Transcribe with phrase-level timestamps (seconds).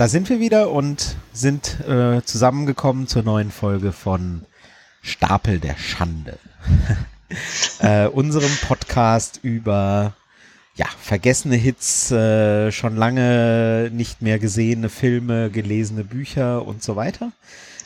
[0.00, 4.46] da sind wir wieder und sind äh, zusammengekommen zur neuen Folge von
[5.02, 6.38] Stapel der Schande.
[7.80, 10.14] äh, unserem Podcast über
[10.74, 17.32] ja, vergessene Hits, äh, schon lange nicht mehr gesehene Filme, gelesene Bücher und so weiter.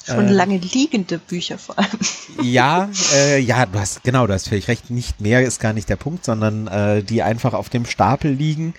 [0.07, 1.99] Schon äh, lange liegende Bücher vor allem.
[2.43, 4.89] Ja, äh, ja, du hast, genau, du hast völlig recht.
[4.89, 8.75] Nicht mehr ist gar nicht der Punkt, sondern äh, die einfach auf dem Stapel liegen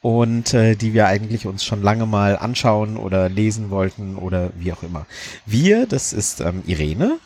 [0.00, 4.72] und äh, die wir eigentlich uns schon lange mal anschauen oder lesen wollten oder wie
[4.72, 5.06] auch immer.
[5.46, 7.18] Wir, das ist ähm, Irene.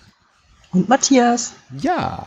[0.73, 1.52] Und Matthias.
[1.78, 2.27] Ja.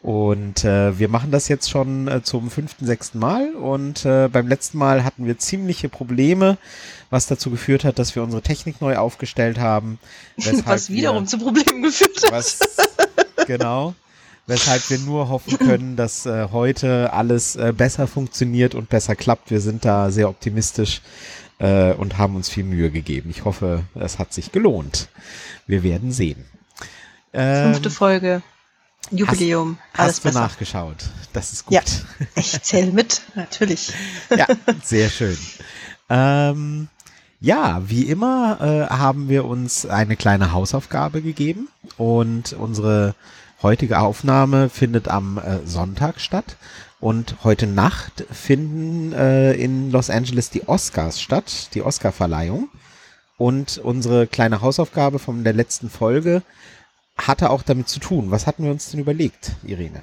[0.00, 3.54] Und äh, wir machen das jetzt schon äh, zum fünften, sechsten Mal.
[3.54, 6.56] Und äh, beim letzten Mal hatten wir ziemliche Probleme,
[7.10, 9.98] was dazu geführt hat, dass wir unsere Technik neu aufgestellt haben.
[10.64, 12.32] Was wiederum wir, zu Problemen geführt hat.
[12.32, 12.58] Was,
[13.46, 13.94] genau
[14.46, 19.50] weshalb wir nur hoffen können, dass äh, heute alles äh, besser funktioniert und besser klappt.
[19.50, 21.02] Wir sind da sehr optimistisch
[21.58, 23.30] äh, und haben uns viel Mühe gegeben.
[23.30, 25.08] Ich hoffe, es hat sich gelohnt.
[25.66, 26.44] Wir werden sehen.
[27.32, 28.42] Ähm, Fünfte Folge.
[29.10, 29.78] Jubiläum.
[29.92, 30.96] Hast, alles hast du nachgeschaut?
[31.32, 31.74] Das ist gut.
[31.74, 31.82] Ja,
[32.34, 33.92] ich zähle mit, natürlich.
[34.36, 34.46] ja,
[34.82, 35.36] sehr schön.
[36.08, 36.88] Ähm,
[37.40, 41.68] ja, wie immer äh, haben wir uns eine kleine Hausaufgabe gegeben
[41.98, 43.14] und unsere
[43.62, 46.56] heutige Aufnahme findet am äh, Sonntag statt
[47.00, 52.68] und heute Nacht finden äh, in Los Angeles die Oscars statt, die Oscarverleihung.
[53.38, 56.42] Und unsere kleine Hausaufgabe von der letzten Folge
[57.18, 58.30] hatte auch damit zu tun.
[58.30, 60.02] Was hatten wir uns denn überlegt, Irene?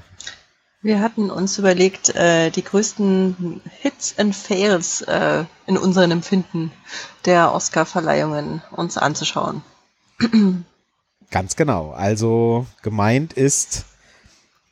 [0.83, 6.71] Wir hatten uns überlegt, äh, die größten Hits and Fails äh, in unseren Empfinden
[7.25, 9.63] der Oscar-Verleihungen uns anzuschauen.
[11.33, 11.89] Ganz genau.
[11.89, 13.85] Also gemeint ist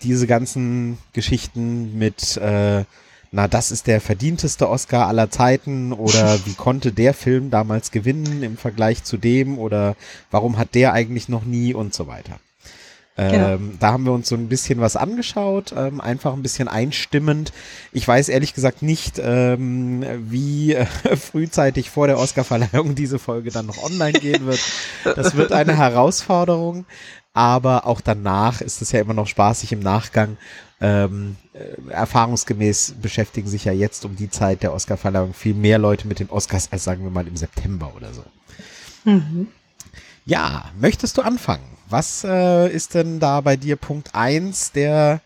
[0.03, 2.85] diese ganzen Geschichten mit, äh,
[3.31, 8.43] na, das ist der verdienteste Oscar aller Zeiten oder wie konnte der Film damals gewinnen
[8.43, 9.95] im Vergleich zu dem oder
[10.29, 12.39] warum hat der eigentlich noch nie und so weiter.
[13.17, 13.55] Genau.
[13.55, 17.51] Ähm, Da haben wir uns so ein bisschen was angeschaut, ähm, einfach ein bisschen einstimmend.
[17.91, 20.85] Ich weiß ehrlich gesagt nicht, ähm, wie äh,
[21.15, 24.59] frühzeitig vor der Oscarverleihung diese Folge dann noch online gehen wird.
[25.03, 26.85] Das wird eine Herausforderung,
[27.33, 30.37] aber auch danach ist es ja immer noch spaßig im Nachgang.
[30.79, 36.07] Ähm, äh, erfahrungsgemäß beschäftigen sich ja jetzt um die Zeit der Oscarverleihung viel mehr Leute
[36.07, 38.23] mit den Oscars als sagen wir mal im September oder so.
[39.03, 39.47] Mhm.
[40.25, 41.65] Ja, möchtest du anfangen?
[41.89, 45.19] Was äh, ist denn da bei dir Punkt 1 der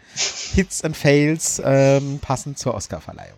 [0.54, 3.38] Hits and Fails ähm, passend zur Oscarverleihung?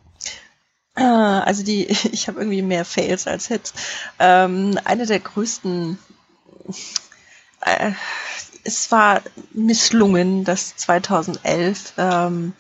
[0.96, 3.74] Ah, also die, ich habe irgendwie mehr Fails als Hits.
[4.20, 6.00] Ähm, eine der größten,
[7.62, 7.92] äh,
[8.64, 12.54] es war misslungen, dass 2011 ähm,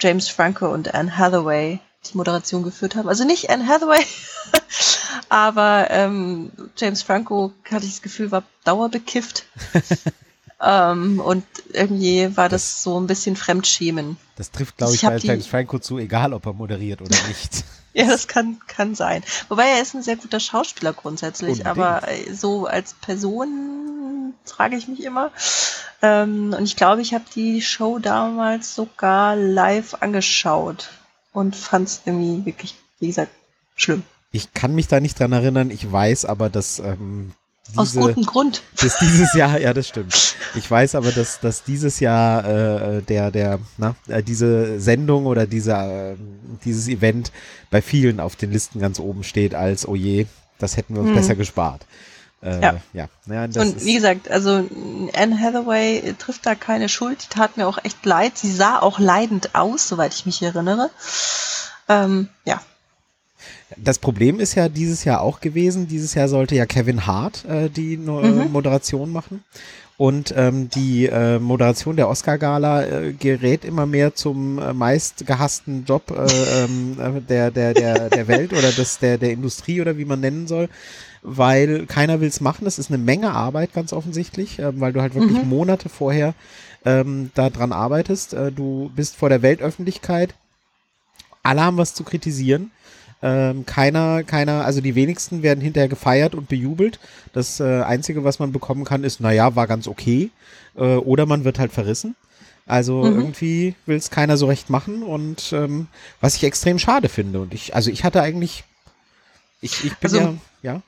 [0.00, 3.08] James Franco und Anne Hathaway die Moderation geführt haben.
[3.08, 4.04] Also nicht Anne Hathaway,
[5.28, 9.44] aber ähm, James Franco, hatte ich das Gefühl, war dauerbekifft.
[10.62, 14.16] ähm, und irgendwie war das, das, so ein bisschen Fremdschämen.
[14.36, 17.64] Das trifft, glaube ich, ich bei James Franco zu, egal ob er moderiert oder nicht.
[17.94, 19.22] ja, das kann, kann sein.
[19.48, 21.78] Wobei er ist ein sehr guter Schauspieler grundsätzlich, Unbedingt.
[21.78, 25.30] aber äh, so als Person frage ich mich immer.
[26.02, 30.90] Ähm, und ich glaube, ich habe die Show damals sogar live angeschaut
[31.38, 33.30] und fand es irgendwie wirklich, wie gesagt,
[33.76, 34.02] schlimm.
[34.32, 35.70] Ich kann mich da nicht dran erinnern.
[35.70, 37.32] Ich weiß aber, dass ähm,
[37.68, 38.62] diese, aus gutem Grund.
[38.80, 40.36] Dass dieses Jahr, ja, das stimmt.
[40.54, 45.46] Ich weiß aber, dass, dass dieses Jahr äh, der, der, na, äh, diese Sendung oder
[45.46, 46.16] dieser, äh,
[46.64, 47.30] dieses Event
[47.70, 50.26] bei vielen auf den Listen ganz oben steht als, oh je,
[50.58, 51.16] das hätten wir uns hm.
[51.16, 51.86] besser gespart.
[52.42, 52.80] Äh, ja.
[52.92, 53.08] ja.
[53.26, 54.64] ja und wie gesagt, also
[55.14, 57.24] Anne Hathaway trifft da keine Schuld.
[57.24, 58.38] Die tat mir auch echt leid.
[58.38, 60.90] Sie sah auch leidend aus, soweit ich mich erinnere.
[61.88, 62.60] Ähm, ja.
[63.76, 65.88] Das Problem ist ja dieses Jahr auch gewesen.
[65.88, 68.52] Dieses Jahr sollte ja Kevin Hart äh, die no mhm.
[68.52, 69.44] Moderation machen.
[69.96, 76.12] Und ähm, die äh, Moderation der Oscar-Gala äh, gerät immer mehr zum äh, meistgehassten Job
[76.12, 80.04] äh, ähm, äh, der, der, der, der Welt oder des, der, der Industrie oder wie
[80.04, 80.68] man nennen soll
[81.22, 82.66] weil keiner will es machen.
[82.66, 85.48] Es ist eine Menge Arbeit, ganz offensichtlich, äh, weil du halt wirklich mhm.
[85.48, 86.34] Monate vorher
[86.84, 88.34] ähm, daran arbeitest.
[88.34, 90.34] Äh, du bist vor der Weltöffentlichkeit.
[91.42, 92.70] Alle haben was zu kritisieren.
[93.20, 97.00] Ähm, keiner, keiner, also die wenigsten werden hinterher gefeiert und bejubelt.
[97.32, 100.30] Das äh, Einzige, was man bekommen kann, ist, naja, war ganz okay.
[100.76, 102.14] Äh, oder man wird halt verrissen.
[102.68, 103.18] Also mhm.
[103.18, 105.88] irgendwie will es keiner so recht machen und ähm,
[106.20, 107.40] was ich extrem schade finde.
[107.40, 108.62] Und ich, also ich hatte eigentlich,
[109.62, 110.18] ich, ich bin also,
[110.62, 110.82] ja, ja.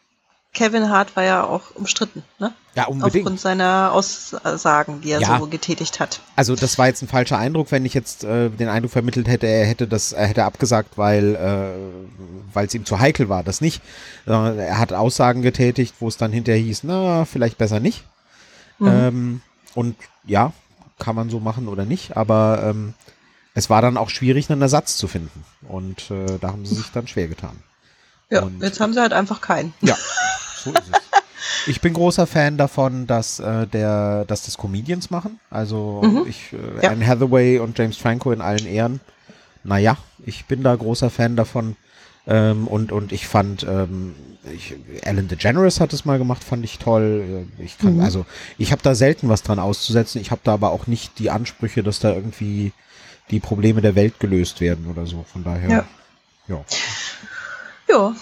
[0.52, 2.52] Kevin Hart war ja auch umstritten, ne?
[2.74, 3.24] Ja, unbedingt.
[3.24, 5.38] Aufgrund seiner Aussagen, die er Ja.
[5.38, 6.20] so getätigt hat.
[6.34, 9.46] Also das war jetzt ein falscher Eindruck, wenn ich jetzt äh, den Eindruck vermittelt hätte,
[9.46, 13.44] er hätte das, er hätte abgesagt, weil äh, weil es ihm zu heikel war.
[13.44, 13.80] Das nicht.
[14.26, 18.04] Sondern er hat Aussagen getätigt, wo es dann hinterher hieß, na, vielleicht besser nicht.
[18.78, 18.88] Mhm.
[18.88, 19.40] Ähm,
[19.74, 20.52] und ja,
[20.98, 22.94] kann man so machen oder nicht, aber ähm,
[23.54, 25.44] es war dann auch schwierig, einen Ersatz zu finden.
[25.68, 27.56] Und äh, da haben sie sich dann schwer getan.
[28.30, 29.74] Ja, und- jetzt haben sie halt einfach keinen.
[29.80, 29.96] Ja,
[30.64, 31.00] so ist es.
[31.66, 35.38] Ich bin großer Fan davon, dass äh, der, dass das Comedians machen.
[35.50, 36.24] Also Mhm.
[36.28, 36.90] ich, äh, Ja.
[36.90, 39.00] Anne Hathaway und James Franco in allen Ehren.
[39.62, 41.76] Naja, ich bin da großer Fan davon.
[42.26, 44.14] Ähm, und, und ich fand, ähm,
[44.54, 47.46] ich, Ellen DeGeneres hat es mal gemacht, fand ich toll.
[47.58, 48.00] Äh, Ich kann, Mhm.
[48.02, 48.24] also
[48.58, 50.20] ich habe da selten was dran auszusetzen.
[50.20, 52.72] Ich habe da aber auch nicht die Ansprüche, dass da irgendwie
[53.30, 55.24] die Probleme der Welt gelöst werden oder so.
[55.30, 55.84] Von daher, Ja.
[56.48, 56.64] ja.
[57.90, 58.14] Ja,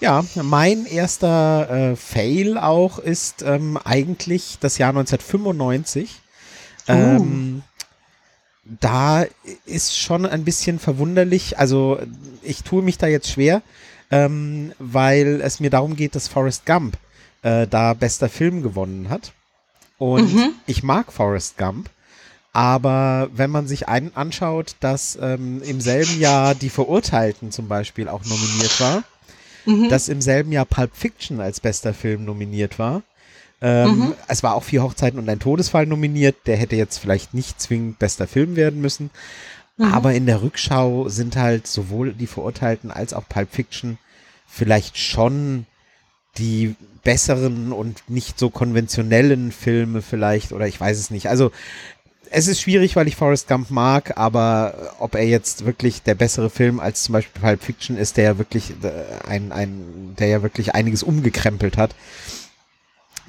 [0.00, 6.20] Ja, mein erster äh, Fail auch ist ähm, eigentlich das Jahr 1995.
[6.88, 7.62] Ähm,
[8.64, 9.24] da
[9.66, 11.98] ist schon ein bisschen verwunderlich, also
[12.42, 13.62] ich tue mich da jetzt schwer,
[14.10, 16.96] ähm, weil es mir darum geht, dass Forrest Gump
[17.42, 19.32] äh, da bester Film gewonnen hat.
[19.98, 20.52] Und Mhm.
[20.66, 21.88] ich mag Forrest Gump.
[22.52, 28.08] Aber wenn man sich ein, anschaut, dass ähm, im selben Jahr die Verurteilten zum Beispiel
[28.08, 29.04] auch nominiert war,
[29.64, 29.88] mhm.
[29.88, 33.02] dass im selben Jahr Pulp Fiction als bester Film nominiert war.
[33.62, 34.14] Ähm, Mhm.
[34.28, 36.36] Es war auch vier Hochzeiten und ein Todesfall nominiert.
[36.46, 39.10] Der hätte jetzt vielleicht nicht zwingend bester Film werden müssen.
[39.78, 39.86] Mhm.
[39.86, 43.98] Aber in der Rückschau sind halt sowohl die Verurteilten als auch Pulp Fiction
[44.46, 45.66] vielleicht schon
[46.36, 51.28] die besseren und nicht so konventionellen Filme vielleicht oder ich weiß es nicht.
[51.28, 51.50] Also
[52.32, 56.50] es ist schwierig, weil ich Forrest Gump mag, aber ob er jetzt wirklich der bessere
[56.50, 58.90] Film als zum Beispiel Pulp Fiction ist, der ja wirklich äh,
[59.28, 61.94] ein, ein, der ja wirklich einiges umgekrempelt hat,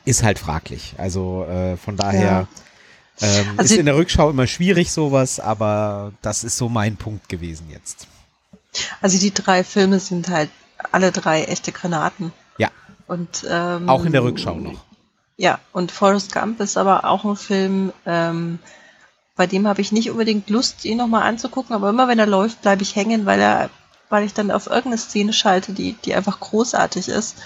[0.05, 0.95] ist halt fraglich.
[0.97, 2.47] Also äh, von daher
[3.21, 7.29] ähm, Also- ist in der Rückschau immer schwierig sowas, aber das ist so mein Punkt
[7.29, 8.07] gewesen jetzt.
[9.01, 10.49] Also die drei Filme sind halt
[10.91, 12.33] alle drei echte Granaten.
[12.57, 12.69] Ja,
[13.07, 14.83] Und, ähm, auch in der Rückschau noch.
[15.37, 18.59] Ja, und Forrest Gump ist aber auch ein Film, ähm,
[19.35, 22.61] bei dem habe ich nicht unbedingt Lust, ihn nochmal anzugucken, aber immer wenn er läuft,
[22.61, 23.69] bleibe ich hängen, weil er,
[24.09, 27.37] weil ich dann auf irgendeine Szene schalte, die, die einfach großartig ist.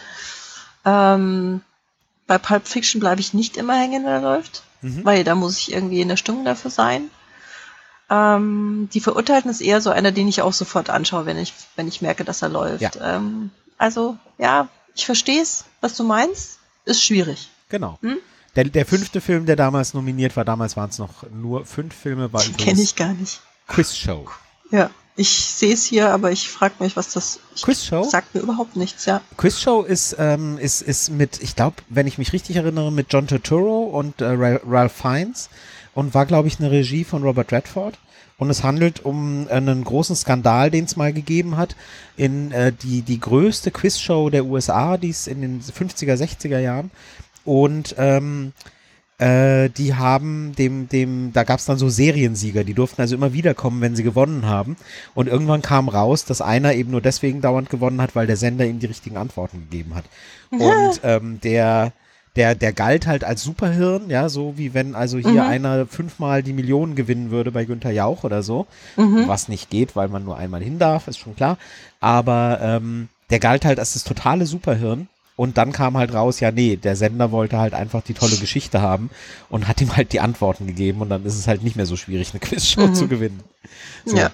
[0.86, 1.62] Ähm,
[2.28, 5.06] bei Pulp Fiction bleibe ich nicht immer hängen, wenn er läuft, Mhm.
[5.06, 7.10] weil da muss ich irgendwie in der Stimmung dafür sein.
[8.10, 11.88] Ähm, die Verurteilten ist eher so einer, den ich auch sofort anschaue, wenn ich, wenn
[11.88, 12.82] ich merke, dass er läuft.
[12.82, 13.16] Ja.
[13.16, 16.60] Ähm, also, ja, ich verstehe es, was du meinst.
[16.86, 17.50] Ist schwierig.
[17.70, 17.98] Genau.
[18.02, 18.18] Hm?
[18.58, 22.34] Der, der fünfte Film, der damals nominiert war, damals waren es noch nur fünf Filme,
[22.34, 23.40] war Kenne übrigens ich gar nicht.
[23.68, 24.26] Quiz Show.
[24.72, 28.04] Ja, ich sehe es hier, aber ich frage mich, was das Quiz Show?
[28.04, 29.22] sagt mir überhaupt nichts, ja.
[29.38, 33.14] Quiz Show ist, ähm, ist, ist mit, ich glaube, wenn ich mich richtig erinnere, mit
[33.14, 35.50] John Turturro und äh, Ra- Ralph Fiennes
[35.94, 37.98] und war, glaube ich, eine Regie von Robert Redford.
[38.40, 41.76] Und es handelt um einen großen Skandal, den es mal gegeben hat,
[42.18, 46.92] in äh, die, die größte Quizshow der USA, die ist in den 50er, 60er Jahren.
[47.48, 48.52] Und ähm,
[49.20, 53.32] äh, die haben dem, dem, da gab es dann so Seriensieger, die durften also immer
[53.32, 54.76] wiederkommen, wenn sie gewonnen haben.
[55.16, 58.66] Und irgendwann kam raus, dass einer eben nur deswegen dauernd gewonnen hat, weil der Sender
[58.66, 60.04] ihm die richtigen Antworten gegeben hat.
[60.52, 61.94] Und ähm, der,
[62.36, 65.50] der, der galt halt als Superhirn, ja, so wie wenn also hier Mhm.
[65.50, 68.68] einer fünfmal die Millionen gewinnen würde bei Günther Jauch oder so.
[68.98, 69.28] Mhm.
[69.28, 71.58] Was nicht geht, weil man nur einmal hin darf, ist schon klar.
[72.02, 75.08] Aber ähm, der galt halt als das totale Superhirn.
[75.38, 78.82] Und dann kam halt raus, ja, nee, der Sender wollte halt einfach die tolle Geschichte
[78.82, 79.10] haben
[79.50, 81.96] und hat ihm halt die Antworten gegeben und dann ist es halt nicht mehr so
[81.96, 82.96] schwierig, eine Quizshow Mhm.
[82.96, 83.42] zu gewinnen.
[84.04, 84.18] So.
[84.18, 84.32] Ja.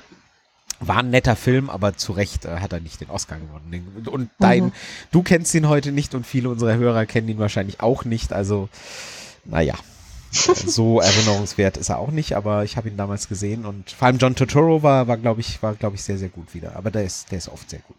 [0.79, 4.05] War ein netter Film, aber zu Recht äh, hat er nicht den Oscar gewonnen.
[4.07, 4.71] Und dein,
[5.11, 8.33] du kennst ihn heute nicht und viele unserer Hörer kennen ihn wahrscheinlich auch nicht.
[8.33, 8.69] Also,
[9.45, 9.75] naja,
[10.31, 14.17] so erinnerungswert ist er auch nicht, aber ich habe ihn damals gesehen und vor allem
[14.17, 16.75] John Turturro war, war glaube ich, war, glaube ich, sehr, sehr gut wieder.
[16.77, 17.97] Aber der ist, der ist oft sehr gut.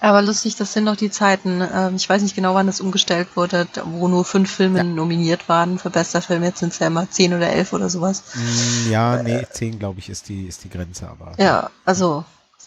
[0.00, 3.28] Aber lustig, das sind noch die Zeiten, ähm, ich weiß nicht genau, wann das umgestellt
[3.34, 4.84] wurde, wo nur fünf Filme Ja.
[4.84, 6.44] nominiert waren für bester Film.
[6.44, 8.22] Jetzt sind es ja immer zehn oder elf oder sowas.
[8.34, 11.32] Mm, ja, nee, 10 glaube ich ist die, ist die Grenze, aber.
[11.36, 12.24] Ja, also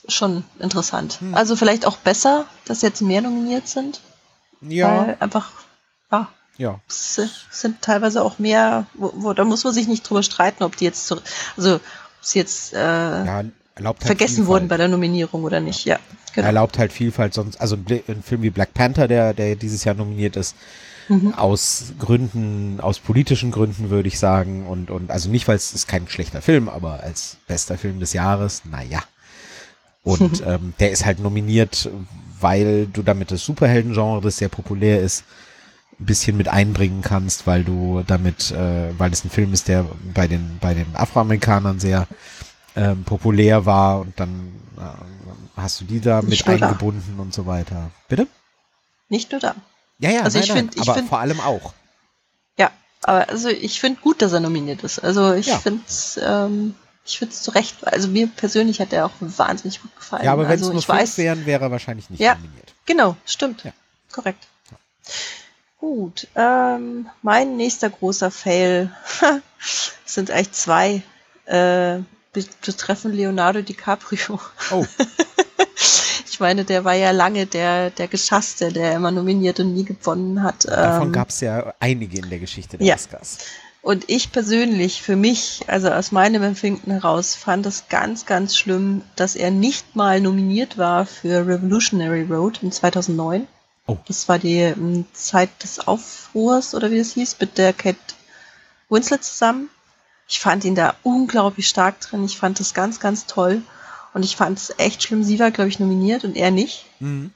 [0.10, 1.20] schon interessant.
[1.22, 1.34] Hm.
[1.36, 4.02] Also vielleicht auch besser, dass jetzt mehr nominiert sind,
[4.62, 5.52] Ja, weil einfach,
[6.12, 6.80] ja, ja.
[6.90, 7.20] es
[7.52, 10.86] sind teilweise auch mehr, wo, wo, da muss man sich nicht drüber streiten, ob die
[10.86, 11.18] jetzt, zu,
[11.56, 11.82] also ob
[12.20, 13.44] sie jetzt äh, ja
[13.82, 14.48] erlaubt halt vergessen Vielfalt.
[14.48, 15.86] wurden bei der Nominierung oder nicht.
[15.86, 16.00] Ja,
[16.34, 16.48] genau.
[16.48, 20.36] Erlaubt halt Vielfalt, sonst, also ein, Film wie Black Panther, der, der dieses Jahr nominiert
[20.36, 20.56] ist,
[21.10, 21.34] Mhm.
[21.34, 24.66] aus Gründen, aus politischen Gründen würde ich sagen.
[24.68, 28.14] Und, und also nicht, weil es ist kein schlechter Film, aber als bester Film des
[28.14, 29.04] Jahres, naja.
[30.04, 31.90] Und ähm, der ist halt nominiert,
[32.40, 35.26] weil du damit das Superhelden-Genre, das sehr populär ist,
[36.00, 39.86] ein bisschen mit einbringen kannst, weil du damit, äh, weil es ein Film ist, der
[40.14, 42.08] bei den, bei den Afroamerikanern sehr
[42.76, 46.68] ähm, populär war und dann äh, hast du die da Nicht mit nur da.
[46.68, 47.92] eingebunden und so weiter.
[48.08, 48.28] Bitte?
[49.10, 49.56] Nicht nur da.
[50.00, 51.74] Ja, ja, Also nein, ich nein, find- ich aber find- vor allem auch.
[52.58, 52.72] Ja,
[53.04, 55.00] aber also ich finde gut, dass er nominiert ist.
[55.00, 55.58] Also ich Ja.
[55.60, 56.76] finde es, ähm,
[57.06, 57.86] ich finde es zu Recht.
[57.88, 60.24] Also mir persönlich hat er auch wahnsinnig gut gefallen.
[60.26, 62.36] Ja, aber wenn es also nur fünf weiß, wären, wäre er wahrscheinlich nicht Ja.
[62.36, 62.74] nominiert.
[62.86, 63.64] Genau, stimmt.
[63.64, 63.72] Ja.
[64.12, 64.48] Korrekt.
[65.80, 68.92] Gut, ähm, mein nächster großer Fail
[70.06, 71.02] sind eigentlich zwei
[71.46, 72.00] äh,
[72.34, 74.40] betreffen Leonardo DiCaprio.
[74.72, 74.86] Oh,
[76.32, 80.42] Ich meine, der war ja lange der, der Geschasste, der immer nominiert und nie gewonnen
[80.42, 80.66] hat.
[80.66, 82.96] davon Ähm, gab es ja einige in der Geschichte der ja.
[82.96, 83.40] Oscars.
[83.82, 89.02] Und ich persönlich, für mich, also aus meinem Empfinden heraus, fand es ganz, ganz schlimm,
[89.16, 93.48] dass er nicht mal nominiert war für Revolutionary Road in 2009.
[93.88, 93.98] Oh.
[94.08, 97.98] Das war die ähm, Zeit des Aufruhrs oder wie es hieß, mit der Kate
[98.90, 99.70] Winslet zusammen.
[100.32, 102.24] Ich fand ihn da unglaublich stark drin.
[102.24, 103.62] Ich fand das ganz, ganz toll.
[104.14, 105.26] Und ich fand es echt schlimm.
[105.26, 106.86] Sie war, glaube ich, nominiert und er nicht.
[107.02, 107.32] Mhm.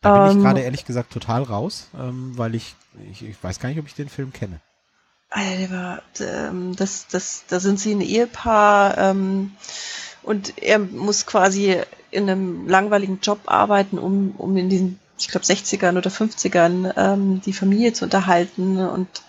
[0.00, 2.74] Da bin ich Ähm, gerade ehrlich gesagt total raus, ähm, weil ich,
[3.12, 4.60] ich, ich weiß gar nicht, ob ich den Film kenne.
[5.30, 9.52] Alter, der war, ähm, das, das, da sind sie ein Ehepaar ähm,
[10.24, 11.80] und er muss quasi
[12.10, 17.40] in einem langweiligen Job arbeiten, um, um in den, ich glaube, 60ern oder 50ern ähm,
[17.44, 19.22] die Familie zu unterhalten und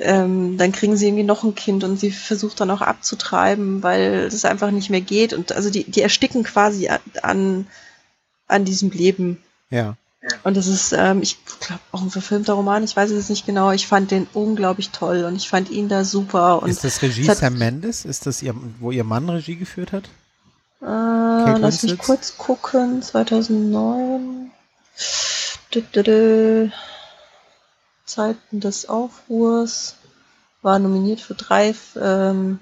[0.00, 4.24] ähm, dann kriegen sie irgendwie noch ein Kind und sie versucht dann auch abzutreiben, weil
[4.32, 6.88] es einfach nicht mehr geht und also die, die ersticken quasi
[7.22, 7.66] an-
[8.48, 9.96] an, diesem Leben Ja.
[10.44, 13.46] und das ist, ähm, ich glaube, auch ein verfilmter Roman, ich weiß es jetzt nicht
[13.46, 13.70] genau.
[13.72, 16.62] Ich fand den unglaublich toll und ich fand ihn da super.
[16.62, 18.04] Und ist das Regie hat- Sam Mendes?
[18.04, 20.04] Ist das ihr, wo ihr Mann Regie geführt hat?
[20.82, 20.86] äh,
[21.58, 24.50] lass mich kurz gucken, 2009.
[25.74, 26.70] Dü, dü, dü.
[28.10, 29.96] Zeiten des Aufruhrs.
[30.62, 31.74] War nominiert für drei.
[32.00, 32.58] Ähm,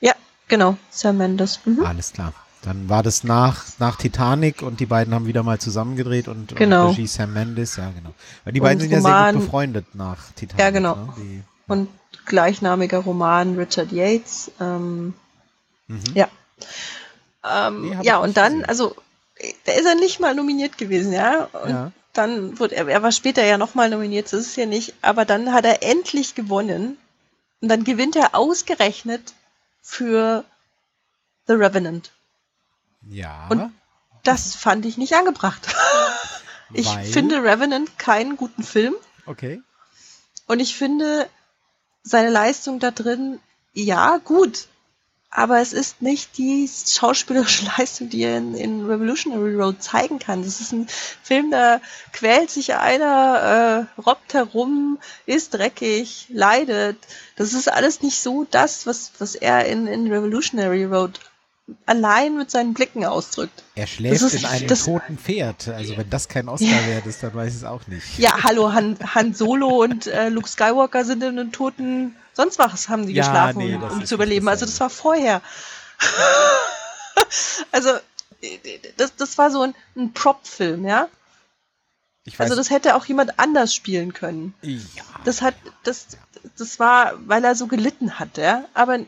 [0.00, 0.12] ja,
[0.48, 1.60] genau, Sam Mendes.
[1.64, 1.84] Mhm.
[1.84, 2.32] Alles klar.
[2.62, 6.88] Dann war das nach, nach Titanic und die beiden haben wieder mal zusammengedreht und, Genau.
[6.88, 8.12] und Regie Sam Mendes, ja genau.
[8.44, 10.60] Weil die Und beiden sind ja sehr Roman- gut befreundet nach Titanic.
[10.60, 10.94] Ja, genau.
[10.96, 11.08] Ne?
[11.16, 11.88] Die, Und
[12.26, 14.50] gleichnamiger Roman Richard Yates.
[14.60, 15.14] Ähm,
[15.86, 16.02] mhm.
[16.14, 16.28] Ja.
[17.42, 18.68] Ähm, ja, und dann, gesehen.
[18.68, 18.94] also,
[19.64, 21.44] da ist er nicht mal nominiert gewesen, ja.
[21.64, 21.92] Und Ja.
[22.12, 25.24] Dann wurde er, er war später ja nochmal nominiert, so ist es ja nicht, aber
[25.24, 26.98] dann hat er endlich gewonnen.
[27.60, 29.34] Und dann gewinnt er ausgerechnet
[29.82, 30.44] für
[31.46, 32.10] The Revenant.
[33.08, 33.46] ja.
[33.48, 33.72] Und
[34.22, 35.74] Das fand ich nicht angebracht.
[36.72, 38.94] Ich weil, finde Revenant keinen guten Film.
[39.26, 39.60] Okay.
[40.46, 41.28] Und ich finde
[42.04, 43.40] seine Leistung da drin,
[43.72, 44.68] ja, gut.
[45.32, 50.42] Aber es ist nicht die schauspielerische Leistung, die er in, in Revolutionary Road zeigen kann.
[50.42, 50.88] Das ist ein
[51.22, 51.80] Film, da
[52.12, 56.96] quält sich einer, äh, robbt herum, ist dreckig, leidet.
[57.36, 61.20] Das ist alles nicht so das, was, was er in, in Revolutionary Road
[61.86, 63.62] allein mit seinen Blicken ausdrückt.
[63.76, 65.68] Er schläft ist- in einem das- toten Pferd.
[65.68, 68.18] Also wenn das kein Oscar wert ist, dann weiß ich es auch nicht.
[68.18, 72.88] Ja, hallo, Han, Han Solo und äh, Luke Skywalker sind in einem toten, sonst was
[72.88, 74.48] haben die Ja, geschlafen, nee, um, zu überleben.
[74.48, 75.42] Also das war vorher.
[77.72, 77.90] also
[78.96, 81.08] das, das war so ein, ein Prop-Film, ja.
[82.24, 84.54] Weiß, Also das hätte auch jemand anders spielen können.
[84.62, 85.02] ja.
[85.24, 86.06] Das hat, das,
[86.56, 88.64] das war, weil er so gelitten hat, ja.
[88.72, 89.00] Aber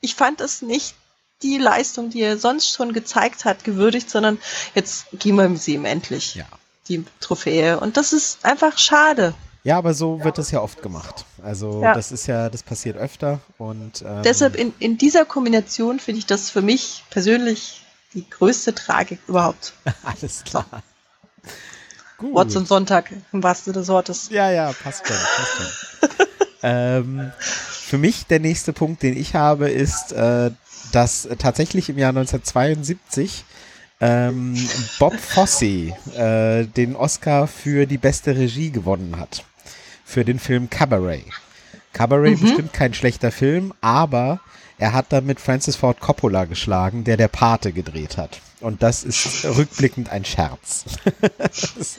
[0.00, 0.94] ich fand es nicht
[1.42, 4.38] die Leistung, die er sonst schon gezeigt hat, gewürdigt, sondern
[4.74, 6.46] jetzt geben wir sie ihm endlich ja.
[6.88, 7.80] die Trophäe.
[7.80, 9.34] Und das ist einfach schade.
[9.64, 11.24] Ja, aber so wird das ja oft gemacht.
[11.42, 11.94] Also Ja.
[11.94, 16.26] das ist ja, das passiert öfter und ähm, Deshalb in, in dieser Kombination finde ich
[16.26, 17.84] das für mich persönlich
[18.14, 19.72] die größte Tragik überhaupt.
[20.04, 20.66] alles klar.
[22.16, 22.34] Gut.
[22.34, 24.28] Wort zum Sonntag, im wahrsten Sinne des Wortes.
[24.30, 26.26] Ja, ja, passt schon, passt schon.
[26.62, 30.50] ähm, für mich der nächste Punkt, den ich habe, ist, äh,
[30.92, 33.44] dass tatsächlich im Jahr 1972
[34.00, 34.56] ähm,
[34.98, 39.44] Bob Fosse äh, den Oscar für die beste Regie gewonnen hat.
[40.08, 41.26] Für den Film Cabaret.
[41.92, 44.40] Cabaret bestimmt kein schlechter Film, aber
[44.78, 48.40] er hat damit Francis Ford Coppola geschlagen, der der Pate gedreht hat.
[48.60, 50.84] Und das ist rückblickend ein Scherz.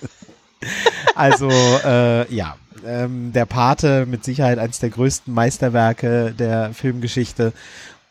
[1.16, 7.54] Also, äh, ja, ähm, der Pate mit Sicherheit eines der größten Meisterwerke der Filmgeschichte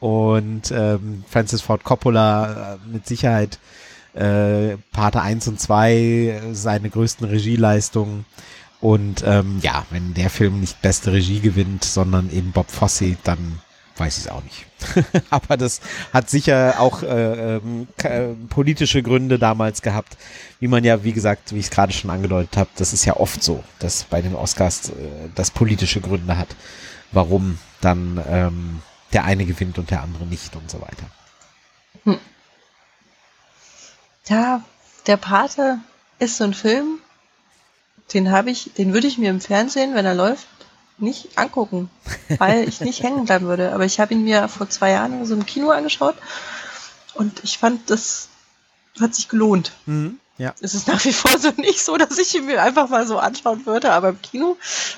[0.00, 3.59] und ähm, Francis Ford Coppola äh, mit Sicherheit
[4.14, 8.25] äh, Pate 1 und 2 äh, seine größten Regieleistungen.
[8.80, 13.61] Und ähm, ja, wenn der Film nicht beste Regie gewinnt, sondern eben Bob Fosse, dann
[13.97, 14.66] weiß ich es auch nicht.
[15.30, 15.80] Aber das
[16.12, 20.16] hat sicher auch äh, äh, politische Gründe damals gehabt,
[20.61, 23.16] wie man ja, wie gesagt, wie ich es gerade schon angedeutet habe, das ist ja
[23.16, 24.92] oft so, dass bei den Oscars äh,
[25.35, 26.54] das politische Gründe hat,
[27.11, 28.82] warum dann ähm,
[29.12, 31.11] der eine gewinnt und der andere nicht und so weiter.
[32.04, 32.18] Hm.
[34.28, 34.62] Ja,
[35.06, 35.78] der Pate
[36.18, 36.99] ist so ein Film,
[38.12, 40.47] den habe ich, den würde ich mir im Fernsehen, wenn er läuft,
[40.99, 41.91] nicht angucken,
[42.38, 43.73] weil ich nicht hängen bleiben würde.
[43.73, 46.17] Aber ich habe ihn mir vor zwei Jahren so im Kino angeschaut
[47.15, 48.29] und ich fand, das
[49.00, 49.73] hat sich gelohnt.
[49.87, 50.55] Mhm, ja.
[50.61, 53.19] Es ist nach wie vor so nicht so, dass ich ihn mir einfach mal so
[53.19, 54.57] anschauen würde, aber im Kino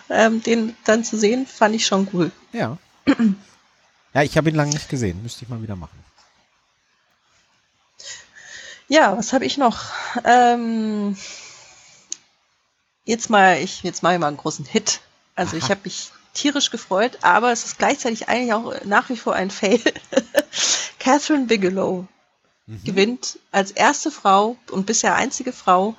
[0.09, 2.31] ähm, den dann zu sehen, fand ich schon cool.
[2.53, 2.79] Ja.
[4.15, 5.99] ja, ich habe ihn lange nicht gesehen, müsste ich mal wieder machen.
[8.89, 9.85] Ja, was habe ich noch?
[10.25, 11.17] Ähm,
[13.05, 15.01] jetzt mal, ich jetzt mache ich mal einen großen Hit.
[15.35, 15.65] Also Aha.
[15.65, 19.51] ich habe mich tierisch gefreut, aber es ist gleichzeitig eigentlich auch nach wie vor ein
[19.51, 19.81] Fail.
[20.99, 22.07] Catherine Bigelow
[22.67, 22.85] mhm.
[22.85, 25.97] gewinnt als erste Frau und bisher einzige Frau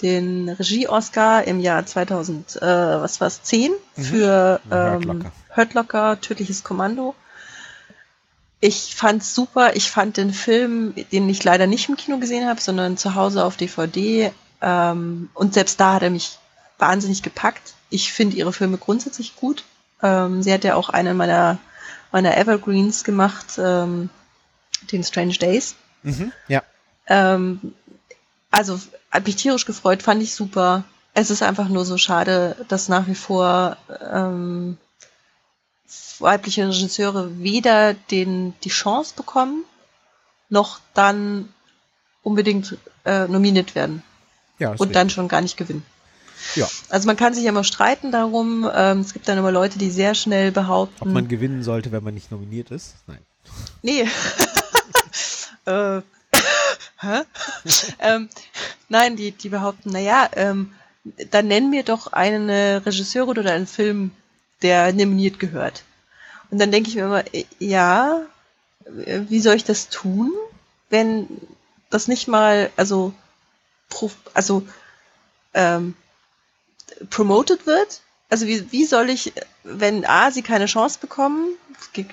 [0.00, 4.02] den Regie-Oscar im Jahr 2000, äh, was war's, 10 mhm.
[4.02, 5.24] für ähm,
[5.54, 7.14] Hurt Locker, Tödliches Kommando.
[8.60, 9.74] Ich fand's super.
[9.74, 13.44] Ich fand den Film, den ich leider nicht im Kino gesehen habe, sondern zu Hause
[13.44, 14.32] auf DVD.
[14.62, 16.38] Ähm, und selbst da hat er mich
[16.78, 17.74] wahnsinnig gepackt.
[17.90, 19.64] Ich finde ihre Filme grundsätzlich gut.
[20.02, 21.58] Ähm, sie hat ja auch einen meiner,
[22.12, 24.08] meiner Evergreens gemacht, ähm,
[24.90, 25.74] den Strange Days.
[26.02, 26.62] Mhm, ja.
[27.06, 27.74] Ähm,
[28.50, 30.84] also hat mich tierisch gefreut, fand ich super.
[31.14, 33.76] Es ist einfach nur so schade, dass nach wie vor
[34.12, 34.78] ähm,
[36.18, 39.64] weibliche Regisseure weder den, die Chance bekommen,
[40.48, 41.52] noch dann
[42.22, 44.02] unbedingt äh, nominiert werden.
[44.62, 44.92] Ja, und richtig.
[44.92, 45.84] dann schon gar nicht gewinnen.
[46.54, 46.68] Ja.
[46.88, 48.70] Also man kann sich ja immer streiten darum.
[48.72, 51.02] Ähm, es gibt dann immer Leute, die sehr schnell behaupten.
[51.02, 52.94] Ob man gewinnen sollte, wenn man nicht nominiert ist?
[53.08, 53.18] Nein.
[53.82, 54.02] Nee.
[55.66, 56.00] äh,
[57.98, 58.28] ähm,
[58.88, 60.72] nein, die, die behaupten, naja, ähm,
[61.32, 64.12] dann nenn mir doch eine Regisseurin oder einen Film,
[64.62, 65.82] der nominiert gehört.
[66.52, 68.20] Und dann denke ich mir immer, äh, ja,
[68.86, 70.30] wie soll ich das tun,
[70.88, 71.26] wenn
[71.90, 73.12] das nicht mal, also,
[74.34, 74.66] also
[75.54, 75.94] ähm,
[77.10, 78.00] promoted wird?
[78.28, 81.54] Also wie, wie soll ich, wenn A, sie keine Chance bekommen,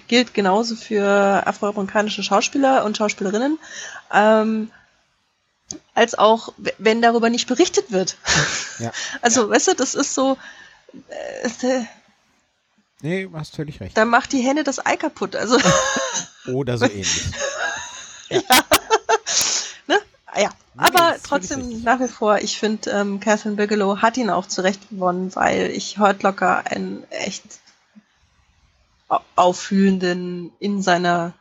[0.07, 1.07] gilt genauso für
[1.47, 3.57] afroamerikanische Schauspieler und Schauspielerinnen,
[4.13, 4.71] ähm,
[5.93, 8.17] als auch, wenn darüber nicht berichtet wird.
[8.79, 8.91] Ja.
[9.21, 9.49] Also, ja.
[9.49, 10.37] weißt du, das ist so,
[11.09, 11.83] äh,
[13.01, 13.97] Nee, du hast völlig recht.
[13.97, 15.35] Dann macht die Henne das Ei kaputt.
[15.35, 15.57] Also.
[16.47, 17.23] Oder so ähnlich.
[18.29, 18.41] ja.
[18.49, 18.63] ja.
[19.87, 19.99] ne?
[20.37, 20.49] ja.
[20.79, 25.35] Aber trotzdem nach wie vor, ich finde, ähm, Catherine Bigelow hat ihn auch zurecht gewonnen,
[25.35, 27.43] weil ich Hurt Locker einen echt
[29.35, 31.33] auffühlenden in seiner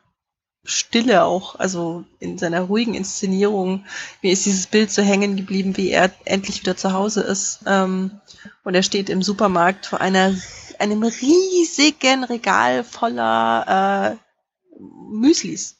[0.64, 3.84] Stille auch, also in seiner ruhigen Inszenierung.
[4.22, 7.60] Mir ist dieses Bild so hängen geblieben, wie er endlich wieder zu Hause ist.
[7.66, 8.20] Ähm,
[8.64, 10.34] und er steht im Supermarkt vor einer
[10.78, 15.77] einem riesigen Regal voller äh, Müslis.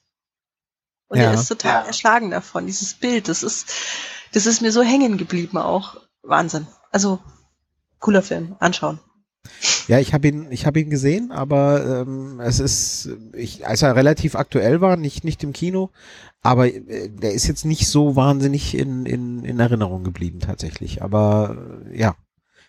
[1.09, 1.25] Und ja.
[1.25, 1.87] er ist total ja.
[1.87, 3.29] erschlagen davon, dieses Bild.
[3.29, 3.73] Das ist,
[4.33, 5.97] das ist mir so hängen geblieben auch.
[6.23, 6.67] Wahnsinn.
[6.91, 7.19] Also,
[7.99, 8.57] cooler Film.
[8.61, 9.01] Anschauen.
[9.87, 13.97] Ja, ich habe ihn, ich habe ihn gesehen, aber ähm, es ist, ich, als er
[13.97, 15.91] relativ aktuell war, nicht nicht im Kino,
[16.43, 21.03] aber äh, der ist jetzt nicht so wahnsinnig in in, in Erinnerung geblieben tatsächlich.
[21.03, 21.57] Aber
[21.91, 22.15] äh, ja,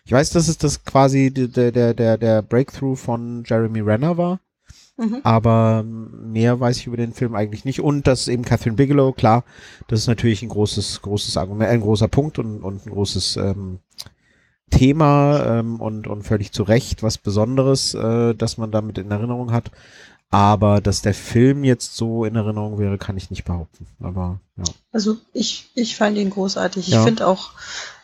[0.04, 4.40] ich weiß, dass es das quasi der, der, der, der Breakthrough von Jeremy Renner war.
[5.00, 5.20] Mhm.
[5.24, 7.80] Aber mehr weiß ich über den Film eigentlich nicht.
[7.80, 9.44] Und dass eben Catherine Bigelow, klar,
[9.88, 13.80] das ist natürlich ein großes, großes Argument, ein großer Punkt und, und ein großes ähm,
[14.70, 19.52] Thema ähm, und, und völlig zu Recht was Besonderes, äh, dass man damit in Erinnerung
[19.52, 19.70] hat.
[20.32, 23.86] Aber dass der Film jetzt so in Erinnerung wäre, kann ich nicht behaupten.
[24.00, 24.64] Aber ja.
[24.92, 26.86] Also ich, ich fand ihn großartig.
[26.86, 27.02] Ich ja.
[27.02, 27.52] finde auch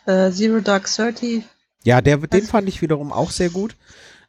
[0.06, 1.44] äh, Zero Dark Thirty
[1.86, 3.76] ja, der, den also, fand ich wiederum auch sehr gut.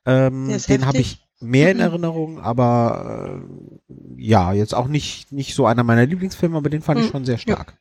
[0.06, 1.84] Ähm, den habe ich mehr in mhm.
[1.84, 3.42] Erinnerung, aber
[3.90, 7.06] äh, ja, jetzt auch nicht, nicht so einer meiner Lieblingsfilme, aber den fand mhm.
[7.06, 7.78] ich schon sehr stark.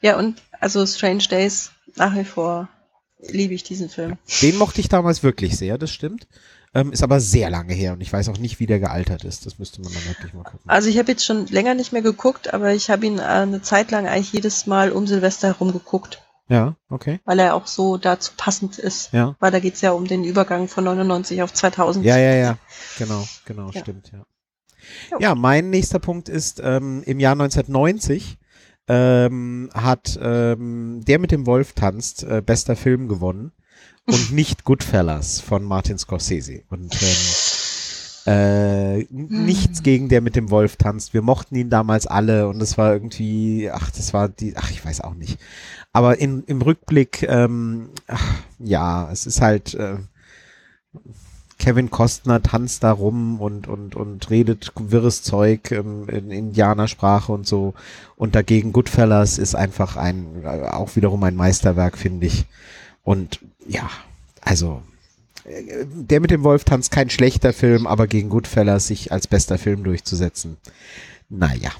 [0.00, 0.10] Ja.
[0.12, 2.68] ja, und also Strange Days, nach wie vor
[3.20, 4.16] liebe ich diesen Film.
[4.42, 6.26] Den mochte ich damals wirklich sehr, das stimmt.
[6.74, 9.46] Ähm, ist aber sehr lange her und ich weiß auch nicht, wie der gealtert ist.
[9.46, 10.68] Das müsste man dann wirklich mal gucken.
[10.68, 13.62] Also ich habe jetzt schon länger nicht mehr geguckt, aber ich habe ihn äh, eine
[13.62, 16.22] Zeit lang eigentlich jedes Mal um Silvester herum geguckt.
[16.48, 17.20] Ja, okay.
[17.24, 19.12] Weil er auch so dazu passend ist.
[19.12, 19.36] Ja.
[19.38, 22.04] Weil da geht's ja um den Übergang von 99 auf 2000.
[22.04, 22.58] Ja, ja, ja.
[22.98, 23.80] Genau, genau, ja.
[23.80, 24.24] stimmt, ja.
[25.10, 25.18] Jo.
[25.20, 28.38] Ja, mein nächster Punkt ist, ähm, im Jahr 1990
[28.88, 33.52] ähm, hat ähm, Der mit dem Wolf tanzt äh, bester Film gewonnen
[34.06, 36.62] und nicht Goodfellas von Martin Scorsese.
[36.70, 41.14] Und ähm, Äh, nichts gegen der mit dem Wolf tanzt.
[41.14, 44.84] Wir mochten ihn damals alle und es war irgendwie, ach, das war die, ach, ich
[44.84, 45.38] weiß auch nicht.
[45.98, 48.22] Aber in, im Rückblick, ähm, ach,
[48.60, 49.96] ja, es ist halt, äh,
[51.58, 57.48] Kevin Costner tanzt da rum und, und, und redet wirres Zeug ähm, in Indianersprache und
[57.48, 57.74] so.
[58.14, 62.46] Und dagegen Goodfellas ist einfach ein, äh, auch wiederum ein Meisterwerk, finde ich.
[63.02, 63.90] Und ja,
[64.40, 64.84] also
[65.46, 69.58] äh, der mit dem Wolf tanzt kein schlechter Film, aber gegen Goodfellas sich als bester
[69.58, 70.58] Film durchzusetzen.
[71.28, 71.72] Naja.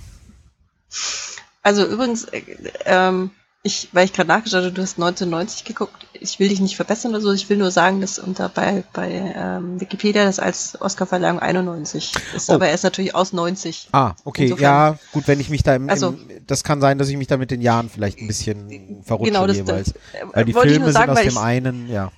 [1.63, 2.43] Also übrigens, äh,
[2.85, 3.31] ähm,
[3.65, 6.07] ich, weil ich gerade nachgeschaut habe, du hast 1990 geguckt.
[6.13, 7.33] Ich will dich nicht verbessern oder so.
[7.33, 12.51] Ich will nur sagen, dass unter bei, bei ähm, Wikipedia das als Oscarverleihung 91 ist.
[12.51, 12.55] Oh.
[12.55, 13.89] Aber er ist natürlich aus 90.
[13.93, 14.45] Ah, okay.
[14.45, 17.17] Insofern, ja, gut, wenn ich mich da im, also, im, das kann sein, dass ich
[17.17, 19.93] mich da mit den Jahren vielleicht ein bisschen verrutsche genau, das, jeweils.
[19.93, 22.13] Das, weil die Filme sagen, sind aus dem einen, ja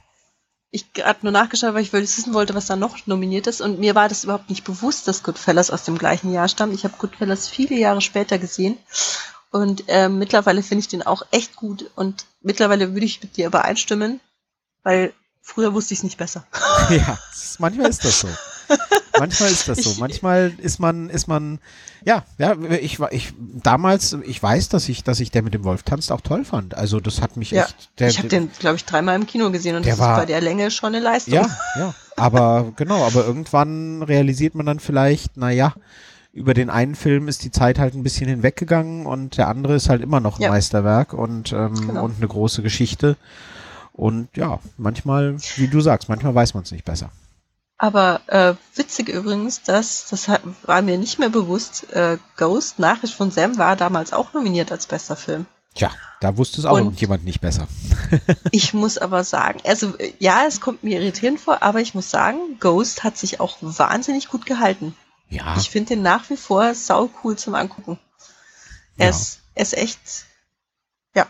[0.73, 3.61] ich gerade nur nachgeschaut, weil ich wissen wollte, was da noch nominiert ist.
[3.61, 6.75] Und mir war das überhaupt nicht bewusst, dass Goodfellas aus dem gleichen Jahr stammt.
[6.75, 8.79] Ich habe Goodfellas viele Jahre später gesehen
[9.51, 11.91] und äh, mittlerweile finde ich den auch echt gut.
[11.97, 14.21] Und mittlerweile würde ich mit dir übereinstimmen,
[14.83, 16.47] weil früher wusste ich es nicht besser.
[16.91, 17.19] ja,
[17.59, 18.29] manchmal ist das so.
[19.19, 19.95] Manchmal ist das so.
[19.99, 21.59] Manchmal ist man, ist man,
[22.05, 25.65] ja, ja, ich war, ich damals, ich weiß, dass ich, dass ich der mit dem
[25.65, 26.77] Wolf tanzt auch toll fand.
[26.77, 27.91] Also das hat mich ja, echt.
[27.99, 30.27] Der, ich habe den, glaube ich, dreimal im Kino gesehen und das war, ist bei
[30.27, 31.35] der Länge schon eine Leistung.
[31.35, 31.95] Ja, ja.
[32.17, 35.75] Aber genau, aber irgendwann realisiert man dann vielleicht, na ja,
[36.33, 39.89] über den einen Film ist die Zeit halt ein bisschen hinweggegangen und der andere ist
[39.89, 40.51] halt immer noch ein ja.
[40.51, 42.05] Meisterwerk und, ähm, genau.
[42.05, 43.17] und eine große Geschichte.
[43.93, 47.11] Und ja, manchmal, wie du sagst, manchmal weiß man es nicht besser.
[47.77, 50.29] Aber äh, witzig übrigens, dass, das
[50.65, 54.87] war mir nicht mehr bewusst, äh, Ghost, Nachricht von Sam, war damals auch nominiert als
[54.87, 55.47] bester Film.
[55.75, 55.91] Tja,
[56.21, 57.69] da wusste es auch irgendjemand nicht besser.
[58.51, 62.59] ich muss aber sagen, also ja, es kommt mir irritierend vor, aber ich muss sagen,
[62.59, 64.95] Ghost hat sich auch wahnsinnig gut gehalten.
[65.31, 65.57] Ja.
[65.57, 67.99] Ich finde den nach wie vor sau cool zum Angucken.
[68.99, 69.11] Er, ja.
[69.11, 70.01] ist, er ist echt,
[71.15, 71.27] ja.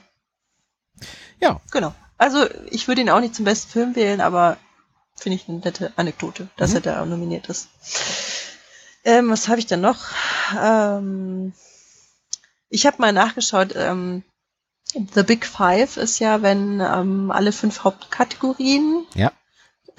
[1.39, 1.61] Ja.
[1.71, 1.95] Genau.
[2.17, 4.57] Also ich würde ihn auch nicht zum besten Film wählen, aber
[5.17, 6.77] finde ich eine nette Anekdote, dass mhm.
[6.77, 7.69] er da nominiert ist.
[9.05, 10.09] Ähm, was habe ich denn noch?
[10.59, 11.53] Ähm,
[12.71, 13.75] ich habe mal nachgeschaut.
[13.77, 14.25] Ähm,
[14.93, 19.31] The Big Five ist ja, wenn ähm, alle fünf Hauptkategorien ja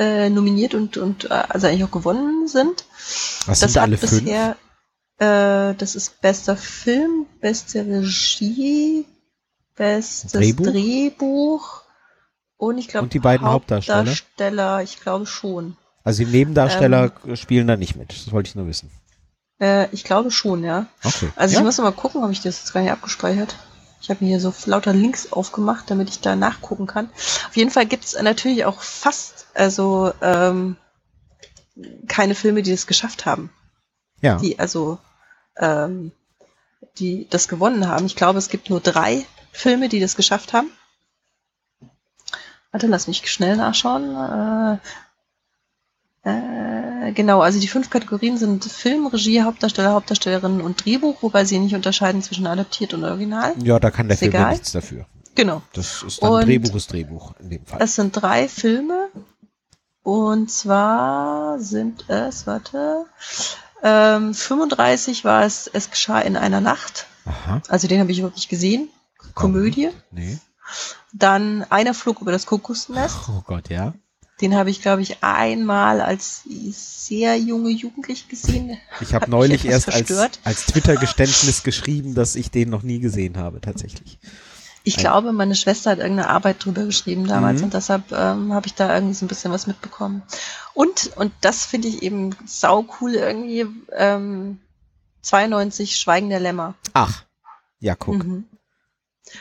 [0.02, 2.86] äh, nominiert und, und äh, also eigentlich auch gewonnen sind.
[3.46, 4.56] Was das sind alle bisher,
[5.20, 5.30] fünf?
[5.30, 9.06] Äh, das ist bester Film, beste Regie,
[9.76, 11.82] bestes Drehbuch, Drehbuch
[12.58, 14.00] und ich glaube und die beiden Hauptdarsteller.
[14.00, 15.78] Hauptdarsteller, ich glaube schon.
[16.04, 18.10] Also die Nebendarsteller ähm, spielen da nicht mit.
[18.10, 18.90] Das wollte ich nur wissen.
[19.60, 20.88] Äh, ich glaube schon, ja.
[21.04, 21.30] Okay.
[21.36, 21.60] Also ja?
[21.60, 23.56] ich muss mal gucken, ob ich das jetzt gar nicht abgespeichert.
[24.02, 27.10] Ich habe mir hier so lauter Links aufgemacht, damit ich da nachgucken kann.
[27.48, 30.76] Auf jeden Fall gibt es natürlich auch fast, also ähm,
[32.08, 33.52] keine Filme, die das geschafft haben.
[34.22, 34.38] Ja.
[34.38, 34.98] Die also
[35.58, 36.12] ähm,
[36.98, 38.06] die das gewonnen haben.
[38.06, 40.72] Ich glaube, es gibt nur drei Filme, die das geschafft haben.
[42.72, 44.16] Warte, lass mich schnell nachschauen.
[44.16, 44.78] Äh,
[46.24, 51.60] äh, genau, also die fünf Kategorien sind Film, Regie, Hauptdarsteller, Hauptdarstellerin und Drehbuch, wobei sie
[51.60, 53.54] nicht unterscheiden zwischen adaptiert und Original.
[53.64, 55.06] Ja, da kann der ist Film ja nichts dafür.
[55.34, 55.62] Genau.
[55.74, 57.80] Das ist dann und Drehbuch ist Drehbuch in dem Fall.
[57.82, 59.10] Es sind drei Filme.
[60.04, 63.06] Und zwar sind es, warte,
[63.84, 67.06] ähm, 35 war es, es geschah in einer Nacht.
[67.26, 67.62] Aha.
[67.68, 68.90] Also den habe ich überhaupt nicht gesehen.
[69.36, 69.90] Komödie.
[70.10, 70.40] Nee.
[71.14, 73.18] Dann einer Flug über das Kokosnest.
[73.30, 73.94] Oh Gott, ja.
[74.42, 78.78] Den habe ich, glaube ich, einmal als sehr junge Jugendliche gesehen.
[79.00, 80.12] Ich habe neulich erst als,
[80.44, 84.18] als Twitter-Geständnis geschrieben, dass ich den noch nie gesehen habe, tatsächlich.
[84.84, 87.66] Ich Ein glaube, meine Schwester hat irgendeine Arbeit drüber geschrieben damals mhm.
[87.66, 90.24] und deshalb ähm, habe ich da irgendwie so ein bisschen was mitbekommen.
[90.74, 94.60] Und, und das finde ich eben sau cool irgendwie, ähm,
[95.22, 96.74] 92 Schweigen der Lämmer.
[96.94, 97.24] Ach,
[97.80, 98.24] ja, guck.
[98.24, 98.46] Mhm.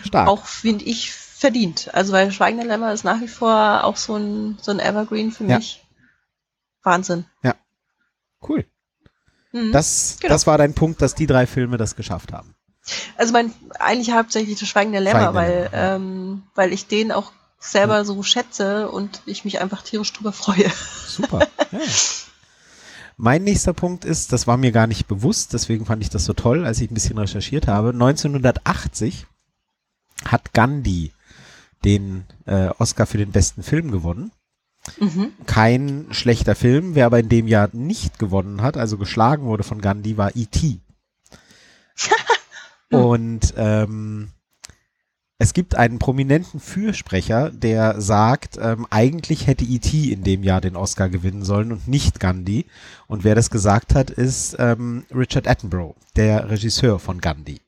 [0.05, 0.29] Stark.
[0.29, 1.92] Auch finde ich verdient.
[1.94, 5.44] Also weil Schweigende Lämmer ist nach wie vor auch so ein, so ein Evergreen für
[5.44, 5.76] mich.
[5.76, 5.98] Ja.
[6.83, 7.24] Wahnsinn.
[7.42, 7.55] Ja.
[8.46, 8.66] Cool.
[9.53, 10.35] Mhm, das, genau.
[10.35, 12.55] das war dein Punkt, dass die drei Filme das geschafft haben.
[13.16, 17.33] Also mein, eigentlich hauptsächlich das Schweigen der Lämmer, weil, Lämmer, ähm, weil ich den auch
[17.59, 18.05] selber ja.
[18.05, 20.70] so schätze und ich mich einfach tierisch drüber freue.
[21.07, 21.46] Super.
[21.72, 21.79] Ja.
[23.22, 26.33] Mein nächster Punkt ist, das war mir gar nicht bewusst, deswegen fand ich das so
[26.33, 27.90] toll, als ich ein bisschen recherchiert habe.
[27.90, 29.26] 1980
[30.24, 31.12] hat Gandhi
[31.85, 34.33] den äh, Oscar für den besten Film gewonnen.
[34.99, 35.33] Mhm.
[35.47, 36.95] Kein schlechter Film.
[36.95, 40.81] Wer aber in dem Jahr nicht gewonnen hat, also geschlagen wurde von Gandhi, war E.T.
[42.90, 44.33] Und ähm,
[45.43, 50.12] es gibt einen prominenten Fürsprecher, der sagt, ähm, eigentlich hätte E.T.
[50.12, 52.66] in dem Jahr den Oscar gewinnen sollen und nicht Gandhi.
[53.07, 57.61] Und wer das gesagt hat, ist ähm, Richard Attenborough, der Regisseur von Gandhi.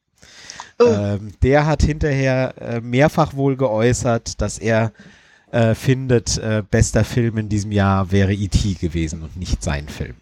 [0.79, 0.85] Oh.
[0.87, 4.93] Ähm, der hat hinterher äh, mehrfach wohl geäußert, dass er
[5.53, 8.75] äh, findet, äh, bester Film in diesem Jahr wäre E.T.
[8.75, 10.15] gewesen und nicht sein Film.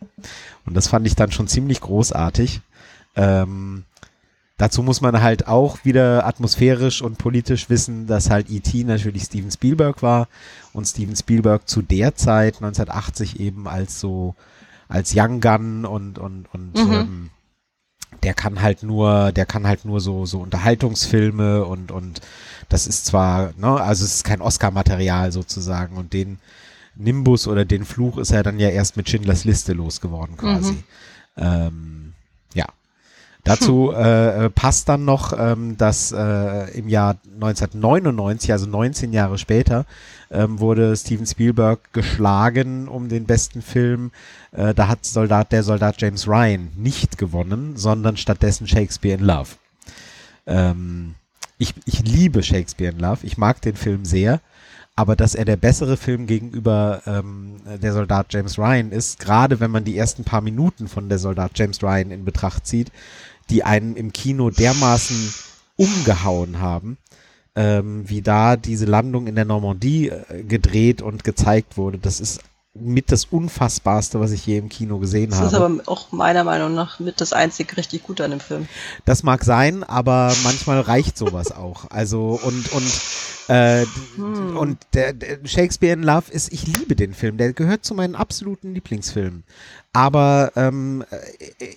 [0.66, 2.60] Und das fand ich dann schon ziemlich großartig.
[3.16, 3.84] Ähm,
[4.58, 8.84] dazu muss man halt auch wieder atmosphärisch und politisch wissen, dass halt E.T.
[8.84, 10.28] natürlich Steven Spielberg war
[10.72, 14.34] und Steven Spielberg zu der Zeit 1980 eben als so
[14.88, 16.92] als Young Gun und und und mhm.
[16.92, 17.30] ähm,
[18.22, 22.20] der kann halt nur, der kann halt nur so, so Unterhaltungsfilme und, und
[22.68, 26.38] das ist zwar, ne, also es ist kein Oscar-Material sozusagen und den
[26.94, 30.72] Nimbus oder den Fluch ist er dann ja erst mit Schindlers Liste losgeworden quasi.
[30.72, 30.84] Mhm.
[31.36, 32.09] Ähm.
[33.44, 39.38] Dazu äh, äh, passt dann noch, ähm, dass äh, im Jahr 1999, also 19 Jahre
[39.38, 39.86] später,
[40.30, 44.10] ähm, wurde Steven Spielberg geschlagen um den besten Film.
[44.52, 49.50] Äh, da hat Soldat, der Soldat James Ryan nicht gewonnen, sondern stattdessen Shakespeare in Love.
[50.46, 51.14] Ähm,
[51.58, 53.20] ich, ich liebe Shakespeare in Love.
[53.22, 54.40] Ich mag den Film sehr.
[54.96, 59.70] Aber dass er der bessere Film gegenüber ähm, der Soldat James Ryan ist, gerade wenn
[59.70, 62.92] man die ersten paar Minuten von der Soldat James Ryan in Betracht zieht,
[63.50, 65.34] die einen im Kino dermaßen
[65.76, 66.98] umgehauen haben,
[67.54, 71.98] ähm, wie da diese Landung in der Normandie äh, gedreht und gezeigt wurde.
[71.98, 72.40] Das ist
[72.72, 75.50] mit das Unfassbarste, was ich je im Kino gesehen das habe.
[75.50, 78.68] Das ist aber auch meiner Meinung nach mit das einzig richtig Gute an dem Film.
[79.04, 81.90] Das mag sein, aber manchmal reicht sowas auch.
[81.90, 83.00] Also und und
[83.48, 83.84] äh,
[84.14, 84.56] hm.
[84.56, 87.38] und der, der Shakespeare in Love ist, ich liebe den Film.
[87.38, 89.42] Der gehört zu meinen absoluten Lieblingsfilmen.
[89.92, 91.04] Aber ähm,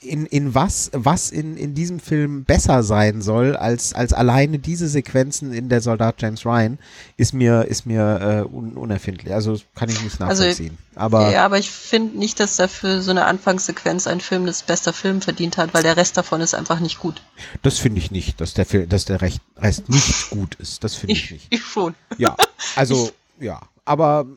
[0.01, 4.87] in, in was, was in, in diesem Film besser sein soll, als, als alleine diese
[4.87, 6.77] Sequenzen in der Soldat James Ryan,
[7.17, 9.33] ist mir, ist mir äh, un, unerfindlich.
[9.33, 10.77] Also kann ich nicht also, nachvollziehen.
[10.93, 14.61] Also, aber, ja, aber ich finde nicht, dass dafür so eine Anfangssequenz ein Film das
[14.61, 17.23] bester Film verdient hat, weil der Rest davon ist einfach nicht gut.
[17.63, 20.83] Das finde ich nicht, dass der, Film, dass der Rest nicht gut ist.
[20.83, 21.47] Das finde ich, ich, nicht.
[21.49, 21.95] Ich schon.
[22.19, 22.35] Ja,
[22.75, 23.59] also, ich, ja.
[23.85, 24.27] Aber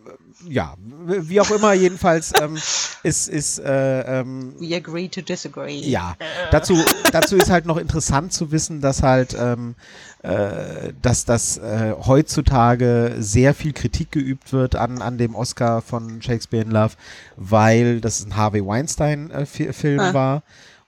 [0.44, 0.75] ja,
[1.07, 2.57] wie auch immer, jedenfalls ähm,
[3.03, 5.79] ist, ist äh, ähm, We agree to disagree.
[5.79, 6.16] Ja,
[6.51, 6.77] dazu,
[7.12, 9.75] dazu ist halt noch interessant zu wissen, dass halt, ähm,
[10.22, 16.20] äh, dass das äh, heutzutage sehr viel Kritik geübt wird an, an dem Oscar von
[16.20, 16.94] Shakespeare in Love,
[17.37, 20.14] weil das ein Harvey Weinstein-Film äh, ah.
[20.14, 20.42] war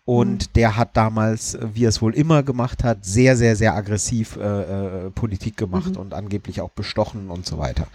[0.08, 0.52] und mhm.
[0.54, 4.40] der hat damals, wie er es wohl immer gemacht hat, sehr, sehr, sehr aggressiv äh,
[4.40, 6.00] äh, Politik gemacht mhm.
[6.00, 7.88] und angeblich auch bestochen und so weiter.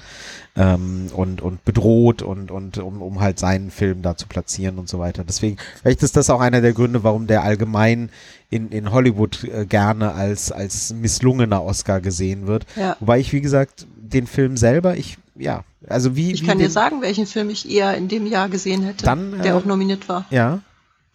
[0.56, 4.88] Ähm, und, und bedroht und, und um, um halt seinen Film da zu platzieren und
[4.88, 5.24] so weiter.
[5.24, 8.12] Deswegen, vielleicht ist das auch einer der Gründe, warum der allgemein
[8.52, 12.68] in, in Hollywood äh, gerne als, als misslungener Oscar gesehen wird.
[12.76, 12.96] Ja.
[13.00, 16.32] Wobei ich, wie gesagt, den Film selber, ich, ja, also wie.
[16.32, 19.42] Ich wie kann dir sagen, welchen Film ich eher in dem Jahr gesehen hätte, dann,
[19.42, 20.28] der auch nominiert war.
[20.30, 20.60] Ja.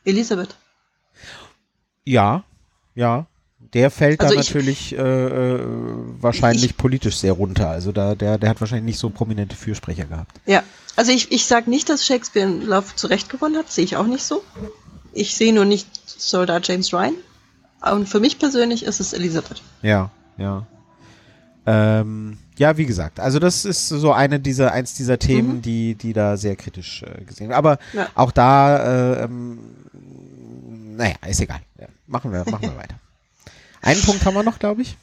[0.05, 0.57] Elisabeth.
[2.09, 2.45] Ja,
[2.95, 3.27] ja.
[3.75, 5.61] Der fällt also da natürlich äh, äh,
[6.21, 7.69] wahrscheinlich ich, politisch sehr runter.
[7.69, 10.41] Also da, der, der hat wahrscheinlich nicht so prominente Fürsprecher gehabt.
[10.47, 10.63] Ja,
[10.97, 14.07] also ich, ich sage nicht, dass Shakespeare in Love zurecht gewonnen hat, sehe ich auch
[14.07, 14.43] nicht so.
[15.13, 17.15] Ich sehe nur nicht Soldat James Ryan.
[17.93, 19.63] Und für mich persönlich ist es Elisabeth.
[19.83, 20.67] Ja, ja.
[21.67, 25.63] Ähm, ja, wie gesagt, also das ist so eine dieser, eins dieser Themen, mhm.
[25.63, 27.59] die, die da sehr kritisch äh, gesehen werden.
[27.59, 28.09] Aber ja.
[28.15, 29.59] auch da, äh, ähm,
[30.99, 31.61] naja, ist egal.
[31.79, 31.87] Ja.
[32.09, 32.97] Machen wir, machen wir weiter.
[33.81, 34.97] Einen Punkt haben wir noch, glaube ich.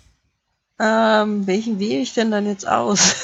[0.77, 3.15] Ähm, welchen wähle ich denn dann jetzt aus?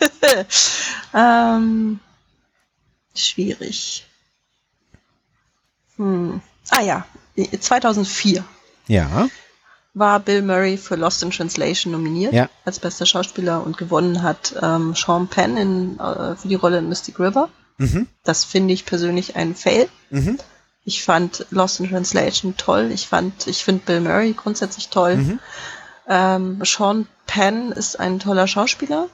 [1.14, 2.00] ähm,
[3.14, 4.06] schwierig.
[5.96, 6.40] Hm.
[6.70, 7.06] Ah ja,
[7.60, 8.44] 2004.
[8.88, 9.28] Ja.
[9.94, 12.50] War Bill Murray für Lost in Translation nominiert ja.
[12.64, 16.88] als bester Schauspieler und gewonnen hat ähm, Sean Penn in, äh, für die Rolle in
[16.88, 17.48] Mystic River.
[17.78, 18.08] Mhm.
[18.24, 19.88] Das finde ich persönlich ein Fail.
[20.10, 20.40] Mhm.
[20.84, 22.90] Ich fand Lost in Translation toll.
[22.92, 25.16] Ich fand, ich finde Bill Murray grundsätzlich toll.
[25.16, 25.38] Mhm.
[26.08, 29.08] Ähm, Sean Penn ist ein toller Schauspieler,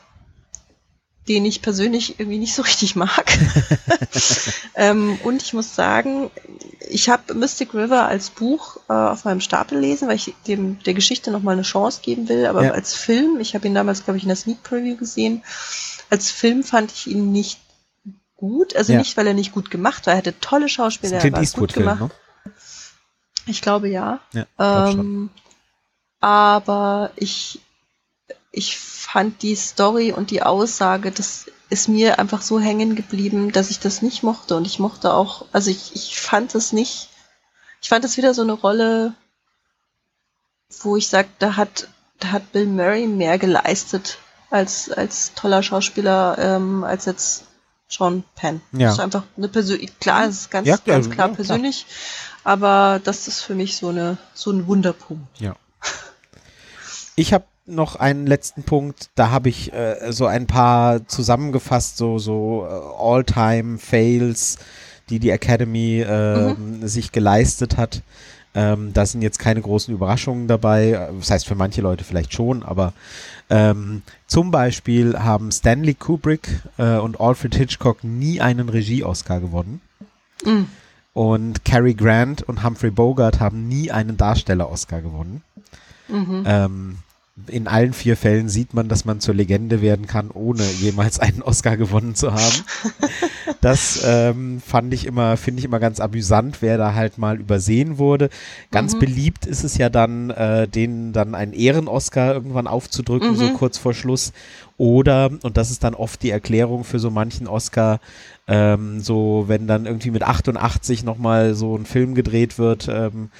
[1.28, 3.38] den ich persönlich irgendwie nicht so richtig mag.
[4.74, 6.30] ähm, und ich muss sagen,
[6.88, 10.94] ich habe Mystic River als Buch äh, auf meinem Stapel lesen, weil ich dem der
[10.94, 12.46] Geschichte noch mal eine Chance geben will.
[12.46, 12.70] Aber ja.
[12.72, 15.44] als Film, ich habe ihn damals, glaube ich, in der Sneak Preview gesehen.
[16.10, 17.60] Als Film fand ich ihn nicht
[18.40, 18.74] gut.
[18.74, 18.98] Also ja.
[18.98, 20.14] nicht, weil er nicht gut gemacht war.
[20.14, 21.16] Er hatte tolle Schauspieler.
[21.16, 22.00] Das ist ein Clint gut gemacht.
[22.00, 22.10] Ne?
[23.46, 24.20] Ich glaube ja.
[24.32, 25.30] ja ähm,
[26.20, 27.60] aber ich,
[28.50, 33.70] ich fand die Story und die Aussage, das ist mir einfach so hängen geblieben, dass
[33.70, 34.56] ich das nicht mochte.
[34.56, 37.10] Und ich mochte auch, also ich, ich fand es nicht,
[37.80, 39.14] ich fand es wieder so eine Rolle,
[40.82, 41.88] wo ich sage, da hat
[42.20, 44.18] da hat Bill Murray mehr geleistet
[44.50, 47.44] als, als toller Schauspieler, ähm, als jetzt
[47.90, 48.60] Sean Penn.
[48.72, 48.86] Ja.
[48.86, 51.36] Das ist einfach eine persönliche, klar, es ist ganz, Ja, ja, ganz klar ja, klar.
[51.36, 51.86] persönlich,
[52.44, 55.40] aber das ist für mich so eine, so ein Wunderpunkt.
[55.40, 55.56] Ja.
[57.16, 59.10] Ich habe noch einen letzten Punkt.
[59.14, 64.58] Da habe ich äh, so ein paar zusammengefasst, so, so äh, All-Time-Fails,
[65.08, 68.02] die die Academy äh, sich geleistet hat.
[68.54, 71.08] Ähm, da sind jetzt keine großen Überraschungen dabei.
[71.18, 72.92] Das heißt für manche Leute vielleicht schon, aber
[73.48, 79.80] ähm, zum Beispiel haben Stanley Kubrick äh, und Alfred Hitchcock nie einen Regie-Oscar gewonnen.
[80.44, 80.64] Mm.
[81.12, 85.42] Und Cary Grant und Humphrey Bogart haben nie einen Darsteller-Oscar gewonnen.
[86.08, 86.44] Mhm.
[86.46, 86.98] Ähm,
[87.46, 91.42] in allen vier Fällen sieht man, dass man zur Legende werden kann, ohne jemals einen
[91.42, 92.64] Oscar gewonnen zu haben.
[93.60, 97.98] Das ähm, fand ich immer, finde ich immer ganz amüsant, wer da halt mal übersehen
[97.98, 98.30] wurde.
[98.70, 98.98] Ganz Mhm.
[99.00, 103.36] beliebt ist es ja dann, äh, denen dann einen Ehren-Oscar irgendwann aufzudrücken, Mhm.
[103.36, 104.32] so kurz vor Schluss.
[104.76, 108.00] Oder, und das ist dann oft die Erklärung für so manchen Oscar,
[108.48, 113.30] ähm, so wenn dann irgendwie mit 88 nochmal so ein Film gedreht wird, ähm,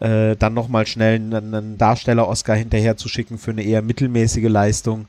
[0.00, 5.06] äh, dann nochmal schnell einen, einen Darsteller-Oscar hinterher zu schicken für eine eher mittelmäßige Leistung,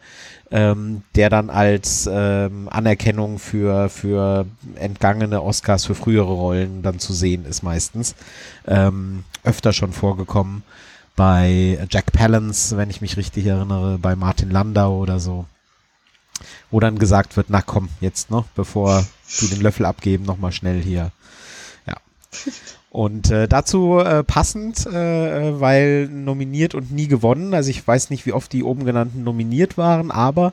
[0.51, 7.13] ähm, der dann als ähm, Anerkennung für, für entgangene Oscars für frühere Rollen dann zu
[7.13, 8.15] sehen ist meistens.
[8.67, 10.63] Ähm, öfter schon vorgekommen
[11.15, 15.45] bei Jack Palance, wenn ich mich richtig erinnere, bei Martin Landau oder so.
[16.69, 19.05] Wo dann gesagt wird, na komm, jetzt noch, bevor
[19.39, 21.11] die den Löffel abgeben, nochmal schnell hier.
[21.85, 21.95] Ja.
[22.91, 27.53] Und äh, dazu äh, passend, äh, weil nominiert und nie gewonnen.
[27.53, 30.51] Also ich weiß nicht, wie oft die oben genannten nominiert waren, aber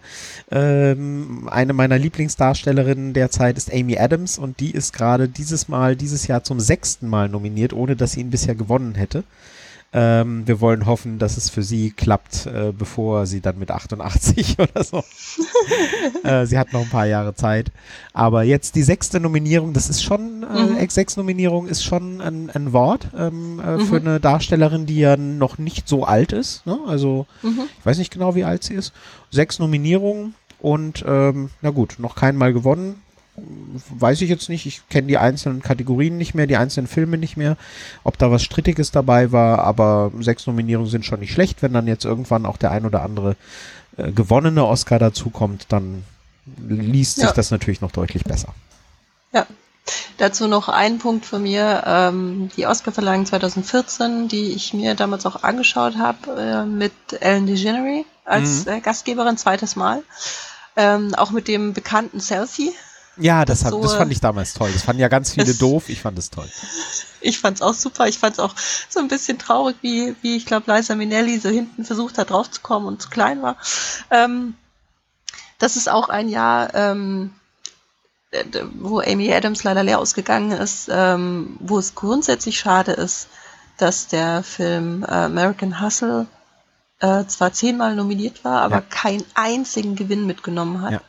[0.52, 6.28] ähm, eine meiner Lieblingsdarstellerinnen derzeit ist Amy Adams und die ist gerade dieses Mal, dieses
[6.28, 9.24] Jahr zum sechsten Mal nominiert, ohne dass sie ihn bisher gewonnen hätte.
[9.90, 14.58] Ähm, wir wollen hoffen, dass es für sie klappt, äh, bevor sie dann mit 88
[14.58, 15.02] oder so.
[16.24, 17.72] äh, sie hat noch ein paar Jahre Zeit.
[18.12, 20.76] Aber jetzt die sechste Nominierung, das ist schon, äh, Mhm.
[20.76, 24.06] Ex-Sechs-Nominierung ist schon ein, ein Wort ähm, äh, für Mhm.
[24.08, 26.66] eine Darstellerin, die ja noch nicht so alt ist.
[26.66, 26.78] Ne?
[26.86, 27.62] Also Mhm.
[27.78, 28.92] ich weiß nicht genau, wie alt sie ist.
[29.30, 33.00] Sechs Nominierungen und ähm, na gut, noch kein Mal gewonnen.
[33.90, 34.66] Weiß ich jetzt nicht.
[34.66, 37.56] Ich kenne die einzelnen Kategorien nicht mehr, die einzelnen Filme nicht mehr,
[38.04, 41.62] ob da was Strittiges dabei war, aber sechs Nominierungen sind schon nicht schlecht.
[41.62, 43.36] Wenn dann jetzt irgendwann auch der ein oder andere
[43.96, 46.04] äh, gewonnene Oscar dazukommt, dann
[46.68, 47.32] liest sich Ja.
[47.32, 48.54] das natürlich noch deutlich besser.
[49.32, 49.46] Ja.
[50.18, 55.42] Dazu noch ein Punkt von mir, ähm, die Oscarverleihung 2014, die ich mir damals auch
[55.44, 58.72] angeschaut habe, äh, mit Ellen DeGeneres als Mhm.
[58.72, 60.02] äh, Gastgeberin, zweites Mal.
[60.76, 62.72] Ähm, auch mit dem bekannten Selfie.
[63.18, 64.70] Ja, das, hat, so, das fand äh, ich damals toll.
[64.72, 65.88] Das fanden ja ganz viele das- doof.
[65.88, 66.48] Ich fand es toll.
[67.20, 68.06] Ich fand's auch super.
[68.06, 68.54] Ich fand's auch
[68.88, 72.86] so ein bisschen traurig, wie, wie ich glaube, Liza Minnelli so hinten versucht hat, draufzukommen
[72.86, 73.56] und zu klein war.
[74.10, 74.54] Ähm,
[75.58, 77.32] das ist auch ein Jahr, ähm,
[78.30, 78.44] äh,
[78.78, 83.26] wo Amy Adams leider leer ausgegangen ist, ähm, wo es grundsätzlich schade ist,
[83.78, 86.26] dass der Film äh, American Hustle
[87.00, 88.82] äh, zwar zehnmal nominiert war, aber Ja.
[88.88, 90.92] keinen einzigen Gewinn mitgenommen hat.
[90.92, 91.00] Ja.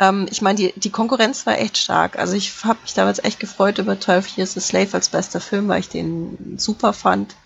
[0.00, 2.18] Ähm, ich meine, die, die Konkurrenz war echt stark.
[2.18, 5.68] Also ich habe mich damals echt gefreut über 12 Years a Slave als bester Film,
[5.68, 7.36] weil ich den super fand.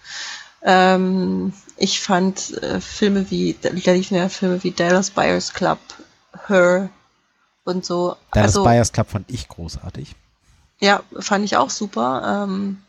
[0.62, 5.80] Ähm, ich fand äh, Filme wie, da liefen ja Filme wie Dallas Buyers Club,
[6.46, 6.88] Her
[7.64, 8.16] und so.
[8.32, 10.14] Dallas also, Buyers Club fand ich großartig.
[10.80, 12.46] ja, fand ich auch super.
[12.46, 12.82] Ähm,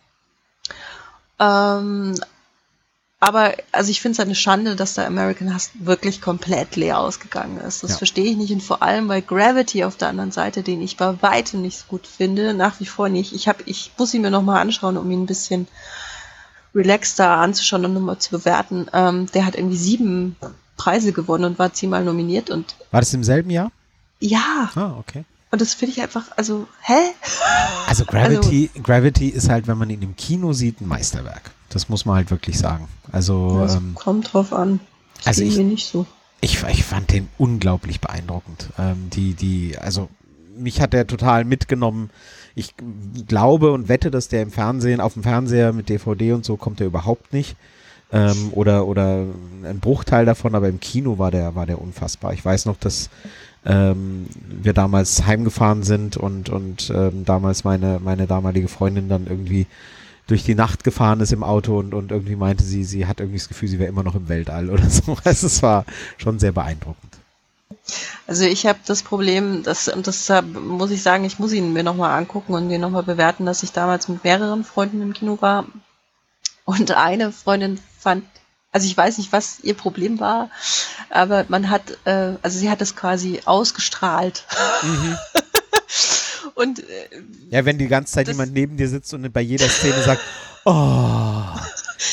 [1.40, 2.16] ähm,
[3.20, 7.58] aber also ich finde es eine Schande, dass der American Hustle wirklich komplett leer ausgegangen
[7.60, 7.82] ist.
[7.84, 7.98] Das Ja.
[7.98, 8.52] verstehe ich nicht.
[8.52, 11.86] Und vor allem bei Gravity auf der anderen Seite, den ich bei weitem nicht so
[11.88, 13.34] gut finde, nach wie vor nicht.
[13.34, 15.68] Ich, hab, ich muss ihn mir nochmal anschauen, um ihn ein bisschen
[16.74, 18.88] relaxter anzuschauen und nochmal zu bewerten.
[18.94, 20.36] Ähm, der hat irgendwie sieben
[20.78, 22.50] Preise gewonnen und war zehnmal nominiert.
[22.50, 23.72] Und War das im selben Jahr?
[24.20, 25.24] ja, Ah, okay.
[25.52, 26.94] und das finde ich einfach, also, hä?
[27.88, 31.52] Also Gravity, Gravity ist halt, wenn man ihn im Kino sieht, ein Meisterwerk.
[31.76, 32.88] Das muss man halt wirklich sagen.
[33.12, 34.80] Also Das ähm, kommt drauf an.
[35.18, 36.06] Das also ich- mir nicht so.
[36.40, 38.70] ich, ich fand den unglaublich beeindruckend.
[38.80, 40.08] Ähm, die, die, also
[40.58, 42.12] mich hat der total mitgenommen.
[42.56, 42.74] Ich
[43.28, 46.80] glaube und wette, dass der im Fernsehen, auf dem Fernseher mit DVD und so kommt
[46.80, 47.58] der überhaupt nicht.
[48.14, 49.26] Ähm, oder, oder
[49.66, 52.32] ein Bruchteil davon, aber im Kino war der, war der unfassbar.
[52.34, 53.10] Ich weiß noch, dass
[53.66, 59.68] ähm, wir damals heimgefahren sind und, und ähm, damals meine, meine damalige Freundin dann irgendwie
[60.28, 63.38] durch die Nacht gefahren ist im Auto und, und irgendwie meinte sie, sie hat irgendwie
[63.38, 65.18] das Gefühl, sie wäre immer noch im Weltall oder so.
[65.24, 65.86] Also es war
[66.18, 67.14] schon sehr beeindruckend.
[68.28, 71.84] Also ich habe das Problem, dass, und deshalb muss ich sagen, ich muss ihn mir
[71.84, 75.66] nochmal angucken und den nochmal bewerten, dass ich damals mit mehreren Freunden im Kino war.
[76.64, 78.26] Und eine Freundin fand
[78.72, 80.50] Also ich weiß nicht, was ihr Problem war,
[81.12, 84.46] aber man hat, äh, also sie hat es quasi ausgestrahlt.
[84.82, 85.18] Mhm.
[86.56, 86.84] und äh,
[87.50, 90.22] ja, wenn die ganze Zeit jemand neben dir sitzt und bei jeder Szene sagt,
[90.66, 90.72] oh,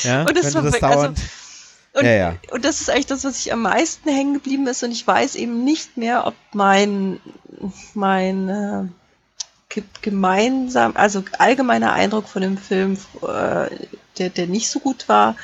[0.03, 1.19] ja, und das wenn du das also dauernd.
[1.19, 1.43] Also,
[1.95, 2.37] und, ja, ja.
[2.51, 4.83] und das ist eigentlich das, was ich am meisten hängen geblieben ist.
[4.83, 7.21] Und ich weiß eben nicht mehr, ob mein,
[7.95, 13.69] mein äh, gemeinsam, also allgemeiner Eindruck von dem Film, äh,
[14.19, 15.37] der, der nicht so gut war,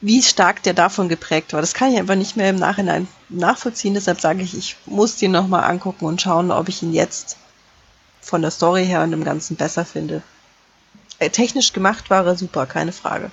[0.00, 1.60] wie stark der davon geprägt war.
[1.60, 3.94] Das kann ich einfach nicht mehr im Nachhinein nachvollziehen.
[3.94, 7.36] Deshalb sage ich, ich muss den nochmal angucken und schauen, ob ich ihn jetzt
[8.22, 10.22] von der Story her und dem Ganzen besser finde.
[11.18, 13.30] Äh, technisch gemacht war er super, keine Frage.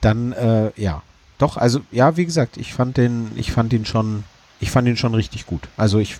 [0.00, 1.02] Dann, äh, ja.
[1.38, 4.24] Doch, also, ja, wie gesagt, ich fand den, ich fand ihn schon,
[4.60, 5.68] ich fand ihn schon richtig gut.
[5.76, 6.16] Also ich,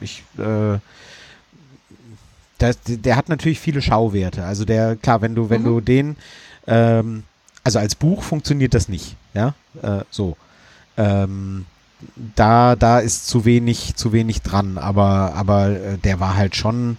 [0.00, 0.78] ich, äh,
[2.60, 4.44] der, der hat natürlich viele Schauwerte.
[4.44, 5.66] Also der, klar, wenn du, wenn mhm.
[5.66, 6.16] du den,
[6.66, 7.24] ähm,
[7.64, 10.36] also als Buch funktioniert das nicht, ja, äh, so.
[10.96, 11.64] Ähm,
[12.36, 16.98] da, da ist zu wenig, zu wenig dran, aber, aber äh, der war halt schon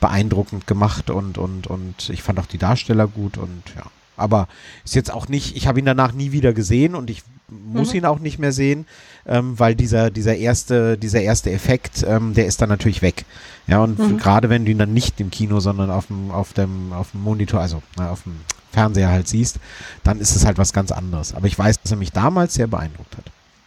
[0.00, 3.84] beeindruckend gemacht und, und, und ich fand auch die Darsteller gut und ja.
[4.16, 4.48] Aber
[4.84, 7.98] ist jetzt auch nicht, ich habe ihn danach nie wieder gesehen und ich muss mhm.
[7.98, 8.86] ihn auch nicht mehr sehen,
[9.26, 13.24] ähm, weil dieser, dieser erste, dieser erste Effekt, ähm, der ist dann natürlich weg.
[13.68, 14.18] Ja, und mhm.
[14.18, 17.22] gerade wenn du ihn dann nicht im Kino, sondern auf dem, auf dem, auf dem
[17.22, 18.40] Monitor, also na, auf dem
[18.72, 19.58] Fernseher halt siehst,
[20.04, 21.32] dann ist es halt was ganz anderes.
[21.32, 23.24] Aber ich weiß, dass er mich damals sehr beeindruckt hat.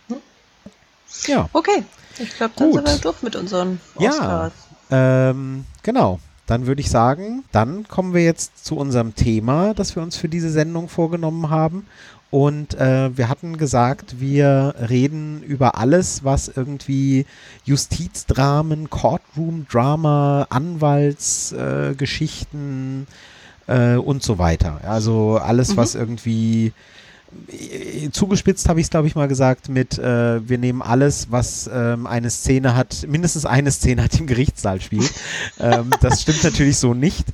[0.10, 0.18] Mhm.
[1.28, 1.50] Ja.
[1.54, 1.84] Okay,
[2.20, 2.88] ich glaube, dann Gut.
[2.88, 4.54] sind wir durch mit unseren Oscars.
[4.54, 6.20] Ja, ähm, genau.
[6.48, 10.28] Dann würde ich sagen, dann kommen wir jetzt zu unserem Thema, das wir uns für
[10.28, 11.86] diese Sendung vorgenommen haben.
[12.30, 17.28] Und äh, wir hatten gesagt, wir reden über alles, was irgendwie
[17.66, 23.06] Justizdramen, Courtroom-Drama, Anwaltsgeschichten
[23.68, 24.80] äh, äh, und so weiter.
[24.84, 25.78] Also alles, mhm.
[25.78, 26.74] was irgendwie
[28.12, 32.08] zugespitzt habe ich es, glaube ich, mal gesagt, mit äh, wir nehmen alles, was ähm,
[32.08, 35.12] eine Szene hat, mindestens eine Szene hat, im Gerichtssaal spielt.
[35.60, 37.26] ähm, das stimmt natürlich so nicht,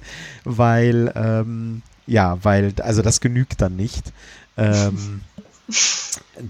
[0.43, 4.13] weil ähm, ja, weil, also das genügt dann nicht.
[4.55, 5.21] Ähm,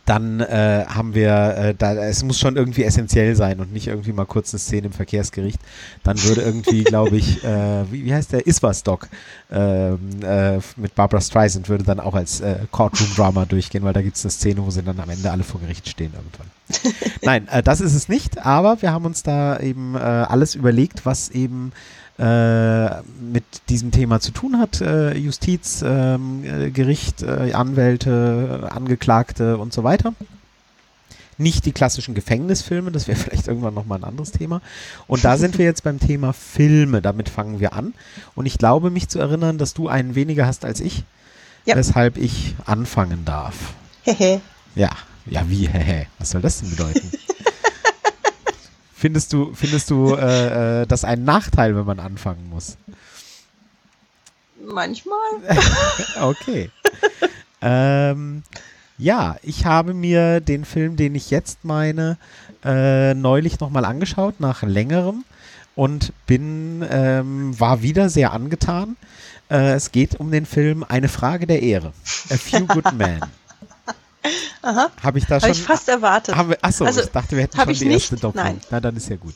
[0.06, 4.12] dann äh, haben wir, äh, da, es muss schon irgendwie essentiell sein und nicht irgendwie
[4.12, 5.60] mal kurz eine Szene im Verkehrsgericht.
[6.04, 9.08] Dann würde irgendwie, glaube ich, äh, wie, wie, heißt der, Iswas-Doc
[9.52, 14.18] ähm, äh, mit Barbara Streisand würde dann auch als äh, Courtroom-Drama durchgehen, weil da gibt
[14.18, 16.94] es eine Szene, wo sie dann am Ende alle vor Gericht stehen irgendwann.
[17.24, 21.30] Nein, äh, das ist es nicht, aber wir haben uns da eben alles überlegt, was
[21.30, 21.72] eben
[22.20, 24.82] äh, mit diesem Thema zu tun hat.
[24.82, 30.14] Äh, Justiz, ähm, äh, Gericht, äh, Anwälte, Angeklagte und so weiter.
[31.38, 34.62] Nicht die klassischen Gefängnisfilme, das wäre vielleicht irgendwann nochmal ein anderes Thema.
[35.06, 37.94] Und da sind wir jetzt beim Thema Filme, damit fangen wir an.
[38.34, 41.04] Und ich glaube, mich zu erinnern, dass du einen weniger hast als ich,
[41.66, 41.76] ja.
[41.76, 43.74] weshalb ich anfangen darf.
[44.04, 44.42] Hehe.
[44.74, 44.90] ja,
[45.26, 46.08] ja, wie, hehe.
[46.18, 47.12] Was soll das denn bedeuten?
[49.00, 52.78] Findest du, findest du äh, äh, das ein Nachteil, wenn man anfangen muss?
[54.66, 55.18] Manchmal.
[56.22, 56.72] okay.
[57.62, 58.42] ähm,
[58.98, 62.18] ja, ich habe mir den Film, den ich jetzt meine,
[62.66, 65.26] äh, neulich nochmal angeschaut, nach längerem
[65.76, 68.98] und bin, ähm, war wieder sehr angetan.
[69.52, 71.94] Äh, es geht um den Film Eine Frage der Ehre.
[72.32, 73.20] A Few Good Men.
[74.62, 74.90] Aha.
[75.04, 75.50] Habe ich da schon.
[75.50, 76.36] Habe ich fast erwartet.
[76.36, 78.24] Haben wir, achso, also, ich dachte, wir hätten schon die erste nicht?
[78.24, 78.44] Doppel.
[78.44, 78.62] Nein.
[78.70, 79.36] Na, dann ist ja gut.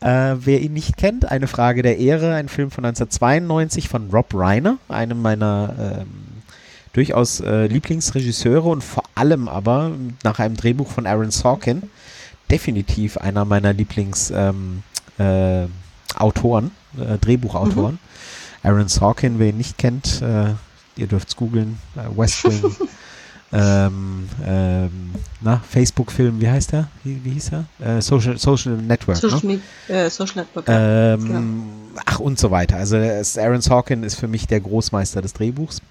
[0.00, 4.32] Äh, wer ihn nicht kennt, eine Frage der Ehre, ein Film von 1992 von Rob
[4.34, 6.08] Reiner, einem meiner ähm,
[6.92, 9.92] durchaus äh, Lieblingsregisseure und vor allem aber
[10.24, 11.90] nach einem Drehbuch von Aaron Sorkin
[12.50, 14.82] definitiv einer meiner Lieblingsautoren,
[15.18, 17.94] ähm, äh, äh, Drehbuchautoren.
[17.94, 17.98] Mhm.
[18.62, 20.54] Aaron Sorkin, wer ihn nicht kennt, äh,
[20.96, 22.76] ihr dürft es googeln, äh, West Wing.
[23.52, 24.90] ähm, ähm,
[25.40, 26.88] na, Facebook-Film, wie heißt der?
[27.02, 27.64] Wie, wie hieß er?
[27.84, 29.16] Äh, Social, Social Network.
[29.16, 29.60] Social, ne?
[29.88, 30.66] äh, Social Network.
[30.68, 31.42] Ähm, genau.
[32.06, 32.76] Ach, und so weiter.
[32.76, 35.82] Also Aaron Sorkin ist für mich der Großmeister des Drehbuchs.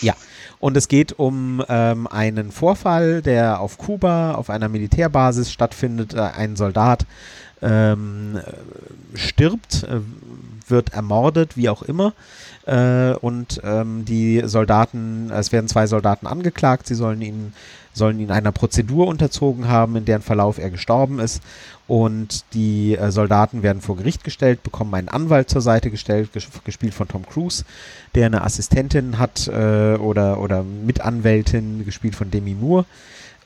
[0.00, 0.14] Ja,
[0.60, 6.14] und es geht um ähm, einen Vorfall, der auf Kuba auf einer Militärbasis stattfindet.
[6.14, 7.04] Äh, ein Soldat
[7.60, 8.40] ähm,
[9.14, 10.00] stirbt, äh,
[10.68, 12.12] wird ermordet, wie auch immer.
[12.66, 17.52] Äh, und ähm, die Soldaten, es werden zwei Soldaten angeklagt, sie sollen ihn,
[17.92, 21.42] sollen ihn einer Prozedur unterzogen haben, in deren Verlauf er gestorben ist.
[21.88, 26.46] Und die äh, Soldaten werden vor Gericht gestellt, bekommen einen Anwalt zur Seite gestellt, ges
[26.64, 27.64] gespielt von Tom Cruise,
[28.14, 32.84] der eine Assistentin hat äh, oder, oder Mitanwältin, gespielt von Demi Moore.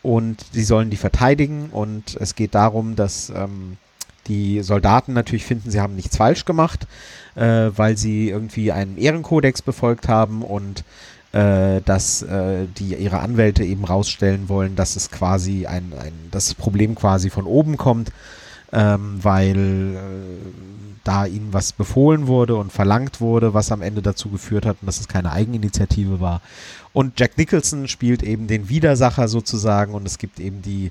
[0.02, 1.70] Und sie sollen die verteidigen.
[1.70, 3.78] Und es geht darum, dass ähm,
[4.26, 6.86] die Soldaten natürlich finden, sie haben nichts falsch gemacht,
[7.34, 10.84] äh, weil sie irgendwie einen Ehrenkodex befolgt haben und
[11.32, 16.54] äh, dass äh, die ihre Anwälte eben rausstellen wollen, dass es quasi ein, ein das
[16.54, 18.10] Problem quasi von oben kommt,
[18.72, 24.28] ähm, weil äh, da ihnen was befohlen wurde und verlangt wurde, was am Ende dazu
[24.28, 26.40] geführt hat dass es keine Eigeninitiative war.
[26.92, 30.90] Und Jack Nicholson spielt eben den Widersacher sozusagen und es gibt eben die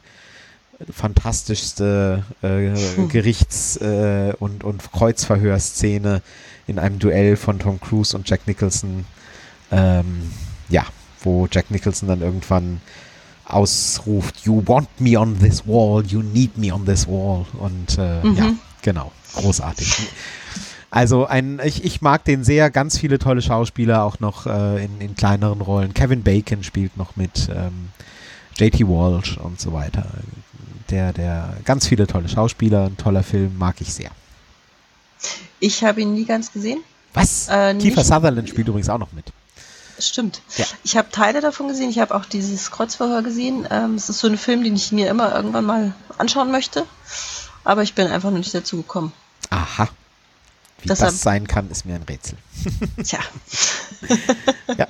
[0.91, 6.21] fantastischste äh, Gerichts- äh, und, und Kreuzverhörszene
[6.67, 9.05] in einem Duell von Tom Cruise und Jack Nicholson.
[9.71, 10.31] Ähm,
[10.69, 10.85] ja,
[11.21, 12.81] wo Jack Nicholson dann irgendwann
[13.45, 17.45] ausruft, You want me on this wall, you need me on this wall.
[17.59, 18.35] Und äh, mhm.
[18.35, 20.09] ja, genau, großartig.
[20.89, 25.01] Also ein, ich, ich mag den sehr, ganz viele tolle Schauspieler auch noch äh, in,
[25.01, 25.93] in kleineren Rollen.
[25.93, 27.89] Kevin Bacon spielt noch mit, ähm,
[28.57, 30.05] JT Walsh und so weiter.
[30.89, 34.11] Der, der, ganz viele tolle Schauspieler, ein toller Film, mag ich sehr.
[35.59, 36.79] Ich habe ihn nie ganz gesehen.
[37.13, 37.47] Was?
[37.47, 39.25] Äh, Kiefer Sutherland spielt übrigens auch noch mit.
[39.97, 40.41] Stimmt.
[40.57, 40.65] Ja.
[40.83, 41.89] Ich habe Teile davon gesehen.
[41.89, 43.65] Ich habe auch dieses Kreuzverhör gesehen.
[43.71, 46.85] Ähm, es ist so ein Film, den ich mir immer irgendwann mal anschauen möchte.
[47.63, 49.13] Aber ich bin einfach noch nicht dazu gekommen.
[49.49, 49.87] Aha.
[50.81, 52.37] Wie Deshalb, das sein kann, ist mir ein Rätsel.
[53.03, 53.19] Tja.
[54.77, 54.87] ja.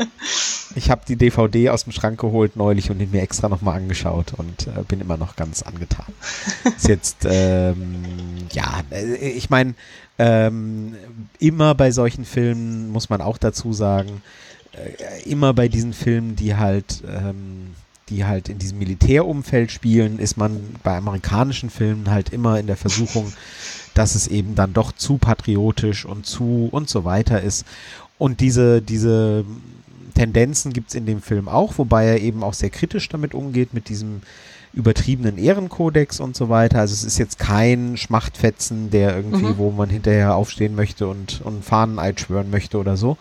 [0.76, 4.34] Ich habe die DVD aus dem Schrank geholt neulich und ihn mir extra nochmal angeschaut
[4.36, 6.12] und äh, bin immer noch ganz angetan.
[6.76, 9.76] ist jetzt, ähm, ja, äh, ich meine,
[10.18, 10.96] ähm,
[11.40, 14.22] immer bei solchen Filmen muss man auch dazu sagen,
[14.74, 17.76] äh, immer bei diesen Filmen, die halt, ähm,
[18.10, 22.78] die halt in diesem Militärumfeld spielen, ist man bei amerikanischen Filmen halt immer in der
[22.78, 23.34] Versuchung,
[23.96, 27.66] dass es eben dann doch zu patriotisch und zu und so weiter ist.
[28.20, 29.44] Und diese, diese
[30.14, 33.74] Tendenzen gibt es in dem Film auch, wobei er eben auch sehr kritisch damit umgeht,
[33.74, 34.22] mit diesem
[34.74, 36.80] übertriebenen Ehrenkodex und so weiter.
[36.80, 39.58] Also es ist jetzt kein Schmachtfetzen, der irgendwie, mhm.
[39.58, 43.18] wo man hinterher aufstehen möchte und, und Fahneneid schwören möchte oder so.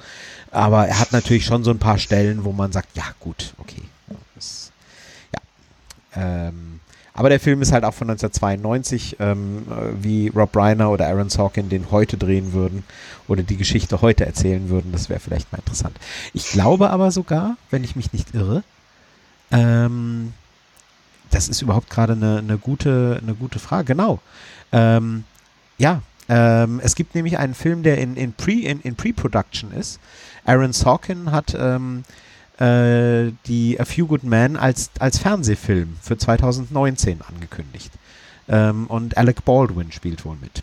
[0.50, 3.82] Aber er hat natürlich schon so ein paar Stellen, wo man sagt, ja gut, okay.
[4.34, 4.72] Das,
[5.32, 6.48] ja.
[6.48, 6.73] Ähm,
[7.14, 11.30] aber der Film ist halt auch von 1992, ähm, äh, wie Rob Reiner oder Aaron
[11.30, 12.82] Sorkin den heute drehen würden
[13.28, 14.90] oder die Geschichte heute erzählen würden.
[14.90, 15.96] Das wäre vielleicht mal interessant.
[16.32, 18.64] Ich glaube aber sogar, wenn ich mich nicht irre,
[19.52, 20.32] ähm,
[21.30, 23.94] das ist überhaupt gerade eine, eine, gute, eine gute Frage.
[23.94, 24.20] Genau.
[24.72, 25.22] Ähm,
[25.78, 30.00] ja, ähm, es gibt nämlich einen Film, der in, in Pre-Production in, in ist.
[30.44, 32.04] Aaron Sorkin hat ähm,
[32.58, 37.92] äh, die A Few Good Men als, als Fernsehfilm für 2019 angekündigt.
[38.48, 40.62] Ähm, und Alec Baldwin spielt wohl mit.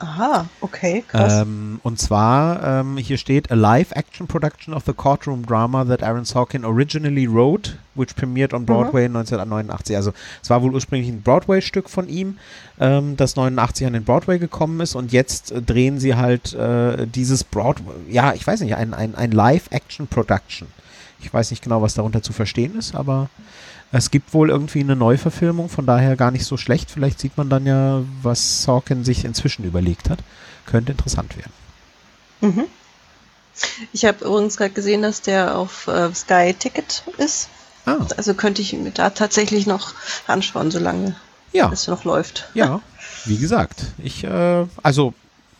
[0.00, 1.42] Aha, okay, krass.
[1.42, 6.24] Ähm, und zwar, ähm, hier steht, a live-action production of the courtroom drama that Aaron
[6.24, 9.16] Sorkin originally wrote, which premiered on Broadway mhm.
[9.16, 9.96] 1989.
[9.96, 12.38] Also es war wohl ursprünglich ein Broadway-Stück von ihm,
[12.80, 17.06] ähm, das 89 an den Broadway gekommen ist und jetzt äh, drehen sie halt äh,
[17.06, 20.68] dieses Broadway, ja, ich weiß nicht, ein, ein, ein Live-Action-Production.
[21.24, 23.28] Ich weiß nicht genau, was darunter zu verstehen ist, aber
[23.92, 26.90] es gibt wohl irgendwie eine Neuverfilmung, von daher gar nicht so schlecht.
[26.90, 30.18] Vielleicht sieht man dann ja, was Sorkin sich inzwischen überlegt hat.
[30.66, 31.52] Könnte interessant werden.
[32.40, 32.64] Mhm.
[33.92, 37.48] Ich habe übrigens gerade gesehen, dass der auf äh, Sky Ticket ist.
[37.86, 37.98] Ah.
[38.16, 39.94] Also könnte ich mir da tatsächlich noch
[40.26, 41.14] anschauen, solange
[41.52, 41.70] ja.
[41.72, 42.48] es noch läuft.
[42.54, 42.80] Ja,
[43.26, 45.14] wie gesagt, ich äh, also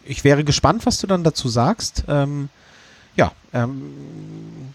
[0.05, 2.05] ich wäre gespannt, was du dann dazu sagst.
[2.09, 2.49] Ähm,
[3.17, 4.74] ja, ähm,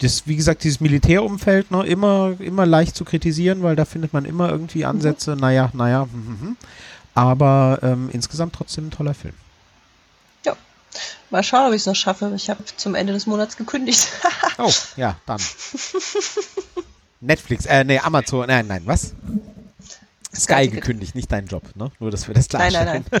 [0.00, 4.24] das, wie gesagt, dieses Militärumfeld ne, immer, immer leicht zu kritisieren, weil da findet man
[4.24, 4.90] immer irgendwie mhm.
[4.90, 5.40] Ansätze, mhm.
[5.40, 6.56] naja, naja, mm, mm,
[7.14, 9.34] aber ähm, insgesamt trotzdem ein toller Film.
[10.44, 10.56] Ja,
[11.30, 12.32] mal schauen, ob ich es noch schaffe.
[12.36, 14.08] Ich habe zum Ende des Monats gekündigt.
[14.58, 15.40] oh, ja, dann.
[17.20, 19.14] Netflix, äh, nee, Amazon, nein, nein, was?
[20.34, 21.90] Sky gekündigt, nicht dein Job, ne?
[21.98, 23.04] Nur, dass wir das klarstellen.
[23.10, 23.20] Nein,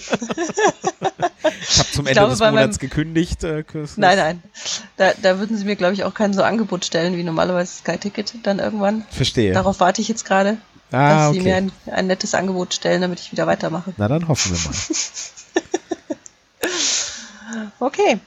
[1.00, 1.30] nein.
[1.60, 3.44] ich habe zum ich Ende glaube, des Monats gekündigt.
[3.44, 3.64] Äh,
[3.96, 4.42] nein, nein.
[4.96, 7.96] Da, da würden sie mir, glaube ich, auch kein so Angebot stellen wie normalerweise Sky
[7.96, 9.04] Ticket dann irgendwann.
[9.10, 9.54] Verstehe.
[9.54, 10.58] Darauf warte ich jetzt gerade,
[10.92, 11.38] ah, dass okay.
[11.38, 13.94] sie mir ein, ein nettes Angebot stellen, damit ich wieder weitermache.
[13.96, 14.74] Na, dann hoffen wir mal.
[17.80, 18.20] okay.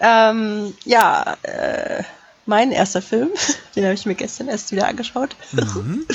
[0.00, 2.02] Ähm, ja, äh,
[2.44, 3.30] mein erster Film,
[3.76, 5.36] den habe ich mir gestern erst wieder angeschaut.
[5.52, 6.06] Mhm.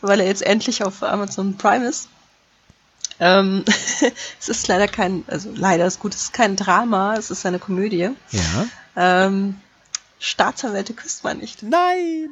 [0.00, 2.08] Weil er jetzt endlich auf Amazon Prime ist.
[3.18, 3.64] Ähm,
[4.40, 7.58] es ist leider kein, also leider ist gut, es ist kein Drama, es ist eine
[7.58, 8.10] Komödie.
[8.30, 8.66] Ja.
[8.96, 9.56] Ähm,
[10.18, 11.62] Staatsanwälte küsst man nicht.
[11.62, 12.28] Nein!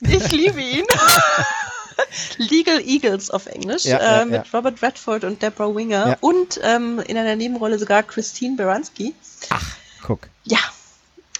[0.00, 0.84] Ich liebe ihn.
[2.36, 4.58] Legal Eagles auf Englisch ja, äh, ja, mit ja.
[4.58, 9.14] Robert Redford und Deborah Winger und ähm, in einer Nebenrolle sogar Christine Baranski.
[9.50, 10.28] Ach, guck.
[10.44, 10.58] Ja,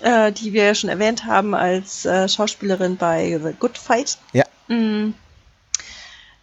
[0.02, 4.18] äh, die wir ja schon erwähnt haben als äh, Schauspielerin bei The Good Fight.
[4.32, 4.44] Ja.
[4.68, 5.14] Mm,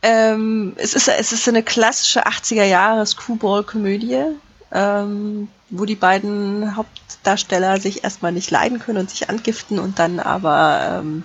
[0.01, 4.35] ähm, es, ist, es ist eine klassische 80er Jahre Screwball-Komödie.
[4.71, 10.19] ähm, wo die beiden Hauptdarsteller sich erstmal nicht leiden können und sich angiften und dann
[10.19, 11.23] aber ähm,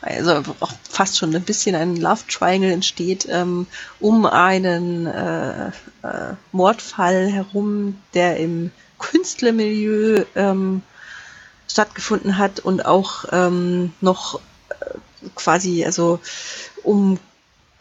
[0.00, 3.66] also auch fast schon ein bisschen ein Love Triangle entsteht, ähm,
[4.00, 10.82] um einen äh, äh, Mordfall herum, der im Künstlermilieu ähm,
[11.68, 14.98] stattgefunden hat und auch ähm, noch äh,
[15.34, 16.20] quasi also
[16.82, 17.18] um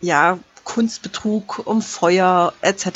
[0.04, 2.88] ja Kunstbetrug, um Feuer etc.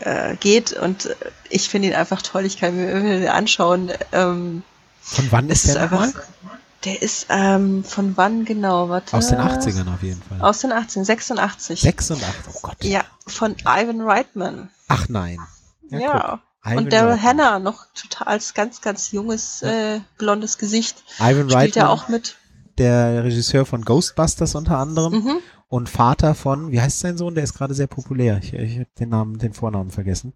[0.00, 0.72] Äh, geht.
[0.72, 1.14] Und
[1.48, 2.44] ich finde ihn einfach toll.
[2.44, 3.90] Ich kann mir irgendwie anschauen.
[4.12, 4.62] Ähm,
[5.00, 6.12] Von wann ist, der nochmal?
[6.84, 8.88] Der ist ähm, von wann genau?
[8.88, 9.16] Warte.
[9.16, 10.40] Aus den 80ern auf jeden Fall.
[10.40, 11.80] Aus den 18, 86.
[11.80, 12.76] 86, oh Gott.
[12.82, 14.70] Ja, von Ivan Reitman.
[14.88, 15.38] Ach nein.
[15.90, 16.00] Ja.
[16.00, 16.40] ja.
[16.76, 21.02] Und Daryl Hannah, noch total als ganz, ganz junges, äh, blondes Gesicht.
[21.18, 21.50] Ivan Reitman.
[21.50, 22.36] Spielt ja auch mit.
[22.78, 25.12] Der Regisseur von Ghostbusters unter anderem.
[25.12, 25.38] Mhm
[25.72, 27.34] und Vater von, wie heißt sein Sohn?
[27.34, 28.38] Der ist gerade sehr populär.
[28.42, 30.34] Ich, ich habe den Namen, den Vornamen vergessen.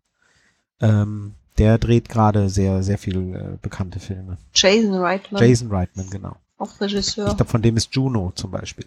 [0.80, 4.38] Ähm, der dreht gerade sehr, sehr viel äh, bekannte Filme.
[4.54, 5.42] Jason Reitman.
[5.42, 6.36] Jason Reitman, genau.
[6.56, 7.28] Auch Regisseur.
[7.28, 8.86] Ich glaube, von dem ist Juno zum Beispiel.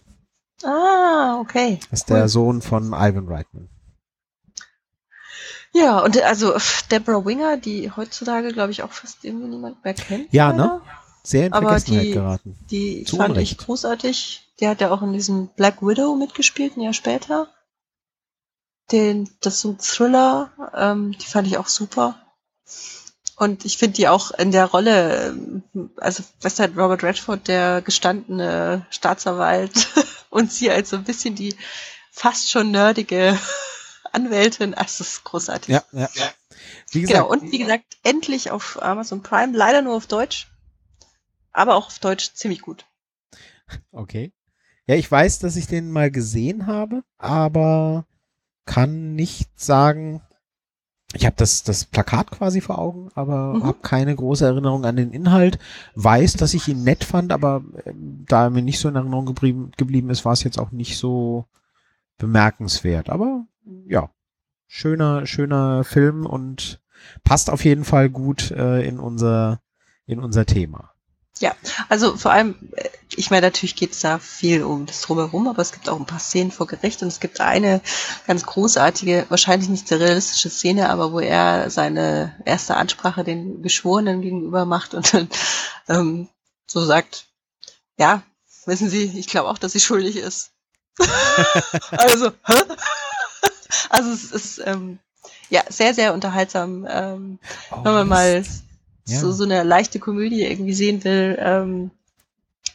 [0.63, 1.79] Ah, okay.
[1.91, 2.17] Das ist cool.
[2.17, 3.69] der Sohn von Ivan Reitman.
[5.75, 6.57] Ja, und also
[6.89, 10.33] Deborah Winger, die heutzutage, glaube ich, auch fast irgendwie niemand mehr kennt.
[10.33, 10.63] Ja, leider.
[10.63, 10.81] ne?
[11.21, 12.57] Sehr in Vergessenheit die, geraten.
[12.71, 13.51] Die Zu fand Unrecht.
[13.51, 14.48] ich großartig.
[14.59, 17.47] Die hat ja auch in diesem Black Widow mitgespielt, ein Jahr später.
[18.91, 22.19] Den, das ist so ein Thriller, ähm, die fand ich auch super.
[23.35, 25.63] Und ich finde die auch in der Rolle, ähm,
[25.97, 29.87] also was halt Robert Redford, der gestandene Staatsanwalt
[30.29, 31.55] und sie als so ein bisschen die
[32.11, 33.39] fast schon nerdige
[34.11, 35.69] Anwältin, also das ist großartig.
[35.73, 36.09] Ja, ja.
[36.91, 40.47] Wie gesagt, genau, und wie gesagt, endlich auf Amazon Prime, leider nur auf Deutsch,
[41.53, 42.85] aber auch auf Deutsch ziemlich gut.
[43.91, 44.33] Okay.
[44.89, 48.07] Ja, ich weiß, dass ich den mal gesehen habe, aber
[48.65, 50.23] kann nicht sagen,
[51.13, 53.63] ich habe das, das Plakat quasi vor Augen, aber mhm.
[53.65, 55.59] habe keine große Erinnerung an den Inhalt.
[55.93, 59.27] Weiß, dass ich ihn nett fand, aber äh, da er mir nicht so in Erinnerung
[59.27, 61.45] geblieben, geblieben ist, war es jetzt auch nicht so
[62.17, 63.11] bemerkenswert.
[63.11, 63.45] Aber
[63.85, 64.09] ja,
[64.65, 66.81] schöner, schöner Film und
[67.23, 69.61] passt auf jeden Fall gut äh, in unser
[70.07, 70.93] in unser Thema.
[71.39, 71.55] Ja,
[71.87, 75.61] also vor allem, äh, ich meine, natürlich geht es da viel um das Drumherum, aber
[75.61, 77.81] es gibt auch ein paar Szenen vor Gericht und es gibt eine
[78.27, 84.21] ganz großartige, wahrscheinlich nicht sehr realistische Szene, aber wo er seine erste Ansprache den Geschworenen
[84.21, 85.29] gegenüber macht und dann
[85.87, 86.27] ähm,
[86.67, 87.25] so sagt,
[87.97, 88.21] ja,
[88.65, 90.51] wissen Sie, ich glaube auch, dass sie schuldig ist.
[91.91, 92.61] also, hä?
[93.89, 94.99] also es ist ähm,
[95.49, 97.39] ja sehr, sehr unterhaltsam, ähm,
[97.71, 98.45] oh, wenn man mal
[99.09, 99.19] ja.
[99.19, 101.91] so, so eine leichte Komödie irgendwie sehen will, ähm,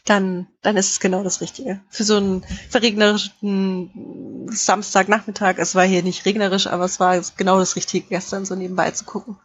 [0.05, 1.81] dann, dann ist es genau das Richtige.
[1.89, 7.75] Für so einen verregnerischen Samstagnachmittag, es war hier nicht regnerisch, aber es war genau das
[7.75, 9.37] Richtige, gestern so nebenbei zu gucken.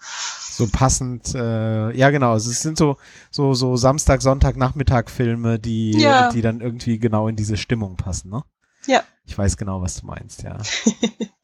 [0.52, 2.98] So passend, äh, ja genau, also es sind so,
[3.32, 6.30] so, so Samstag, Sonntag, Nachmittag Filme, die, ja.
[6.30, 8.44] die dann irgendwie genau in diese Stimmung passen, ne?
[8.86, 9.04] Ja.
[9.26, 10.58] Ich weiß genau, was du meinst, ja.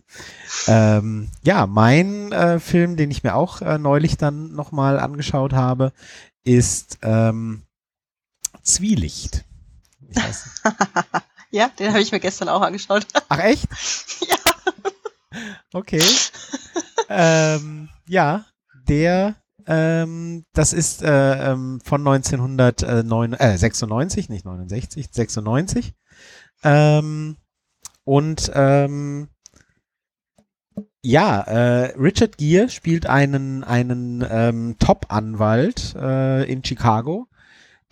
[0.67, 5.93] ähm, ja, mein äh, Film, den ich mir auch äh, neulich dann nochmal angeschaut habe,
[6.43, 7.63] ist ähm,
[8.61, 9.45] Zwielicht.
[11.51, 13.07] ja, den habe ich mir gestern auch angeschaut.
[13.29, 13.67] Ach echt?
[14.27, 14.35] ja.
[15.73, 16.03] Okay.
[17.09, 18.45] ähm, ja,
[18.87, 19.35] der,
[19.67, 25.93] ähm, das ist äh, ähm, von 1996, äh, nicht 69, 96.
[26.63, 27.37] Ähm,
[28.03, 29.29] und ähm,
[31.05, 37.27] ja, äh, Richard Gere spielt einen, einen ähm, Top-Anwalt äh, in Chicago,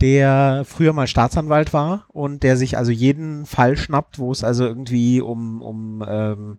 [0.02, 4.66] der früher mal Staatsanwalt war und der sich also jeden Fall schnappt, wo es also
[4.66, 6.58] irgendwie um, um ähm,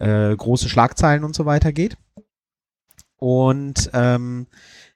[0.00, 1.96] äh, große Schlagzeilen und so weiter geht.
[3.18, 4.48] Und ähm,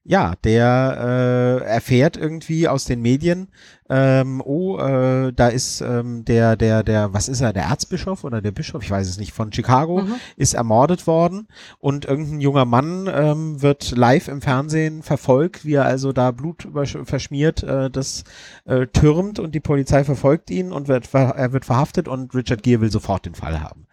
[0.02, 3.48] ja, der äh, erfährt irgendwie aus den Medien,
[3.92, 8.40] ähm, oh, äh, da ist ähm, der, der, der, was ist er, der Erzbischof oder
[8.40, 10.14] der Bischof, ich weiß es nicht, von Chicago, mhm.
[10.36, 11.48] ist ermordet worden
[11.80, 16.68] und irgendein junger Mann ähm, wird live im Fernsehen verfolgt, wie er also da Blut
[17.04, 18.22] verschmiert, äh, das
[18.64, 22.80] äh, türmt und die Polizei verfolgt ihn und wird, er wird verhaftet und Richard Gere
[22.80, 23.86] will sofort den Fall haben.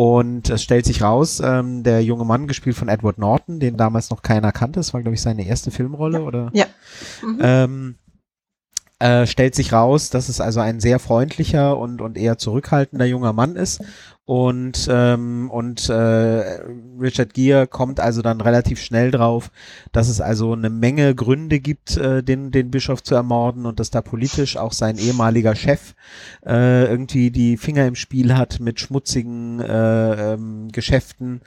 [0.00, 4.08] Und es stellt sich raus, ähm, der junge Mann, gespielt von Edward Norton, den damals
[4.08, 6.24] noch keiner kannte, das war, glaube ich, seine erste Filmrolle, ja.
[6.24, 6.50] oder?
[6.54, 6.64] Ja.
[7.22, 7.38] Mhm.
[7.42, 7.94] Ähm,
[8.98, 13.34] äh, stellt sich raus, dass es also ein sehr freundlicher und, und eher zurückhaltender junger
[13.34, 13.82] Mann ist
[14.30, 16.60] Und, ähm, und äh,
[17.00, 19.50] Richard Gere kommt also dann relativ schnell drauf,
[19.90, 23.90] dass es also eine Menge Gründe gibt, äh, den, den Bischof zu ermorden und dass
[23.90, 25.96] da politisch auch sein ehemaliger Chef
[26.46, 31.40] äh, irgendwie die Finger im Spiel hat mit schmutzigen äh, ähm, Geschäften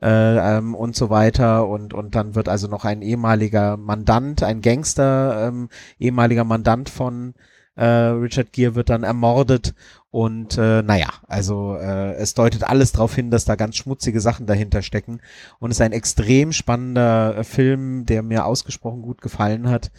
[0.00, 0.08] äh,
[0.56, 1.68] ähm, und so weiter.
[1.68, 5.68] Und, und dann wird also noch ein ehemaliger Mandant, ein Gangster, ähm,
[5.98, 7.34] ehemaliger Mandant von
[7.80, 9.74] äh, Richard Gere wird dann ermordet
[10.10, 14.44] und äh, naja, also äh, es deutet alles darauf hin, dass da ganz schmutzige Sachen
[14.46, 15.20] dahinter stecken.
[15.60, 19.90] Und es ist ein extrem spannender äh, Film, der mir ausgesprochen gut gefallen hat.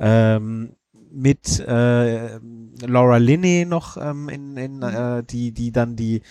[0.00, 0.74] Ähm,
[1.10, 2.38] mit äh,
[2.86, 6.22] Laura Linney noch ähm, in, in äh, die die dann die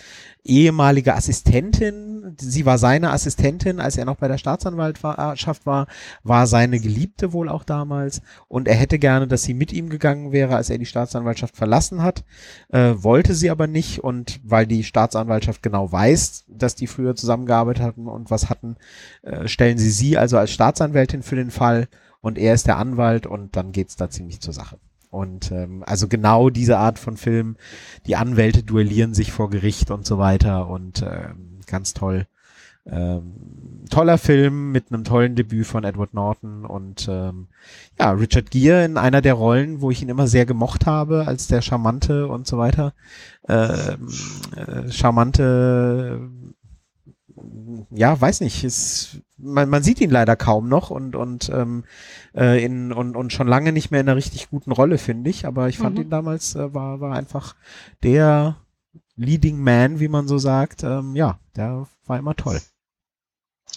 [0.44, 5.88] ehemalige Assistentin, sie war seine Assistentin, als er noch bei der Staatsanwaltschaft war,
[6.24, 8.22] war seine Geliebte wohl auch damals.
[8.48, 12.02] Und er hätte gerne, dass sie mit ihm gegangen wäre, als er die Staatsanwaltschaft verlassen
[12.02, 12.24] hat,
[12.70, 14.00] äh, wollte sie aber nicht.
[14.00, 18.78] Und weil die Staatsanwaltschaft genau weiß, dass die früher zusammengearbeitet hatten und was hatten,
[19.24, 21.88] äh, stellen sie sie also als Staatsanwältin für den Fall.
[22.22, 24.80] Und er ist der Anwalt und dann geht's da ziemlich zur Sache.
[25.10, 27.56] Und ähm, also genau diese Art von Film,
[28.06, 30.68] die Anwälte duellieren sich vor Gericht und so weiter.
[30.68, 32.28] Und ähm, ganz toll.
[32.90, 33.34] Ähm,
[33.90, 37.48] toller Film mit einem tollen Debüt von Edward Norton und ähm,
[38.00, 41.48] ja, Richard Gere in einer der Rollen, wo ich ihn immer sehr gemocht habe, als
[41.48, 42.94] der charmante und so weiter.
[43.50, 44.08] Ähm,
[44.56, 46.30] äh, charmante
[47.92, 51.84] ja, weiß nicht, ist, man, man sieht ihn leider kaum noch und und ähm,
[52.36, 55.46] äh, in und, und schon lange nicht mehr in einer richtig guten Rolle, finde ich.
[55.46, 56.04] Aber ich fand mhm.
[56.04, 57.56] ihn damals äh, war war einfach
[58.04, 58.58] der
[59.18, 60.84] Leading Man, wie man so sagt.
[60.84, 62.62] Ähm, ja, der war immer toll.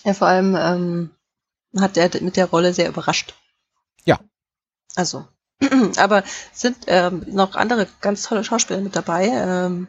[0.04, 1.10] Ja, vor allem ähm,
[1.76, 3.34] hat er mit der Rolle sehr überrascht.
[4.04, 4.20] Ja.
[4.94, 5.26] Also,
[5.96, 6.22] aber
[6.52, 9.28] sind ähm, noch andere ganz tolle Schauspieler mit dabei.
[9.28, 9.88] Ähm,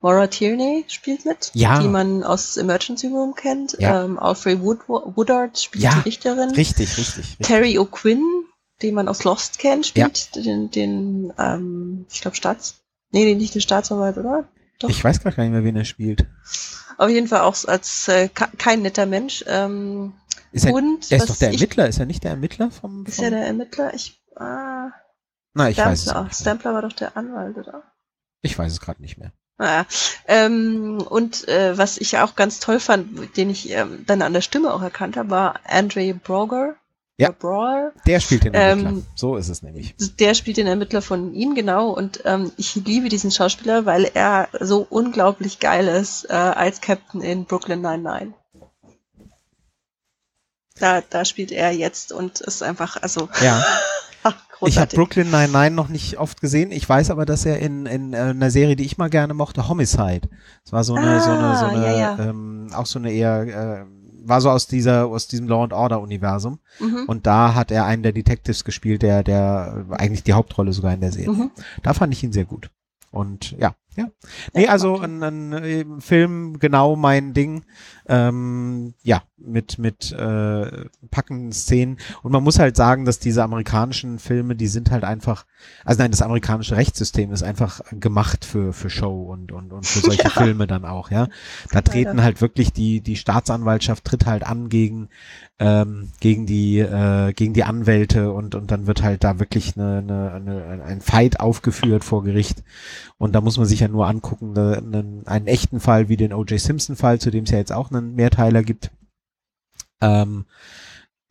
[0.00, 1.78] Maura Tierney spielt mit, ja.
[1.78, 3.76] die man aus Emergency Room kennt.
[3.78, 4.04] Ja.
[4.04, 5.94] Ähm, Alfred Wood Woodard spielt ja.
[5.94, 6.50] die Richterin.
[6.50, 7.46] Richtig, richtig, richtig.
[7.46, 8.22] Terry O'Quinn,
[8.82, 12.80] den man aus Lost kennt, spielt den, den ähm, ich glaube, Staats...
[13.12, 14.48] Nee, den nicht den Staatsanwalt, oder?
[14.82, 14.90] Doch.
[14.90, 16.26] Ich weiß gar nicht mehr, wen er spielt.
[16.98, 19.44] Auf jeden Fall auch als äh, kein netter Mensch.
[19.46, 20.14] Ähm,
[20.50, 23.04] ist er, und, er ist doch der Ermittler, ich, ist er nicht der Ermittler vom...
[23.04, 23.94] vom ist er der Ermittler?
[23.94, 24.20] Ich...
[24.36, 24.90] Ah,
[25.54, 25.92] Na, ich Stempler.
[25.92, 26.34] weiß es nicht.
[26.40, 27.84] Stempler war doch der Anwalt, oder?
[28.42, 29.32] Ich weiß es gerade nicht mehr.
[29.58, 29.86] Naja.
[30.26, 34.40] Ähm, und äh, was ich auch ganz toll fand, den ich ähm, dann an der
[34.40, 36.74] Stimme auch erkannt habe, war Andre Broger.
[37.18, 37.92] Ja, Brawler.
[38.06, 38.90] der spielt den Ermittler.
[38.90, 39.94] Ähm, so ist es nämlich.
[40.18, 41.90] Der spielt den Ermittler von ihm, genau.
[41.90, 47.20] Und ähm, ich liebe diesen Schauspieler, weil er so unglaublich geil ist äh, als Captain
[47.20, 48.34] in Brooklyn 99.
[50.76, 53.28] Da, da spielt er jetzt und ist einfach, also.
[53.42, 53.62] Ja.
[54.66, 56.72] ich habe Brooklyn 99 noch nicht oft gesehen.
[56.72, 59.68] Ich weiß aber, dass er in, in äh, einer Serie, die ich mal gerne mochte,
[59.68, 60.28] Homicide.
[60.64, 62.18] Es war so eine, ah, so eine, so eine, ja, ja.
[62.18, 63.84] Ähm, auch so eine eher, äh,
[64.24, 66.58] war so aus dieser, aus diesem Law and Order Universum.
[66.80, 67.04] Mhm.
[67.06, 71.00] Und da hat er einen der Detectives gespielt, der, der eigentlich die Hauptrolle sogar in
[71.00, 71.30] der Serie.
[71.30, 71.50] Mhm.
[71.82, 72.70] Da fand ich ihn sehr gut.
[73.10, 74.08] Und ja, ja.
[74.54, 77.64] Nee, also ein, ein, ein Film genau mein Ding.
[78.06, 81.98] Ähm, ja, mit, mit äh, packenden Szenen.
[82.22, 85.46] Und man muss halt sagen, dass diese amerikanischen Filme, die sind halt einfach,
[85.84, 90.00] also nein, das amerikanische Rechtssystem ist einfach gemacht für, für Show und, und, und für
[90.04, 90.30] solche ja.
[90.30, 91.28] Filme dann auch, ja.
[91.70, 95.08] Da treten halt wirklich die, die Staatsanwaltschaft tritt halt an gegen,
[95.58, 99.98] ähm, gegen die, äh, gegen die Anwälte und, und dann wird halt da wirklich eine,
[99.98, 102.62] eine, eine, ein Fight aufgeführt vor Gericht.
[103.18, 106.32] Und da muss man sich ja nur angucken, ne, einen, einen echten Fall wie den
[106.32, 106.58] O.J.
[106.58, 108.90] Simpson Fall, zu dem es ja jetzt auch einen Mehrteiler gibt.
[110.02, 110.44] Ähm,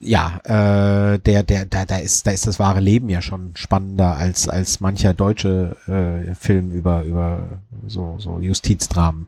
[0.03, 4.15] ja, äh, der, der, da, da ist, da ist das wahre Leben ja schon spannender
[4.15, 9.27] als als mancher deutsche äh, Film über über so so Justizdramen.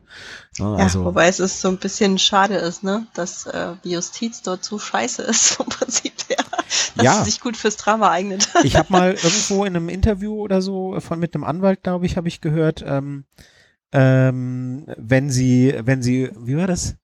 [0.58, 0.74] Ne?
[0.76, 4.42] Ja, also, wobei es ist so ein bisschen schade ist, ne, dass äh, die Justiz
[4.42, 6.44] dort so scheiße ist vom Prinzip her,
[6.96, 7.18] dass ja.
[7.18, 8.48] sie sich gut fürs Drama eignet.
[8.64, 12.16] Ich habe mal irgendwo in einem Interview oder so von mit einem Anwalt, glaube ich,
[12.16, 13.26] habe ich gehört, ähm,
[13.92, 16.96] ähm, wenn sie, wenn sie, wie war das?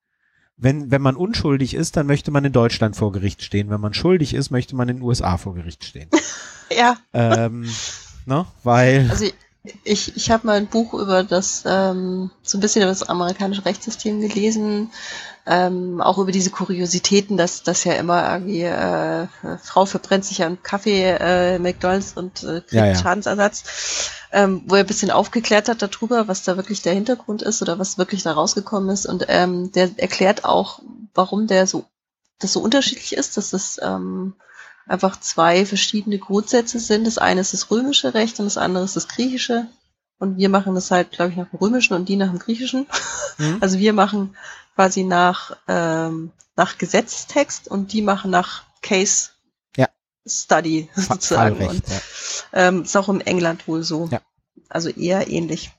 [0.61, 3.71] Wenn, wenn man unschuldig ist, dann möchte man in Deutschland vor Gericht stehen.
[3.71, 6.09] Wenn man schuldig ist, möchte man in den USA vor Gericht stehen.
[6.71, 6.97] ja.
[7.13, 7.69] Ähm,
[8.27, 8.47] ne?
[8.63, 9.09] Weil.
[9.11, 9.27] Also
[9.85, 13.65] ich, ich habe mal ein Buch über das, ähm, so ein bisschen über das amerikanische
[13.65, 14.91] Rechtssystem gelesen,
[15.47, 19.27] ähm, auch über diese Kuriositäten, dass das ja immer irgendwie äh,
[19.63, 22.95] Frau verbrennt sich an Kaffee, äh, McDonalds und äh, kriegt Ja, ja.
[22.95, 27.63] Schadensersatz, ähm, wo er ein bisschen aufgeklärt hat darüber, was da wirklich der Hintergrund ist
[27.63, 29.07] oder was wirklich da rausgekommen ist.
[29.07, 30.81] Und ähm, der erklärt auch,
[31.15, 31.87] warum der so
[32.39, 34.35] das so unterschiedlich ist, dass es ähm,
[34.87, 37.07] einfach zwei verschiedene Grundsätze sind.
[37.07, 39.67] Das eine ist das römische Recht und das andere ist das griechische
[40.19, 42.87] Und wir machen das halt, glaube ich, nach dem Römischen und die nach dem Griechischen.
[43.39, 43.59] Mhm.
[43.61, 44.37] Also wir machen
[44.75, 49.31] quasi nach, ähm, nach Gesetztext und die machen nach Case
[49.77, 49.89] Ja.
[50.27, 51.57] Study sozusagen.
[51.57, 52.01] Fallrecht, Und, ja.
[52.69, 54.09] ähm, ist auch im England wohl so.
[54.11, 54.21] Ja.
[54.69, 55.73] Also eher ähnlich.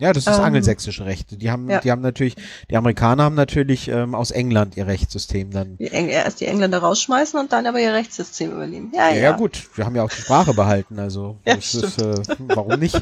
[0.00, 1.42] Ja, das ist Ähm, angelsächsische Recht.
[1.42, 1.78] Die haben, ja.
[1.80, 2.34] die haben natürlich,
[2.70, 5.76] die Amerikaner haben natürlich ähm, aus England ihr Rechtssystem dann.
[5.76, 8.92] Die Eng erst die Engländer rausschmeißen und dann aber ihr Rechtssystem übernehmen.
[8.94, 9.22] Ja, Ja, ja.
[9.24, 12.98] ja, gut, wir haben ja auch die Sprache behalten, also Ja, ist, äh, warum nicht?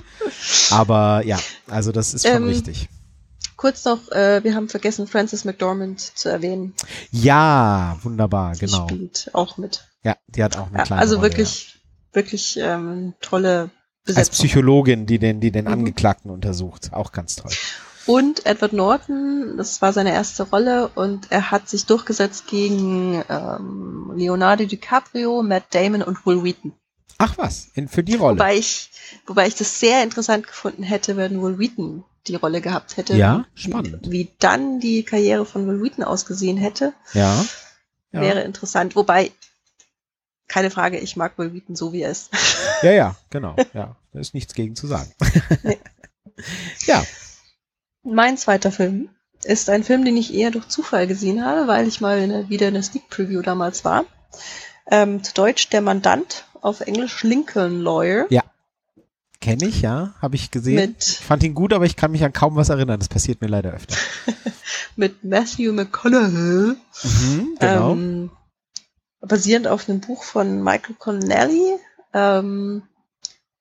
[0.72, 2.88] Aber ja, also das ist schon Ähm, richtig.
[3.58, 6.74] Kurz noch, äh, wir haben vergessen, Frances McDormand zu erwähnen.
[7.10, 8.86] Ja, wunderbar, Die genau.
[8.88, 9.84] spielt auch mit.
[10.04, 11.80] Ja, die hat auch eine Ja, kleine also Rolle, wirklich,
[12.12, 13.62] wirklich ähm, tolle ja.
[13.64, 14.32] als Besetzung.
[14.46, 15.72] Psychologin, die den, die den Mhm.
[15.72, 17.50] Angeklagten untersucht, auch ganz toll.
[18.06, 24.12] Und Edward Norton, das war seine erste Rolle und er hat sich durchgesetzt gegen ähm,
[24.14, 26.72] Leonardo DiCaprio, Matt Damon und Will Wheaton.
[27.18, 28.38] Ach was, in, für die Rolle.
[28.38, 28.90] Wobei ich,
[29.26, 33.14] wobei ich das sehr interessant gefunden hätte, wenn Will Wheaton die Rolle gehabt hätte.
[33.16, 34.10] Ja, Wie- spannend.
[34.10, 37.44] Wie dann die Karriere von Will Wheaton ausgesehen hätte, ja.
[38.12, 38.20] ja.
[38.20, 38.96] wäre interessant.
[38.96, 39.30] Wobei,
[40.46, 42.30] keine Frage, ich mag Will Wheaton so, wie er ist.
[42.82, 43.56] Ja, ja, genau.
[43.74, 45.12] Ja, da ist nichts gegen zu sagen.
[45.64, 45.78] Nee.
[46.86, 47.04] ja,
[48.04, 49.08] Mein zweiter Film
[49.42, 52.48] ist ein Film, den ich eher durch Zufall gesehen habe, weil ich mal in der,
[52.48, 54.04] wieder in der Sneak Preview damals war.
[54.90, 58.26] Ähm, zu Deutsch Der Mandant, auf Englisch Lincoln Lawyer.
[58.30, 58.44] Ja.
[59.40, 60.76] Kenne ich, ja, habe ich gesehen.
[60.76, 62.98] Mit- Ich fand ihn gut, aber ich kann mich an kaum was erinnern.
[62.98, 63.96] Das passiert mir leider öfter.
[64.96, 66.74] Mit Matthew McConaughey.
[67.04, 67.92] Mhm, genau.
[67.92, 68.30] Ähm,
[69.20, 71.76] basierend auf einem Buch von Michael Connelly.
[72.14, 72.82] Ähm,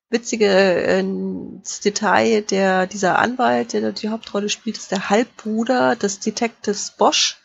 [0.10, 1.04] witzige äh,
[1.84, 7.38] Detail, der, dieser Anwalt, der da die Hauptrolle spielt, ist der Halbbruder des Detectives Bosch,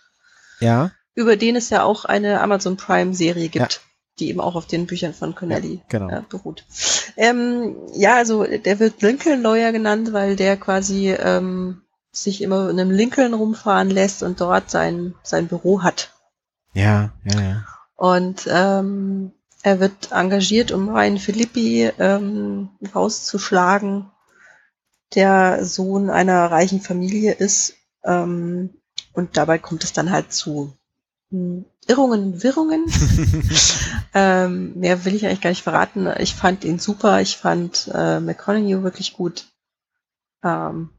[0.61, 3.80] ja, über den es ja auch eine Amazon Prime Serie gibt,
[4.18, 6.08] die eben auch auf den Büchern von Connelly genau.
[6.08, 6.64] äh, beruht.
[7.16, 11.82] Ähm, ja, also der wird Lincoln Lawyer genannt, weil der quasi ähm,
[12.12, 16.12] sich immer in einem Lincoln rumfahren lässt und dort sein, sein Büro hat.
[16.74, 17.64] ja, ja, ja.
[17.96, 19.32] Und ähm,
[19.62, 24.10] er wird engagiert, um Ryan Philippi ähm, rauszuschlagen,
[25.14, 27.74] der Sohn einer reichen Familie ist.
[28.04, 28.74] Ähm,
[29.12, 30.76] und dabei kommt es dann halt zu
[31.89, 32.87] Irrungen und Wirrungen.
[34.14, 36.09] ähm, mehr will ich eigentlich gar nicht verraten.
[36.18, 37.20] Ich fand ihn super.
[37.20, 39.47] Ich fand äh, McConaughey wirklich gut.
[40.45, 40.91] Ähm,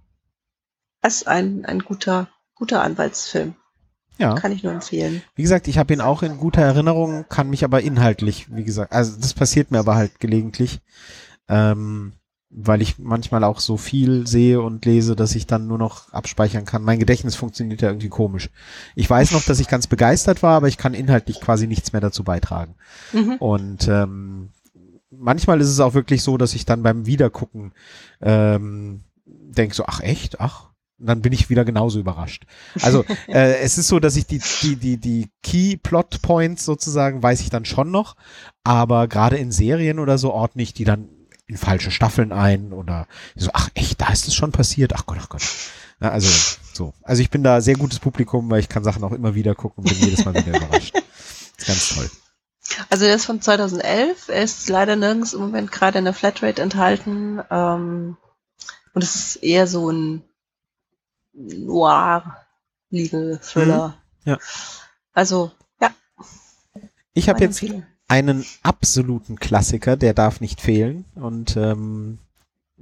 [1.02, 3.56] es ist ein, ein guter, guter Anwaltsfilm.
[4.18, 4.36] ja.
[4.36, 5.22] Kann ich nur empfehlen.
[5.36, 8.94] Wie gesagt, ich habe ihn auch in guter Erinnerung, kann mich aber inhaltlich, wie gesagt,
[8.94, 10.80] also das passiert mir aber halt gelegentlich,
[11.50, 12.14] ähm,
[12.56, 16.66] weil ich manchmal auch so viel sehe und lese, dass ich dann nur noch abspeichern
[16.66, 16.84] kann.
[16.84, 18.50] Mein Gedächtnis funktioniert ja irgendwie komisch.
[18.96, 22.02] Ich weiß noch, dass ich ganz begeistert war, aber ich kann inhaltlich quasi nichts mehr
[22.02, 22.76] dazu beitragen.
[23.12, 23.36] Mhm.
[23.40, 24.50] Und ähm,
[25.10, 27.74] manchmal ist es auch wirklich so, dass ich dann beim Wiedergucken
[28.22, 30.70] ähm, denke so, ach echt, ach.
[31.00, 32.46] Und dann bin ich wieder genauso überrascht.
[32.82, 37.24] Also äh, es ist so, dass ich die, die, die, die Key Plot Points sozusagen
[37.24, 38.16] weiß ich dann schon noch,
[38.64, 41.10] aber gerade in Serien oder so ordne ich die dann
[41.48, 45.18] in falsche Staffeln ein oder so, ach echt, da ist es schon passiert, ach Gott,
[45.22, 45.44] ach Gott.
[46.00, 46.30] Ja, also
[46.74, 46.94] so.
[47.02, 49.84] Also ich bin da sehr gutes Publikum, weil ich kann Sachen auch immer wieder gucken
[49.84, 50.96] und bin jedes Mal wieder überrascht.
[51.58, 52.10] ist ganz toll.
[52.90, 54.30] Also der ist von 2011.
[54.30, 57.42] Er ist leider nirgends im Moment gerade in der Flatrate enthalten.
[57.50, 58.18] Ähm,
[58.94, 60.24] und es ist eher so ein
[61.34, 63.98] Noir-Legal-Thriller.
[64.26, 64.32] Mhm.
[64.32, 64.38] Ja.
[65.14, 65.94] Also, ja.
[67.14, 67.86] Ich habe jetzt Empfehlung.
[68.14, 71.06] Einen absoluten Klassiker, der darf nicht fehlen.
[71.16, 72.20] Und ähm,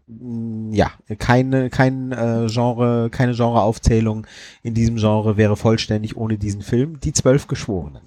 [0.07, 4.27] mh, ja, keine, kein äh, Genre, keine Genreaufzählung
[4.61, 6.99] in diesem Genre wäre vollständig ohne diesen Film.
[6.99, 8.01] Die Zwölf Geschworenen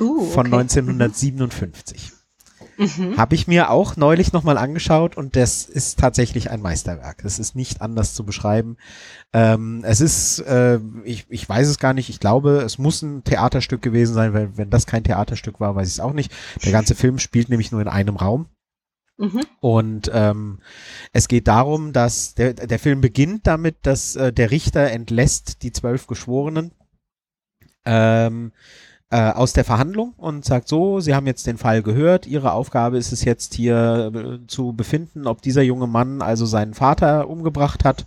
[0.00, 0.56] Uh, von okay.
[0.60, 2.12] 1957.
[2.78, 3.16] Mhm.
[3.16, 7.22] Habe ich mir auch neulich nochmal angeschaut und das ist tatsächlich ein Meisterwerk.
[7.24, 8.76] Das ist nicht anders zu beschreiben.
[9.32, 13.24] Ähm, es ist, äh, ich, ich weiß es gar nicht, ich glaube, es muss ein
[13.24, 16.32] Theaterstück gewesen sein, weil wenn das kein Theaterstück war, weiß ich es auch nicht.
[16.64, 18.46] Der ganze Film spielt nämlich nur in einem Raum.
[19.16, 19.40] Mhm.
[19.58, 20.60] Und ähm,
[21.12, 25.72] es geht darum, dass der, der Film beginnt damit, dass äh, der Richter entlässt die
[25.72, 26.70] zwölf Geschworenen
[27.84, 28.52] ähm,
[29.10, 32.98] äh, aus der Verhandlung und sagt so, Sie haben jetzt den Fall gehört, Ihre Aufgabe
[32.98, 37.84] ist es jetzt hier äh, zu befinden, ob dieser junge Mann also seinen Vater umgebracht
[37.84, 38.06] hat.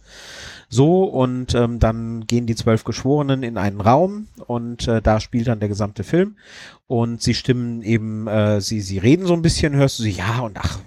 [0.74, 5.48] So, und ähm, dann gehen die zwölf Geschworenen in einen Raum und äh, da spielt
[5.48, 6.38] dann der gesamte Film.
[6.88, 10.40] Und sie stimmen eben, äh, sie, sie reden so ein bisschen, hörst du sie, ja,
[10.40, 10.80] und ach,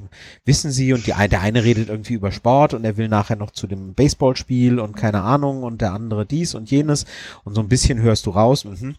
[0.47, 3.51] wissen sie, und die, der eine redet irgendwie über Sport und er will nachher noch
[3.51, 7.05] zu dem Baseballspiel und keine Ahnung, und der andere dies und jenes.
[7.45, 8.97] Und so ein bisschen hörst du raus, mhm.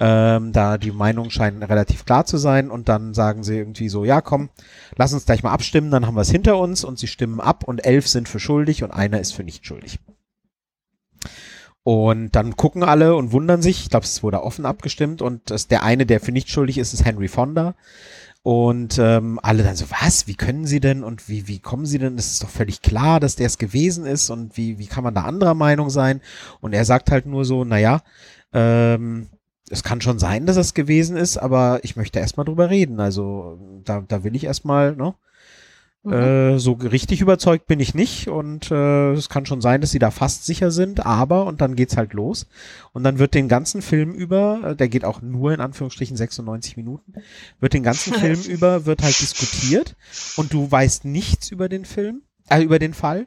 [0.00, 4.04] Ähm, da die Meinungen scheinen relativ klar zu sein und dann sagen sie irgendwie so,
[4.04, 4.48] ja komm,
[4.96, 7.64] lass uns gleich mal abstimmen, dann haben wir es hinter uns und sie stimmen ab
[7.64, 9.98] und elf sind für schuldig und einer ist für nicht schuldig.
[11.82, 15.68] Und dann gucken alle und wundern sich, ich glaube, es wurde offen abgestimmt und das,
[15.68, 17.74] der eine, der für nicht schuldig ist, ist Henry Fonda.
[18.42, 21.98] Und ähm, alle dann so, was, wie können sie denn und wie, wie kommen sie
[21.98, 22.16] denn?
[22.18, 25.14] Es ist doch völlig klar, dass der es gewesen ist und wie, wie kann man
[25.14, 26.20] da anderer Meinung sein?
[26.60, 28.02] Und er sagt halt nur so, naja,
[28.52, 29.28] ähm,
[29.70, 33.00] es kann schon sein, dass es gewesen ist, aber ich möchte erstmal drüber reden.
[33.00, 35.14] Also da, da will ich erstmal, ne?
[36.04, 36.12] Mhm.
[36.12, 39.98] Äh, so richtig überzeugt bin ich nicht und äh, es kann schon sein, dass sie
[39.98, 42.46] da fast sicher sind, aber und dann geht's halt los
[42.92, 46.76] und dann wird den ganzen Film über, äh, der geht auch nur in Anführungsstrichen 96
[46.76, 47.14] Minuten,
[47.58, 49.96] wird den ganzen Film über wird halt diskutiert
[50.36, 53.26] und du weißt nichts über den Film, äh, über den Fall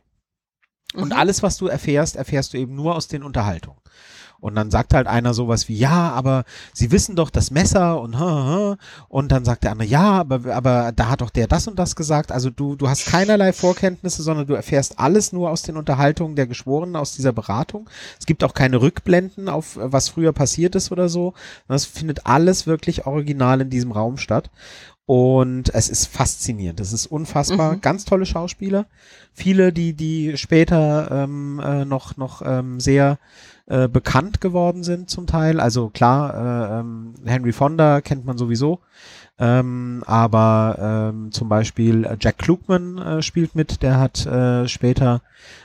[0.93, 1.13] und mhm.
[1.13, 3.81] alles, was du erfährst, erfährst du eben nur aus den Unterhaltungen.
[4.41, 8.11] Und dann sagt halt einer sowas wie, ja, aber sie wissen doch das Messer und
[9.07, 11.95] und dann sagt der andere, ja, aber, aber da hat doch der das und das
[11.95, 12.31] gesagt.
[12.31, 16.47] Also du, du hast keinerlei Vorkenntnisse, sondern du erfährst alles nur aus den Unterhaltungen der
[16.47, 17.89] Geschworenen, aus dieser Beratung.
[18.19, 21.33] Es gibt auch keine Rückblenden auf was früher passiert ist oder so.
[21.67, 24.49] Das findet alles wirklich original in diesem Raum statt.
[25.05, 26.79] Und es ist faszinierend.
[26.79, 27.73] Es ist unfassbar.
[27.73, 27.81] Mhm.
[27.81, 28.85] Ganz tolle Schauspieler.
[29.33, 33.19] Viele, die, die später ähm, äh, noch, noch ähm, sehr
[33.67, 35.59] äh, bekannt geworden sind zum Teil.
[35.59, 38.79] Also klar, äh, ähm, Henry Fonda kennt man sowieso.
[39.39, 45.21] Ähm, aber ähm, zum Beispiel äh, Jack Klugman äh, spielt mit, der hat äh, später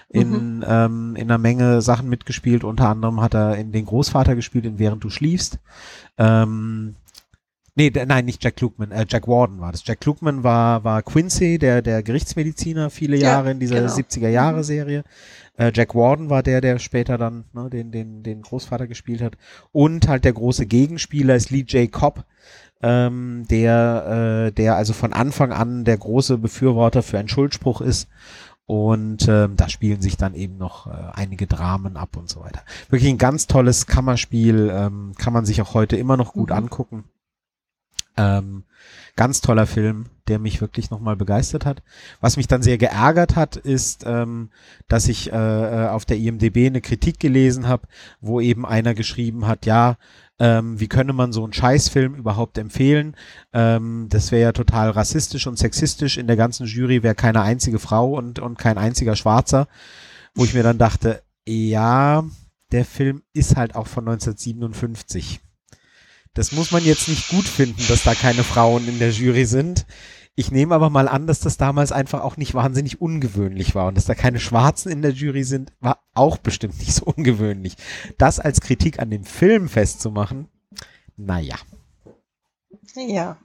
[0.09, 0.65] in, mhm.
[0.67, 2.65] ähm, in einer Menge Sachen mitgespielt.
[2.65, 5.59] Unter anderem hat er in den Großvater gespielt, in Während du schliefst.
[6.17, 6.95] Ähm,
[7.79, 9.87] Nee, der, nein, nicht Jack Klugman, äh, Jack Warden war das.
[9.87, 13.93] Jack Klugman war, war Quincy, der, der Gerichtsmediziner, viele Jahre ja, in dieser genau.
[13.93, 15.05] 70er-Jahre-Serie.
[15.57, 19.37] Äh, Jack Warden war der, der später dann ne, den, den, den Großvater gespielt hat.
[19.73, 21.91] Und halt der große Gegenspieler ist Lee J.
[21.91, 22.25] Cobb,
[22.83, 28.09] ähm, der, äh, der also von Anfang an der große Befürworter für einen Schuldspruch ist.
[28.67, 32.63] Und ähm, da spielen sich dann eben noch äh, einige Dramen ab und so weiter.
[32.91, 36.57] Wirklich ein ganz tolles Kammerspiel, ähm, kann man sich auch heute immer noch gut mhm.
[36.57, 37.05] angucken.
[38.17, 38.65] Ähm,
[39.15, 41.83] ganz toller Film, der mich wirklich nochmal begeistert hat.
[42.21, 44.51] Was mich dann sehr geärgert hat, ist, ähm,
[44.89, 47.89] dass ich äh, äh auf der IMDB eine Kritik gelesen habe,
[48.21, 49.97] wo eben einer geschrieben hat, ja,
[50.39, 53.17] ähm, wie könne man so einen Scheißfilm überhaupt empfehlen?
[53.53, 56.19] Ähm, das wäre ja total rassistisch und sexistisch.
[56.19, 59.67] In der ganzen Jury wäre keine einzige Frau und, und kein einziger Schwarzer.
[60.35, 62.25] Wo ich mir dann dachte, ja,
[62.73, 65.41] der Film ist halt auch von 1957.
[66.35, 69.87] Das muss man jetzt nicht gut finden, dass da keine Frauen in der Jury sind.
[70.39, 73.97] Ich nehme aber mal an, dass das damals einfach auch nicht wahnsinnig ungewöhnlich war und
[73.97, 77.77] dass da keine Schwarzen in der Jury sind, war auch bestimmt nicht so ungewöhnlich.
[78.19, 80.49] Das als Kritik an dem Film festzumachen,
[81.17, 81.57] naja.
[82.95, 83.39] Ja.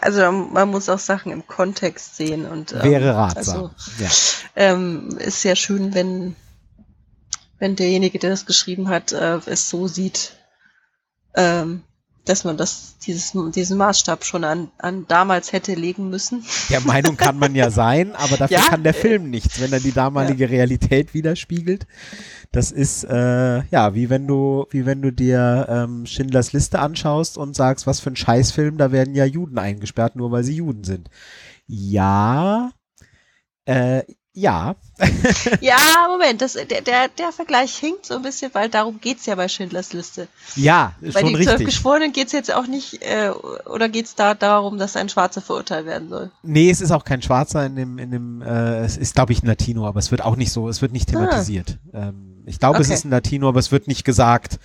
[0.00, 3.70] Also man muss auch Sachen im Kontext sehen und ähm, wäre ratsam.
[3.70, 4.10] Also, ja.
[4.56, 6.36] ähm, ist ja schön, wenn
[7.58, 10.32] wenn derjenige, der das geschrieben hat, äh, es so sieht,
[11.34, 11.82] ähm,
[12.24, 16.44] dass man das, dieses, diesen Maßstab schon an, an damals hätte legen müssen.
[16.68, 18.64] Der Meinung kann man ja sein, aber dafür ja?
[18.64, 20.50] kann der Film nichts, wenn er die damalige ja.
[20.50, 21.86] Realität widerspiegelt.
[22.52, 27.38] Das ist äh, ja wie wenn du, wie wenn du dir ähm, Schindlers Liste anschaust
[27.38, 30.84] und sagst, was für ein Scheißfilm, da werden ja Juden eingesperrt, nur weil sie Juden
[30.84, 31.08] sind.
[31.66, 32.72] Ja,
[33.64, 34.02] äh,
[34.32, 34.76] ja.
[35.60, 35.78] ja,
[36.08, 39.34] Moment, das, der, der, der Vergleich hinkt so ein bisschen, weil darum geht es ja
[39.34, 40.28] bei Schindlers Liste.
[40.54, 43.30] Ja, ist bei schon den zwölf Geschworenen geht es jetzt auch nicht, äh,
[43.66, 46.30] oder geht es da darum, dass ein Schwarzer verurteilt werden soll?
[46.42, 49.42] Nee, es ist auch kein Schwarzer in dem, in dem, äh, es ist, glaube ich,
[49.42, 51.12] ein Latino, aber es wird auch nicht so, es wird nicht ah.
[51.12, 51.78] thematisiert.
[51.92, 52.08] Ah.
[52.08, 52.84] Ähm, ich glaube, okay.
[52.84, 54.58] es ist ein Latino, aber es wird nicht gesagt,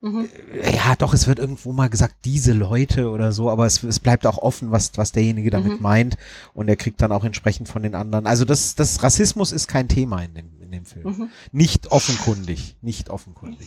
[0.00, 0.28] Mhm.
[0.74, 4.26] Ja, doch, es wird irgendwo mal gesagt, diese Leute oder so, aber es, es bleibt
[4.26, 5.82] auch offen, was, was derjenige damit mhm.
[5.82, 6.16] meint
[6.52, 8.26] und er kriegt dann auch entsprechend von den anderen.
[8.26, 11.06] Also das, das Rassismus ist kein Thema in dem, in dem Film.
[11.06, 11.28] Mhm.
[11.52, 13.66] Nicht offenkundig, nicht offenkundig.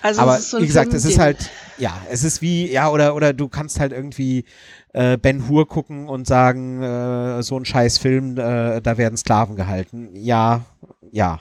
[0.00, 3.14] Also aber so wie gesagt, Film, es ist halt, ja, es ist wie, ja, oder,
[3.14, 4.44] oder du kannst halt irgendwie
[4.94, 9.56] äh, Ben Hur gucken und sagen, äh, so ein scheiß Film, äh, da werden Sklaven
[9.56, 10.10] gehalten.
[10.14, 10.64] Ja,
[11.10, 11.40] ja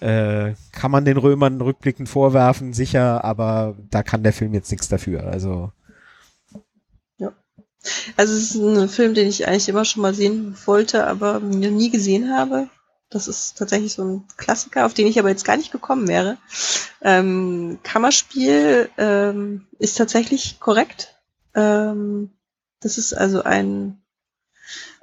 [0.00, 4.88] äh, kann man den Römern rückblickend vorwerfen, sicher, aber da kann der Film jetzt nichts
[4.88, 5.24] dafür.
[5.24, 5.72] Also.
[7.18, 7.32] Ja.
[8.16, 11.90] Also es ist ein Film, den ich eigentlich immer schon mal sehen wollte, aber nie
[11.90, 12.68] gesehen habe.
[13.08, 16.38] Das ist tatsächlich so ein Klassiker, auf den ich aber jetzt gar nicht gekommen wäre.
[17.02, 21.14] Ähm, Kammerspiel ähm, ist tatsächlich korrekt.
[21.54, 22.30] Ähm,
[22.80, 24.02] das ist also ein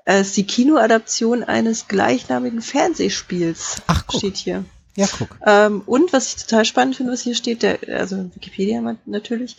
[0.05, 3.77] ist die Kinoadaption eines gleichnamigen Fernsehspiels.
[3.87, 4.19] Ach, guck.
[4.19, 4.65] steht hier.
[4.95, 5.29] Ja, guck.
[5.43, 9.55] Ähm, und was ich total spannend finde, was hier steht, der, also Wikipedia natürlich,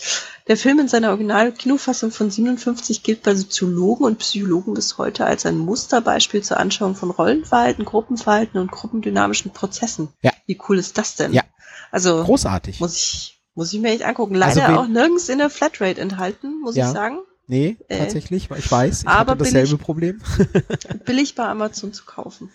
[0.47, 5.45] der Film in seiner Original-Kinofassung von 57 gilt bei Soziologen und Psychologen bis heute als
[5.45, 10.09] ein Musterbeispiel zur Anschauung von Rollenverhalten, Gruppenverhalten und gruppendynamischen Prozessen.
[10.23, 10.31] Ja.
[10.47, 11.33] Wie cool ist das denn?
[11.33, 11.43] Ja.
[11.91, 12.79] Also Großartig.
[12.79, 14.37] muss ich, muss ich mir echt angucken.
[14.37, 16.87] Leider Also auch nirgends in der Flatrate enthalten, muss Ja.
[16.87, 17.19] ich sagen.
[17.47, 20.21] Nee, Äh, tatsächlich, ich weiß, ich aber hatte dasselbe ich- Problem.
[21.05, 22.51] Billig bei Amazon zu kaufen.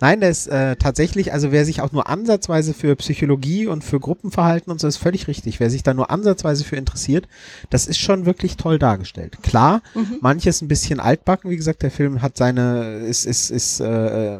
[0.00, 4.00] Nein, der ist äh, tatsächlich, also wer sich auch nur ansatzweise für Psychologie und für
[4.00, 5.60] Gruppenverhalten und so ist völlig richtig.
[5.60, 7.28] Wer sich da nur ansatzweise für interessiert,
[7.70, 9.36] das ist schon wirklich toll dargestellt.
[9.42, 10.18] Klar, Mhm.
[10.20, 14.38] manches ein bisschen altbacken, wie gesagt, der Film hat seine, ist, ist, ist, äh, äh,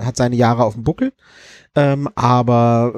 [0.00, 1.12] hat seine Jahre auf dem Buckel.
[1.76, 2.94] Ähm, aber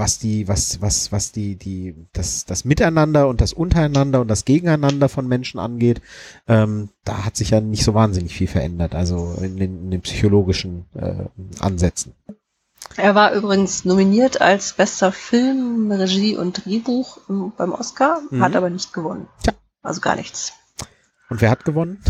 [0.00, 4.44] was die, was, was, was die, die, das, das Miteinander und das Untereinander und das
[4.46, 6.00] Gegeneinander von Menschen angeht,
[6.48, 10.00] ähm, da hat sich ja nicht so wahnsinnig viel verändert, also in den, in den
[10.00, 11.26] psychologischen äh,
[11.60, 12.14] Ansätzen.
[12.96, 17.18] Er war übrigens nominiert als bester Film, Regie und Drehbuch
[17.56, 18.42] beim Oscar, Mhm.
[18.42, 19.28] hat aber nicht gewonnen.
[19.42, 19.52] Tja.
[19.82, 20.54] Also gar nichts.
[21.28, 22.02] Und wer hat gewonnen?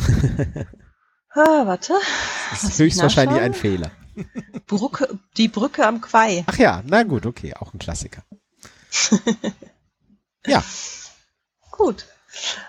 [1.35, 1.93] Ah, warte.
[2.51, 3.91] Das ist höchstwahrscheinlich ein Fehler.
[4.67, 6.45] Brücke, die Brücke am Quai.
[6.47, 8.23] Ach ja, na gut, okay, auch ein Klassiker.
[10.47, 10.63] ja,
[11.81, 12.07] Gut.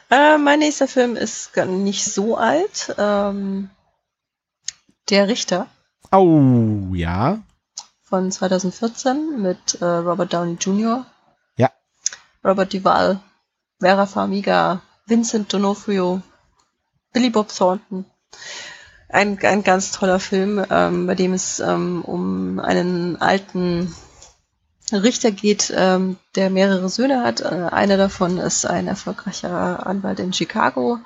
[0.09, 2.95] Äh, mein nächster Film ist gar nicht so alt.
[2.97, 3.69] Ähm,
[5.09, 5.67] Der Richter
[6.13, 7.41] oh ja,
[8.03, 11.05] von 2014 mit äh, Robert Downey Jr.
[11.57, 11.71] Ja.
[12.43, 13.19] Robert Duvall,
[13.81, 16.21] Vera Farmiga, Vincent D'Onofrio,
[17.11, 18.05] Billy Bob Thornton.
[19.11, 23.93] Ein, ein ganz toller Film, ähm, bei dem es ähm, um einen alten
[24.91, 27.41] Richter geht, ähm, der mehrere Söhne hat.
[27.41, 30.99] Äh, einer davon ist ein erfolgreicher Anwalt in Chicago.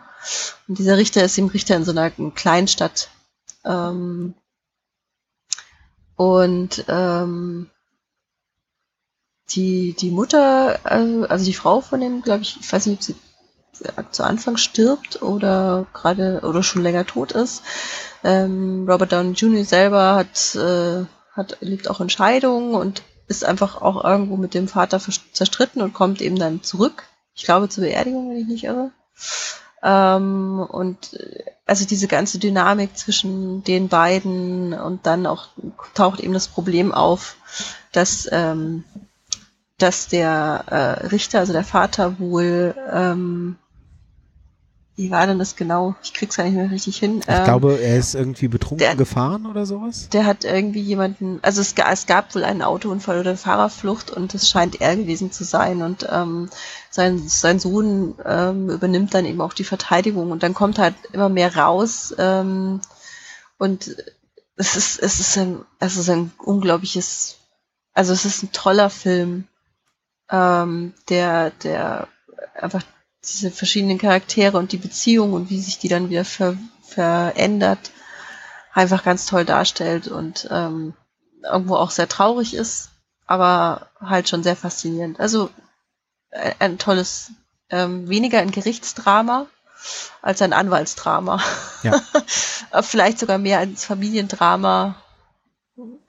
[0.67, 3.09] Und dieser Richter ist eben Richter in so einer Kleinstadt.
[3.63, 4.35] Ähm,
[6.15, 7.69] und ähm,
[9.49, 13.03] die, die Mutter, also, also die Frau von dem, glaube ich, ich weiß nicht, ob
[13.03, 13.15] sie
[14.11, 17.63] zu Anfang stirbt oder gerade oder schon länger tot ist.
[18.23, 19.65] Ähm, Robert Downey Jr.
[19.65, 24.67] selber hat, äh, hat lebt auch in Scheidung und ist einfach auch irgendwo mit dem
[24.67, 27.03] Vater zerstritten und kommt eben dann zurück.
[27.34, 28.91] Ich glaube zur Beerdigung, wenn ich nicht irre.
[29.84, 35.47] Ähm, und äh, also diese ganze Dynamik zwischen den beiden und dann auch
[35.93, 37.36] taucht eben das Problem auf,
[37.91, 38.84] dass dass, ähm,
[39.78, 43.57] dass der äh, Richter, also der Vater, wohl, ähm,
[44.97, 45.95] wie war denn das genau?
[46.03, 47.19] Ich krieg's ja nicht mehr richtig hin.
[47.19, 50.07] ich glaube, er ist irgendwie betrunken der- gefahren oder sowas.
[50.09, 54.33] Der hat irgendwie jemanden, also es, es gab wohl einen Autounfall oder eine Fahrerflucht und
[54.33, 56.49] es scheint er gewesen zu sein und ähm,
[56.89, 61.27] sein, sein Sohn ähm, übernimmt dann eben auch die Verteidigung und dann kommt halt immer
[61.27, 62.79] mehr raus ähm,
[63.57, 63.95] und
[64.55, 67.35] es ist, es ist ein, es ist ein unglaubliches,
[67.93, 69.45] also es ist ein toller Film,
[70.31, 72.07] ähm, der, der
[72.53, 72.81] einfach
[73.26, 77.91] diese verschiedenen Charaktere und die Beziehung und wie sich die dann wieder ver, verändert,
[78.73, 80.93] einfach ganz toll darstellt und ähm,
[81.43, 82.89] irgendwo auch sehr traurig ist,
[83.26, 85.19] aber halt schon sehr faszinierend.
[85.19, 85.49] Also
[86.32, 87.32] äh, ein tolles,
[87.69, 89.47] ähm, weniger ein Gerichtsdrama
[90.21, 91.41] als ein Anwaltsdrama.
[91.84, 92.01] Ja.
[92.82, 94.95] Vielleicht sogar mehr als Familiendrama,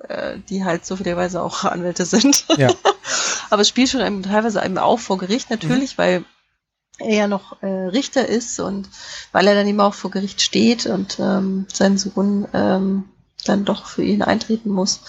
[0.08, 2.46] äh, die halt zufälligerweise auch Anwälte sind.
[2.56, 2.70] Ja.
[3.50, 6.24] Aber es spielt schon einem, teilweise eben auch vor Gericht natürlich, weil
[6.98, 8.88] er ja noch äh, Richter ist und
[9.32, 13.04] weil er dann eben auch vor Gericht steht und ähm, sein Sohn ähm,
[13.44, 15.00] dann doch für ihn eintreten muss.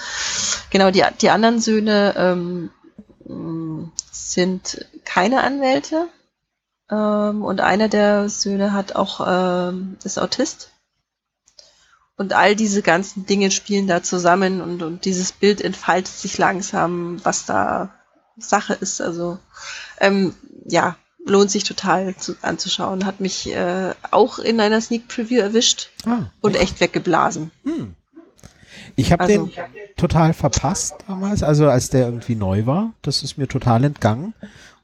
[0.69, 6.07] Genau, die, die anderen Söhne ähm, sind keine Anwälte
[6.91, 10.71] ähm, und einer der Söhne hat auch ähm, ist Autist.
[12.19, 17.23] Und all diese ganzen Dinge spielen da zusammen und, und dieses Bild entfaltet sich langsam,
[17.23, 17.93] was da
[18.37, 19.01] Sache ist.
[19.01, 19.37] Also
[19.99, 20.33] ähm,
[20.65, 20.95] ja,
[21.27, 23.05] lohnt sich total zu, anzuschauen.
[23.05, 27.51] Hat mich äh, auch in einer Sneak Preview erwischt Ah, und echt weggeblasen.
[27.63, 27.93] hm.
[28.95, 29.51] Ich habe Also- den
[29.95, 32.93] total verpasst damals, also als der irgendwie neu war.
[33.01, 34.33] Das ist mir total entgangen.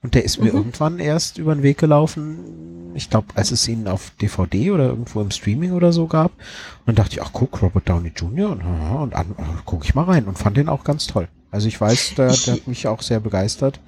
[0.03, 0.57] Und der ist mir Mhm.
[0.57, 2.91] irgendwann erst über den Weg gelaufen.
[2.93, 6.31] Ich glaube, als es ihn auf DVD oder irgendwo im Streaming oder so gab.
[6.33, 8.49] Und dann dachte ich, ach guck, Robert Downey Jr.
[8.51, 9.33] und, und an,
[9.65, 11.29] gucke ich mal rein und fand den auch ganz toll.
[11.51, 13.79] Also ich weiß, der, der hat mich auch sehr begeistert.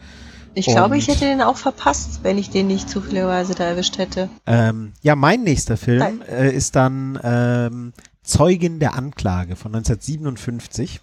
[0.55, 4.29] Ich glaube, ich hätte den auch verpasst, wenn ich den nicht zufälligerweise da erwischt hätte.
[4.45, 11.01] Ähm, ja, mein nächster Film äh, ist dann ähm, Zeugin der Anklage von 1957.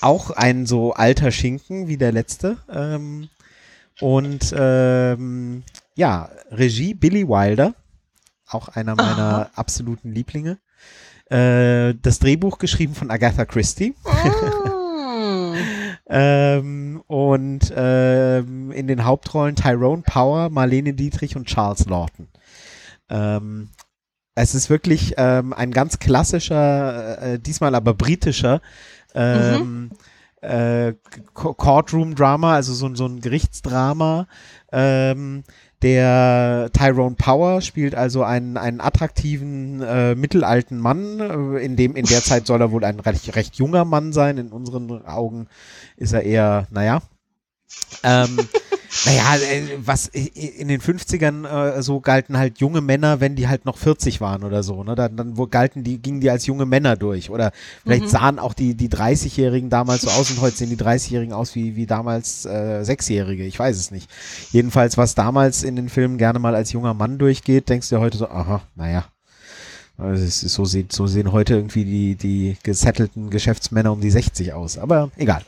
[0.00, 2.56] Auch ein so alter Schinken wie der letzte.
[2.68, 3.28] Ähm,
[4.00, 5.62] und ähm,
[5.94, 7.74] ja, Regie Billy Wilder,
[8.48, 10.58] auch einer meiner absoluten Lieblinge.
[11.30, 13.94] Äh, das Drehbuch geschrieben von Agatha Christie.
[14.04, 14.79] Mm.
[16.10, 22.28] Ähm, und ähm, in den Hauptrollen Tyrone Power, Marlene Dietrich und Charles Lawton.
[23.08, 23.68] Ähm,
[24.34, 28.60] es ist wirklich ähm, ein ganz klassischer, äh, diesmal aber britischer
[29.14, 29.90] ähm,
[30.40, 30.94] äh,
[31.34, 34.26] Co- Courtroom-Drama, also so, ein- so ein Gerichtsdrama.
[34.72, 35.44] Ähm,
[35.82, 41.20] der Tyrone Power spielt also einen, einen attraktiven äh, mittelalten Mann.
[41.20, 44.38] Äh, in dem in der Zeit soll er wohl ein recht, recht junger Mann sein.
[44.38, 45.46] In unseren Augen
[45.96, 47.02] ist er eher, naja.
[48.02, 48.38] Ähm,
[49.04, 50.28] naja, äh, was i-
[50.58, 54.42] in den 50ern äh, so galten halt junge Männer, wenn die halt noch 40 waren
[54.44, 54.94] oder so, ne?
[54.94, 57.30] Dann, dann wo galten die, gingen die als junge Männer durch.
[57.30, 57.52] Oder
[57.84, 61.54] vielleicht sahen auch die, die 30-Jährigen damals so aus und heute sehen die 30-Jährigen aus
[61.54, 63.44] wie, wie damals äh, Sechsjährige.
[63.44, 64.10] Ich weiß es nicht.
[64.50, 68.00] Jedenfalls, was damals in den Filmen gerne mal als junger Mann durchgeht, denkst du ja
[68.00, 69.04] heute so, aha, naja.
[69.98, 74.54] Also ist so, sieht, so sehen heute irgendwie die, die gesettelten Geschäftsmänner um die 60
[74.54, 74.78] aus.
[74.78, 75.42] Aber egal.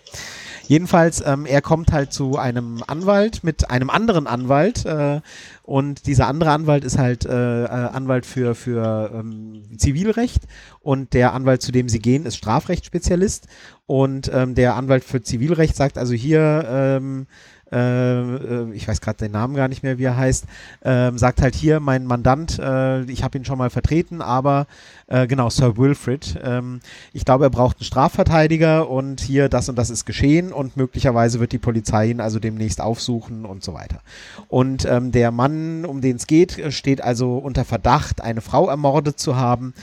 [0.72, 5.20] Jedenfalls, ähm, er kommt halt zu einem Anwalt mit einem anderen Anwalt äh,
[5.64, 10.44] und dieser andere Anwalt ist halt äh, äh, Anwalt für, für ähm, Zivilrecht.
[10.80, 13.48] Und der Anwalt, zu dem sie gehen, ist Strafrechtsspezialist.
[13.84, 17.26] Und ähm, der Anwalt für Zivilrecht sagt also hier, ähm, äh, äh,
[17.72, 20.44] ich weiß gerade den Namen gar nicht mehr, wie er heißt,
[20.84, 24.66] ähm, sagt halt hier, mein Mandant, äh, ich habe ihn schon mal vertreten, aber
[25.06, 26.80] äh, genau, Sir Wilfrid, ähm,
[27.12, 31.40] ich glaube, er braucht einen Strafverteidiger und hier das und das ist geschehen und möglicherweise
[31.40, 34.00] wird die Polizei ihn also demnächst aufsuchen und so weiter.
[34.48, 38.68] Und ähm, der Mann, um den es geht, äh, steht also unter Verdacht, eine Frau
[38.68, 39.74] ermordet zu haben,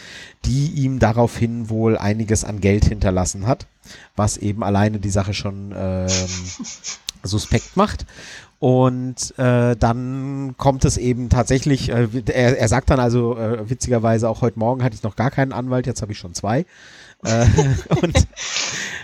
[0.46, 3.68] die ihm daraufhin wohl einiges an Geld hinterlassen hat,
[4.16, 6.08] was eben alleine die Sache schon ähm,
[7.24, 8.06] suspekt macht.
[8.60, 14.28] Und äh, dann kommt es eben tatsächlich, äh, er, er sagt dann also äh, witzigerweise
[14.28, 16.66] auch heute Morgen hatte ich noch gar keinen Anwalt, jetzt habe ich schon zwei.
[17.24, 17.46] äh,
[18.02, 18.28] und,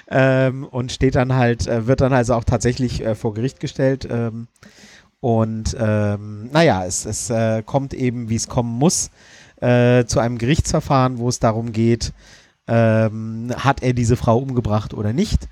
[0.09, 4.05] ähm, und steht dann halt, äh, wird dann also auch tatsächlich äh, vor Gericht gestellt.
[4.11, 4.47] Ähm,
[5.21, 9.09] und ähm, naja, es, es äh, kommt eben, wie es kommen muss,
[9.61, 12.11] äh, zu einem Gerichtsverfahren, wo es darum geht,
[12.67, 15.47] ähm, hat er diese Frau umgebracht oder nicht.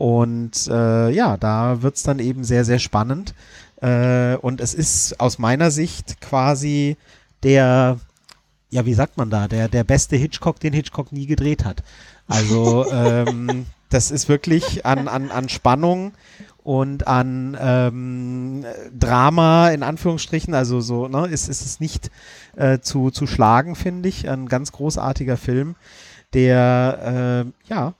[0.00, 3.34] Und äh, ja, da wird's dann eben sehr, sehr spannend.
[3.82, 6.96] Äh, und es ist aus meiner Sicht quasi
[7.42, 7.98] der,
[8.70, 11.82] ja, wie sagt man da, der, der beste Hitchcock, den Hitchcock nie gedreht hat.
[12.26, 16.12] Also ähm, das ist wirklich an, an, an Spannung
[16.64, 18.64] und an ähm,
[18.98, 22.10] Drama in Anführungsstrichen, also so, ne, ist, ist es nicht
[22.56, 24.30] äh, zu, zu schlagen, finde ich.
[24.30, 25.76] Ein ganz großartiger Film,
[26.32, 27.92] der, äh, ja,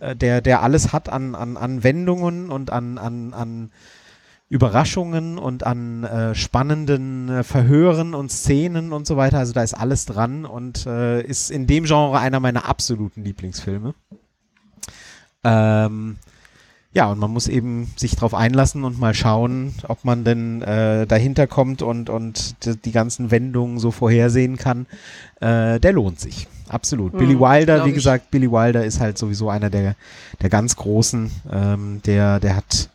[0.00, 3.70] der, der alles hat an, an, an Wendungen und an, an, an
[4.48, 9.38] Überraschungen und an äh, spannenden äh, Verhören und Szenen und so weiter.
[9.38, 13.94] Also da ist alles dran und äh, ist in dem Genre einer meiner absoluten Lieblingsfilme.
[15.42, 16.16] Ähm,
[16.96, 21.06] ja, und man muss eben sich drauf einlassen und mal schauen, ob man denn äh,
[21.06, 24.86] dahinter kommt und, und die, die ganzen Wendungen so vorhersehen kann.
[25.42, 26.48] Äh, der lohnt sich.
[26.70, 27.12] Absolut.
[27.12, 27.96] Hm, Billy Wilder, wie ich.
[27.96, 29.94] gesagt, Billy Wilder ist halt sowieso einer der,
[30.40, 31.30] der ganz großen.
[31.52, 32.88] Ähm, der, der hat,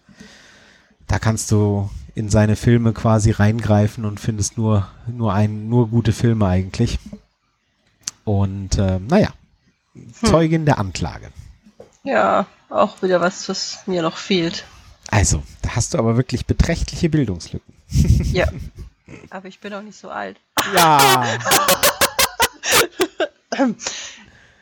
[1.07, 6.11] da kannst du in seine Filme quasi reingreifen und findest nur, nur ein, nur gute
[6.11, 6.97] Filme eigentlich.
[8.25, 9.29] Und ähm, naja,
[10.23, 11.27] Zeugin der Anklage.
[12.03, 14.63] Ja, auch wieder was, was mir noch fehlt.
[15.09, 17.73] Also, da hast du aber wirklich beträchtliche Bildungslücken.
[18.33, 18.47] Ja.
[19.29, 20.37] Aber ich bin auch nicht so alt.
[20.73, 21.37] Ja.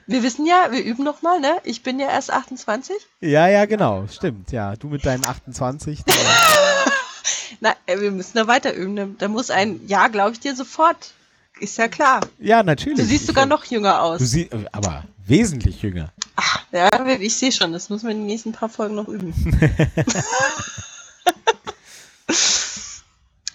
[0.08, 1.58] Wir wissen ja, wir üben noch mal, ne?
[1.64, 2.96] Ich bin ja erst 28.
[3.22, 4.08] Ja, ja, genau.
[4.12, 4.76] Stimmt, ja.
[4.76, 6.04] Du mit deinen 28.
[6.04, 6.16] der-
[7.60, 8.96] Na, äh, wir müssen da weiter üben.
[8.96, 9.10] ne?
[9.20, 11.12] Da muss ein Ja, glaube ich dir sofort.
[11.60, 12.22] Ist ja klar.
[12.40, 12.98] ja, natürlich.
[12.98, 14.20] Du siehst Ich- sogar noch jünger Du aus.
[14.22, 16.12] siehst, aber wesentlich jünger.
[16.72, 17.74] Ja, ich sehe schon.
[17.74, 19.34] Das müssen wir in den nächsten paar Folgen noch üben.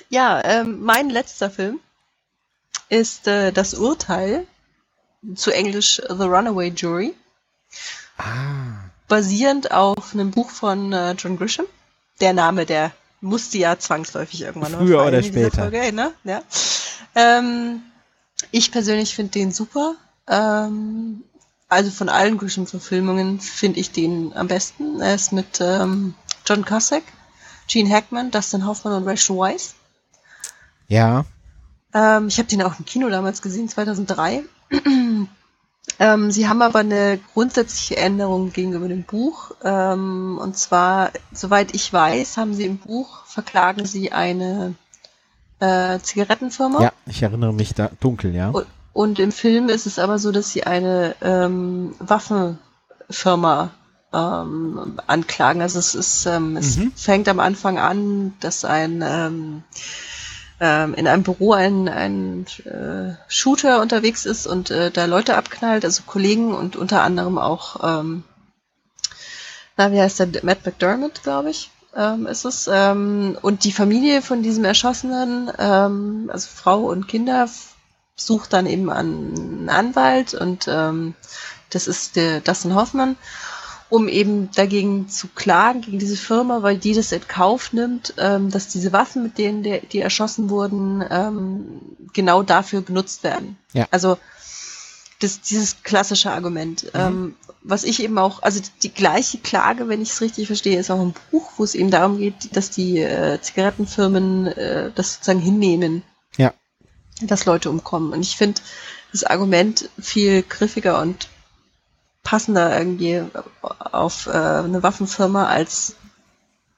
[0.09, 1.81] ja, ähm, mein letzter Film
[2.89, 4.47] ist äh, Das Urteil,
[5.35, 7.15] zu Englisch The Runaway Jury,
[8.17, 8.91] Ah.
[9.09, 11.67] basierend auf einem Buch von äh, John Grisham.
[12.21, 15.63] Der Name, der musste ja zwangsläufig irgendwann noch Früher oder später.
[15.63, 16.13] Folge, ne?
[16.23, 16.43] ja.
[17.17, 17.83] ähm,
[18.53, 19.97] ich persönlich finde den super.
[20.29, 21.25] Ähm,
[21.75, 25.01] also von allen Grisham-Verfilmungen finde ich den am besten.
[25.01, 26.15] Er ist mit ähm,
[26.47, 27.03] John Cusack,
[27.67, 29.75] Gene Hackman, Dustin Hoffman und Rachel Weisz.
[30.89, 31.25] Ja.
[31.93, 34.45] Ähm, ich habe den auch im Kino damals gesehen, 2003.
[35.99, 39.51] ähm, sie haben aber eine grundsätzliche Änderung gegenüber dem Buch.
[39.65, 44.77] Ähm, und zwar, soweit ich weiß, haben sie im Buch, verklagen sie eine
[45.59, 46.83] äh, Zigarettenfirma.
[46.83, 48.51] Ja, ich erinnere mich da dunkel, ja.
[48.51, 53.71] Und- Und im Film ist es aber so, dass sie eine ähm, Waffenfirma
[54.13, 55.61] ähm, anklagen.
[55.61, 56.93] Also es ist, ähm, es Mhm.
[56.97, 59.63] fängt am Anfang an, dass ein ähm,
[60.61, 65.85] ähm, in einem Büro ein, ein äh, Shooter unterwegs ist und äh, da Leute abknallt,
[65.85, 68.23] also Kollegen und unter anderem auch, ähm,
[69.77, 72.71] na, wie heißt der, Matt McDermott, glaube ich, ähm, ist es.
[72.73, 77.49] Ähm, und die Familie von diesem Erschossenen, ähm, also Frau und Kinder,
[78.17, 81.15] sucht dann eben einen Anwalt und ähm,
[81.71, 83.17] das ist der Dustin Hoffman,
[83.89, 88.51] um eben dagegen zu klagen, gegen diese Firma, weil die das in Kauf nimmt, ähm,
[88.51, 91.81] dass diese Waffen, mit denen der, die erschossen wurden, ähm,
[92.13, 93.59] genau dafür benutzt werden.
[93.73, 93.87] Ja.
[93.91, 94.19] Also
[95.21, 96.91] das, dieses klassische Argument.
[96.95, 100.91] Ähm, was ich eben auch, also die gleiche Klage, wenn ich es richtig verstehe, ist
[100.91, 105.41] auch im Buch, wo es eben darum geht, dass die äh, Zigarettenfirmen äh, das sozusagen
[105.41, 106.03] hinnehmen.
[107.21, 108.13] Dass Leute umkommen.
[108.13, 108.61] Und ich finde
[109.13, 111.29] das Argument viel griffiger und
[112.23, 113.23] passender irgendwie
[113.61, 115.97] auf äh, eine Waffenfirma als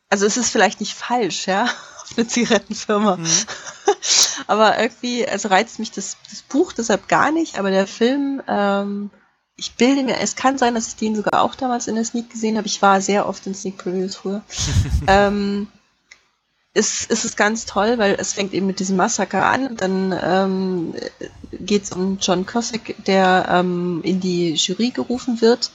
[0.08, 1.64] also es ist vielleicht nicht falsch, ja,
[2.02, 3.18] auf eine Zigarettenfirma.
[4.46, 9.10] aber irgendwie, also reizt mich das, das Buch deshalb gar nicht, aber der Film, ähm,
[9.56, 12.30] ich bilde mir, es kann sein, dass ich den sogar auch damals in der Sneak
[12.30, 12.66] gesehen habe.
[12.66, 14.42] Ich war sehr oft in Sneak Previews früher.
[15.06, 15.68] ähm,
[16.76, 20.94] ist, ist es ganz toll, weil es fängt eben mit diesem Massaker an dann ähm,
[21.52, 25.70] geht es um John Cusack, der ähm, in die Jury gerufen wird.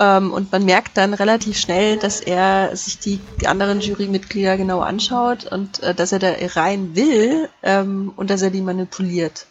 [0.00, 5.44] Ähm, und man merkt dann relativ schnell, dass er sich die anderen Jurymitglieder genau anschaut
[5.44, 9.46] und äh, dass er da rein will ähm, und dass er die manipuliert.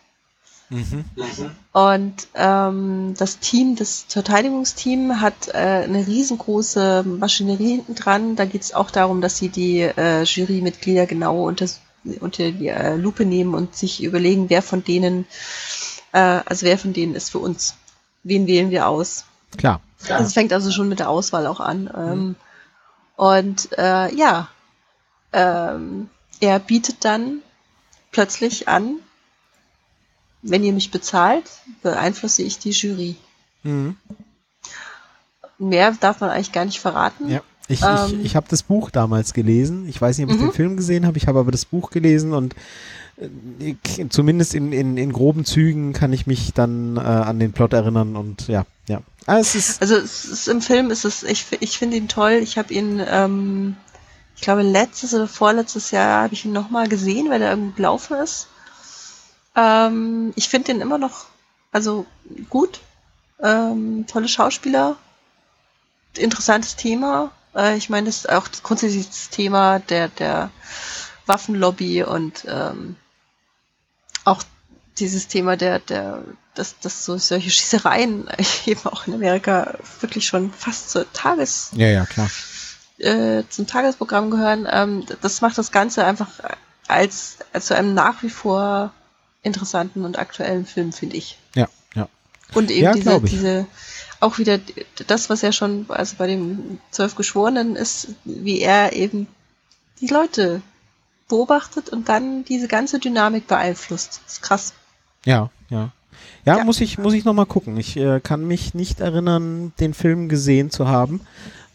[0.70, 1.06] Mhm.
[1.72, 8.36] Und ähm, das Team, das Verteidigungsteam hat äh, eine riesengroße Maschinerie hinten dran.
[8.36, 11.68] Da geht es auch darum, dass sie die äh, Jurymitglieder genau unter,
[12.20, 15.26] unter die äh, Lupe nehmen und sich überlegen, wer von denen,
[16.12, 17.76] äh, also wer von denen ist für uns.
[18.24, 19.24] Wen wählen wir aus?
[19.58, 19.80] Klar.
[20.10, 21.90] Also es fängt also schon mit der Auswahl auch an.
[21.96, 22.36] Ähm,
[23.16, 24.50] und äh, ja,
[25.32, 27.42] ähm, er bietet dann
[28.12, 29.00] plötzlich an,
[30.42, 31.46] wenn ihr mich bezahlt,
[31.82, 33.16] beeinflusse ich die Jury.
[33.64, 33.98] Mhm.
[35.60, 37.30] Mehr darf man eigentlich gar nicht verraten.
[37.30, 37.42] Ja.
[37.68, 38.20] Ich, Ähm.
[38.20, 39.88] ich, ich habe das Buch damals gelesen.
[39.90, 40.48] Ich weiß nicht, ob ich Mhm.
[40.48, 41.18] den Film gesehen habe.
[41.18, 42.56] Ich habe aber das Buch gelesen und
[43.18, 43.28] äh,
[43.60, 47.74] ich, zumindest in, in, in groben Zügen kann ich mich dann äh, an den Plot
[47.74, 49.02] erinnern und ja, ja.
[49.26, 52.40] Ah, es ist, Also es ist, im Film ist es, ich, ich finde ihn toll.
[52.42, 53.76] Ich habe ihn, ähm,
[54.36, 58.16] ich glaube letztes oder vorletztes Jahr habe ich ihn nochmal gesehen, weil er irgendwie gelaufen
[58.24, 58.48] ist.
[59.58, 61.26] Ähm, ich finde den immer noch,
[61.72, 62.06] also
[62.50, 62.80] gut.
[63.42, 64.96] Ähm, tolle Schauspieler.
[66.16, 67.32] Interessantes Thema.
[67.56, 70.52] Äh, ich meine, das ist auch grundsätzlich das Thema der, der
[71.26, 72.96] Waffenlobby und ähm,
[74.24, 74.44] auch
[75.00, 76.24] dieses Thema der, der,
[76.54, 78.28] dass, dass so solche Schießereien
[78.66, 82.30] eben auch in Amerika wirklich schon fast zur Tages, ja, ja, klar.
[83.00, 84.68] äh, zum Tagesprogramm gehören.
[84.70, 86.30] Ähm, das macht das Ganze einfach
[86.88, 88.94] als, als zu einem nach wie vor
[89.44, 91.38] interessanten und aktuellen Film, finde ich.
[91.56, 92.08] Ja, ja.
[92.54, 93.68] Und eben Ja, diese, diese,
[94.20, 94.60] auch wieder
[95.08, 99.28] das, was ja schon, also bei dem Zwölf Geschworenen ist, wie er eben
[100.02, 100.62] die Leute
[101.28, 104.22] beobachtet und dann diese ganze Dynamik beeinflusst.
[104.26, 104.74] Das ist krass.
[105.26, 105.92] Ja, ja.
[106.46, 106.64] Ja, Ja.
[106.64, 107.78] muss ich, muss ich nochmal gucken.
[107.78, 111.22] Ich äh, kann mich nicht erinnern, den Film gesehen zu haben.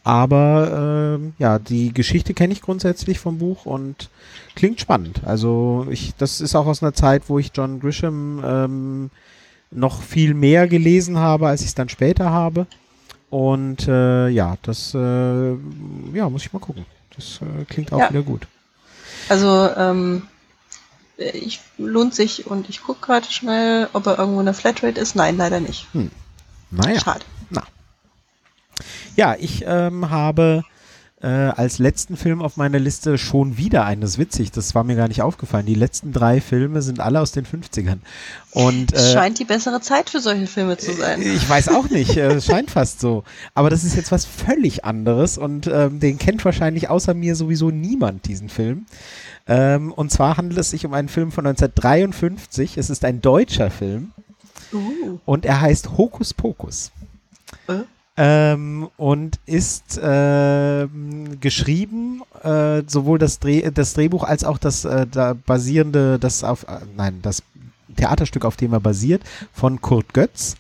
[0.05, 4.11] Aber ähm, ja, die Geschichte kenne ich grundsätzlich vom Buch und
[4.57, 5.21] klingt spannend.
[5.25, 9.11] Also ich, das ist auch aus einer Zeit, wo ich John Grisham ähm,
[9.71, 12.67] noch viel mehr gelesen habe, als ich es dann später habe.
[13.31, 14.99] Und äh, ja, das äh,
[16.13, 16.85] ja, muss ich mal gucken.
[17.17, 18.11] Das äh, klingt auch Ja.
[18.11, 18.47] wieder gut.
[19.29, 20.23] Also, ähm,
[21.17, 25.15] ich lohnt sich und ich gucke gerade schnell, ob er irgendwo in der Flatrate ist.
[25.15, 25.87] Nein, leider nicht.
[26.71, 26.99] Naja.
[26.99, 27.25] Schade.
[29.17, 30.65] Ja, ich ähm, habe
[31.23, 34.51] äh, als letzten Film auf meiner Liste schon wieder eines witzig.
[34.51, 35.67] Das war mir gar nicht aufgefallen.
[35.67, 37.99] Die letzten drei Filme sind alle aus den 50ern.
[38.51, 41.23] Und Es äh, scheint die bessere Zeit für solche Filme zu sein.
[41.23, 43.23] ich weiß auch nicht, äh, es scheint fast so.
[43.55, 47.71] Aber das ist jetzt was völlig anderes und ähm, den kennt wahrscheinlich außer mir sowieso
[47.71, 48.87] niemand, diesen Film.
[49.47, 52.79] Ähm, und zwar handelt es sich um einen Film von 1953.
[52.79, 54.13] Es ist ein deutscher Film
[54.73, 56.93] Uh, und er heißt Hokus Pokus.
[58.23, 58.53] Äh?
[58.53, 65.07] Ähm, und ist ähm, geschrieben, äh, sowohl das, Dreh, das Drehbuch als auch das äh,
[65.11, 67.43] da basierende, das auf, äh, nein, das
[67.97, 69.23] Theaterstück, auf dem er basiert,
[69.53, 70.57] von Kurt Götz.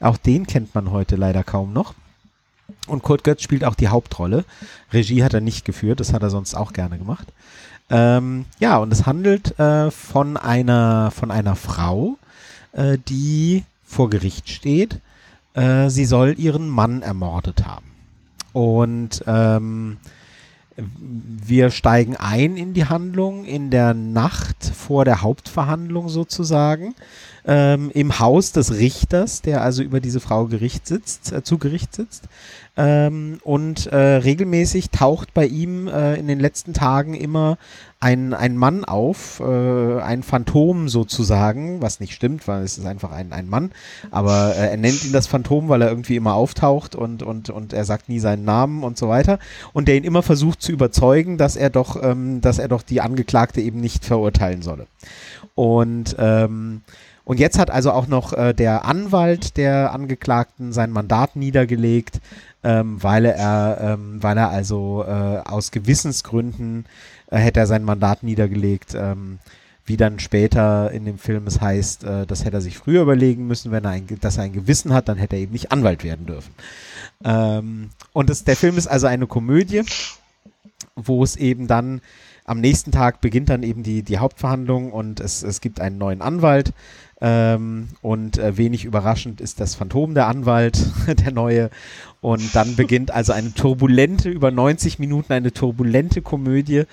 [0.00, 1.94] Auch den kennt man heute leider kaum noch.
[2.86, 4.44] Und Kurt Götz spielt auch die Hauptrolle.
[4.92, 7.28] Regie hat er nicht geführt, das hat er sonst auch gerne gemacht.
[7.90, 12.16] Ähm, ja, und es handelt äh, von einer von einer Frau,
[12.72, 14.98] äh, die vor Gericht steht.
[15.54, 17.86] Äh, sie soll ihren Mann ermordet haben.
[18.52, 19.98] Und ähm,
[20.76, 26.94] wir steigen ein in die Handlung in der Nacht vor der Hauptverhandlung sozusagen
[27.46, 31.94] ähm, im Haus des Richters, der also über diese Frau Gericht sitzt, äh, zu Gericht
[31.94, 32.24] sitzt.
[32.76, 37.56] Ähm, und äh, regelmäßig taucht bei ihm äh, in den letzten Tagen immer
[38.00, 43.12] ein, ein Mann auf, äh, ein Phantom sozusagen, was nicht stimmt, weil es ist einfach
[43.12, 43.70] ein, ein Mann,
[44.10, 47.72] aber äh, er nennt ihn das Phantom, weil er irgendwie immer auftaucht und, und, und
[47.72, 49.38] er sagt nie seinen Namen und so weiter
[49.72, 53.00] und der ihn immer versucht zu überzeugen, dass er doch, ähm, dass er doch die
[53.00, 54.86] Angeklagte eben nicht verurteilen solle.
[55.54, 56.82] Und ähm,
[57.24, 62.20] und jetzt hat also auch noch äh, der Anwalt der Angeklagten sein Mandat niedergelegt,
[62.62, 66.86] ähm, weil er, ähm, weil er also äh, aus Gewissensgründen
[67.30, 68.94] äh, hätte er sein Mandat niedergelegt.
[68.94, 69.38] Ähm,
[69.86, 73.46] wie dann später in dem Film es heißt, äh, das hätte er sich früher überlegen
[73.46, 76.04] müssen, wenn er ein, dass er ein Gewissen hat, dann hätte er eben nicht Anwalt
[76.04, 76.54] werden dürfen.
[77.22, 79.82] Ähm, und das, der Film ist also eine Komödie,
[80.96, 82.00] wo es eben dann
[82.46, 86.20] am nächsten Tag beginnt dann eben die, die Hauptverhandlung und es, es gibt einen neuen
[86.20, 86.72] Anwalt,
[87.20, 90.78] ähm, und äh, wenig überraschend ist das Phantom der Anwalt,
[91.24, 91.70] der neue.
[92.20, 96.84] Und dann beginnt also eine turbulente, über 90 Minuten eine turbulente Komödie,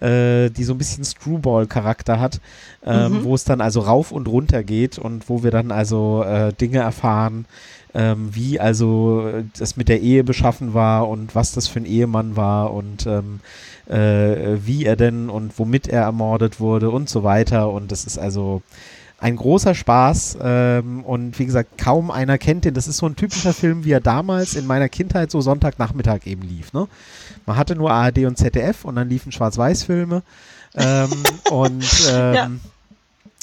[0.00, 2.40] äh, die so ein bisschen Screwball-Charakter hat,
[2.84, 3.24] ähm, mhm.
[3.24, 6.78] wo es dann also rauf und runter geht und wo wir dann also äh, Dinge
[6.78, 7.46] erfahren,
[7.94, 12.36] ähm, wie also das mit der Ehe beschaffen war und was das für ein Ehemann
[12.36, 13.40] war und ähm,
[13.88, 17.70] äh, wie er denn und womit er ermordet wurde und so weiter.
[17.70, 18.62] Und das ist also
[19.22, 22.74] ein großer Spaß ähm, und wie gesagt, kaum einer kennt den.
[22.74, 26.42] Das ist so ein typischer Film, wie er damals in meiner Kindheit so Sonntagnachmittag eben
[26.42, 26.72] lief.
[26.72, 26.88] Ne?
[27.46, 30.24] Man hatte nur ARD und ZDF und dann liefen Schwarz-Weiß-Filme
[30.74, 31.10] ähm,
[31.50, 32.50] und, ähm, ja.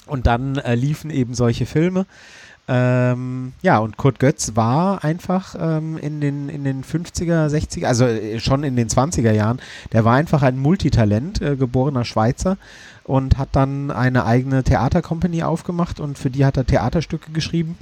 [0.08, 2.06] und dann äh, liefen eben solche Filme.
[2.68, 8.04] Ähm, ja, und Kurt Götz war einfach ähm, in, den, in den 50er, 60er, also
[8.04, 9.60] äh, schon in den 20er Jahren,
[9.94, 12.58] der war einfach ein Multitalent, äh, geborener Schweizer
[13.10, 17.76] und hat dann eine eigene Theatercompany aufgemacht und für die hat er Theaterstücke geschrieben.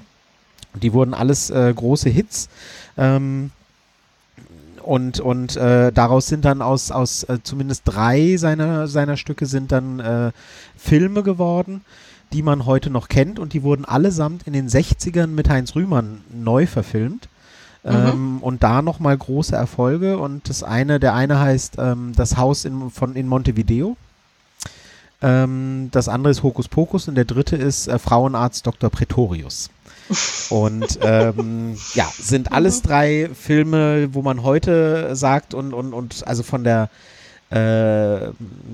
[0.74, 2.48] Die wurden alles äh, große Hits.
[2.98, 3.52] Ähm,
[4.82, 9.74] und und äh, daraus sind dann aus, aus äh, zumindest drei seiner, seiner Stücke sind
[9.74, 10.32] dann äh,
[10.78, 11.82] Filme geworden,
[12.32, 16.22] die man heute noch kennt und die wurden allesamt in den 60ern mit Heinz Rühmann
[16.34, 17.28] neu verfilmt.
[17.84, 17.92] Mhm.
[17.92, 22.64] Ähm, und da nochmal große Erfolge und das eine, der eine heißt ähm, Das Haus
[22.64, 23.98] in, von, in Montevideo
[25.22, 28.90] ähm, das andere ist Hokus Pokus und der dritte ist äh, Frauenarzt Dr.
[28.90, 29.70] Pretorius.
[30.50, 32.88] Und ähm, ja, sind alles mhm.
[32.88, 36.90] drei Filme, wo man heute sagt und, und, und also von der
[37.50, 38.32] äh,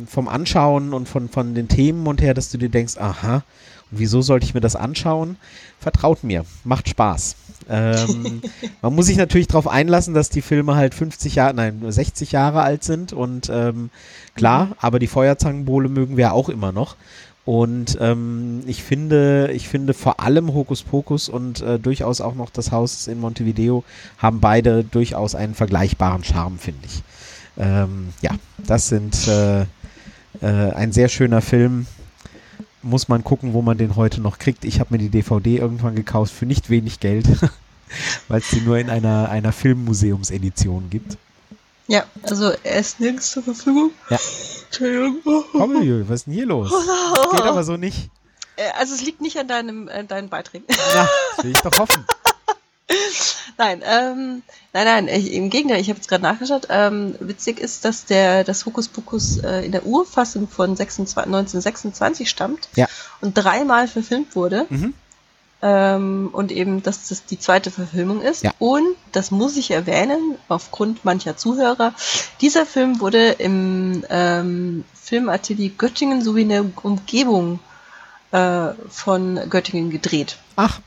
[0.08, 3.44] vom Anschauen und von, von den Themen und her, dass du dir denkst, aha,
[3.92, 5.38] wieso sollte ich mir das anschauen?
[5.80, 7.36] Vertraut mir, macht Spaß.
[7.70, 8.42] Ähm,
[8.82, 12.62] man muss sich natürlich darauf einlassen, dass die Filme halt 50 Jahre, nein, 60 Jahre
[12.62, 13.90] alt sind und ähm,
[14.36, 14.74] klar, mhm.
[14.80, 16.96] aber die Feuerzangenbowle mögen wir auch immer noch.
[17.46, 22.50] Und ähm, ich finde, ich finde vor allem Hokus Pokus und äh, durchaus auch noch
[22.50, 23.84] das Haus in Montevideo
[24.18, 27.04] haben beide durchaus einen vergleichbaren Charme, finde ich.
[27.58, 28.32] Ähm, ja,
[28.66, 29.64] das sind äh,
[30.42, 31.86] äh, ein sehr schöner Film,
[32.84, 34.66] muss man gucken, wo man den heute noch kriegt.
[34.66, 37.26] Ich habe mir die DVD irgendwann gekauft für nicht wenig Geld,
[38.28, 41.18] weil es die nur in einer, einer Filmmuseumsedition gibt.
[41.88, 43.92] Ja, also er ist nirgends zur Verfügung.
[44.10, 44.18] Ja.
[44.66, 45.44] Entschuldigung.
[45.52, 45.76] Komm,
[46.08, 46.72] was ist denn hier los?
[46.72, 48.10] Das geht aber so nicht.
[48.56, 50.66] Äh, also es liegt nicht an deinem, an deinen Beiträgen.
[50.94, 51.10] Ja,
[51.42, 52.06] will ich doch hoffen.
[53.58, 54.44] nein, ähm,
[54.74, 56.68] nein, nein, ich, im Gegenteil, ich habe jetzt gerade nachgeschaut.
[56.70, 62.70] Ähm, witzig ist, dass der das Hokuspokus äh, in der Urfassung von 26, 1926 stammt
[62.76, 62.88] ja.
[63.22, 64.66] und dreimal verfilmt wurde.
[64.70, 64.94] Mhm.
[65.62, 68.44] Ähm, und eben, dass das die zweite Verfilmung ist.
[68.44, 68.52] Ja.
[68.60, 71.94] Und, das muss ich erwähnen, aufgrund mancher Zuhörer,
[72.42, 77.60] dieser Film wurde im ähm, Filmatelier Göttingen sowie in der Umgebung
[78.32, 80.36] äh, von Göttingen gedreht.
[80.58, 80.82] Ach,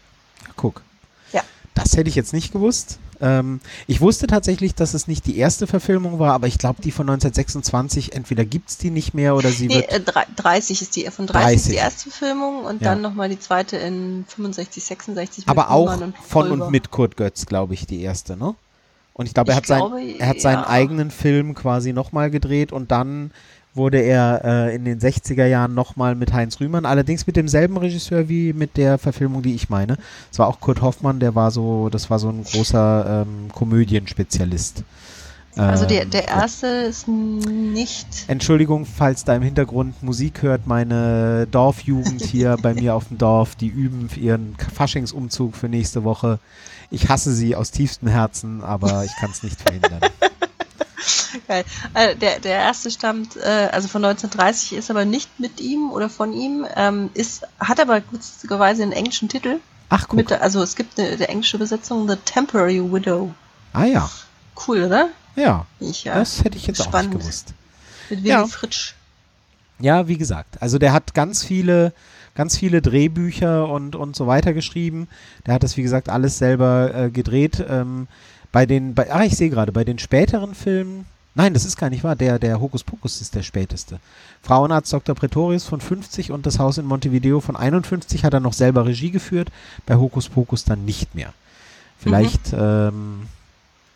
[0.56, 0.82] guck.
[1.76, 2.98] Das hätte ich jetzt nicht gewusst.
[3.20, 6.90] Ähm, ich wusste tatsächlich, dass es nicht die erste Verfilmung war, aber ich glaube, die
[6.90, 9.92] von 1926, entweder gibt es die nicht mehr oder sie nee, wird.
[10.08, 11.70] Äh, 30 ist die, von 30, 30.
[11.70, 12.90] die erste Verfilmung und ja.
[12.90, 15.48] dann nochmal die zweite in 65, 66.
[15.48, 18.54] Aber auch und von und mit Kurt Götz, glaube ich, die erste, ne?
[19.12, 19.82] Und ich glaube, er, hat, sein,
[20.18, 23.30] er hat seinen eigenen Film quasi nochmal gedreht und dann
[23.76, 28.28] wurde er äh, in den 60er Jahren nochmal mit Heinz Rühmann, allerdings mit demselben Regisseur
[28.28, 29.96] wie mit der Verfilmung, die ich meine.
[30.32, 34.84] Es war auch Kurt Hoffmann, der war so, das war so ein großer ähm, Komödienspezialist.
[35.56, 38.06] Also der, Ähm, der erste ist nicht.
[38.28, 43.54] Entschuldigung, falls da im Hintergrund Musik hört, meine Dorfjugend hier bei mir auf dem Dorf,
[43.54, 46.40] die üben für ihren Faschingsumzug für nächste Woche.
[46.90, 50.00] Ich hasse sie aus tiefstem Herzen, aber ich kann es nicht verhindern.
[51.48, 51.64] Geil.
[51.94, 56.08] Äh, der, der erste stammt, äh, also von 1930, ist aber nicht mit ihm oder
[56.08, 59.60] von ihm, ähm, ist, hat aber witzigerweise einen englischen Titel.
[59.88, 60.16] Ach, guck.
[60.16, 63.34] Mit, also es gibt eine, der englische Übersetzung, The Temporary Widow.
[63.72, 64.10] Ah ja,
[64.66, 65.10] Cool, oder?
[65.36, 66.14] ja, Ich, ja.
[66.14, 67.14] das hätte ich jetzt auch spannend.
[67.14, 67.54] nicht gewusst.
[68.08, 68.46] Mit Willy ja.
[68.46, 68.94] Fritsch.
[69.78, 71.92] Ja, wie gesagt, also der hat ganz viele,
[72.34, 75.08] ganz viele Drehbücher und, und so weiter geschrieben.
[75.44, 77.64] Der hat das, wie gesagt, alles selber äh, gedreht.
[77.68, 78.08] Ähm,
[78.56, 81.04] bei den, bei, ah, ich sehe gerade, bei den späteren Filmen,
[81.34, 84.00] nein, das ist gar nicht wahr, der, der Hokus Pokus ist der späteste.
[84.40, 85.14] Frauenarzt Dr.
[85.14, 89.10] Pretorius von 50 und das Haus in Montevideo von 51 hat er noch selber Regie
[89.10, 89.50] geführt,
[89.84, 91.34] bei Hokus Pokus dann nicht mehr.
[91.98, 93.26] Vielleicht, ähm,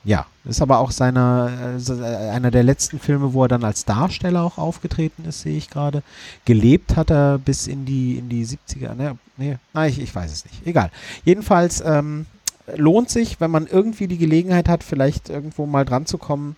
[0.05, 3.87] ja, ist aber auch seiner, se- äh, einer der letzten Filme, wo er dann als
[3.87, 6.03] Darsteller auch aufgetreten ist, sehe ich gerade.
[6.45, 8.95] Gelebt hat er bis in die, in die 70er.
[8.95, 10.67] Ne, nee, nein, ich, ich weiß es nicht.
[10.67, 10.91] Egal.
[11.25, 12.27] Jedenfalls ähm,
[12.77, 16.57] lohnt sich, wenn man irgendwie die Gelegenheit hat, vielleicht irgendwo mal dran zu kommen.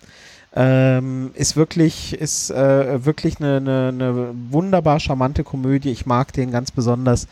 [0.55, 5.89] Ähm, ist wirklich, ist äh, wirklich eine, eine, eine wunderbar charmante Komödie.
[5.89, 7.27] Ich mag den ganz besonders,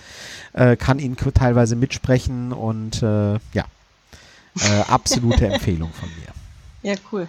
[0.54, 3.66] äh, kann ihn teilweise mitsprechen und äh, ja,
[4.60, 6.92] äh, absolute Empfehlung von mir.
[6.92, 7.28] Ja, cool.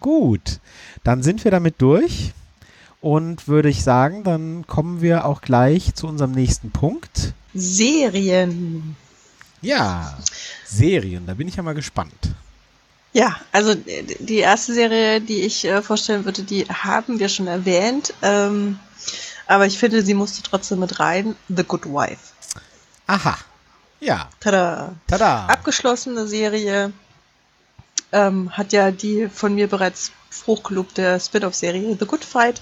[0.00, 0.60] Gut,
[1.04, 2.32] dann sind wir damit durch
[3.00, 7.32] und würde ich sagen, dann kommen wir auch gleich zu unserem nächsten Punkt.
[7.54, 8.96] Serien.
[9.60, 10.16] Ja,
[10.64, 12.34] Serien, da bin ich ja mal gespannt.
[13.12, 17.46] Ja, also äh, die erste Serie, die ich äh, vorstellen würde, die haben wir schon
[17.46, 18.14] erwähnt.
[18.22, 18.78] Ähm,
[19.46, 21.34] aber ich finde, sie musste trotzdem mit rein.
[21.48, 22.34] The Good Wife.
[23.06, 23.38] Aha,
[24.00, 24.94] ja, Tada!
[25.06, 25.46] tada.
[25.46, 26.92] Abgeschlossene Serie.
[28.12, 30.12] Ähm, hat ja die von mir bereits
[30.46, 32.60] hochgelobte Spin-off-Serie The Good Fight.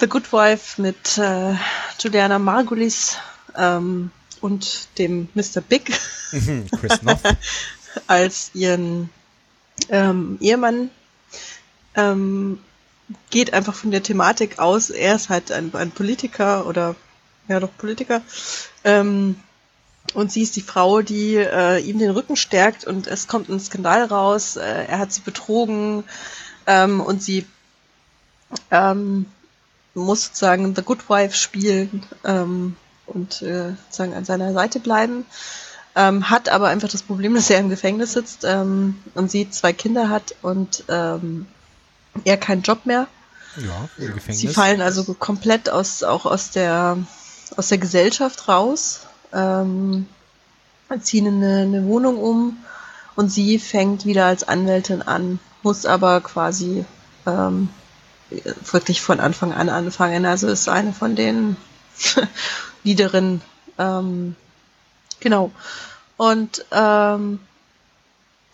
[0.00, 1.54] The Good Wife mit äh,
[1.98, 3.18] Juliana Margulis
[3.56, 5.60] ähm, und dem Mr.
[5.60, 5.98] Big.
[6.32, 7.20] Mhm, Chris Noth.
[8.06, 9.10] als ihren
[9.88, 10.90] ähm, Ehemann.
[11.94, 12.60] Ähm,
[13.30, 14.90] geht einfach von der Thematik aus.
[14.90, 16.94] Er ist halt ein, ein Politiker oder
[17.48, 18.22] ja doch Politiker.
[18.84, 19.36] Ähm,
[20.14, 23.60] und sie ist die Frau, die äh, ihm den Rücken stärkt und es kommt ein
[23.60, 24.56] Skandal raus.
[24.56, 26.04] Äh, er hat sie betrogen
[26.66, 27.46] ähm, und sie
[28.70, 29.26] ähm,
[29.94, 32.76] muss sozusagen The Good Wife spielen ähm,
[33.08, 35.24] und äh, sozusagen an seiner Seite bleiben
[35.98, 39.72] ähm, hat aber einfach das Problem, dass er im Gefängnis sitzt ähm, und sie zwei
[39.72, 41.46] Kinder hat und ähm,
[42.24, 43.08] er keinen Job mehr.
[43.56, 44.40] Ja, im Gefängnis.
[44.40, 46.98] Sie fallen also komplett aus, auch aus der,
[47.56, 49.00] aus der Gesellschaft raus,
[49.32, 50.06] ähm,
[51.00, 52.56] ziehen in eine, eine Wohnung um
[53.16, 56.84] und sie fängt wieder als Anwältin an, muss aber quasi
[57.26, 57.68] ähm,
[58.70, 60.24] wirklich von Anfang an anfangen.
[60.24, 61.56] Also ist eine von den
[62.84, 63.40] niederen,
[63.78, 64.36] ähm,
[65.20, 65.50] genau.
[66.16, 67.40] Und ähm,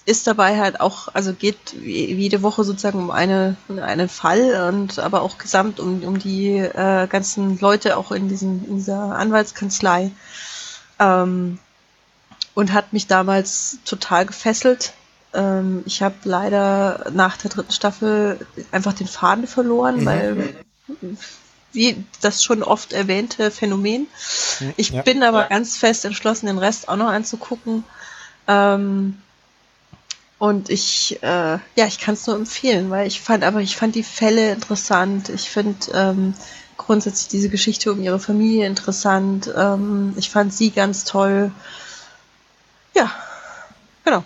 [0.07, 5.23] ist dabei halt auch, also geht jede Woche sozusagen um eine, einen Fall und aber
[5.23, 10.11] auch gesamt um, um die äh, ganzen Leute auch in, diesen, in dieser Anwaltskanzlei.
[10.99, 11.59] Ähm,
[12.55, 14.93] und hat mich damals total gefesselt.
[15.33, 20.07] Ähm, ich habe leider nach der dritten Staffel einfach den Faden verloren, Mhm.
[20.07, 20.55] weil
[21.75, 24.07] wie das schon oft erwähnte Phänomen.
[24.77, 25.03] Ich ja.
[25.03, 27.85] bin aber ganz fest entschlossen, den Rest auch noch anzugucken.
[28.47, 29.19] Ähm,
[30.39, 33.95] und ich, äh, ja, ich kann es nur empfehlen, weil ich fand, aber ich fand
[33.95, 35.29] die Fälle interessant.
[35.29, 36.35] Ich finde ähm,
[36.77, 39.51] grundsätzlich diese Geschichte um ihre Familie interessant.
[39.57, 41.51] Ähm, ich fand sie ganz toll.
[42.95, 43.11] Ja,
[44.05, 44.25] genau.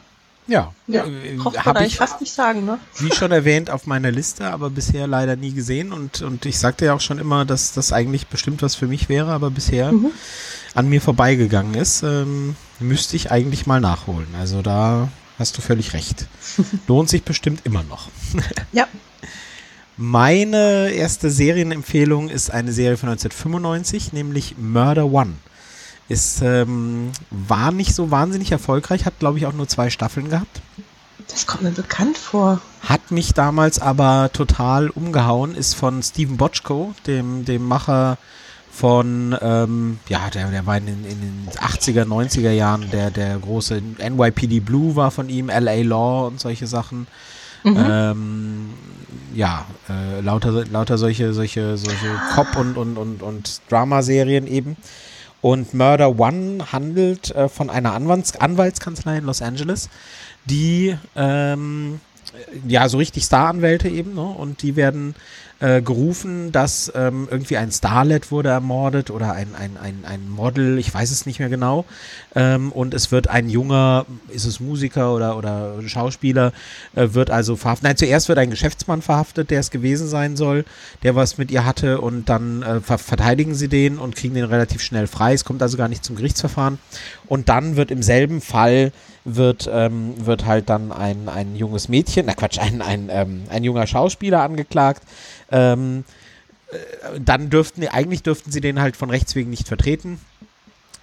[0.49, 2.79] Ja, Ja, äh, braucht man habe eigentlich ich, fast nicht sagen, ne?
[2.99, 5.93] wie schon erwähnt, auf meiner Liste, aber bisher leider nie gesehen.
[5.93, 9.09] Und, und ich sagte ja auch schon immer, dass das eigentlich bestimmt was für mich
[9.09, 10.11] wäre, aber bisher Mhm.
[10.75, 12.03] an mir vorbeigegangen ist.
[12.03, 14.27] Ähm, müsste ich eigentlich mal nachholen.
[14.41, 15.09] Also da
[15.39, 16.27] hast du völlig recht.
[16.89, 18.09] Lohnt sich bestimmt immer noch.
[18.73, 18.87] Ja.
[19.97, 25.33] Meine erste Serienempfehlung ist eine Serie von 1995, nämlich Murder One.
[26.09, 30.63] Ist, ähm, war nicht so wahnsinnig erfolgreich, hat glaube ich auch nur zwei Staffeln gehabt.
[31.29, 32.61] Das kommt mir bekannt vor.
[32.81, 38.17] Hat mich damals aber total umgehauen, ist von Steven Bochco, dem, dem Macher
[38.71, 43.37] von, ähm, ja, der, der war in den, in den 80er, 90er Jahren, der, der
[43.39, 47.07] große NYPD Blue war von ihm, LA Law und solche Sachen.
[47.65, 48.71] Ähm,
[49.35, 54.77] ja, äh, lauter, lauter solche, solche, solche Cop- und, und, und, und Dramaserien eben.
[55.41, 59.89] Und Murder One handelt äh, von einer Anwalts Anwaltskanzlei in Los Angeles,
[60.47, 62.01] die ähm,
[62.67, 64.23] ja, so richtig Staranwälte eben, ne?
[64.23, 65.15] Und die werden
[65.61, 70.79] äh, gerufen, dass ähm, irgendwie ein Starlet wurde ermordet oder ein, ein, ein, ein Model,
[70.79, 71.85] ich weiß es nicht mehr genau.
[72.37, 76.53] Ähm, und es wird ein junger, ist es Musiker oder, oder Schauspieler,
[76.95, 77.85] äh, wird also verhaftet.
[77.85, 80.65] Nein, zuerst wird ein Geschäftsmann verhaftet, der es gewesen sein soll,
[81.03, 84.45] der was mit ihr hatte und dann äh, ver verteidigen sie den und kriegen den
[84.45, 85.33] relativ schnell frei.
[85.33, 86.79] Es kommt also gar nicht zum Gerichtsverfahren.
[87.27, 88.93] Und dann wird im selben Fall
[89.37, 93.65] wird, ähm, wird halt dann ein, ein junges Mädchen, na Quatsch, ein, ein, ähm, ein
[93.65, 95.03] junger Schauspieler angeklagt.
[95.51, 96.05] Ähm,
[96.71, 100.21] äh, dann dürften, eigentlich dürften sie den halt von Rechts wegen nicht vertreten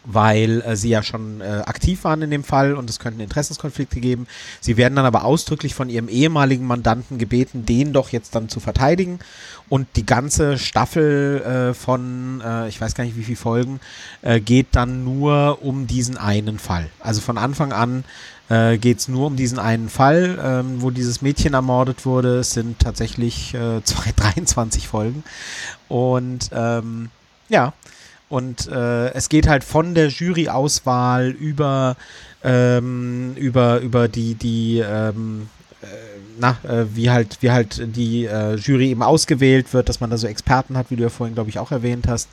[0.06, 3.99] weil äh, sie ja schon äh, aktiv waren in dem Fall und es könnten Interessenskonflikte
[3.99, 4.27] geben.
[4.61, 8.60] Sie werden dann aber ausdrücklich von ihrem ehemaligen Mandanten gebeten, den doch jetzt dann zu
[8.60, 9.19] verteidigen.
[9.68, 13.80] Und die ganze Staffel äh, von, äh, ich weiß gar nicht wie viele Folgen,
[14.22, 16.88] äh, geht dann nur um diesen einen Fall.
[16.99, 18.03] Also von Anfang an
[18.49, 22.40] äh, geht es nur um diesen einen Fall, ähm, wo dieses Mädchen ermordet wurde.
[22.40, 25.23] Es sind tatsächlich äh, zwei, 23 Folgen.
[25.88, 27.10] Und ähm,
[27.49, 27.73] ja,
[28.30, 31.96] und äh, es geht halt von der Juryauswahl über,
[32.44, 35.48] ähm, über, über die, die, ähm,
[35.82, 35.86] äh,
[36.40, 40.18] na, äh, wie halt, wie halt die äh, Jury eben ausgewählt wird, dass man da
[40.18, 42.30] so Experten hat, wie du ja vorhin, glaube ich, auch erwähnt hast,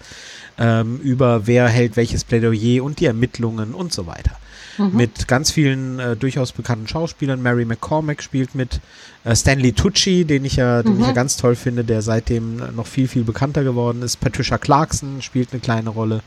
[0.59, 4.33] ähm, über wer hält welches Plädoyer und die Ermittlungen und so weiter.
[4.79, 4.97] Mhm.
[4.97, 7.43] Mit ganz vielen äh, durchaus bekannten Schauspielern.
[7.43, 8.81] Mary McCormack spielt mit
[9.25, 11.15] äh, Stanley Tucci, den ich ja, den ich ja mhm.
[11.15, 14.21] ganz toll finde, der seitdem noch viel, viel bekannter geworden ist.
[14.21, 16.23] Patricia Clarkson spielt eine kleine Rolle.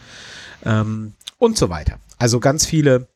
[0.63, 1.99] Ähm, und so weiter.
[2.17, 3.07] Also ganz viele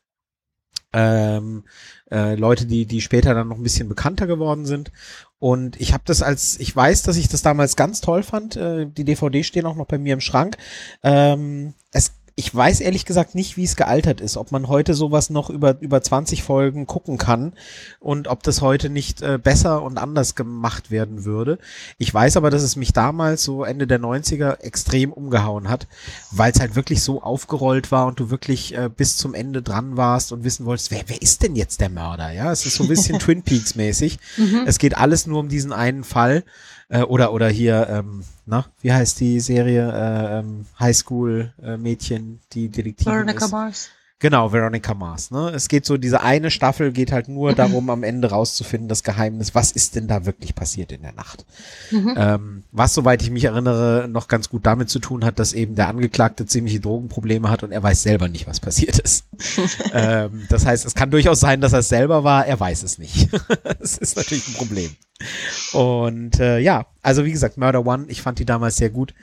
[0.94, 1.64] ähm,
[2.12, 4.92] äh, Leute, die, die später dann noch ein bisschen bekannter geworden sind.
[5.38, 8.56] Und ich habe das als, ich weiß, dass ich das damals ganz toll fand.
[8.56, 10.58] Äh, die DVD stehen auch noch bei mir im Schrank.
[11.04, 15.30] Ähm, es ich weiß ehrlich gesagt nicht, wie es gealtert ist, ob man heute sowas
[15.30, 17.52] noch über, über 20 Folgen gucken kann
[18.00, 21.60] und ob das heute nicht äh, besser und anders gemacht werden würde.
[21.98, 25.90] Ich weiß aber, dass es mich damals so Ende der 90er extrem umgehauen hat,
[26.32, 29.98] weil es halt wirklich so aufgerollt war und du wirklich äh, bis zum Ende dran
[29.98, 32.32] warst und wissen wolltest, wer, wer ist denn jetzt der Mörder?
[32.32, 34.18] Ja, es ist so ein bisschen Twin Peaks mäßig.
[34.38, 34.64] Mhm.
[34.66, 36.46] Es geht alles nur um diesen einen Fall.
[36.90, 39.92] Äh, oder, oder hier, ähm, na, wie heißt die Serie?
[39.92, 43.48] Äh, ähm, Highschool-Mädchen, äh, die Detektivin Veronica.
[43.48, 43.90] Mars.
[44.22, 45.32] Genau, Veronica Mars.
[45.32, 45.50] Ne?
[45.56, 49.56] Es geht so, diese eine Staffel geht halt nur darum, am Ende rauszufinden, das Geheimnis,
[49.56, 51.46] was ist denn da wirklich passiert in der Nacht.
[51.90, 52.16] Mhm.
[52.18, 55.76] Ähm, was, soweit ich mich erinnere, noch ganz gut damit zu tun hat, dass eben
[55.76, 59.24] der Angeklagte ziemliche Drogenprobleme hat und er weiß selber nicht, was passiert ist.
[59.94, 62.98] ähm, das heißt, es kann durchaus sein, dass er es selber war, er weiß es
[62.98, 63.30] nicht.
[63.80, 64.92] das ist natürlich ein Problem.
[65.72, 69.14] Und äh, ja, also wie gesagt, Murder One, ich fand die damals sehr gut.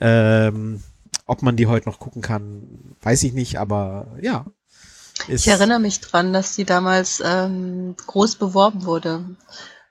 [0.00, 0.82] Ähm,
[1.26, 4.46] ob man die heute noch gucken kann, weiß ich nicht, aber ja.
[5.28, 9.36] ich erinnere mich dran, dass die damals ähm, groß beworben wurde.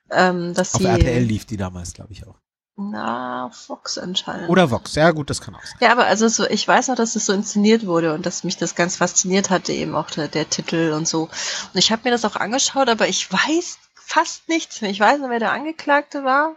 [0.09, 2.35] Ähm, dass Auf sie, RTL lief die damals, glaube ich auch.
[2.79, 4.49] Na, Vox anscheinend.
[4.49, 5.77] Oder Vox, ja gut, das kann auch sein.
[5.81, 8.55] Ja, aber also so, ich weiß noch, dass es so inszeniert wurde und dass mich
[8.55, 11.23] das ganz fasziniert hatte, eben auch der, der Titel und so.
[11.23, 14.91] Und ich habe mir das auch angeschaut, aber ich weiß fast nichts mehr.
[14.91, 16.55] Ich weiß nicht, wer der Angeklagte war.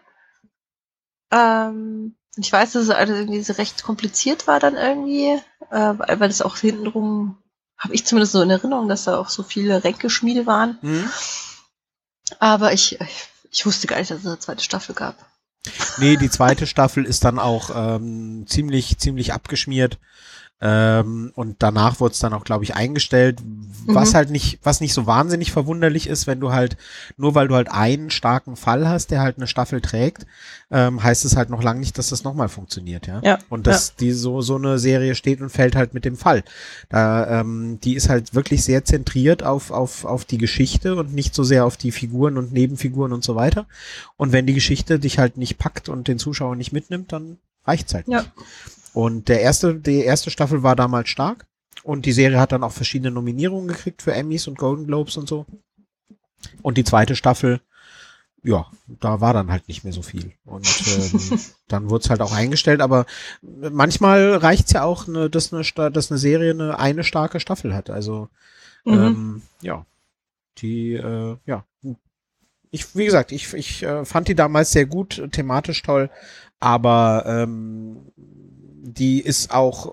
[1.32, 5.40] Ähm, ich weiß, dass es also irgendwie so recht kompliziert war dann irgendwie,
[5.70, 7.39] äh, weil das auch hintenrum,
[7.77, 10.78] habe ich zumindest so in Erinnerung, dass da auch so viele Ränkeschmiede waren.
[10.82, 11.11] Mhm.
[12.39, 15.16] Aber ich, ich, ich wusste gar nicht, dass es eine zweite Staffel gab.
[15.98, 19.98] Nee, die zweite Staffel ist dann auch ähm, ziemlich, ziemlich abgeschmiert.
[20.62, 23.94] Ähm, und danach wurde es dann auch, glaube ich, eingestellt, mhm.
[23.94, 26.76] was halt nicht, was nicht so wahnsinnig verwunderlich ist, wenn du halt,
[27.16, 30.26] nur weil du halt einen starken Fall hast, der halt eine Staffel trägt,
[30.70, 33.20] ähm, heißt es halt noch lange nicht, dass das nochmal funktioniert, ja.
[33.24, 33.94] ja und dass ja.
[34.00, 36.44] die so, so eine Serie steht und fällt halt mit dem Fall.
[36.90, 41.34] Da, ähm, die ist halt wirklich sehr zentriert auf, auf, auf die Geschichte und nicht
[41.34, 43.66] so sehr auf die Figuren und Nebenfiguren und so weiter.
[44.18, 47.94] Und wenn die Geschichte dich halt nicht packt und den Zuschauer nicht mitnimmt, dann reicht's
[47.94, 48.20] halt ja.
[48.20, 48.32] nicht.
[48.92, 51.46] Und der erste, die erste Staffel war damals stark.
[51.82, 55.28] Und die Serie hat dann auch verschiedene Nominierungen gekriegt für Emmys und Golden Globes und
[55.28, 55.46] so.
[56.62, 57.60] Und die zweite Staffel,
[58.42, 60.32] ja, da war dann halt nicht mehr so viel.
[60.44, 62.80] Und ähm, dann wurde es halt auch eingestellt.
[62.80, 63.06] Aber
[63.42, 67.90] manchmal reicht's ja auch, ne, dass, eine, dass eine Serie eine, eine starke Staffel hat.
[67.90, 68.28] Also
[68.84, 68.92] mhm.
[68.92, 69.86] ähm, ja,
[70.58, 71.64] die, äh, ja.
[72.72, 76.08] Ich, wie gesagt, ich, ich äh, fand die damals sehr gut, thematisch toll,
[76.60, 78.12] aber ähm,
[78.82, 79.93] die ist auch,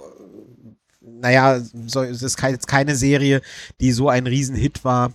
[1.01, 3.41] naja, so, es ist jetzt keine Serie,
[3.81, 5.13] die so ein Riesenhit war,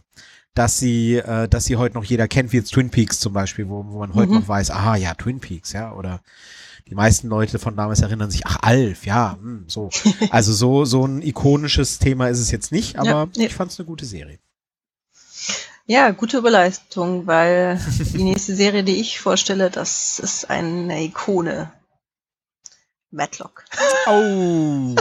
[0.54, 3.68] dass sie, äh, dass sie heute noch jeder kennt, wie jetzt Twin Peaks zum Beispiel,
[3.68, 4.40] wo, wo man heute mhm.
[4.40, 6.20] noch weiß, aha, ja, Twin Peaks, ja, oder
[6.88, 9.90] die meisten Leute von damals erinnern sich, ach, Alf, ja, mh, hm, so.
[10.30, 13.46] Also so, so ein ikonisches Thema ist es jetzt nicht, aber ja, nee.
[13.46, 14.38] ich fand es eine gute Serie.
[15.86, 17.80] Ja, gute Überleitung, weil
[18.12, 21.72] die nächste Serie, die ich vorstelle, das ist eine Ikone.
[23.12, 23.64] Matlock.
[24.06, 24.94] Oh.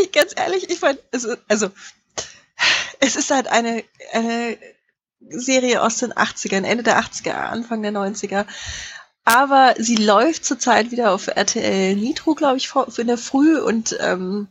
[0.00, 1.70] ich, ganz ehrlich, ich meine, also, also,
[3.00, 4.56] es ist halt eine, eine
[5.28, 8.46] Serie aus den 80ern, Ende der 80er, Anfang der 90er.
[9.24, 14.48] Aber sie läuft zurzeit wieder auf RTL Nitro, glaube ich, in der Früh und ähm,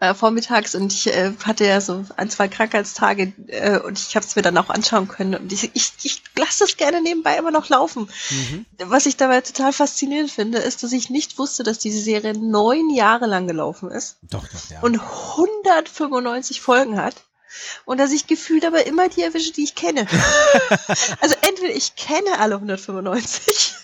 [0.00, 4.26] äh, vormittags und ich äh, hatte ja so ein, zwei Krankheitstage äh, und ich habe
[4.26, 7.50] es mir dann auch anschauen können und ich, ich, ich lasse das gerne nebenbei immer
[7.50, 8.08] noch laufen.
[8.30, 8.66] Mhm.
[8.78, 12.90] Was ich dabei total faszinierend finde, ist, dass ich nicht wusste, dass diese Serie neun
[12.90, 14.16] Jahre lang gelaufen ist.
[14.22, 14.80] Doch, doch, ja.
[14.80, 17.14] Und 195 Folgen hat.
[17.84, 20.06] Und dass ich gefühlt aber immer die erwische, die ich kenne.
[21.20, 23.74] also entweder ich kenne alle 195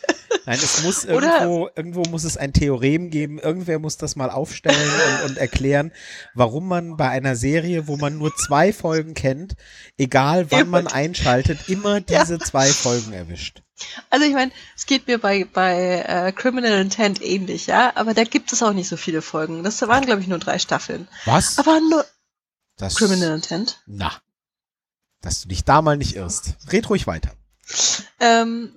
[0.45, 3.39] Nein, es muss irgendwo, irgendwo muss es ein Theorem geben.
[3.39, 4.91] Irgendwer muss das mal aufstellen
[5.23, 5.93] und, und, erklären,
[6.35, 9.57] warum man bei einer Serie, wo man nur zwei Folgen kennt,
[9.99, 12.39] egal wann man einschaltet, immer diese ja.
[12.39, 13.63] zwei Folgen erwischt.
[14.09, 18.25] Also ich meine, es geht mir bei, bei äh, Criminal Intent ähnlich, ja, aber da
[18.25, 19.65] gibt es auch nicht so viele Folgen.
[19.65, 21.09] Das waren, glaube ich, nur drei Staffeln.
[21.27, 21.59] Was?
[21.59, 22.07] Aber nur
[22.77, 23.83] das, Criminal Intent.
[23.87, 24.13] Na,
[25.23, 26.55] dass du dich da mal nicht irrst.
[26.71, 27.33] Red ruhig weiter.
[28.21, 28.73] Ähm,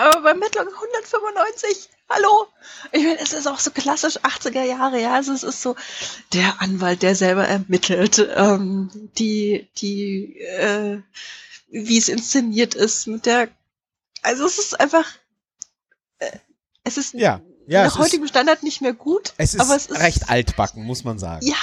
[0.00, 2.46] aber bei Matlock 195, hallo?
[2.92, 5.14] Ich meine, es ist auch so klassisch 80er Jahre, ja.
[5.14, 5.76] Also es ist so
[6.32, 11.00] der Anwalt, der selber ermittelt, ähm, die, die, äh,
[11.68, 13.48] wie es inszeniert ist mit der,
[14.22, 15.06] also es ist einfach,
[16.18, 16.38] äh,
[16.84, 17.40] es ist ja.
[17.68, 19.34] Ja, nach heutigem Standard nicht mehr gut.
[19.38, 21.44] Es ist, aber es ist recht altbacken, muss man sagen.
[21.44, 21.54] Ja,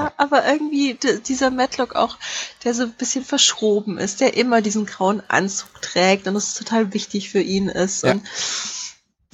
[0.00, 0.12] ja.
[0.16, 2.18] aber irgendwie dieser Matlock auch,
[2.64, 6.92] der so ein bisschen verschroben ist, der immer diesen grauen Anzug trägt und es total
[6.92, 8.02] wichtig für ihn ist.
[8.02, 8.12] Ja.
[8.12, 8.22] Und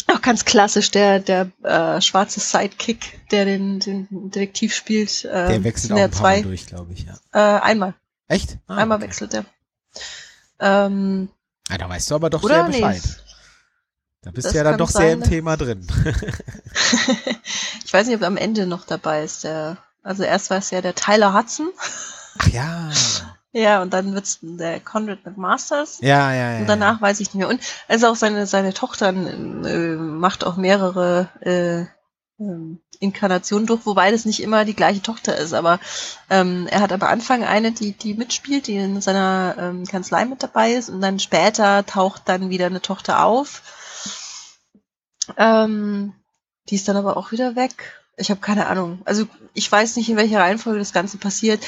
[0.09, 5.25] auch ganz klassisch, der, der äh, schwarze Sidekick, der den, den Detektiv spielt.
[5.25, 7.19] Äh, der wechselt auch ein paar Mal durch, glaube ich, ja.
[7.33, 7.95] Äh, einmal.
[8.27, 8.59] Echt?
[8.67, 9.07] Ah, einmal okay.
[9.07, 9.45] wechselt er.
[10.61, 11.29] Ähm,
[11.71, 13.03] ah, da weißt du aber doch sehr Bescheid.
[13.03, 13.28] Nee.
[14.29, 15.87] Da bist du ja dann doch sein, sehr im Thema drin.
[17.85, 19.43] ich weiß nicht, ob am Ende noch dabei ist.
[19.43, 21.71] Der, also erst war es ja der Tyler Hudson.
[22.39, 22.91] Ach ja.
[23.53, 26.01] Ja, und dann wird's der Conrad McMasters.
[26.03, 26.59] Ja, ja, ja.
[26.59, 27.01] Und danach ja.
[27.01, 27.49] weiß ich nicht mehr.
[27.49, 31.87] Und also auch seine, seine Tochter äh, macht auch mehrere äh,
[32.39, 35.55] ähm, Inkarnationen durch, wobei das nicht immer die gleiche Tochter ist.
[35.55, 35.81] Aber
[36.29, 40.43] ähm, er hat am Anfang eine, die, die mitspielt, die in seiner ähm, Kanzlei mit
[40.43, 40.91] dabei ist.
[40.91, 43.63] Und dann später taucht dann wieder eine Tochter auf
[45.37, 46.13] ähm,
[46.69, 47.93] die ist dann aber auch wieder weg.
[48.17, 49.01] Ich habe keine Ahnung.
[49.05, 51.65] Also ich weiß nicht, in welcher Reihenfolge das Ganze passiert.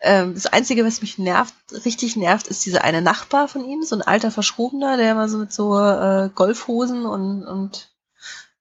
[0.00, 1.54] Ähm, das Einzige, was mich nervt,
[1.84, 5.38] richtig nervt, ist dieser eine Nachbar von ihm, so ein alter Verschrobener, der immer so
[5.38, 7.90] mit so äh, Golfhosen und, und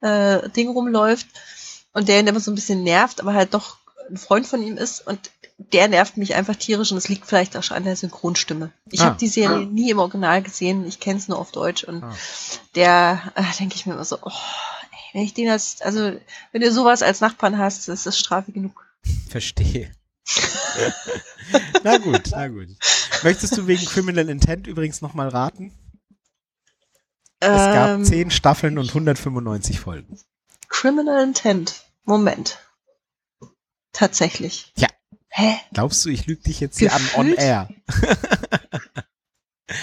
[0.02, 1.28] äh, Ding rumläuft
[1.92, 3.78] und der ihn immer so ein bisschen nervt, aber halt doch
[4.10, 7.56] ein Freund von ihm ist und der nervt mich einfach tierisch und es liegt vielleicht
[7.56, 8.72] auch schon an der Synchronstimme.
[8.90, 9.06] Ich ah.
[9.06, 9.70] habe die Serie ah.
[9.70, 12.16] nie im Original gesehen, ich kenne es nur auf Deutsch und ah.
[12.76, 16.14] der, äh, denke ich mir immer so, oh, ey, wenn ich den als, also
[16.52, 18.86] wenn du sowas als Nachbarn hast, das ist Strafe genug.
[19.30, 19.92] Verstehe.
[21.84, 22.70] na gut, na gut.
[23.24, 25.72] Möchtest du wegen Criminal Intent übrigens nochmal raten?
[27.40, 30.18] Es gab ähm, 10 Staffeln und 195 Folgen.
[30.70, 31.84] Criminal Intent.
[32.06, 32.60] Moment.
[33.94, 34.74] Tatsächlich.
[34.78, 34.88] Ja.
[35.30, 35.56] Hä?
[35.72, 37.02] Glaubst du, ich lüge dich jetzt Gefühlt?
[37.02, 37.70] hier an on air?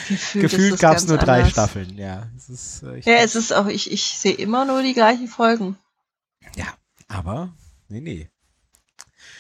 [0.09, 1.53] Gefühlt, Gefühlt gab es nur drei anders.
[1.53, 2.29] Staffeln, ja.
[2.37, 5.79] Es ist, äh, ja, es ist auch, ich, ich sehe immer nur die gleichen Folgen.
[6.55, 6.67] Ja,
[7.09, 7.53] aber,
[7.89, 8.29] nee, nee.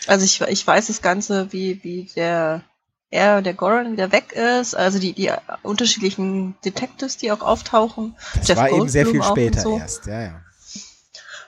[0.07, 2.65] Also ich, ich weiß das Ganze, wie, wie der
[3.11, 5.33] er, der Goran wieder weg ist, also die, die
[5.63, 8.17] unterschiedlichen Detectives, die auch auftauchen.
[8.35, 9.79] Das Jeff war Goldblum eben sehr viel später so.
[9.79, 10.41] erst, ja, ja.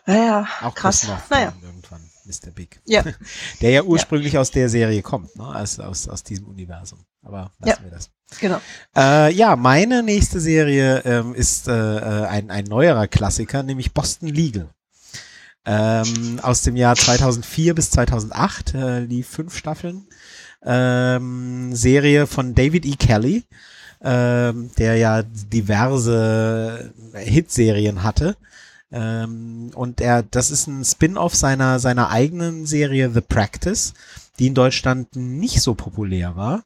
[0.06, 1.06] Ja, ja, auch krass.
[1.30, 1.52] Naja.
[1.62, 2.11] Irgendwann.
[2.32, 2.50] Mr.
[2.50, 2.80] Big.
[2.86, 3.04] Ja.
[3.60, 4.40] Der ja ursprünglich ja.
[4.40, 5.44] aus der Serie kommt, ne?
[5.44, 7.00] aus, aus, aus diesem Universum.
[7.22, 7.84] Aber lassen ja.
[7.84, 8.10] wir das.
[8.40, 8.60] Genau.
[8.96, 14.28] Äh, ja, meine nächste Serie ähm, ist äh, äh, ein, ein neuerer Klassiker, nämlich Boston
[14.28, 14.70] Legal.
[15.64, 20.08] Ähm, aus dem Jahr 2004 bis 2008 äh, lief fünf Staffeln.
[20.64, 22.96] Ähm, Serie von David E.
[22.96, 23.44] Kelly,
[24.02, 28.36] ähm, der ja diverse Hitserien hatte.
[28.92, 33.94] Ähm, und er, das ist ein Spin-off seiner, seiner eigenen Serie The Practice,
[34.38, 36.64] die in Deutschland nicht so populär war.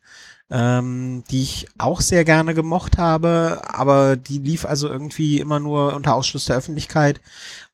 [0.49, 5.97] Ähm, die ich auch sehr gerne gemocht habe, aber die lief also irgendwie immer nur
[5.97, 7.21] unter Ausschluss der Öffentlichkeit.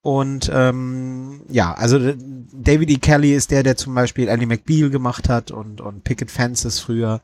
[0.00, 1.98] Und ähm, ja, also
[2.52, 2.96] David E.
[2.96, 7.20] Kelly ist der, der zum Beispiel Ellie McBeal gemacht hat und, und Picket Fences früher.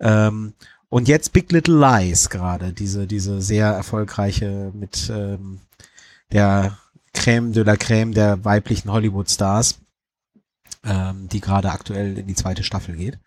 [0.00, 0.52] Ähm,
[0.90, 5.60] und jetzt Big Little Lies gerade, diese, diese sehr erfolgreiche mit ähm,
[6.32, 6.78] der
[7.14, 9.78] Crème de la Crème der weiblichen Hollywood-Stars.
[10.84, 13.18] ähm, die gerade aktuell in die zweite Staffel geht.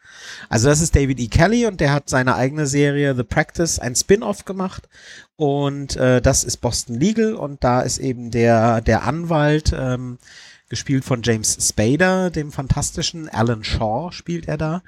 [0.49, 1.27] Also das ist David E.
[1.27, 4.87] Kelly und der hat seine eigene Serie The Practice, ein Spin-off gemacht
[5.35, 10.17] und äh, das ist Boston Legal und da ist eben der der Anwalt ähm,
[10.71, 14.81] gespielt von James Spader, dem fantastischen Alan Shaw spielt er da,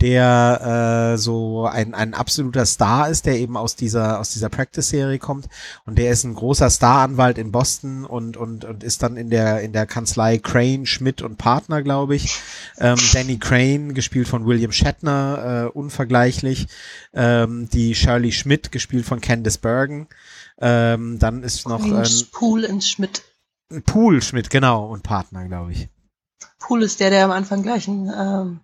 [0.00, 5.20] der äh, so ein, ein absoluter Star ist, der eben aus dieser aus dieser Practice-Serie
[5.20, 5.48] kommt
[5.86, 9.60] und der ist ein großer Star-Anwalt in Boston und und und ist dann in der
[9.60, 12.36] in der Kanzlei Crane, Schmidt und Partner, glaube ich.
[12.78, 16.66] Ähm, Danny Crane, gespielt von William Shatner, äh, unvergleichlich.
[17.14, 20.08] Ähm, die Shirley Schmidt, gespielt von Candice Bergen.
[20.60, 23.22] Ähm, dann ist noch ähm, Pool in Schmidt.
[23.86, 25.88] Pool Schmidt, genau, und Partner, glaube ich.
[26.58, 28.60] Pool ist der, der am Anfang gleich einen,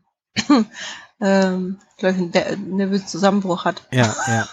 [0.49, 0.67] ähm,
[1.21, 3.87] ähm, gleich einen nervösen Zusammenbruch hat.
[3.93, 4.49] Ja, ja.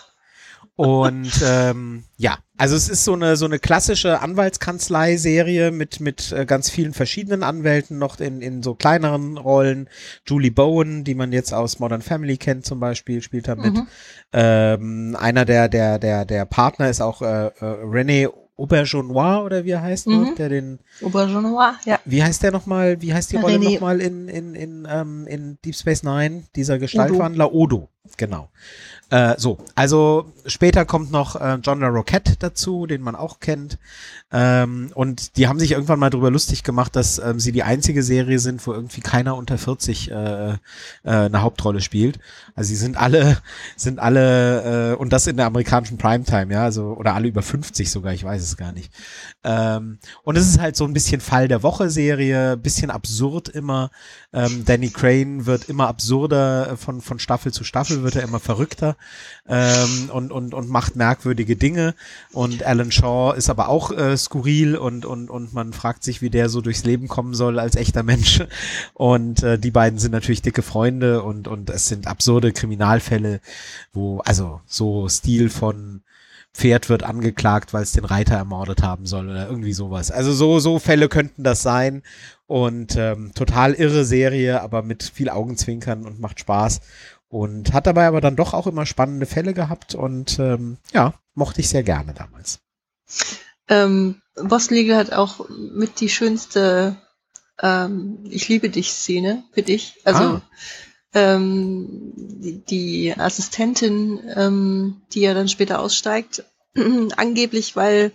[0.75, 6.47] Und ähm, ja, also es ist so eine so eine klassische Anwaltskanzlei-Serie mit mit äh,
[6.47, 9.87] ganz vielen verschiedenen Anwälten noch in in so kleineren Rollen.
[10.25, 13.75] Julie Bowen, die man jetzt aus Modern Family kennt zum Beispiel, spielt da mit.
[13.75, 13.87] Mhm.
[14.31, 19.71] Ähm, einer der der der der Partner ist auch äh, äh, René Aubergenois oder wie
[19.71, 20.21] er heißt mhm.
[20.21, 21.99] noch, der den Aubergenois, ja.
[22.05, 25.75] Wie heißt der nochmal, wie heißt die Rolle nochmal in, in, in, ähm, in Deep
[25.75, 27.53] Space Nine, dieser Gestaltwandler?
[27.53, 28.49] Odo, Odo genau.
[29.09, 33.77] Äh, so, also später kommt noch äh, John LaRoquette dazu, den man auch kennt.
[34.31, 38.01] Ähm, und die haben sich irgendwann mal drüber lustig gemacht, dass ähm, sie die einzige
[38.01, 40.55] Serie sind, wo irgendwie keiner unter 40 äh, äh,
[41.03, 42.19] eine Hauptrolle spielt.
[42.55, 43.37] Also sie sind alle,
[43.75, 47.89] sind alle, äh, und das in der amerikanischen Primetime, ja, also, oder alle über 50
[47.89, 48.91] sogar, ich weiß es gar nicht.
[49.43, 53.89] Ähm, und es ist halt so ein bisschen Fall der Woche Serie, bisschen absurd immer.
[54.31, 58.39] Ähm, Danny Crane wird immer absurder äh, von, von Staffel zu Staffel, wird er immer
[58.39, 58.95] verrückter
[59.47, 61.93] ähm, und, und, und macht merkwürdige Dinge.
[62.31, 66.29] Und Alan Shaw ist aber auch äh, skurril und, und, und man fragt sich, wie
[66.29, 68.43] der so durchs Leben kommen soll als echter Mensch.
[68.93, 73.39] Und äh, die beiden sind natürlich dicke Freunde und, und es sind absurde Kriminalfälle,
[73.93, 76.03] wo, also so Stil von
[76.53, 80.11] Pferd wird angeklagt, weil es den Reiter ermordet haben soll oder irgendwie sowas.
[80.11, 82.03] Also so, so Fälle könnten das sein.
[82.45, 86.81] Und ähm, total irre Serie, aber mit viel Augenzwinkern und macht Spaß.
[87.27, 91.61] Und hat dabei aber dann doch auch immer spannende Fälle gehabt und ähm, ja, mochte
[91.61, 92.59] ich sehr gerne damals.
[93.67, 96.95] Ähm, Boston Legal hat auch mit die schönste
[97.59, 99.95] ähm, Ich liebe dich Szene für dich.
[100.03, 100.41] Also ah.
[101.13, 102.13] Ähm,
[102.69, 106.43] die, Assistentin, ähm, die ja dann später aussteigt,
[107.17, 108.11] angeblich, weil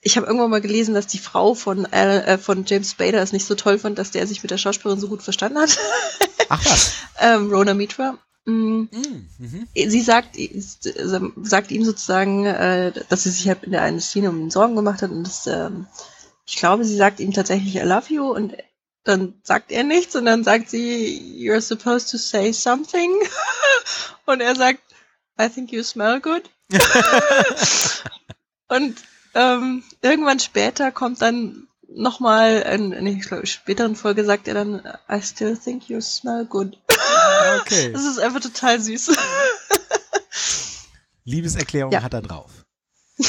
[0.00, 3.44] ich habe irgendwann mal gelesen, dass die Frau von, äh, von James Spader es nicht
[3.44, 5.76] so toll fand, dass der sich mit der Schauspielerin so gut verstanden hat.
[6.48, 6.92] Ach was.
[7.20, 8.16] ähm, Rona Mitra.
[8.44, 8.84] Mm.
[9.38, 9.66] Mhm.
[9.74, 10.38] Sie sagt,
[11.42, 14.76] sagt ihm sozusagen, äh, dass sie sich halt in der einen Szene um ihn Sorgen
[14.76, 15.86] gemacht hat und das, ähm,
[16.46, 18.54] ich glaube, sie sagt ihm tatsächlich I love you und
[19.06, 23.10] dann sagt er nichts und dann sagt sie, you're supposed to say something
[24.26, 24.80] und er sagt,
[25.40, 26.42] I think you smell good.
[28.68, 28.96] und
[29.34, 34.82] ähm, irgendwann später kommt dann nochmal, in, in ich glaube, späteren Folge sagt er dann,
[35.08, 36.76] I still think you smell good.
[37.60, 37.90] Okay.
[37.92, 39.12] Das ist einfach total süß.
[41.24, 42.02] Liebeserklärung ja.
[42.02, 42.50] hat er drauf.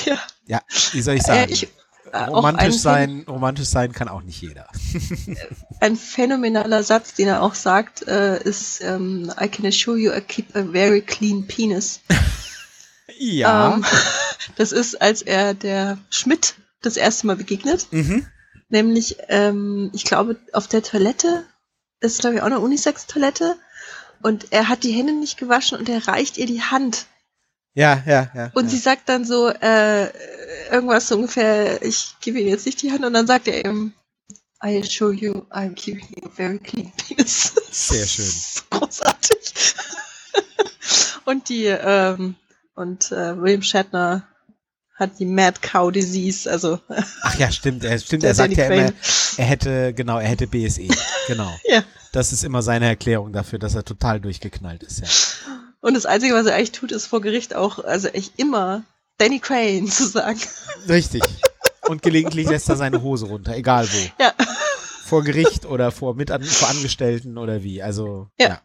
[0.06, 0.18] Ja.
[0.46, 0.62] Ja,
[0.94, 1.50] wie soll ich sagen?
[1.50, 1.68] Äh, ich,
[2.14, 4.68] romantisch sein, romantisch sein kann auch nicht jeder.
[5.80, 10.22] ein phänomenaler Satz, den er auch sagt, äh, ist ähm, I can assure you I
[10.22, 12.02] keep a very clean penis.
[13.18, 13.76] ja.
[13.76, 13.86] Ähm,
[14.56, 17.88] das ist, als er der Schmidt das erste Mal begegnet.
[17.92, 18.26] Mhm.
[18.70, 21.46] Nämlich, ähm, ich glaube, auf der Toilette,
[22.02, 23.56] das ist glaube ich auch eine Unisex-Toilette,
[24.22, 27.06] und er hat die Hände nicht gewaschen und er reicht ihr die Hand.
[27.78, 28.52] Ja, ja, ja.
[28.56, 28.70] Und ja.
[28.72, 30.08] sie sagt dann so, äh,
[30.72, 33.94] irgendwas so ungefähr, ich gebe ihm jetzt nicht die Hand und dann sagt er ihm,
[34.66, 37.54] I assure you, I'm keeping a very clean penis.
[37.70, 38.34] Sehr schön.
[38.72, 39.76] Großartig.
[41.26, 42.34] und die, ähm,
[42.74, 44.28] und äh, William Shatner
[44.96, 46.80] hat die Mad Cow Disease, also.
[47.22, 48.92] Ach ja, stimmt, er, stimmt, er sagt ja immer,
[49.38, 50.88] er hätte, genau, er hätte BSE,
[51.28, 51.56] genau.
[51.66, 51.84] ja.
[52.12, 55.08] Das ist immer seine Erklärung dafür, dass er total durchgeknallt ist, ja.
[55.82, 58.84] Und das Einzige, was er eigentlich tut, ist vor Gericht auch, also echt immer
[59.18, 60.40] Danny Crane zu sagen.
[60.90, 61.24] Richtig.
[61.88, 64.24] Und gelegentlich lässt er seine Hose runter, egal wo.
[64.24, 64.34] Ja.
[65.06, 68.48] Vor Gericht oder vor, Mitan vor Angestellten oder wie, also, ja.
[68.48, 68.62] ja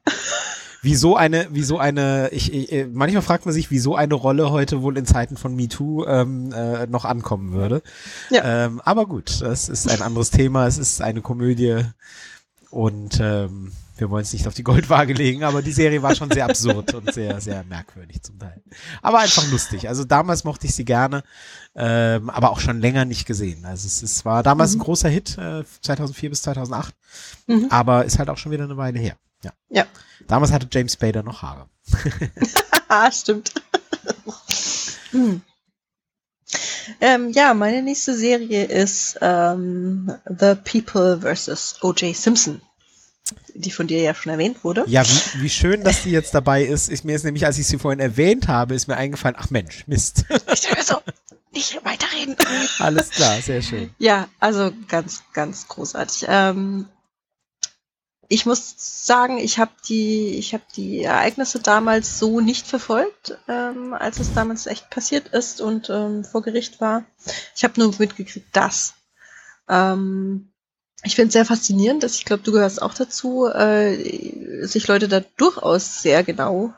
[0.82, 4.82] wieso eine, wieso eine, ich, ich, äh, manchmal fragt man sich, wieso eine Rolle heute
[4.82, 7.82] wohl in Zeiten von MeToo ähm, äh, noch ankommen würde.
[8.30, 8.64] Ja.
[8.64, 10.66] Ähm, aber gut, das ist ein anderes Thema.
[10.66, 11.84] Es ist eine Komödie
[12.70, 13.72] Und ähm,
[14.02, 16.92] wir wollen es nicht auf die Goldwaage legen, aber die Serie war schon sehr absurd
[16.94, 18.60] und sehr, sehr merkwürdig zum Teil.
[19.00, 19.88] Aber einfach lustig.
[19.88, 21.22] Also damals mochte ich sie gerne,
[21.76, 23.64] ähm, aber auch schon länger nicht gesehen.
[23.64, 24.80] Also es, es war damals mhm.
[24.80, 26.94] ein großer Hit, äh, 2004 bis 2008,
[27.46, 27.66] mhm.
[27.70, 29.16] aber ist halt auch schon wieder eine Weile her.
[29.44, 29.52] Ja.
[29.68, 29.86] ja.
[30.26, 31.68] Damals hatte James Spader noch Haare.
[33.12, 33.52] Stimmt.
[35.12, 35.42] hm.
[37.00, 41.76] ähm, ja, meine nächste Serie ist ähm, The People vs.
[41.82, 42.16] O.J.
[42.16, 42.60] Simpson
[43.54, 44.84] die von dir ja schon erwähnt wurde.
[44.86, 46.88] Ja, wie, wie schön, dass die jetzt dabei ist.
[46.88, 47.04] ist.
[47.04, 50.24] Mir ist nämlich, als ich sie vorhin erwähnt habe, ist mir eingefallen, ach Mensch, Mist.
[50.52, 50.96] Ich höre so,
[51.52, 52.36] nicht weiterreden.
[52.78, 53.94] Alles klar, sehr schön.
[53.98, 56.26] Ja, also ganz, ganz großartig.
[56.28, 56.86] Ähm,
[58.28, 58.74] ich muss
[59.06, 64.32] sagen, ich habe die, ich habe die Ereignisse damals so nicht verfolgt, ähm, als es
[64.32, 67.04] damals echt passiert ist und ähm, vor Gericht war.
[67.54, 68.94] Ich habe nur mitgekriegt, dass.
[69.68, 70.51] Ähm,
[71.04, 75.08] ich finde es sehr faszinierend, dass ich glaube, du gehörst auch dazu, äh, sich Leute
[75.08, 76.72] da durchaus sehr genau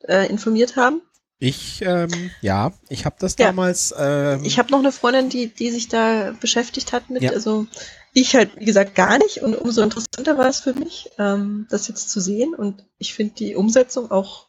[0.00, 1.00] äh, informiert haben.
[1.38, 3.46] Ich, ähm, ja, ich habe das ja.
[3.46, 3.92] damals.
[3.96, 7.32] Ähm, ich habe noch eine Freundin, die, die sich da beschäftigt hat mit, ja.
[7.32, 7.66] also
[8.12, 9.42] ich halt, wie gesagt, gar nicht.
[9.42, 12.54] Und umso interessanter war es für mich, ähm, das jetzt zu sehen.
[12.54, 14.48] Und ich finde die Umsetzung auch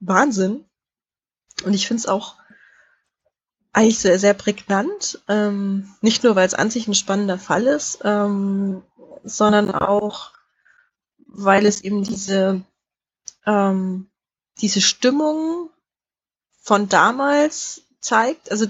[0.00, 0.64] Wahnsinn.
[1.64, 2.36] Und ich finde es auch
[3.74, 5.20] eigentlich sehr, sehr prägnant.
[5.28, 8.82] Ähm, nicht nur, weil es an sich ein spannender Fall ist, ähm,
[9.24, 10.30] sondern auch,
[11.26, 12.62] weil es eben diese,
[13.44, 14.06] ähm,
[14.60, 15.70] diese Stimmung
[16.62, 18.66] von damals zeigt, also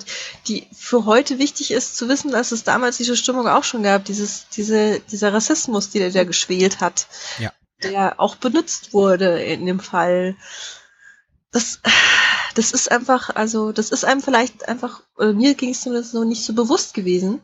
[0.46, 4.04] die für heute wichtig ist zu wissen, dass es damals diese Stimmung auch schon gab,
[4.04, 7.08] dieses, diese, dieser Rassismus, der der geschwelt hat,
[7.38, 7.52] ja.
[7.82, 10.36] der auch benutzt wurde in dem Fall.
[11.50, 11.80] Das,
[12.54, 16.24] das ist einfach, also das ist einem vielleicht einfach, äh, mir ging es zumindest so
[16.24, 17.42] nicht so bewusst gewesen.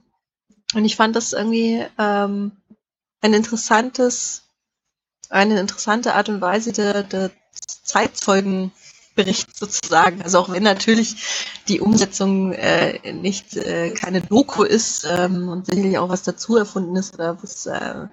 [0.75, 2.53] Und ich fand das irgendwie ähm,
[3.21, 4.43] ein interessantes,
[5.29, 7.31] eine interessante Art und Weise der, der
[7.83, 10.23] Zeitzeugenbericht sozusagen.
[10.23, 15.99] Also auch wenn natürlich die Umsetzung äh, nicht äh, keine Doku ist ähm, und sicherlich
[15.99, 18.07] auch was dazu erfunden ist oder was äh,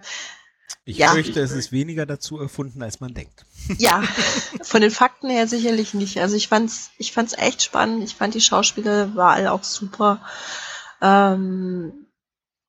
[0.88, 1.12] ich ja.
[1.12, 3.46] fürchte, es ist weniger dazu erfunden, als man denkt.
[3.78, 4.04] Ja,
[4.62, 6.22] von den Fakten her sicherlich nicht.
[6.22, 8.06] Also ich fand's, ich fand's echt spannend.
[8.06, 10.22] Ich fand die Schauspielerwahl auch super.
[11.02, 12.08] Ähm,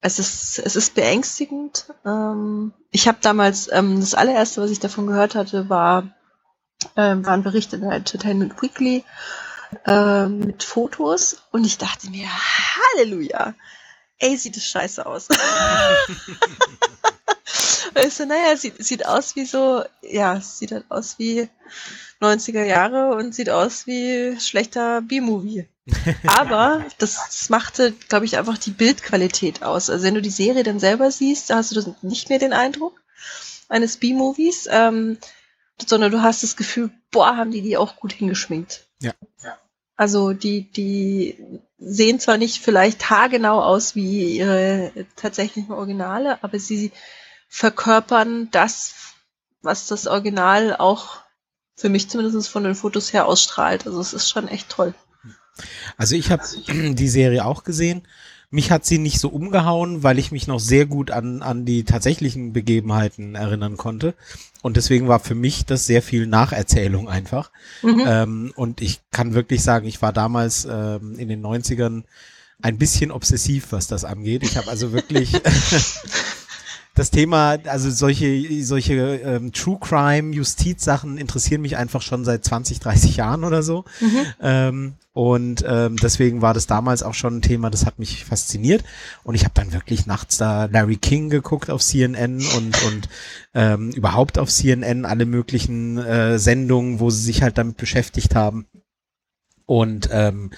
[0.01, 1.95] es ist, es ist beängstigend.
[2.05, 6.13] Ähm, ich habe damals, ähm, das allererste, was ich davon gehört hatte, war,
[6.97, 9.05] ähm, war ein Bericht in der Entertainment Weekly
[9.87, 13.55] äh, mit Fotos und ich dachte mir, Halleluja,
[14.19, 15.29] ey, sieht das scheiße aus.
[17.99, 21.49] Weißt du, naja, sieht, sieht aus wie so, ja, sieht halt aus wie
[22.21, 25.67] 90er Jahre und sieht aus wie schlechter B-Movie.
[26.27, 29.91] Aber das, das machte, glaube ich, einfach die Bildqualität aus.
[29.91, 33.03] Also wenn du die Serie dann selber siehst, hast du nicht mehr den Eindruck
[33.69, 35.19] eines B-Movies, ähm,
[35.85, 38.87] sondern du hast das Gefühl, boah, haben die die auch gut hingeschminkt.
[39.01, 39.13] Ja.
[39.97, 41.37] Also die, die
[41.79, 46.93] sehen zwar nicht vielleicht haargenau aus wie ihre tatsächlichen Originale, aber sie
[47.49, 48.95] verkörpern das,
[49.63, 51.21] was das Original auch
[51.75, 53.87] für mich zumindest von den Fotos her ausstrahlt.
[53.87, 54.95] Also es ist schon echt toll.
[55.97, 56.43] Also ich habe
[56.95, 58.03] die Serie auch gesehen.
[58.51, 61.85] Mich hat sie nicht so umgehauen, weil ich mich noch sehr gut an, an die
[61.85, 64.15] tatsächlichen Begebenheiten erinnern konnte.
[64.63, 67.51] Und deswegen war für mich das sehr viel Nacherzählung einfach.
[67.83, 68.03] Mhm.
[68.07, 72.05] Ähm, und ich kann wirklich sagen, ich war damals ähm, in den 90ern
[72.61, 74.43] ein bisschen obsessiv, was das angeht.
[74.43, 75.33] Ich habe also wirklich
[76.99, 82.81] das Thema, also solche, solche ähm, True Crime, Justizsachen interessieren mich einfach schon seit 20,
[82.81, 83.85] 30 Jahren oder so.
[84.01, 84.27] Mhm.
[84.41, 88.85] Ähm, und ähm, deswegen war das damals auch schon ein Thema, das hat mich fasziniert.
[89.25, 93.09] Und ich habe dann wirklich nachts da Larry King geguckt auf CNN und, und
[93.55, 98.67] ähm, überhaupt auf CNN alle möglichen äh, Sendungen, wo sie sich halt damit beschäftigt haben.
[99.67, 100.51] Und ähm,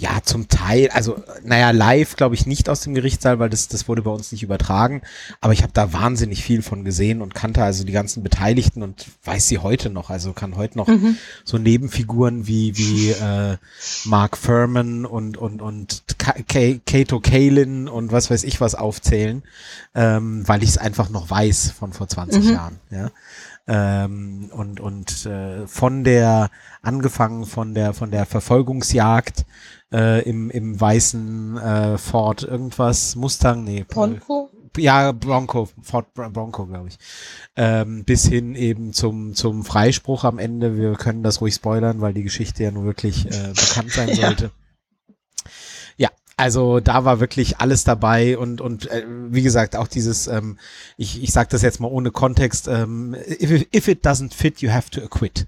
[0.00, 3.86] ja, zum Teil, also naja, live glaube ich nicht aus dem Gerichtssaal, weil das, das
[3.86, 5.02] wurde bei uns nicht übertragen.
[5.42, 9.04] Aber ich habe da wahnsinnig viel von gesehen und kannte also die ganzen Beteiligten und
[9.24, 10.08] weiß sie heute noch.
[10.08, 11.18] Also kann heute noch mhm.
[11.44, 13.58] so Nebenfiguren wie wie äh,
[14.06, 19.42] Mark Furman und und und Kato Kalin und was weiß ich was aufzählen,
[19.94, 22.50] ähm, weil ich es einfach noch weiß von vor 20 mhm.
[22.50, 22.80] Jahren.
[22.90, 23.10] Ja.
[23.66, 26.50] Ähm, und und äh, von der
[26.80, 29.44] angefangen von der von der Verfolgungsjagd
[29.92, 33.84] äh, im, im weißen äh, Ford irgendwas, Mustang, nee.
[33.88, 34.50] Bronco?
[34.76, 36.98] Ja, Bronco, Ford Bronco, glaube ich.
[37.56, 40.76] Ähm, bis hin eben zum, zum Freispruch am Ende.
[40.76, 44.52] Wir können das ruhig spoilern, weil die Geschichte ja nur wirklich äh, bekannt sein sollte.
[46.40, 50.58] Also da war wirklich alles dabei und und äh, wie gesagt auch dieses, ähm,
[50.96, 54.70] ich ich sage das jetzt mal ohne Kontext, ähm, if, if it doesn't fit, you
[54.70, 55.46] have to acquit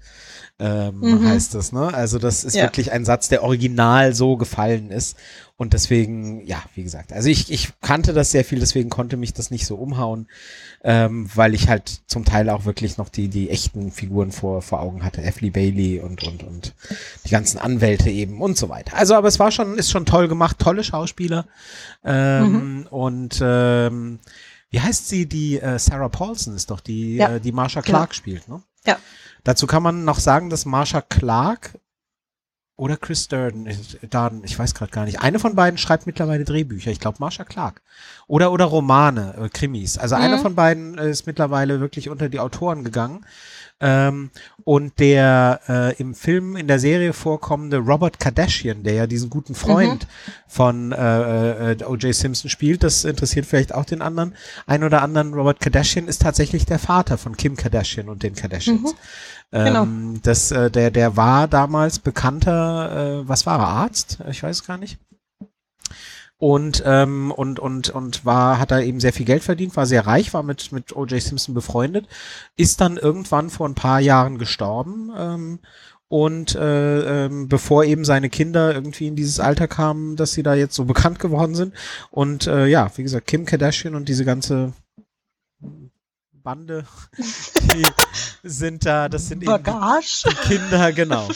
[0.59, 1.27] ähm, mhm.
[1.27, 1.93] heißt das, ne?
[1.93, 2.63] Also das ist ja.
[2.63, 5.17] wirklich ein Satz, der original so gefallen ist.
[5.63, 9.31] Und deswegen, ja, wie gesagt, also ich, ich kannte das sehr viel, deswegen konnte mich
[9.31, 10.27] das nicht so umhauen,
[10.83, 14.81] ähm, weil ich halt zum Teil auch wirklich noch die, die echten Figuren vor, vor
[14.81, 15.21] Augen hatte.
[15.21, 16.75] Effley Bailey und, und, und
[17.25, 18.97] die ganzen Anwälte eben und so weiter.
[18.97, 21.47] Also, aber es war schon, ist schon toll gemacht, tolle Schauspieler.
[22.03, 22.87] Ähm, mhm.
[22.87, 24.19] Und ähm,
[24.69, 25.27] wie heißt sie?
[25.27, 27.35] Die äh, Sarah Paulson ist doch die, ja.
[27.35, 28.17] äh, die Marsha Clark genau.
[28.17, 28.61] spielt, ne?
[28.85, 28.97] Ja.
[29.45, 31.79] Dazu kann man noch sagen, dass Marsha Clark
[32.75, 33.69] oder Chris Durden,
[34.09, 35.21] Darden, ich weiß gerade gar nicht.
[35.21, 36.89] Eine von beiden schreibt mittlerweile Drehbücher.
[36.89, 37.81] Ich glaube Marsha Clark.
[38.27, 39.97] Oder oder Romane, äh, Krimis.
[39.97, 40.21] Also mhm.
[40.21, 43.25] einer von beiden ist mittlerweile wirklich unter die Autoren gegangen.
[43.79, 44.31] Ähm,
[44.63, 49.55] und der äh, im Film, in der Serie vorkommende Robert Kardashian, der ja diesen guten
[49.55, 50.31] Freund mhm.
[50.47, 52.15] von äh, äh, O.J.
[52.15, 54.35] Simpson spielt, das interessiert vielleicht auch den anderen,
[54.67, 55.33] ein oder anderen.
[55.33, 58.93] Robert Kardashian ist tatsächlich der Vater von Kim Kardashian und den Kardashians.
[58.93, 58.97] Mhm.
[59.51, 59.83] Genau.
[59.83, 64.19] Ähm, das, äh, der, der war damals bekannter, äh, was war er, Arzt?
[64.29, 64.97] Ich weiß gar nicht
[66.43, 70.05] und ähm, und und und war hat da eben sehr viel Geld verdient, war sehr
[70.05, 71.21] reich, war mit mit O.J.
[71.21, 72.05] Simpson befreundet,
[72.57, 75.59] ist dann irgendwann vor ein paar Jahren gestorben ähm,
[76.09, 80.53] und äh, ähm, bevor eben seine Kinder irgendwie in dieses Alter kamen, dass sie da
[80.53, 81.73] jetzt so bekannt geworden sind
[82.11, 84.73] und äh, ja, wie gesagt Kim Kardashian und diese ganze
[86.43, 86.85] Bande,
[87.17, 87.85] die
[88.43, 91.27] sind da, das sind eben die Kinder, genau.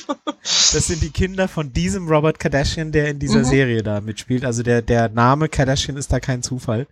[0.43, 3.45] Das sind die Kinder von diesem Robert Kardashian, der in dieser mhm.
[3.45, 4.43] Serie da mitspielt.
[4.43, 6.87] Also der, der Name Kardashian ist da kein Zufall.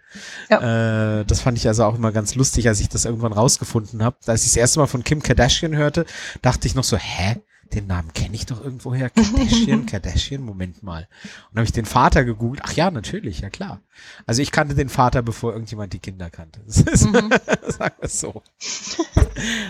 [0.49, 1.19] Ja.
[1.19, 4.15] Äh, das fand ich also auch immer ganz lustig, als ich das irgendwann rausgefunden habe.
[4.25, 6.05] Als ich das erste Mal von Kim Kardashian hörte,
[6.41, 7.35] dachte ich noch so, hä?
[7.73, 9.09] Den Namen kenne ich doch irgendwoher.
[9.09, 11.07] Kardashian, Kardashian, Moment mal.
[11.49, 12.61] Und habe ich den Vater gegoogelt.
[12.63, 13.81] Ach ja, natürlich, ja klar.
[14.25, 16.61] Also ich kannte den Vater, bevor irgendjemand die Kinder kannte.
[17.05, 17.29] Mhm.
[17.67, 18.41] sagen wir es so.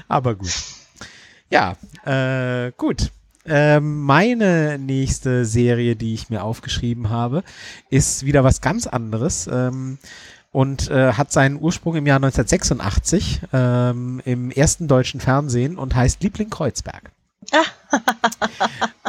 [0.08, 0.54] Aber gut.
[1.50, 3.12] Ja, äh, gut.
[3.46, 7.44] Äh, meine nächste Serie, die ich mir aufgeschrieben habe,
[7.90, 9.48] ist wieder was ganz anderes.
[9.52, 9.98] Ähm,
[10.52, 16.24] und äh, hat seinen Ursprung im Jahr 1986 ähm, im ersten deutschen Fernsehen und heißt
[16.24, 17.12] Liebling Kreuzberg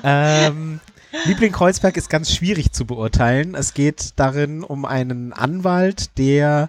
[0.03, 0.81] ähm,
[1.25, 3.55] Liebling Kreuzberg ist ganz schwierig zu beurteilen.
[3.55, 6.69] Es geht darin um einen Anwalt, der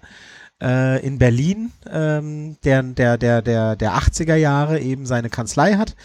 [0.62, 5.96] äh, in Berlin, ähm, der, der, der, der, der 80er Jahre eben seine Kanzlei hat.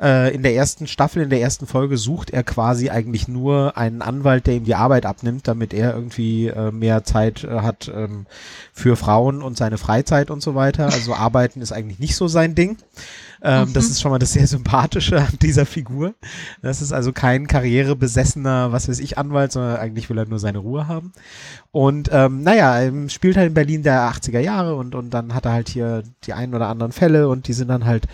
[0.00, 4.02] Äh, in der ersten Staffel, in der ersten Folge sucht er quasi eigentlich nur einen
[4.02, 8.26] Anwalt, der ihm die Arbeit abnimmt, damit er irgendwie äh, mehr Zeit äh, hat ähm,
[8.72, 10.86] für Frauen und seine Freizeit und so weiter.
[10.86, 12.78] Also arbeiten ist eigentlich nicht so sein Ding.
[13.42, 13.72] Ähm, mhm.
[13.72, 16.14] Das ist schon mal das sehr Sympathische an dieser Figur.
[16.62, 20.58] Das ist also kein karrierebesessener, was weiß ich, Anwalt, sondern eigentlich will er nur seine
[20.58, 21.12] Ruhe haben.
[21.72, 25.52] Und ähm, naja, spielt halt in Berlin der 80er Jahre und, und dann hat er
[25.52, 28.06] halt hier die ein oder anderen Fälle und die sind dann halt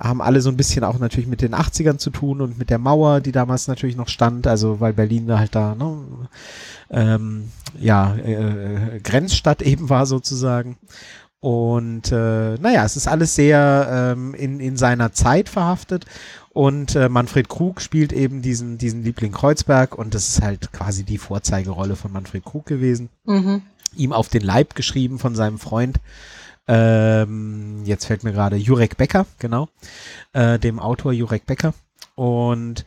[0.00, 2.78] haben alle so ein bisschen auch natürlich mit den 80ern zu tun und mit der
[2.78, 5.98] Mauer, die damals natürlich noch stand, also weil Berlin da halt da, ne,
[6.90, 10.76] ähm, ja, äh, Grenzstadt eben war sozusagen.
[11.40, 16.04] Und äh, naja, es ist alles sehr ähm, in, in seiner Zeit verhaftet.
[16.52, 21.04] Und äh, Manfred Krug spielt eben diesen, diesen Liebling Kreuzberg und das ist halt quasi
[21.04, 23.08] die Vorzeigerolle von Manfred Krug gewesen.
[23.24, 23.62] Mhm.
[23.96, 25.98] Ihm auf den Leib geschrieben von seinem Freund.
[26.68, 29.68] Ähm, jetzt fällt mir gerade Jurek Becker, genau.
[30.32, 31.72] Äh, dem Autor Jurek Becker.
[32.16, 32.84] Und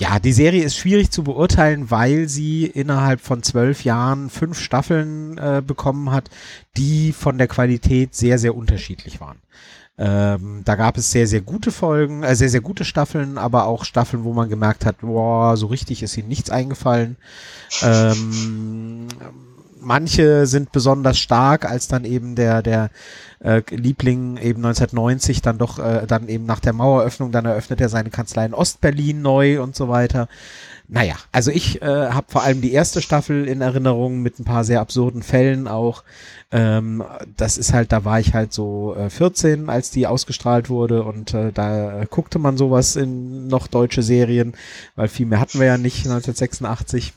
[0.00, 5.36] ja, die Serie ist schwierig zu beurteilen, weil sie innerhalb von zwölf Jahren fünf Staffeln
[5.36, 6.30] äh, bekommen hat,
[6.78, 9.42] die von der Qualität sehr, sehr unterschiedlich waren.
[9.98, 13.84] Ähm, da gab es sehr, sehr gute Folgen, äh, sehr, sehr gute Staffeln, aber auch
[13.84, 17.18] Staffeln, wo man gemerkt hat, boah, so richtig ist ihnen nichts eingefallen.
[17.82, 19.06] Ähm,
[19.78, 22.88] manche sind besonders stark, als dann eben der, der
[23.40, 27.88] äh, Liebling eben 1990 dann doch, äh, dann eben nach der Maueröffnung, dann eröffnet er
[27.88, 30.28] seine Kanzlei in Ostberlin neu und so weiter.
[30.92, 34.64] Naja, also ich äh, habe vor allem die erste Staffel in Erinnerung mit ein paar
[34.64, 36.02] sehr absurden Fällen auch.
[36.50, 37.04] Ähm,
[37.36, 41.32] das ist halt, da war ich halt so äh, 14, als die ausgestrahlt wurde und
[41.32, 44.54] äh, da guckte man sowas in noch deutsche Serien,
[44.96, 47.12] weil viel mehr hatten wir ja nicht 1986.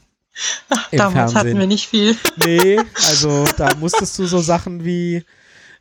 [0.70, 1.40] Ach, damals Fernsehen.
[1.40, 2.16] hatten wir nicht viel.
[2.45, 5.24] Nee, also da musstest du so Sachen wie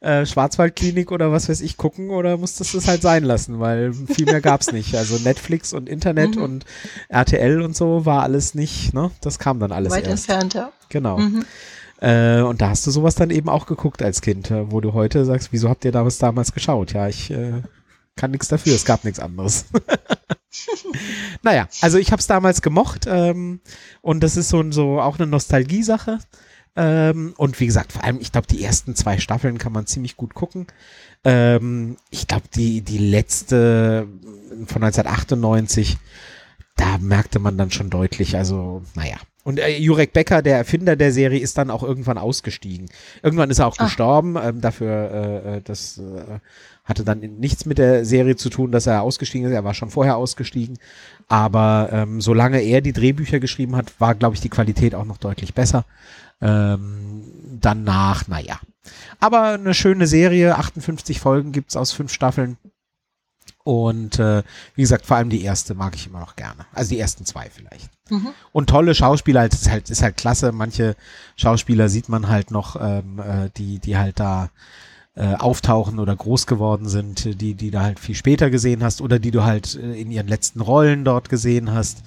[0.03, 3.93] äh, Schwarzwaldklinik oder was weiß ich gucken oder musstest du es halt sein lassen, weil
[3.93, 4.97] viel mehr gab's nicht.
[4.97, 6.43] Also Netflix und Internet mhm.
[6.43, 6.65] und
[7.09, 9.13] RTL und so war alles nicht, ne?
[9.21, 10.29] Das kam dann alles Weit erst.
[10.29, 10.73] entfernt, ja.
[10.89, 11.19] Genau.
[11.19, 11.45] Mhm.
[12.01, 14.93] Äh, und da hast du sowas dann eben auch geguckt als Kind, äh, wo du
[14.93, 16.93] heute sagst, wieso habt ihr da was damals geschaut?
[16.93, 17.63] Ja, ich äh,
[18.17, 19.67] kann nichts dafür, es gab nichts anderes.
[21.43, 23.61] naja, also ich habe es damals gemocht ähm,
[24.01, 26.19] und das ist so, so auch eine Nostalgie-Sache.
[26.75, 30.17] Ähm, und wie gesagt, vor allem, ich glaube, die ersten zwei Staffeln kann man ziemlich
[30.17, 30.67] gut gucken.
[31.25, 34.07] Ähm, ich glaube, die, die letzte
[34.67, 35.99] von 1998,
[36.77, 39.17] da merkte man dann schon deutlich, also, naja.
[39.45, 42.89] Und äh, Jurek Becker, der Erfinder der Serie, ist dann auch irgendwann ausgestiegen.
[43.23, 43.85] Irgendwann ist er auch Ah.
[43.85, 44.37] gestorben.
[44.43, 45.11] Ähm, dafür,
[45.45, 46.39] äh, äh, das äh,
[46.85, 49.53] hatte dann nichts mit der Serie zu tun, dass er ausgestiegen ist.
[49.53, 50.79] Er war schon vorher ausgestiegen.
[51.29, 55.19] Aber ähm, solange er die Drehbücher geschrieben hat, war, glaube ich, die Qualität auch noch
[55.19, 55.85] deutlich besser.
[56.43, 57.23] Ähm,
[57.61, 58.61] danach, naja.
[59.21, 62.59] Aber eine schöne Serie, 58 Folgen gibt's aus fünf Staffeln.
[63.65, 64.43] Und äh,
[64.75, 66.67] wie gesagt, vor allem die erste mag ich immer noch gerne.
[66.73, 67.91] Also die ersten zwei vielleicht.
[68.11, 68.31] Mhm.
[68.51, 70.51] Und tolle Schauspieler, halt, ist halt, ist halt klasse.
[70.51, 70.97] Manche
[71.37, 74.51] Schauspieler sieht man halt noch, ähm, äh, die, die halt da
[75.15, 79.19] äh, auftauchen oder groß geworden sind, die, die du halt viel später gesehen hast oder
[79.19, 82.03] die du halt äh, in ihren letzten Rollen dort gesehen hast.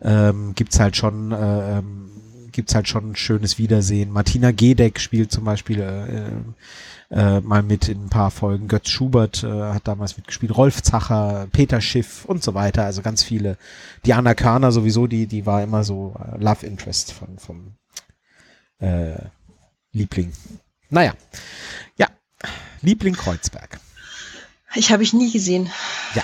[0.00, 2.10] Ähm, gibt's halt schon, äh, ähm,
[2.54, 4.10] gibt's halt schon ein schönes Wiedersehen.
[4.10, 8.68] Martina Gedeck spielt zum Beispiel äh, äh, mal mit in ein paar Folgen.
[8.68, 12.84] Götz Schubert äh, hat damals mitgespielt, Rolf Zacher, Peter Schiff und so weiter.
[12.84, 13.58] Also ganz viele.
[14.06, 17.74] Diana Körner sowieso, die, die war immer so äh, Love Interest von, vom
[18.78, 19.18] äh,
[19.92, 20.32] Liebling.
[20.90, 21.14] Naja.
[21.98, 22.08] Ja.
[22.80, 23.80] Liebling Kreuzberg.
[24.74, 25.70] Ich habe ich nie gesehen.
[26.14, 26.22] Ja.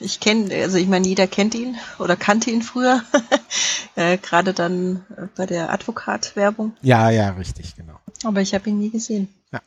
[0.00, 3.04] Ich kenne, also ich meine, jeder kennt ihn oder kannte ihn früher.
[3.96, 6.74] äh, Gerade dann äh, bei der Advokat-Werbung.
[6.80, 8.00] Ja, ja, richtig, genau.
[8.24, 9.32] Aber ich habe ihn nie gesehen.
[9.52, 9.60] Ja.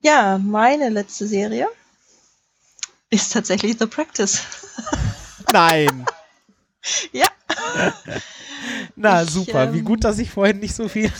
[0.00, 1.68] Ja, meine letzte Serie
[3.10, 4.42] ist tatsächlich The Practice.
[5.52, 6.04] Nein.
[7.12, 7.28] Ja.
[8.96, 11.12] Na Ich, super, wie ähm, gut, dass ich vorhin nicht so viel.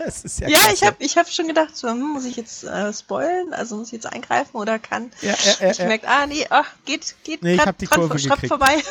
[0.06, 2.64] Es ist ja, Ja, ich habe ich hab schon gedacht, so, hm, muss ich jetzt
[2.64, 3.52] äh, spoilen?
[3.52, 5.84] Also muss ich jetzt eingreifen oder kann Ja, ja, ja, ich ja.
[5.84, 8.40] gemerkt, ah nee, ach, geht, geht Nee, ich grad hab die dran Kurve vor- schrapp
[8.40, 8.48] gekriegt.
[8.48, 8.82] vorbei.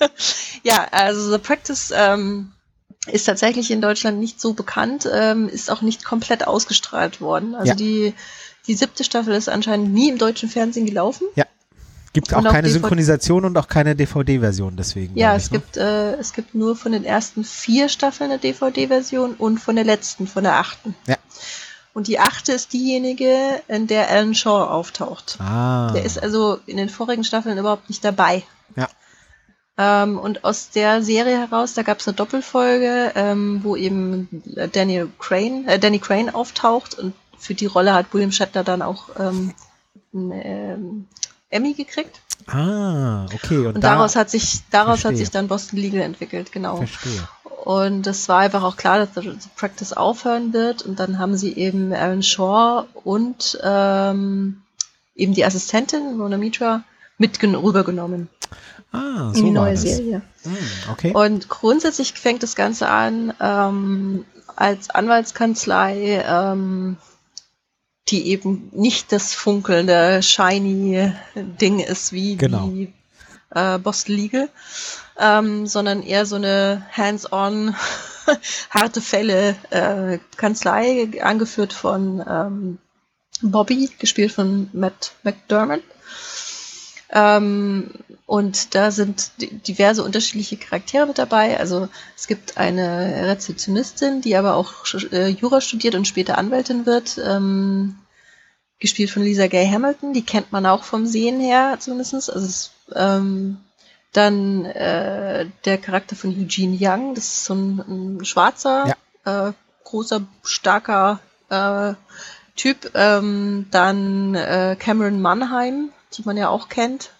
[0.62, 2.52] ja, also The Practice ähm,
[3.06, 7.54] ist tatsächlich in Deutschland nicht so bekannt, ähm, ist auch nicht komplett ausgestrahlt worden.
[7.54, 7.74] Also Ja.
[7.74, 8.14] die,
[8.66, 11.26] die siebte Staffel ist anscheinend nie im deutschen Fernsehen gelaufen.
[12.12, 15.16] Gibt auch keine DVD Synchronisation und auch keine DVD-Version deswegen.
[15.16, 15.58] Ja, glaub es ich, ne?
[15.58, 19.84] gibt, äh, es gibt nur von den ersten vier Staffeln eine DVD-Version und von der
[19.84, 20.94] letzten, von der achten.
[21.06, 21.16] Ja.
[21.94, 25.38] Und die achte ist diejenige, in der Alan Shaw auftaucht.
[25.40, 25.92] Ah.
[25.92, 28.42] Der ist also in den vorigen Staffeln überhaupt nicht dabei.
[28.76, 28.88] Ja.
[29.78, 34.28] Ähm, und aus der Serie heraus, da gab es eine Doppelfolge, ähm, wo eben
[34.72, 39.08] Danny Crane, äh, Danny Crane auftaucht und für die Rolle hat William Shatner dann auch
[39.18, 39.54] ähm,
[40.14, 41.08] einen ähm,
[41.52, 42.20] Emmy gekriegt.
[42.46, 43.58] Ah, okay.
[43.66, 45.18] Und, Und da, daraus hat sich daraus hat Verstehe.
[45.18, 46.76] sich dann Boston Legal entwickelt, genau.
[46.78, 47.28] Verstehe.
[47.64, 50.82] Und es war einfach auch klar, dass The Practice aufhören wird.
[50.82, 54.62] Und dann haben sie eben Aaron Shaw und ähm,
[55.14, 56.82] eben die Assistentin, Rona Mitra,
[57.18, 58.28] mit rübergenommen
[58.90, 59.76] Ah, in so die war neue.
[59.76, 60.22] Serie.
[60.42, 60.56] Hm,
[60.90, 61.12] okay.
[61.14, 64.24] Und grundsätzlich fängt das Ganze an ähm,
[64.54, 66.96] als Anwaltskanzlei, ähm,
[68.08, 72.66] die eben nicht das funkelnde, shiny Ding ist wie Genau.
[72.68, 72.92] die
[73.54, 74.48] äh, Boston Legal,
[75.18, 77.74] ähm, sondern eher so eine hands-on,
[78.70, 82.78] harte Fälle äh, Kanzlei, angeführt von ähm,
[83.40, 85.82] Bobby, gespielt von Matt McDermott.
[87.12, 87.90] Ähm,
[88.26, 91.58] und da sind di- diverse unterschiedliche Charaktere mit dabei.
[91.60, 94.72] Also es gibt eine Rezeptionistin, die aber auch
[95.12, 97.96] äh, Jura studiert und später Anwältin wird, ähm,
[98.78, 100.14] gespielt von Lisa Gay Hamilton.
[100.14, 102.14] Die kennt man auch vom Sehen her zumindest.
[102.14, 103.58] Also es, ähm,
[104.12, 108.86] dann äh, der Charakter von Eugene Young, das ist so ein, ein schwarzer,
[109.24, 109.52] äh,
[109.84, 111.20] großer, starker
[111.50, 111.94] äh,
[112.56, 112.90] Typ.
[112.94, 117.10] Ähm, dann äh, Cameron Mannheim, die man ja auch kennt.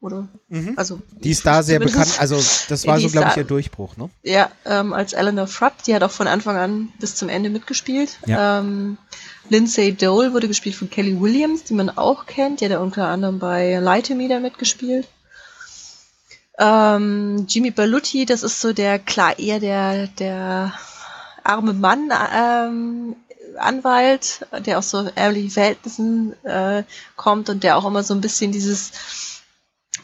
[0.00, 0.28] Oder?
[0.48, 0.74] Mhm.
[0.76, 2.18] Also Die ist da sehr bekannt.
[2.18, 2.36] Also
[2.68, 4.08] das war so, glaube ich, ihr Durchbruch, ne?
[4.22, 8.18] Ja, ähm, als Eleanor Frupp, die hat auch von Anfang an bis zum Ende mitgespielt.
[8.24, 8.60] Ja.
[8.60, 8.96] Ähm,
[9.50, 12.60] Lindsay Dole wurde gespielt von Kelly Williams, die man auch kennt.
[12.60, 15.06] Die hat ja unter anderem bei Lie to Me da mitgespielt.
[16.58, 20.74] Ähm, Jimmy Berluti, das ist so der, klar, eher der, der
[21.42, 23.16] arme Mann, ähm,
[23.60, 26.84] Anwalt, der aus so ärmlichen Verhältnissen äh,
[27.16, 28.92] kommt und der auch immer so ein bisschen dieses,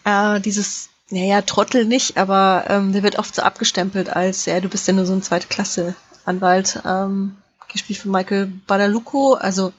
[0.05, 4.69] äh, dieses, naja, Trottel nicht, aber ähm, der wird oft so abgestempelt als, ja, du
[4.69, 7.37] bist ja nur so ein zweite Klasse Anwalt, ähm,
[7.69, 9.73] gespielt von Michael Badalucco, also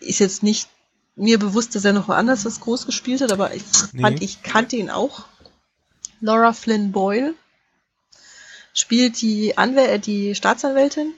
[0.00, 0.68] ist jetzt nicht
[1.16, 3.62] mir bewusst, dass er noch woanders was groß gespielt hat, aber ich
[3.92, 4.02] Nee.
[4.02, 5.24] fand, ich kannte ihn auch.
[6.20, 7.34] Laura Flynn Boyle
[8.74, 11.12] spielt die Anwäl die Staatsanwältin.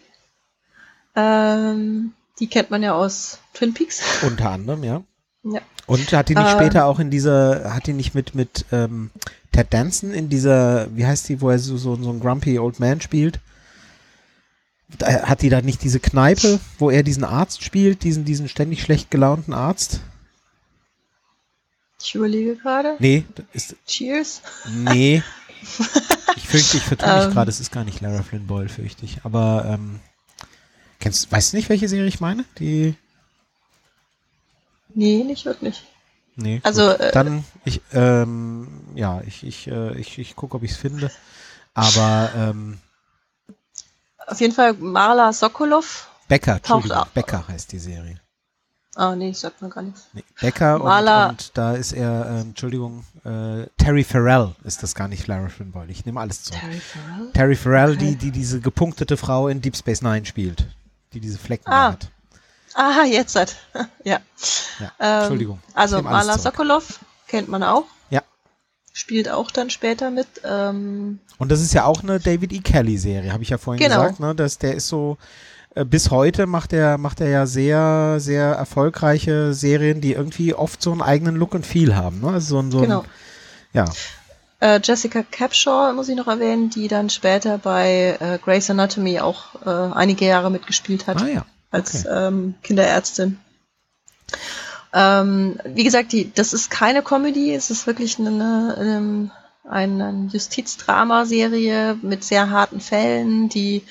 [1.15, 4.01] Ähm, die kennt man ja aus Twin Peaks.
[4.23, 5.03] Unter anderem, ja.
[5.45, 5.61] Ja.
[5.87, 6.53] Und hat die nicht Äh.
[6.53, 9.11] später auch in dieser, hat die nicht mit, mit ähm,
[9.51, 12.79] Ted Danson in dieser, wie heißt die, wo er so, so, so ein grumpy old
[12.81, 13.41] man spielt?
[14.99, 18.83] Da, hat die da nicht diese Kneipe, wo er diesen Arzt spielt, diesen, diesen ständig
[18.83, 20.01] schlecht gelaunten Arzt?
[22.03, 22.97] Ich überlege gerade.
[22.99, 24.43] Nee, ist, Cheers.
[24.69, 25.23] nee.
[26.35, 27.31] Ich fürchte, ich vertue mich Ähm.
[27.33, 29.19] gerade, es ist gar nicht Lara Flynn Boyle, fürchte ich.
[29.23, 30.01] Aber, ähm,
[31.03, 32.45] kennst, weißt du nicht, welche Serie ich meine?
[32.59, 32.95] Die,
[34.95, 35.83] Nee, nicht wirklich.
[36.37, 36.61] nee.
[36.65, 37.01] Also, gut.
[37.01, 41.11] äh, Dann, ich, ähm, ja, ich, ich, äh, ich, ich gucke, ob ich es finde.
[41.75, 42.79] Aber, ähm,
[44.27, 46.09] Auf jeden Fall Marla Sokolov.
[46.29, 48.21] Becker, Entschuldigung, Becker heißt die Serie.
[48.95, 50.09] Ah, nee, sagt mir gar nichts.
[50.13, 54.95] Nee, Becker und, Marla- und da ist er, ähm, Entschuldigung, äh, Terry Farrell ist das
[54.95, 55.91] gar nicht Lara Flynn Boyle.
[55.91, 56.61] Ich nehme alles zurück.
[56.61, 57.33] Terry Farrell?
[57.33, 58.17] Terry Farrell, die, Okay.
[58.17, 60.67] die diese gepunktete Frau in Deep Space Nine spielt.
[61.15, 61.93] Die diese Flecken Ah.
[61.93, 62.09] hat.
[62.75, 63.57] Ah, jetzt hat.
[64.05, 64.21] ja.
[64.81, 65.61] Ja, Ähm, Entschuldigung.
[65.75, 66.39] Also zurück.
[66.41, 67.85] Sokolov kennt man auch.
[68.11, 68.23] Ja.
[68.95, 70.27] Spielt auch dann später mit.
[70.45, 72.61] Ähm, Und das ist ja auch eine David E.
[72.61, 74.01] Kelly-Serie, habe ich ja vorhin Genau.
[74.03, 74.21] gesagt.
[74.21, 74.35] Ne?
[74.35, 75.19] Dass der ist so,
[75.75, 80.81] äh, bis heute macht er macht er ja sehr, sehr erfolgreiche Serien, die irgendwie oft
[80.83, 82.21] so einen eigenen Look und Feel haben.
[82.21, 82.29] Ne?
[82.29, 83.05] Also so ein, so ein, genau.
[83.75, 83.87] Ja,
[84.63, 89.57] Äh, Jessica Capshaw muss ich noch erwähnen, die dann später bei äh, Grey's Anatomy auch
[89.67, 91.21] äh, einige Jahre mitgespielt hat.
[91.21, 91.45] ah ja.
[91.73, 92.27] als Okay.
[92.29, 93.41] ähm, Kinderärztin.
[94.95, 99.31] Ähm, wie gesagt, die, das ist keine Comedy, es ist wirklich eine, eine,
[99.69, 103.83] eine Justizdrama-Serie mit sehr harten Fällen, die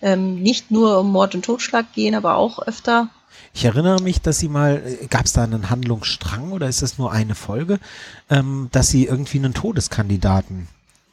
[0.00, 3.08] ähm, nicht nur um Mord und Totschlag gehen, aber auch öfter.
[3.54, 7.12] Ich erinnere mich, dass sie mal, gab es da einen Handlungsstrang oder ist das nur
[7.12, 7.78] eine Folge,
[8.28, 10.66] ähm, dass sie irgendwie einen Todeskandidaten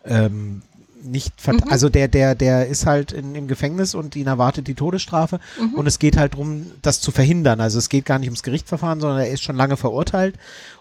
[0.04, 0.64] ähm,
[1.04, 1.64] nicht, Mhm.
[1.70, 5.74] also der, der, der ist halt in, im Gefängnis und ihn erwartet die Todesstrafe Mhm.
[5.76, 7.60] und es geht halt darum, das zu verhindern.
[7.62, 10.36] Also es geht gar nicht ums Gerichtsverfahren, sondern er ist schon lange verurteilt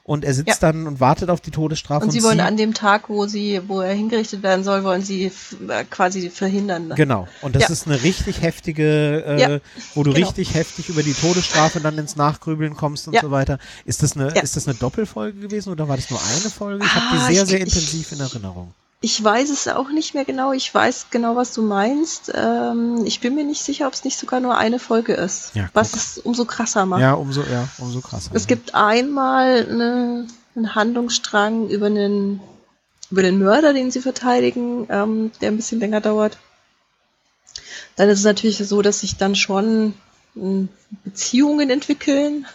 [0.04, 0.72] und er sitzt Ja.
[0.72, 2.04] dann und wartet auf die Todesstrafe.
[2.04, 5.26] Und sie wollen an dem Tag, wo sie, wo er hingerichtet werden soll, wollen sie
[5.68, 6.92] äh, quasi verhindern.
[6.96, 7.28] Genau.
[7.42, 7.68] Und das Ja.
[7.70, 9.58] ist eine richtig heftige, äh, Ja,
[9.94, 10.26] wo du genau.
[10.26, 13.58] richtig heftig über die Todesstrafe dann ins Nachgrübeln kommst und so weiter.
[13.84, 16.84] Ist das eine, ist das eine Doppelfolge gewesen oder war das nur eine Folge?
[16.84, 18.74] Ich habe Ah, die sehr, ich- sehr ich- intensiv in Erinnerung.
[19.02, 20.52] Ich weiß es auch nicht mehr genau.
[20.52, 22.30] Ich weiß genau, was du meinst.
[22.34, 25.52] Ähm, ich bin mir nicht sicher, ob es nicht sogar nur eine Folge ist.
[25.54, 27.00] Ja, was es umso krasser macht.
[27.00, 28.30] Ja, umso, ja, umso krasser.
[28.34, 32.42] Es gibt einmal eine, einen Handlungsstrang über einen,
[33.10, 36.36] über den Mörder, den sie verteidigen, ähm, der ein bisschen länger dauert.
[37.96, 39.94] Dann ist es natürlich so, dass sich dann schon
[40.36, 40.68] ähm,
[41.04, 42.46] Beziehungen entwickeln.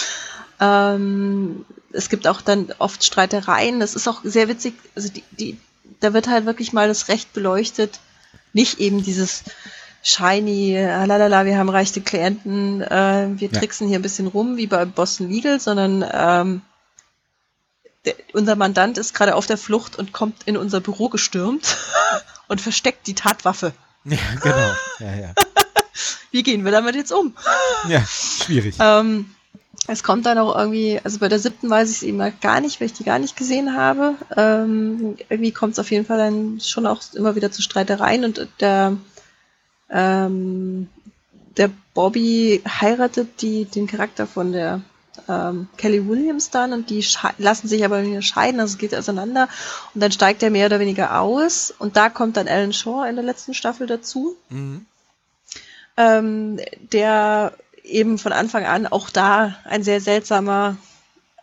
[0.60, 3.78] ähm, es gibt auch dann oft Streitereien.
[3.78, 4.74] Das ist auch sehr witzig.
[4.96, 5.56] Also die, die,
[6.04, 7.98] da wird halt wirklich mal das Recht beleuchtet.
[8.52, 9.42] Nicht eben dieses
[10.02, 13.58] shiny, ah, lalala, wir haben reiche Klienten, äh, wir Ja.
[13.58, 16.62] tricksen hier ein bisschen rum, wie bei Boston Legal, sondern ähm,
[18.04, 21.76] der, unser Mandant ist gerade auf der Flucht und kommt in unser Büro gestürmt
[22.48, 23.72] und versteckt die Tatwaffe.
[24.04, 24.74] ja, genau.
[24.98, 25.34] Ja, ja.
[26.30, 27.34] Wie gehen wir damit jetzt um?
[27.88, 28.76] Ja, schwierig.
[28.78, 29.33] Ähm,
[29.86, 32.60] es kommt dann auch irgendwie, also bei der siebten weiß ich es eben mal gar
[32.60, 34.14] nicht, weil ich die gar nicht gesehen habe.
[34.36, 38.46] Ähm, irgendwie kommt es auf jeden Fall dann schon auch immer wieder zu Streitereien und
[38.60, 38.96] der,
[39.90, 40.88] ähm,
[41.56, 44.80] der Bobby heiratet die, den Charakter von der
[45.28, 47.04] ähm, Kelly Williams dann und die
[47.38, 49.48] lassen sich aber wieder scheiden, also es geht auseinander
[49.94, 53.16] und dann steigt er mehr oder weniger aus und da kommt dann Alan Shaw in
[53.16, 54.86] der letzten Staffel dazu Mhm.
[55.96, 56.58] ähm,
[56.92, 57.52] der
[57.84, 60.76] eben von Anfang an auch da ein sehr seltsamer,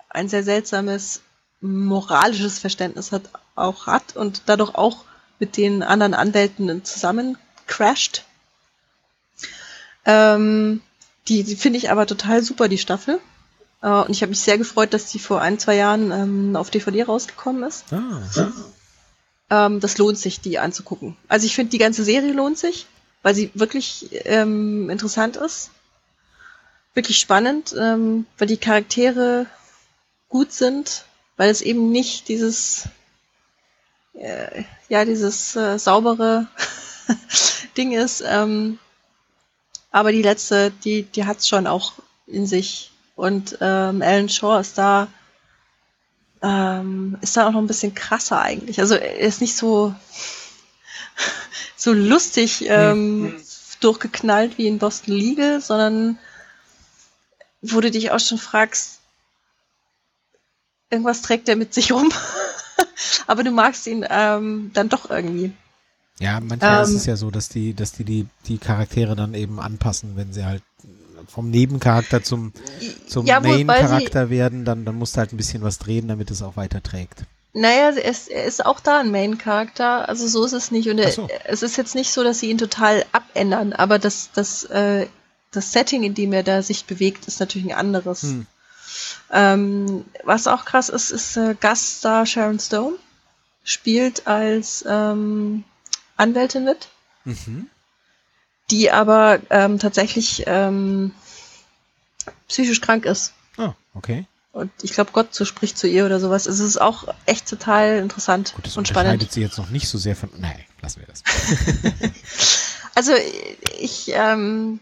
[0.09, 1.21] ein sehr seltsames
[1.61, 3.23] moralisches Verständnis hat,
[3.55, 5.05] auch hat und dadurch auch
[5.39, 7.37] mit den anderen Anwälten zusammen
[7.67, 8.25] crasht.
[10.05, 10.81] Ähm,
[11.27, 13.19] die die finde ich aber total super, die Staffel.
[13.81, 16.71] Äh, und ich habe mich sehr gefreut, dass die vor ein, zwei Jahren ähm, auf
[16.71, 17.85] DVD rausgekommen ist.
[17.91, 18.21] Ah,
[19.51, 21.17] Ähm, das lohnt sich, die anzugucken.
[21.27, 22.87] Also ich finde, die ganze Serie lohnt sich,
[23.21, 25.69] weil sie wirklich ähm, interessant ist.
[26.93, 29.45] Wirklich spannend, ähm, weil die Charaktere
[30.29, 31.05] gut sind,
[31.37, 32.83] weil es eben nicht dieses,
[34.13, 36.47] äh, ja, dieses äh, saubere
[37.77, 38.23] Ding ist.
[38.25, 38.77] Ähm,
[39.91, 41.93] aber die letzte, die, die hat's schon auch
[42.27, 42.91] in sich.
[43.15, 45.07] Und ähm, Alan Shaw ist da
[46.41, 48.79] ähm, ist dann auch noch ein bisschen krasser eigentlich.
[48.79, 49.93] Also er ist nicht so
[51.75, 53.35] so lustig ähm,
[53.79, 56.19] durchgeknallt wie in Boston Legal, sondern
[57.61, 58.99] wo du dich auch schon fragst,
[60.89, 62.11] irgendwas trägt er mit sich rum.
[63.27, 65.53] Aber du magst ihn ähm, dann doch irgendwie.
[66.19, 69.33] ja, manchmal ist Ähm, es ja so, dass die, dass die, die die Charaktere dann
[69.33, 70.63] eben anpassen, wenn sie halt
[71.27, 72.51] vom Nebencharakter zum,
[73.07, 76.41] zum Ja, Main-Charakter werden, dann, dann musst du halt ein bisschen was drehen, damit es
[76.41, 77.23] auch weiter trägt.
[77.53, 80.89] Naja, er ist, er ist auch da ein Main-Charakter, also so ist es nicht.
[80.89, 81.27] Und er, so.
[81.45, 85.07] es ist jetzt nicht so, dass sie ihn total abändern, aber das, das, äh,
[85.51, 88.21] das Setting, in dem er da sich bewegt, ist natürlich ein anderes.
[88.23, 88.47] Hm.
[89.31, 92.95] Ähm, was auch krass ist, ist äh, Gaststar Sharon Stone.
[93.63, 95.63] Spielt als ähm,
[96.17, 96.87] Anwältin mit,
[97.25, 97.67] Mhm.
[98.71, 101.13] die aber ähm, tatsächlich ähm,
[102.47, 103.33] psychisch krank ist.
[103.57, 104.25] Ah, okay.
[104.51, 106.47] Und ich glaube, Gott so spricht zu ihr oder sowas.
[106.47, 109.13] Es ist auch echt total interessant Gut, das und spannend.
[109.13, 110.29] unterscheidet sie jetzt noch nicht so sehr von.
[110.37, 111.23] Nein, lassen wir das.
[112.93, 113.13] Also
[113.79, 114.81] ich, ähm,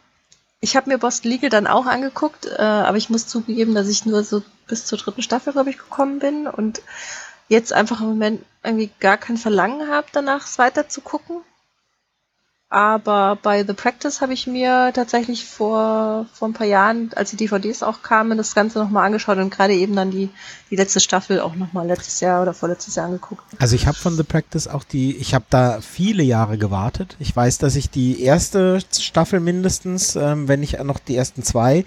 [0.61, 4.05] ich habe mir Boston Legal dann auch angeguckt, äh, aber ich muss zugeben, dass ich
[4.05, 6.81] nur so bis zur dritten Staffel, glaube ich, gekommen bin und
[7.47, 11.37] jetzt einfach im Moment irgendwie gar kein Verlangen habe, danach es weiter zu gucken.
[12.71, 17.35] Aber bei The Practice habe ich mir tatsächlich vor, vor ein paar Jahren, als die
[17.35, 20.29] DVDs auch kamen, das Ganze nochmal angeschaut und gerade eben dann die,
[20.69, 23.43] die letzte Staffel auch nochmal letztes Jahr oder vorletztes Jahr angeguckt.
[23.57, 27.15] Also ich habe von The Practice auch die, ich habe da viele Jahre gewartet.
[27.17, 31.85] Ich weiß, dass ich die erste Staffel mindestens, ähm, wenn nicht noch die ersten zwei,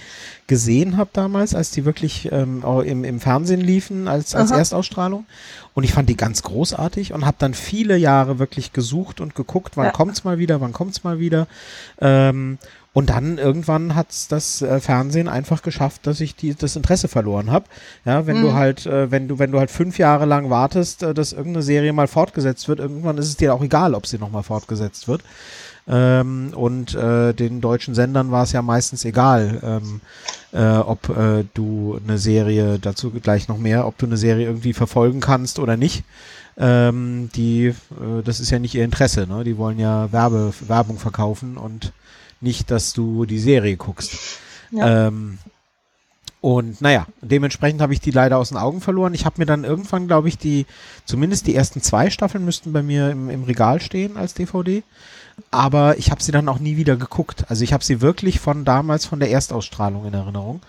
[0.48, 4.58] gesehen habe damals, als die wirklich ähm, auch im, im Fernsehen liefen, als, als Aha.
[4.58, 5.26] Erstausstrahlung.
[5.74, 9.76] Und ich fand die ganz großartig und habe dann viele Jahre wirklich gesucht und geguckt,
[9.76, 9.90] wann Ja.
[9.92, 11.46] kommt's mal wieder, wann kommt's mal wieder.
[12.00, 12.58] Ähm,
[12.92, 17.50] und dann irgendwann hat's das äh, Fernsehen einfach geschafft, dass ich die, das Interesse verloren
[17.50, 17.64] habe.
[18.04, 18.54] Ja, wenn du Mhm.
[18.54, 21.94] halt, äh, wenn du, wenn du halt fünf Jahre lang wartest, äh, dass irgendeine Serie
[21.94, 25.22] mal fortgesetzt wird, irgendwann ist es dir auch egal, ob sie nochmal fortgesetzt wird.
[25.88, 30.00] Ähm, und äh, den deutschen Sendern war es ja meistens egal, ähm,
[30.52, 34.74] äh, ob äh, du eine Serie, dazu gleich noch mehr, ob du eine Serie irgendwie
[34.74, 36.04] verfolgen kannst oder nicht.
[36.56, 39.42] Ähm, die, äh, das ist ja nicht ihr Interesse, ne?
[39.42, 41.92] Die wollen ja Werbe, Werbung verkaufen und
[42.40, 44.12] nicht, dass du die Serie guckst.
[44.70, 45.08] Ja.
[45.08, 45.38] Ähm,
[46.42, 49.14] und naja, dementsprechend habe ich die leider aus den Augen verloren.
[49.14, 50.66] Ich habe mir dann irgendwann, glaube ich, die,
[51.04, 54.82] zumindest die ersten zwei Staffeln müssten bei mir im, im Regal stehen als DVD.
[55.52, 57.44] Aber ich habe sie dann auch nie wieder geguckt.
[57.48, 60.60] Also ich habe sie wirklich von damals, von der Erstausstrahlung in Erinnerung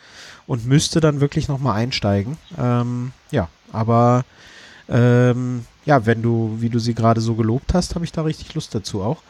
[0.46, 2.38] und müsste dann wirklich nochmal einsteigen.
[2.60, 4.26] Ähm, ja, aber
[4.90, 8.54] ähm, ja, wenn du, wie du sie gerade so gelobt hast, habe ich da richtig
[8.54, 9.22] Lust dazu auch.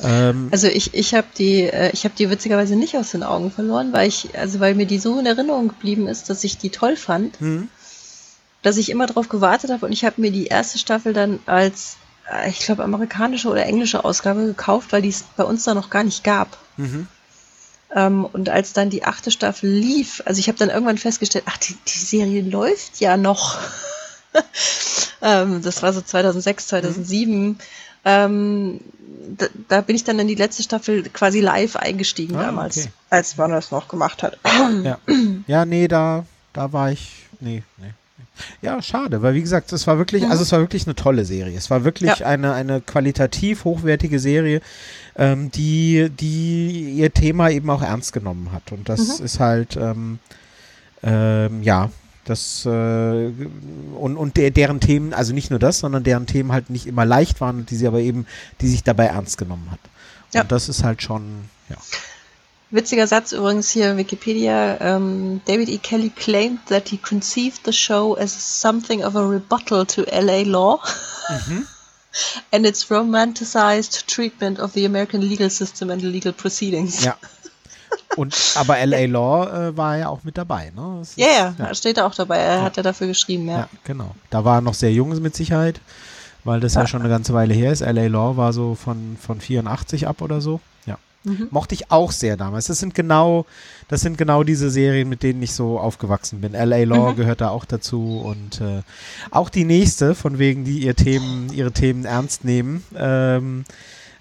[0.00, 3.50] Ähm, Also ich, ich habe die, äh, ich habe die witzigerweise nicht aus den Augen
[3.50, 6.70] verloren, weil ich, also weil mir die so in Erinnerung geblieben ist, dass ich die
[6.70, 7.68] toll fand, hm,
[8.62, 11.96] dass ich immer drauf gewartet habe und ich habe mir die erste Staffel dann als,
[12.48, 16.04] ich glaube, amerikanische oder englische Ausgabe gekauft, weil die es bei uns da noch gar
[16.04, 16.56] nicht gab.
[16.76, 17.06] mhm.
[17.94, 21.58] Ähm, und als dann die achte Staffel lief, also ich habe dann irgendwann festgestellt, ach,
[21.58, 23.58] die, die Serie läuft ja noch.
[25.22, 27.58] ähm, das war so 2006, 2007.
[28.06, 28.80] Ähm,
[29.36, 32.88] da, da bin ich dann in die letzte Staffel quasi live eingestiegen Ah, damals, okay.
[33.10, 34.38] als man das noch gemacht hat.
[34.82, 34.98] Ja.
[35.46, 37.26] ja, nee, da, da war ich.
[37.40, 37.92] Nee, nee.
[38.62, 41.56] Ja, schade, weil wie gesagt, es war wirklich, also es war wirklich eine tolle Serie.
[41.56, 42.26] Es war wirklich Ja.
[42.26, 44.60] eine, eine qualitativ hochwertige Serie,
[45.16, 48.72] ähm, die, die ihr Thema eben auch ernst genommen hat.
[48.72, 49.24] Und das Mhm.
[49.26, 50.18] ist halt, ähm,
[51.02, 51.90] ähm, ja,
[52.24, 56.70] das äh, und, und der, deren Themen, also nicht nur das, sondern deren Themen halt
[56.70, 58.26] nicht immer leicht waren, die sie aber eben,
[58.60, 59.80] die sich dabei ernst genommen hat.
[60.32, 60.44] Und Ja.
[60.44, 61.22] das ist halt schon,
[61.68, 61.76] ja.
[62.72, 64.78] Witziger Satz übrigens hier Wikipedia.
[64.80, 65.78] Ähm, David E.
[65.78, 70.80] Kelly claimed that he conceived the show as something of a rebuttal to LA law
[72.50, 77.04] and its romanticized treatment of the American legal system and legal proceedings.
[77.04, 77.16] Ja.
[78.16, 81.00] Und aber LA Law äh, war ja auch mit dabei, ne?
[81.02, 81.74] Ist- Ja, ja, ja.
[81.74, 82.38] steht da auch dabei.
[82.38, 83.58] Er hat ja dafür geschrieben, ja.
[83.60, 84.14] Ja, genau.
[84.30, 85.80] Da war er noch sehr jung mit Sicherheit,
[86.44, 86.80] weil das ja.
[86.82, 86.86] Ja.
[86.86, 87.80] schon eine ganze Weile her ist.
[87.80, 90.60] LA Law war so von, von 84 ab oder so.
[91.24, 91.30] Ja.
[91.32, 91.48] Mhm.
[91.50, 92.66] Mochte ich auch sehr damals.
[92.66, 93.46] Das sind genau,
[93.88, 96.52] das sind genau diese Serien, mit denen ich so aufgewachsen bin.
[96.52, 97.16] LA Law Mhm.
[97.16, 98.82] gehört da auch dazu und äh,
[99.30, 102.82] auch die nächste, von wegen, die ihr Themen, ihre Themen ernst nehmen.
[102.96, 103.64] Ähm,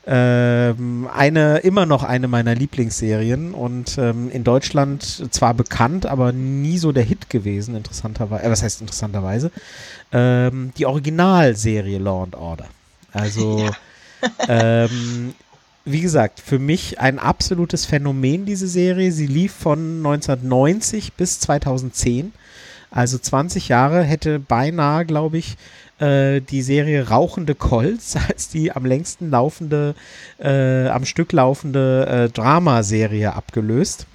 [0.07, 6.79] ähm, eine, immer noch eine meiner Lieblingsserien und ähm, in Deutschland zwar bekannt, aber nie
[6.79, 9.51] so der Hit gewesen, interessanterweise, äh, was heißt interessanterweise,
[10.11, 12.65] ähm, die Originalserie Law and Order.
[13.13, 13.69] Also,
[14.47, 15.35] ähm,
[15.83, 19.11] wie gesagt, für mich ein absolutes Phänomen, diese Serie.
[19.11, 22.33] Sie lief von 1990 bis 2010.
[22.91, 25.57] Also 20 Jahre hätte beinahe, glaube ich,
[25.99, 29.95] äh, die Serie Rauchende Colts als die am längsten laufende,
[30.39, 34.05] äh, am Stück laufende äh, Dramaserie abgelöst.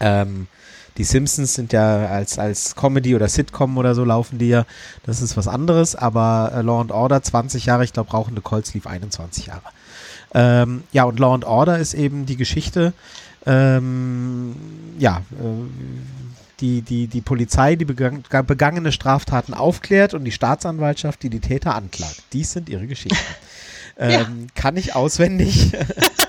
[0.00, 0.48] Ähm,
[0.96, 4.64] die Simpsons sind ja als, als Comedy oder Sitcom oder so laufen die ja.
[5.04, 8.74] Das ist was anderes, aber äh, Law and Order 20 Jahre, ich glaube Rauchende Colts
[8.74, 9.62] lief 21 Jahre.
[10.34, 12.92] Ähm, ja, und Law and Order ist eben die Geschichte
[13.46, 14.54] ähm,
[14.98, 15.44] ja, äh,
[16.60, 21.74] die, die, die Polizei die begang, begangene Straftaten aufklärt und die Staatsanwaltschaft, die die Täter
[21.74, 22.22] anklagt.
[22.32, 23.18] Dies sind ihre Geschichten.
[23.96, 24.26] Ähm, ja.
[24.54, 25.72] Kann ich auswendig.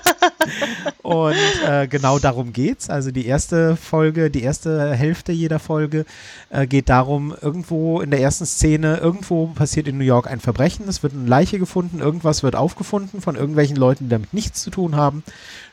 [1.02, 1.34] und
[1.66, 2.90] äh, genau darum geht's.
[2.90, 6.04] Also die erste Folge, die erste Hälfte jeder Folge
[6.50, 10.88] äh, geht darum, irgendwo in der ersten Szene, irgendwo passiert in New York ein Verbrechen,
[10.88, 14.70] es wird eine Leiche gefunden, irgendwas wird aufgefunden von irgendwelchen Leuten, die damit nichts zu
[14.70, 15.22] tun haben.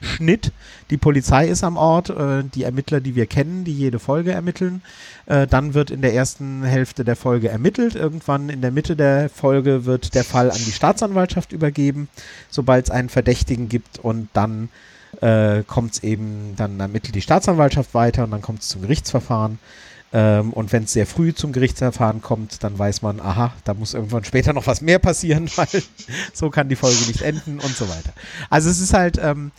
[0.01, 0.51] Schnitt,
[0.89, 4.81] die Polizei ist am Ort, äh, die Ermittler, die wir kennen, die jede Folge ermitteln.
[5.25, 7.95] Äh, dann wird in der ersten Hälfte der Folge ermittelt.
[7.95, 12.09] Irgendwann in der Mitte der Folge wird der Fall an die Staatsanwaltschaft übergeben,
[12.49, 14.69] sobald es einen Verdächtigen gibt und dann
[15.21, 19.59] äh, kommt es eben, dann ermittelt die Staatsanwaltschaft weiter und dann kommt es zum Gerichtsverfahren.
[20.11, 23.95] Ähm, und wenn es sehr früh zum Gerichtsverfahren kommt, dann weiß man, aha, da muss
[23.95, 25.67] irgendwann später noch was mehr passieren, weil
[26.33, 28.13] so kann die Folge nicht enden und so weiter.
[28.49, 29.51] Also es ist halt, ähm,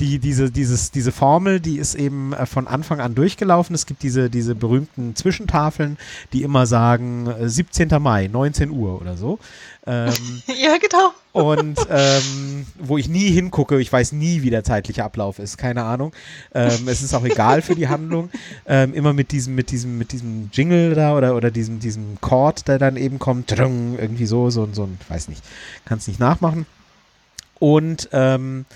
[0.00, 3.74] die, diese, dieses, diese Formel, die ist eben äh, von Anfang an durchgelaufen.
[3.74, 5.96] Es gibt diese, diese berühmten Zwischentafeln,
[6.32, 7.90] die immer sagen 17.
[7.90, 9.38] Äh, Mai, 19 Uhr oder so.
[9.86, 10.12] Ähm,
[10.60, 11.12] ja, genau.
[11.32, 15.84] Und ähm, wo ich nie hingucke, ich weiß nie, wie der zeitliche Ablauf ist, keine
[15.84, 16.12] Ahnung.
[16.54, 18.30] Ähm, es ist auch egal für die Handlung.
[18.66, 22.68] Ähm, immer mit diesem, mit diesem, mit diesem Jingle da oder, oder diesem, diesem Chord,
[22.68, 25.42] der dann eben kommt, irgendwie so, so, so ein, weiß nicht,
[25.86, 26.66] kann es nicht nachmachen.
[27.58, 28.66] Und ähm,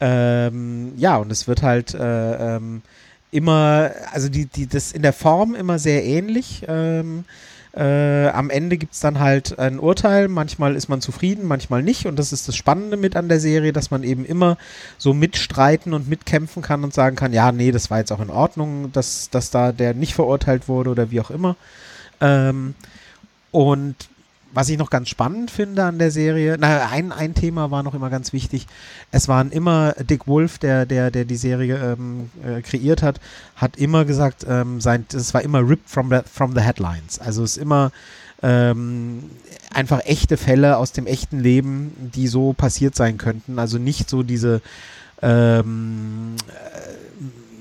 [0.00, 2.82] ähm, ja, und es wird halt äh, ähm,
[3.30, 6.64] immer, also die, die, das in der Form immer sehr ähnlich.
[6.66, 7.24] Ähm,
[7.72, 10.26] äh, am Ende gibt es dann halt ein Urteil.
[10.28, 12.06] Manchmal ist man zufrieden, manchmal nicht.
[12.06, 14.56] Und das ist das Spannende mit an der Serie, dass man eben immer
[14.98, 18.30] so mitstreiten und mitkämpfen kann und sagen kann, ja, nee, das war jetzt auch in
[18.30, 21.56] Ordnung, dass, dass da der nicht verurteilt wurde oder wie auch immer.
[22.20, 22.74] Ähm,
[23.52, 23.94] und
[24.52, 27.94] was ich noch ganz spannend finde an der Serie, na, ein, ein Thema war noch
[27.94, 28.66] immer ganz wichtig.
[29.10, 33.20] Es waren immer Dick Wolf, der, der, der die Serie ähm, äh, kreiert hat,
[33.56, 37.18] hat immer gesagt, ähm, sein, es war immer ripped from the, from the headlines.
[37.18, 37.92] Also es ist immer
[38.42, 39.30] ähm,
[39.72, 43.58] einfach echte Fälle aus dem echten Leben, die so passiert sein könnten.
[43.58, 44.62] Also nicht so diese
[45.22, 46.36] ähm,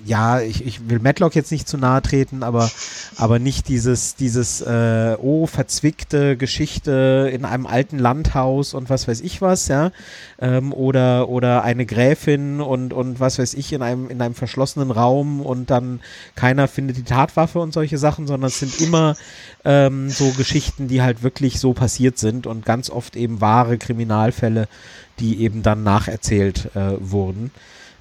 [0.09, 2.71] ja, ich, ich will Matlock jetzt nicht zu nahe treten, aber,
[3.15, 9.21] aber nicht dieses, dieses, äh, oh, verzwickte Geschichte in einem alten Landhaus und was weiß
[9.21, 9.91] ich was, ja,
[10.39, 14.89] ähm, oder, oder eine Gräfin und, und was weiß ich in einem, in einem verschlossenen
[14.89, 15.99] Raum und dann
[16.35, 19.15] keiner findet die Tatwaffe und solche Sachen, sondern es sind immer
[19.63, 24.67] ähm, so Geschichten, die halt wirklich so passiert sind und ganz oft eben wahre Kriminalfälle,
[25.19, 27.51] die eben dann nacherzählt äh, wurden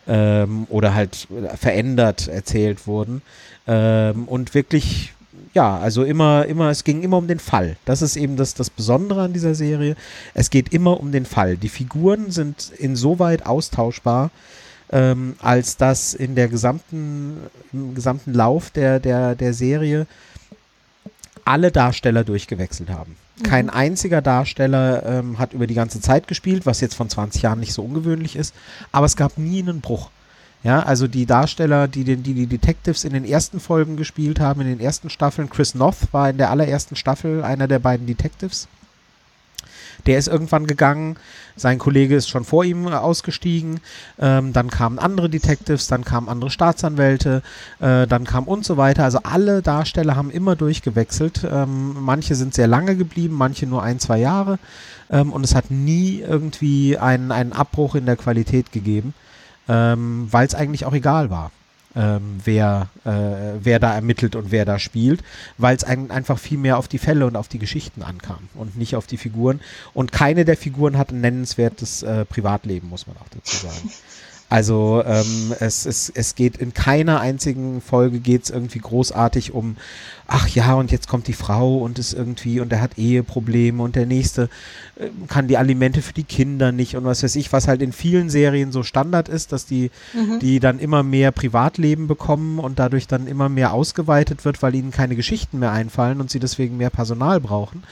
[0.09, 3.23] ähm, oder halt verändert erzählt wurden.
[3.67, 5.13] Ähm, und wirklich,
[5.55, 7.77] ja, also immer, immer, es ging immer um den Fall.
[7.85, 9.95] Das ist eben das, das Besondere an dieser Serie.
[10.35, 11.57] Es geht immer um den Fall.
[11.57, 14.31] Die Figuren sind insoweit austauschbar,
[14.91, 17.37] ähm, als dass in der gesamten,
[17.73, 20.07] im gesamten Lauf der, der, der Serie
[21.45, 23.17] alle Darsteller durchgewechselt haben.
[23.43, 23.73] Kein mhm.
[23.73, 27.73] einziger Darsteller ähm, hat über die ganze Zeit gespielt, was jetzt von 20 Jahren nicht
[27.73, 28.55] so ungewöhnlich ist,
[28.93, 30.11] aber es gab nie einen Bruch.
[30.65, 34.61] Ja, also die Darsteller, die, den, die die Detectives in den ersten Folgen gespielt haben,
[34.61, 38.67] in den ersten Staffeln, Chris Noth war in der allerersten Staffel einer der beiden Detectives.
[40.09, 41.17] Der ist irgendwann gegangen,
[41.55, 43.81] sein Kollege ist schon vor ihm ausgestiegen,
[44.19, 47.43] ähm, dann kamen andere Detectives, dann kamen andere Staatsanwälte,
[47.79, 49.05] äh, dann kam und so weiter.
[49.05, 51.47] Also alle Darsteller haben immer durchgewechselt.
[51.49, 54.59] Ähm, manche sind sehr lange geblieben, manche nur ein, zwei Jahre.
[55.11, 59.13] Ähm, und es hat nie irgendwie einen, einen Abbruch in der Qualität gegeben,
[59.69, 61.53] ähm, weil es eigentlich auch egal war
[61.97, 65.23] ähm, wer, äh, wer da ermittelt und wer da spielt,
[65.57, 68.77] weil es ein, einfach viel mehr auf die Fälle und auf die Geschichten ankam und
[68.77, 69.61] nicht auf die Figuren.
[69.95, 73.91] Und keine der Figuren hat ein nennenswertes äh, Privatleben, muss man auch dazu sagen.
[74.51, 79.77] Also ähm, es, es, es geht in keiner einzigen Folge geht es irgendwie großartig um,
[80.27, 83.95] ach ja, und jetzt kommt die Frau und ist irgendwie, und er hat Eheprobleme und
[83.95, 84.49] der nächste
[84.97, 87.93] äh, kann die Alimente für die Kinder nicht und was weiß ich, was halt in
[87.93, 90.39] vielen Serien so Standard ist, dass die, mhm.
[90.39, 94.93] die dann immer mehr Privatleben bekommen und dadurch dann immer mehr ausgeweitet wird, weil ihnen
[94.93, 97.83] keine Geschichten mehr einfallen und sie deswegen mehr Personal brauchen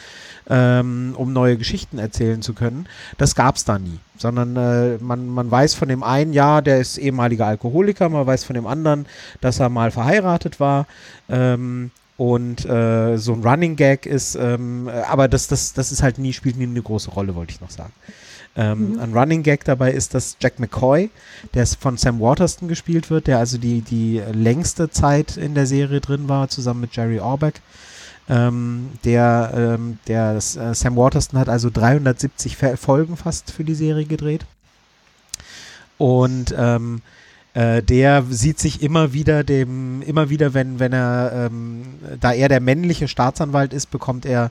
[0.48, 2.86] ähm, um neue Geschichten erzählen zu können.
[3.18, 3.98] Das gab es da nie.
[4.18, 8.44] Sondern äh, man, man weiß von dem einen, ja, der ist ehemaliger Alkoholiker, man weiß
[8.44, 9.06] von dem anderen,
[9.40, 10.86] dass er mal verheiratet war.
[11.28, 16.18] Ähm, und äh, so ein Running Gag ist, ähm, aber das, das, das ist halt
[16.18, 17.92] nie, spielt nie eine große Rolle, wollte ich noch sagen.
[18.56, 19.00] Ähm, mhm.
[19.00, 21.10] Ein Running Gag dabei ist, dass Jack McCoy,
[21.52, 26.00] der von Sam Waterston gespielt wird, der also die, die längste Zeit in der Serie
[26.00, 27.52] drin war, zusammen mit Jerry Orbach,
[28.28, 30.40] ähm, der, ähm, der äh,
[30.74, 34.44] Sam Waterston hat also 370 Folgen fast für die Serie gedreht.
[35.98, 37.02] Und ähm,
[37.56, 41.86] Äh, der sieht sich immer wieder dem, immer wieder, wenn, wenn er, ähm,
[42.20, 44.50] da er der männliche Staatsanwalt ist, bekommt er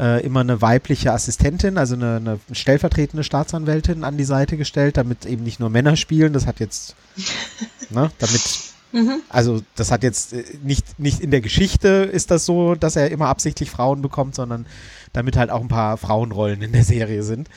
[0.00, 5.26] äh, immer eine weibliche Assistentin, also eine, eine stellvertretende Staatsanwältin an die Seite gestellt, damit
[5.26, 6.32] eben nicht nur Männer spielen.
[6.32, 6.96] Das hat jetzt,
[7.90, 8.65] ne, damit
[8.96, 9.20] Mhm.
[9.28, 13.10] also das hat jetzt äh, nicht, nicht in der Geschichte ist das so, dass er
[13.10, 14.64] immer absichtlich Frauen bekommt, sondern
[15.12, 17.50] damit halt auch ein paar Frauenrollen in der Serie sind.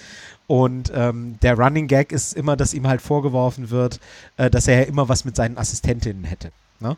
[0.47, 4.01] Und ähm, der Running Gag ist immer, dass ihm halt vorgeworfen wird,
[4.35, 6.51] äh, dass er ja immer was mit seinen Assistentinnen hätte.
[6.81, 6.95] Ne?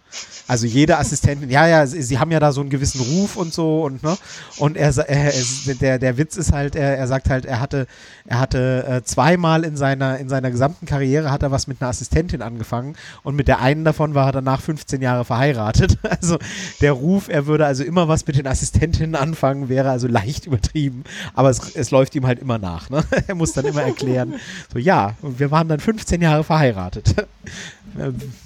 [0.48, 3.52] Also jede Assistentin, ja, ja, sie, sie, haben ja da so einen gewissen Ruf und
[3.52, 4.16] so und ne?
[4.58, 7.88] Und er, er, er der, der Witz ist halt, er, er sagt halt, er hatte,
[8.26, 11.90] er hatte äh, zweimal in seiner, in seiner gesamten Karriere hat er was mit einer
[11.90, 15.98] Assistentin angefangen und mit der einen davon war er danach 15 Jahre verheiratet.
[16.22, 16.38] Also
[16.82, 21.04] der Ruf, er würde also immer was mit den Assistentinnen anfangen, wäre also leicht übertrieben,
[21.34, 22.90] aber es, es läuft ihm halt immer nach.
[22.90, 23.04] Ne?
[23.28, 24.36] Er muss dann immer erklären,
[24.72, 27.16] so ja, wir waren dann 15 Jahre verheiratet.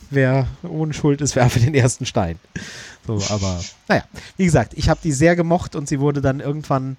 [0.09, 2.39] Wer ohne Schuld ist, werfe den ersten Stein.
[3.07, 4.03] So, aber naja,
[4.37, 6.97] wie gesagt, ich habe die sehr gemocht und sie wurde dann irgendwann,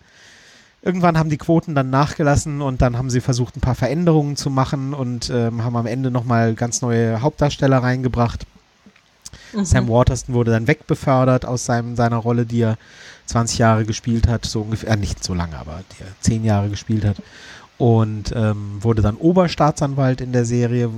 [0.83, 4.51] irgendwann haben die Quoten dann nachgelassen und dann haben sie versucht, ein paar Veränderungen zu
[4.51, 8.47] machen und ähm, haben am Ende nochmal ganz neue Hauptdarsteller reingebracht.
[9.53, 9.65] Mhm.
[9.65, 12.79] Sam Waterston wurde dann wegbefördert aus seinem, seiner Rolle, die er
[13.27, 16.69] 20 Jahre gespielt hat, so ungefähr, äh, nicht so lange, aber die er 10 Jahre
[16.69, 17.17] gespielt hat
[17.79, 20.91] und ähm, wurde dann Oberstaatsanwalt in der Serie.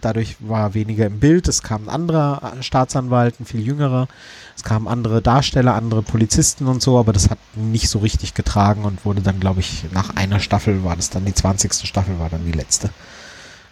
[0.00, 1.48] Dadurch war er weniger im Bild.
[1.48, 4.08] Es kam ein anderer Staatsanwalt, ein viel jüngerer.
[4.56, 8.84] Es kamen andere Darsteller, andere Polizisten und so, aber das hat nicht so richtig getragen
[8.84, 11.86] und wurde dann, glaube ich, nach einer Staffel war das dann die 20.
[11.86, 12.90] Staffel, war dann die letzte.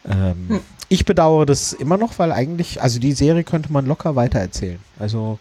[0.04, 0.60] Ähm, hm.
[0.88, 4.80] Ich bedauere das immer noch, weil eigentlich, also die Serie könnte man locker weitererzählen.
[4.98, 5.38] Also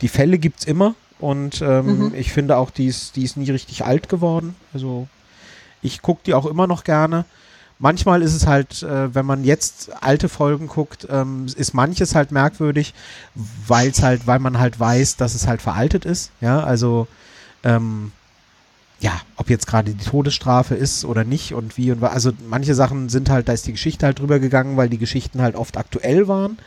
[0.00, 2.14] die Fälle gibt es immer und ähm, mhm.
[2.14, 4.56] ich finde auch, die ist, die ist nie richtig alt geworden.
[4.72, 5.06] Also
[5.82, 7.24] ich gucke die auch immer noch gerne.
[7.78, 12.30] Manchmal ist es halt, äh, wenn man jetzt alte Folgen guckt, ähm, ist manches halt
[12.30, 12.92] merkwürdig,
[13.66, 16.30] weil halt, weil man halt weiß, dass es halt veraltet ist.
[16.42, 17.08] Ja, also
[17.64, 18.12] ähm,
[19.00, 22.12] ja, ob jetzt gerade die Todesstrafe ist oder nicht und wie und was.
[22.12, 25.40] Also manche Sachen sind halt, da ist die Geschichte halt drüber gegangen, weil die Geschichten
[25.40, 26.58] halt oft aktuell waren.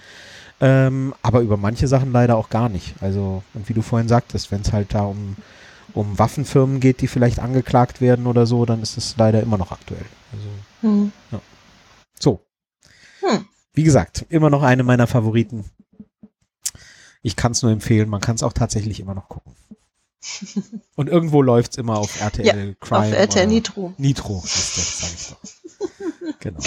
[0.60, 2.96] Ähm, aber über manche Sachen leider auch gar nicht.
[3.02, 5.36] Also, und wie du vorhin sagtest, wenn es halt da um
[5.94, 9.72] um Waffenfirmen geht, die vielleicht angeklagt werden oder so, dann ist es leider immer noch
[9.72, 10.06] aktuell.
[10.32, 10.48] Also,
[10.82, 11.12] hm.
[11.32, 11.42] ja.
[12.20, 12.40] So.
[13.22, 13.46] Hm.
[13.74, 15.66] Wie gesagt, immer noch eine meiner Favoriten.
[17.22, 19.56] Ich kann es nur empfehlen, man kann es auch tatsächlich immer noch gucken.
[20.96, 23.08] Und irgendwo läuft es immer auf RTL ja, Crime.
[23.08, 23.94] Auf RTL Nitro.
[23.98, 26.40] Nitro, ist das, sag ich doch.
[26.40, 26.60] genau.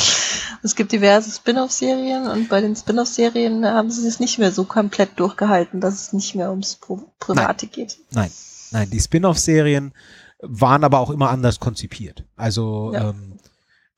[0.62, 5.18] Es gibt diverse Spin-off-Serien und bei den Spin-off-Serien haben sie es nicht mehr so komplett
[5.18, 7.72] durchgehalten, dass es nicht mehr ums Private Nein.
[7.72, 7.98] geht.
[8.10, 8.30] Nein,
[8.70, 9.92] Nein, die Spin-off-Serien
[10.40, 12.24] waren aber auch immer anders konzipiert.
[12.36, 13.10] Also ja.
[13.10, 13.38] ähm,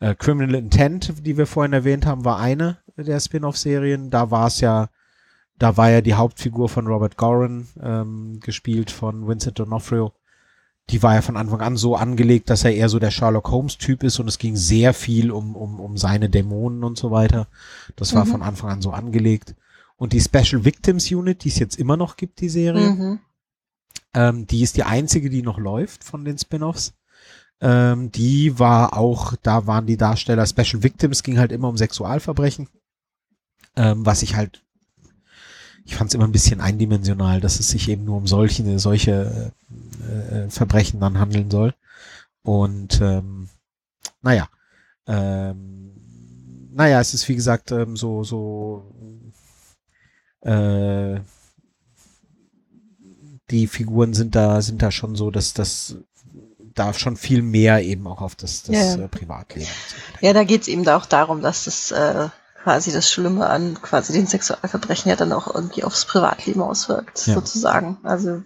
[0.01, 4.11] äh, Criminal Intent, die wir vorhin erwähnt haben, war eine der Spin-off-Serien.
[4.11, 4.89] Da war es ja,
[5.59, 10.13] da war ja die Hauptfigur von Robert Goran ähm, gespielt von Vincent D'Onofrio.
[10.91, 14.03] Die war ja von Anfang an so angelegt, dass er eher so der Sherlock Holmes-Typ
[14.03, 17.47] ist und es ging sehr viel um, um, um seine Dämonen und so weiter.
[17.97, 18.31] Das war mhm.
[18.31, 19.55] von Anfang an so angelegt.
[19.97, 23.19] Und die Special Victims Unit, die es jetzt immer noch gibt, die Serie, mhm.
[24.15, 26.95] Ähm, die ist die einzige, die noch läuft von den Spin-offs.
[27.61, 32.69] Ähm, die war auch, da waren die Darsteller Special Victims, ging halt immer um Sexualverbrechen.
[33.77, 34.63] Ähm, was ich halt,
[35.85, 39.53] ich fand es immer ein bisschen eindimensional, dass es sich eben nur um solche, solche
[40.09, 41.75] äh, äh, Verbrechen dann handeln soll.
[42.43, 43.49] Und ähm,
[44.23, 44.49] naja,
[45.07, 45.89] ähm,
[46.73, 48.95] naja, es ist wie gesagt ähm, so, so
[50.43, 51.21] äh,
[53.51, 55.97] die Figuren sind da, sind da schon so, dass das
[56.75, 58.95] da schon viel mehr eben auch auf das, das ja.
[58.95, 59.69] äh, Privatleben.
[60.21, 62.29] Ja, da geht es eben auch darum, dass das äh,
[62.63, 67.35] quasi das Schlimme an quasi den Sexualverbrechen ja dann auch irgendwie aufs Privatleben auswirkt, ja.
[67.35, 67.99] sozusagen.
[68.05, 68.43] Also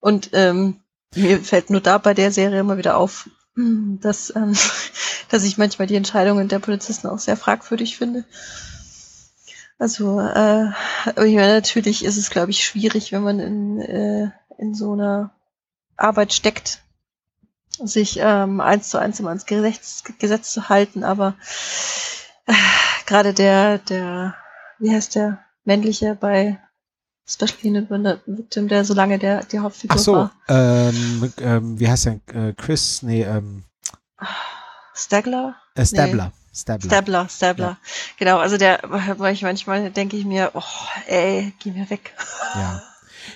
[0.00, 0.76] und ähm,
[1.14, 4.54] mir fällt nur da bei der Serie immer wieder auf, dass, ähm,
[5.30, 8.24] dass ich manchmal die Entscheidungen der Polizisten auch sehr fragwürdig finde.
[9.78, 10.70] Also, äh,
[11.06, 15.30] ich meine, natürlich ist es, glaube ich, schwierig, wenn man in, äh, in so einer
[15.96, 16.82] Arbeit steckt,
[17.78, 21.36] sich ähm, eins zu eins immer ans Gesetz, Gesetz zu halten, aber
[22.46, 22.52] äh,
[23.06, 24.34] gerade der, der,
[24.80, 26.58] wie heißt der, männliche bei
[27.26, 27.90] Special Unit
[28.26, 30.32] Victim, der so lange der, die Hauptfigur Ach so, war.
[30.48, 33.64] Ähm, ähm, wie heißt der, äh, Chris, nee, ähm.
[34.94, 35.54] Stagler?
[35.74, 36.24] Äh, Stabler.
[36.24, 36.47] Nee.
[36.58, 36.90] Stabler.
[36.90, 37.66] Stabler, Stabler.
[37.66, 37.78] Ja.
[38.18, 40.62] Genau, also der, weil ich manchmal denke ich mir, oh,
[41.06, 42.14] ey, geh mir weg.
[42.54, 42.82] Ja.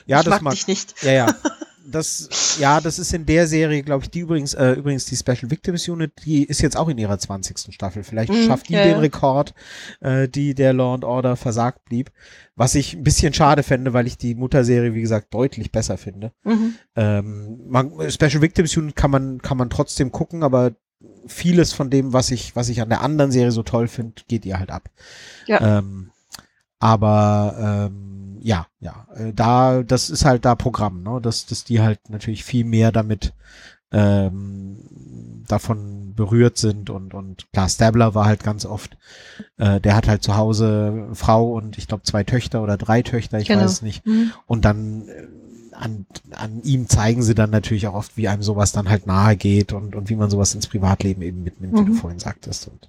[0.06, 1.02] Ja, ich das mag, dich nicht.
[1.02, 1.26] Ja, ja.
[1.84, 5.50] das, ja, das ist in der Serie, glaube ich, die übrigens, äh, übrigens die Special
[5.50, 7.72] Victims Unit, die ist jetzt auch in ihrer 20.
[7.74, 8.04] Staffel.
[8.04, 8.98] Vielleicht Mhm, schafft die ja, den ja.
[8.98, 9.54] Rekord,
[10.00, 12.10] äh, die der Law and Order versagt blieb.
[12.54, 16.32] Was ich ein bisschen schade fände, weil ich die Mutterserie, wie gesagt, deutlich besser finde.
[16.44, 16.74] Mhm.
[16.96, 20.72] Ähm, man, Special Victims Unit kann man, kann man trotzdem gucken, aber
[21.26, 24.44] vieles von dem, was ich, was ich an der anderen Serie so toll finde, geht
[24.44, 24.90] ihr halt ab.
[25.46, 25.78] Ja.
[25.78, 26.10] Ähm,
[26.78, 31.20] aber ähm, ja, ja, äh, da, das ist halt da Programm, ne?
[31.22, 33.32] Dass, dass die halt natürlich viel mehr damit
[33.92, 34.78] ähm,
[35.46, 38.96] davon berührt sind und und klar, Stabler war halt ganz oft,
[39.58, 43.38] äh, der hat halt zu Hause Frau und ich glaube zwei Töchter oder drei Töchter,
[43.38, 43.62] ich Genau.
[43.62, 44.04] weiß es nicht.
[44.06, 44.32] Mhm.
[44.46, 45.26] Und dann äh,
[45.82, 49.36] an, an ihm zeigen sie dann natürlich auch oft, wie einem sowas dann halt nahe
[49.36, 51.96] geht und, und wie man sowas ins Privatleben eben mitnimmt, wie du Mhm.
[51.96, 52.68] vorhin sagtest.
[52.68, 52.88] Und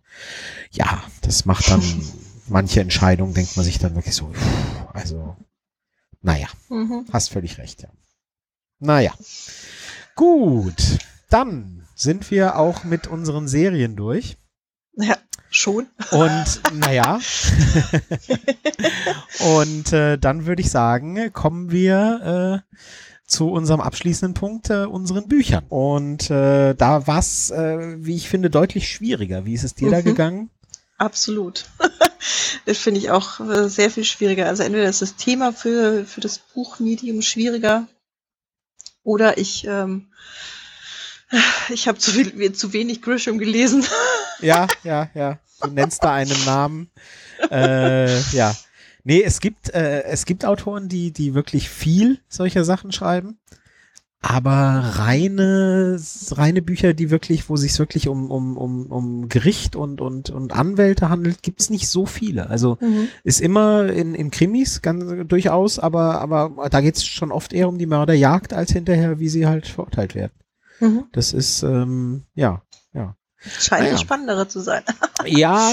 [0.72, 1.81] ja, das macht dann
[2.47, 4.31] manche Entscheidungen, denkt man sich dann wirklich so,
[4.93, 5.35] also,
[6.22, 7.05] naja, Mhm.
[7.11, 7.89] hast völlig recht, ja.
[8.80, 9.13] Naja.
[10.15, 10.99] Gut,
[11.30, 14.38] dann sind wir auch mit unseren Serien durch.
[14.95, 15.17] Ja,
[15.53, 15.88] schon.
[16.11, 17.19] Und naja.
[19.57, 22.77] und äh, dann würde ich sagen, kommen wir äh,
[23.25, 25.65] zu unserem abschließenden Punkt, äh, unseren Büchern.
[25.69, 29.45] Und äh, da war es, äh, wie ich finde, deutlich schwieriger.
[29.45, 30.03] Wie ist es dir da Mhm.
[30.03, 30.49] gegangen?
[30.98, 31.65] Absolut.
[32.65, 34.48] das finde ich auch äh, sehr viel schwieriger.
[34.48, 37.88] Also entweder ist das Thema für, für das Buchmedium schwieriger
[39.03, 40.07] oder ich, ähm,
[41.69, 43.85] ich habe zu, viel, zu wenig Grisham gelesen.
[44.39, 45.39] Ja, ja, ja.
[45.61, 46.89] Du nennst da einen Namen.
[47.49, 48.53] Äh, ja.
[49.05, 53.37] Nee, es gibt, äh, es gibt Autoren, die, die wirklich viel solcher Sachen schreiben.
[54.25, 55.99] Aber reine,
[56.31, 60.53] reine Bücher, die wirklich, wo sich wirklich um, um, um, um Gericht und, und, und
[60.53, 62.49] Anwälte handelt, gibt's nicht so viele.
[62.49, 62.77] Also
[63.25, 67.77] ist immer in, in Krimis ganz durchaus, aber, aber da geht's schon oft eher um
[67.77, 70.33] die Mörderjagd als hinterher, wie sie halt verurteilt werden.
[70.83, 71.05] Mhm.
[71.13, 72.61] Das ist, ähm, ja,
[72.93, 73.15] ja.
[73.59, 73.97] Scheint Naja.
[73.97, 74.83] Spannendere zu sein.
[75.25, 75.71] Ja,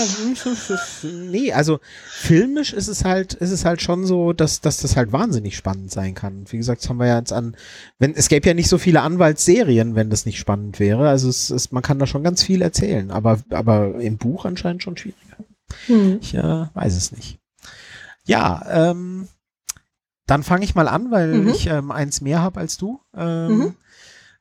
[1.03, 5.11] nee, also filmisch ist es halt, ist es halt schon so, dass, dass das halt
[5.11, 6.45] wahnsinnig spannend sein kann.
[6.51, 7.57] Wie gesagt, das haben wir ja jetzt an,
[7.99, 11.09] wenn, es gäbe ja nicht so viele Anwaltsserien, wenn das nicht spannend wäre.
[11.09, 14.85] Also es ist, man kann da schon ganz viel erzählen, aber, aber im Buch anscheinend
[14.85, 15.37] schon schwieriger.
[15.89, 16.19] Mhm.
[16.21, 17.41] Ich äh, weiß es nicht.
[18.25, 19.27] Ja, ähm,
[20.27, 21.49] dann fange ich mal an, weil Mhm.
[21.49, 23.01] ich ähm, eins mehr habe als du.
[23.17, 23.75] Ähm, Mhm.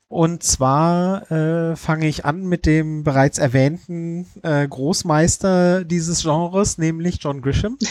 [0.10, 7.20] Und zwar äh, fange ich an mit dem bereits erwähnten äh, Großmeister dieses Genres, nämlich
[7.22, 7.78] John Grisham.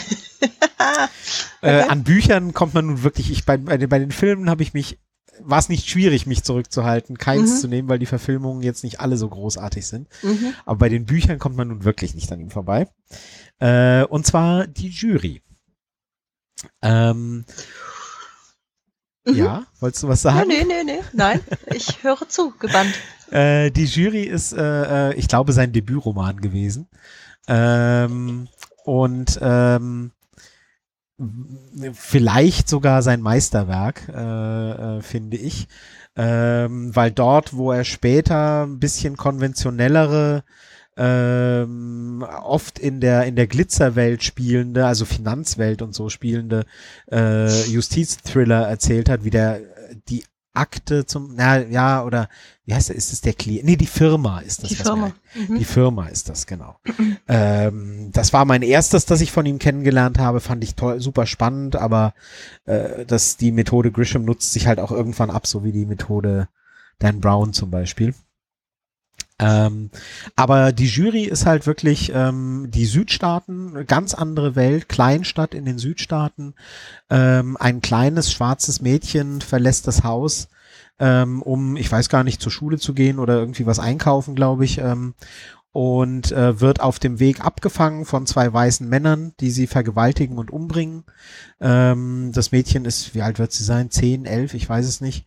[1.61, 1.89] äh, Okay.
[1.89, 4.73] an Büchern kommt man nun wirklich, ich bei, bei, den- bei den Filmen habe ich
[4.73, 4.99] mich,
[5.41, 7.57] war es nicht schwierig, mich zurückzuhalten, keins Mhm.
[7.57, 10.09] zu nehmen, weil die Verfilmungen jetzt nicht alle so großartig sind.
[10.21, 10.53] Mhm.
[10.65, 12.87] Aber bei den Büchern kommt man nun wirklich nicht an ihm vorbei.
[13.59, 15.41] Äh, und zwar die Jury.
[16.81, 17.45] Ähm,
[19.31, 19.37] Mhm.
[19.37, 20.47] Ja, wolltest du was sagen?
[20.47, 20.99] nee, nee, nee.
[21.13, 21.39] Nein,
[21.73, 22.93] ich höre zu, gebannt.
[23.31, 26.89] Äh, die Jury ist, äh, äh, ich glaube, sein Debütroman gewesen.
[27.47, 28.47] Ähm,
[28.85, 30.13] und ähm,
[31.93, 35.67] vielleicht sogar sein Meisterwerk, äh, äh, finde ich.
[36.15, 40.43] Ähm, weil dort, wo er später ein bisschen konventionellere,
[40.99, 46.65] ähm, oft in der in der Glitzerwelt spielende, also Finanzwelt und so spielende
[47.09, 49.61] äh, Justizthriller erzählt hat, wie der
[50.09, 52.27] die Akte zum, na ja, oder
[52.65, 53.63] wie heißt der, ist es der Klient?
[53.63, 54.69] Nee, die Firma ist das.
[54.69, 55.13] Die Firma.
[55.33, 55.57] Mhm.
[55.57, 56.75] die Firma ist das, genau.
[57.29, 61.25] ähm, das war mein erstes, das ich von ihm kennengelernt habe, fand ich toll, super
[61.27, 62.13] spannend, aber
[62.65, 66.49] äh, dass die Methode Grisham nutzt sich halt auch irgendwann ab, so wie die Methode
[66.97, 68.13] Dan Brown zum Beispiel.
[69.39, 69.89] Ähm,
[70.35, 75.77] aber die Jury ist halt wirklich ähm, die Südstaaten, ganz andere Welt, Kleinstadt in den
[75.77, 76.53] Südstaaten.
[77.09, 80.49] Ähm, ein kleines schwarzes Mädchen verlässt das Haus,
[80.99, 84.65] ähm, um, ich weiß gar nicht, zur Schule zu gehen oder irgendwie was einkaufen, glaube
[84.65, 84.79] ich.
[84.79, 85.13] Ähm,
[85.71, 90.51] und äh, wird auf dem Weg abgefangen von zwei weißen Männern, die sie vergewaltigen und
[90.51, 91.03] umbringen.
[91.61, 93.91] Ähm, das Mädchen ist, wie alt wird sie sein?
[93.91, 95.25] Zehn, elf, ich weiß es nicht.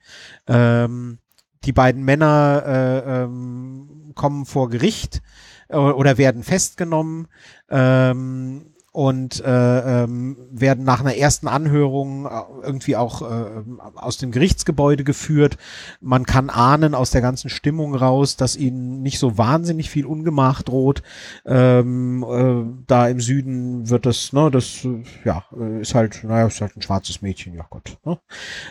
[0.49, 1.19] Ähm,
[1.65, 5.23] die beiden Männer äh, ähm, kommen vor Gericht
[5.69, 7.29] äh, oder werden festgenommen
[7.71, 12.31] ähm, und äh, ähm, werden nach einer ersten Anhörung äh,
[12.63, 13.63] irgendwie auch äh,
[13.95, 15.57] aus dem Gerichtsgebäude geführt.
[16.03, 20.61] Man kann ahnen aus der ganzen Stimmung raus, dass ihnen nicht so wahnsinnig viel Ungemach
[20.61, 21.03] droht.
[21.47, 24.87] Ähm, äh, da im Süden wird das, ne, das,
[25.25, 25.45] ja,
[25.81, 27.97] ist halt, naja, ist halt ein schwarzes Mädchen, ja Gott.
[28.05, 28.19] Ne?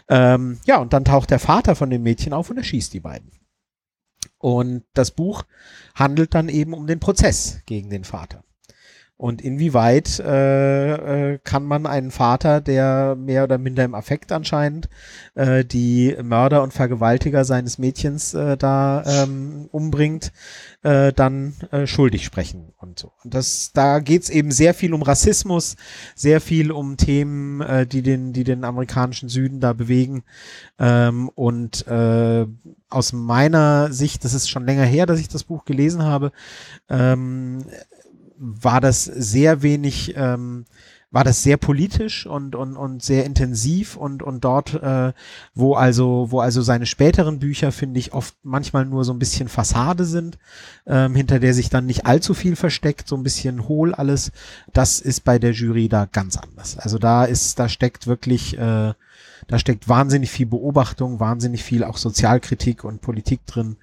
[0.08, 3.32] Ähm, ja, und dann taucht der Vater von dem Mädchen auf und erschießt die beiden.
[4.42, 5.44] Und das Buch
[5.94, 8.44] handelt dann eben um den Prozess gegen den Vater.
[9.22, 14.90] Und inwieweit äh, äh, kann man einen Vater, der mehr oder minder im Affekt anscheinend
[15.36, 20.32] äh, die Mörder und Vergewaltiger seines Mädchens äh, da ähm, umbringt,
[20.82, 23.12] äh, dann äh, schuldig sprechen und so.
[23.24, 25.76] Und das, da geht's eben sehr viel um Rassismus,
[26.16, 30.24] sehr viel um Themen, äh, die den, die den amerikanischen Süden da bewegen.
[30.80, 32.48] Ähm, und äh,
[32.90, 36.32] aus meiner Sicht, das ist schon länger her, dass ich das Buch gelesen habe,
[36.90, 37.64] ähm,
[38.42, 40.66] war das sehr wenig, ähm,
[41.12, 45.14] war das sehr politisch und, und, und sehr intensiv und, und dort, äh,
[45.54, 49.48] wo also, wo also seine späteren Bücher, finde ich, oft manchmal nur so ein bisschen
[49.48, 50.40] Fassade sind,
[50.88, 54.32] ähm, hinter der sich dann nicht allzu viel versteckt, so ein bisschen hohl alles,
[54.74, 56.80] das ist bei der Jury da ganz anders.
[56.80, 58.94] Also da ist, da steckt wirklich, äh,
[59.48, 63.76] da steckt wahnsinnig viel Beobachtung, wahnsinnig viel auch Sozialkritik und Politik drin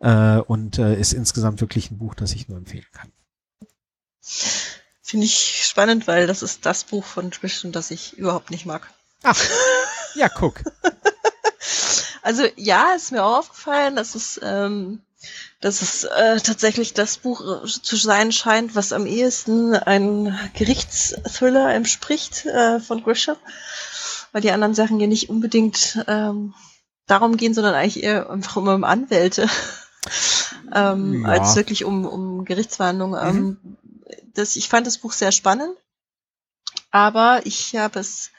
[0.00, 3.10] äh, und äh, ist insgesamt wirklich ein Buch, das ich nur empfehlen kann.
[5.02, 8.90] Finde ich spannend, weil das ist das Buch von Tristan, das ich überhaupt nicht mag.
[9.22, 9.40] Ach,
[10.14, 10.62] ja, guck.
[12.22, 15.00] also ja, ist mir auch aufgefallen, dass es, ähm,
[15.60, 22.44] dass es äh, tatsächlich das Buch zu sein scheint, was am ehesten ein Gerichtsthriller entspricht
[22.46, 23.36] äh, von Grisham,
[24.32, 26.52] weil die anderen Sachen ja nicht unbedingt ähm,
[27.06, 29.48] darum gehen, sondern eigentlich eher einfach um Anwälte.
[30.74, 31.28] ähm, ja.
[31.28, 33.20] als wirklich um, um Gerichtsverhandlungen.
[33.24, 33.76] Ähm, mhm.
[34.36, 35.76] Das, ich fand das Buch sehr spannend,
[36.90, 38.30] aber ich habe es,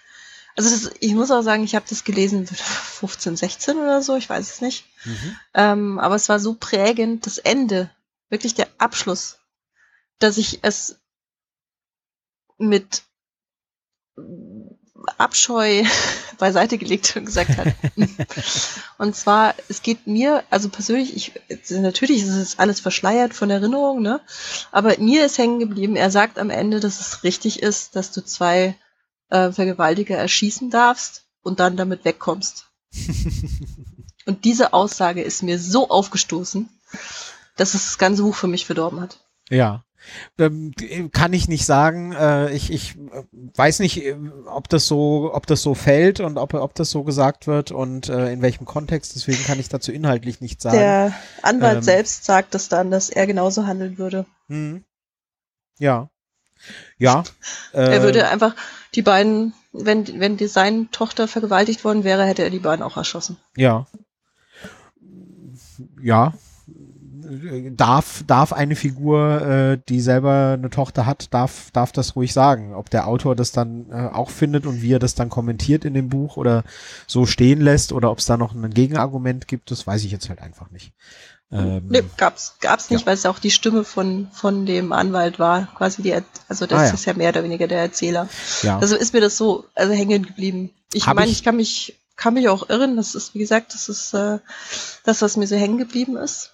[0.56, 4.30] also das, ich muss auch sagen, ich habe das gelesen 15, 16 oder so, ich
[4.30, 4.86] weiß es nicht.
[5.06, 5.40] Mhm.
[5.54, 7.90] Ähm, aber es war so prägend, das Ende,
[8.30, 9.40] wirklich der Abschluss,
[10.20, 11.00] dass ich es
[12.58, 13.04] mit
[15.18, 15.84] Abscheu
[16.38, 17.68] beiseite gelegt und gesagt hat.
[18.98, 21.34] und zwar, es geht mir, also persönlich, ich,
[21.70, 24.22] natürlich ist es alles verschleiert von Erinnerung, ne?
[24.72, 28.24] Aber mir ist hängen geblieben, er sagt am Ende, dass es richtig ist, dass du
[28.24, 28.76] zwei
[29.30, 32.66] äh, Vergewaltiger erschießen darfst und dann damit wegkommst.
[34.26, 36.70] und diese Aussage ist mir so aufgestoßen,
[37.56, 39.20] dass es das ganze Buch für mich verdorben hat.
[39.50, 39.84] Ja.
[40.38, 40.74] Ähm,
[41.12, 42.14] kann ich nicht sagen.
[42.14, 43.24] Äh, ich, ich äh,
[43.56, 47.04] weiß nicht, äh, ob das so, ob das so fällt und ob, ob das so
[47.04, 49.16] gesagt wird und äh, in welchem Kontext.
[49.16, 50.78] Deswegen kann ich dazu inhaltlich nichts sagen.
[50.78, 54.26] Der Anwalt ähm, selbst sagt es dann, dass er genauso handeln würde.
[54.48, 54.82] Mh.
[55.80, 56.10] Ja.
[56.98, 57.24] Ja.
[57.74, 58.56] Äh, er würde einfach
[58.96, 62.98] die beiden, wenn, wenn die seine Tochter vergewaltigt worden wäre, hätte er die beiden auch
[62.98, 63.38] erschossen.
[63.56, 63.86] Ja.
[66.02, 66.34] Ja,
[67.76, 72.74] darf, darf eine Figur, äh, die selber eine Tochter hat, darf, darf das ruhig sagen.
[72.74, 75.94] Ob der Autor das dann äh, auch findet und wie er das dann kommentiert in
[75.94, 76.64] dem Buch oder
[77.08, 80.30] so stehen lässt oder ob es da noch ein Gegenargument gibt, das weiß ich jetzt
[80.30, 80.94] halt einfach nicht.
[81.50, 83.06] Ähm, nee, gab's, gab's nicht, ja.
[83.08, 86.14] weil es auch die Stimme von, von dem Anwalt war, quasi die,
[86.50, 86.94] also das ah, ja.
[86.94, 88.28] ist ja mehr oder weniger der Erzähler.
[88.64, 88.80] Ja.
[88.80, 90.72] Also ist mir das so, also hängen geblieben.
[90.92, 93.88] Ich meine, ich, ich kann mich, kann mich auch irren, das ist, wie gesagt, das
[93.88, 94.40] ist äh,
[95.06, 96.52] das, was mir so hängen geblieben ist.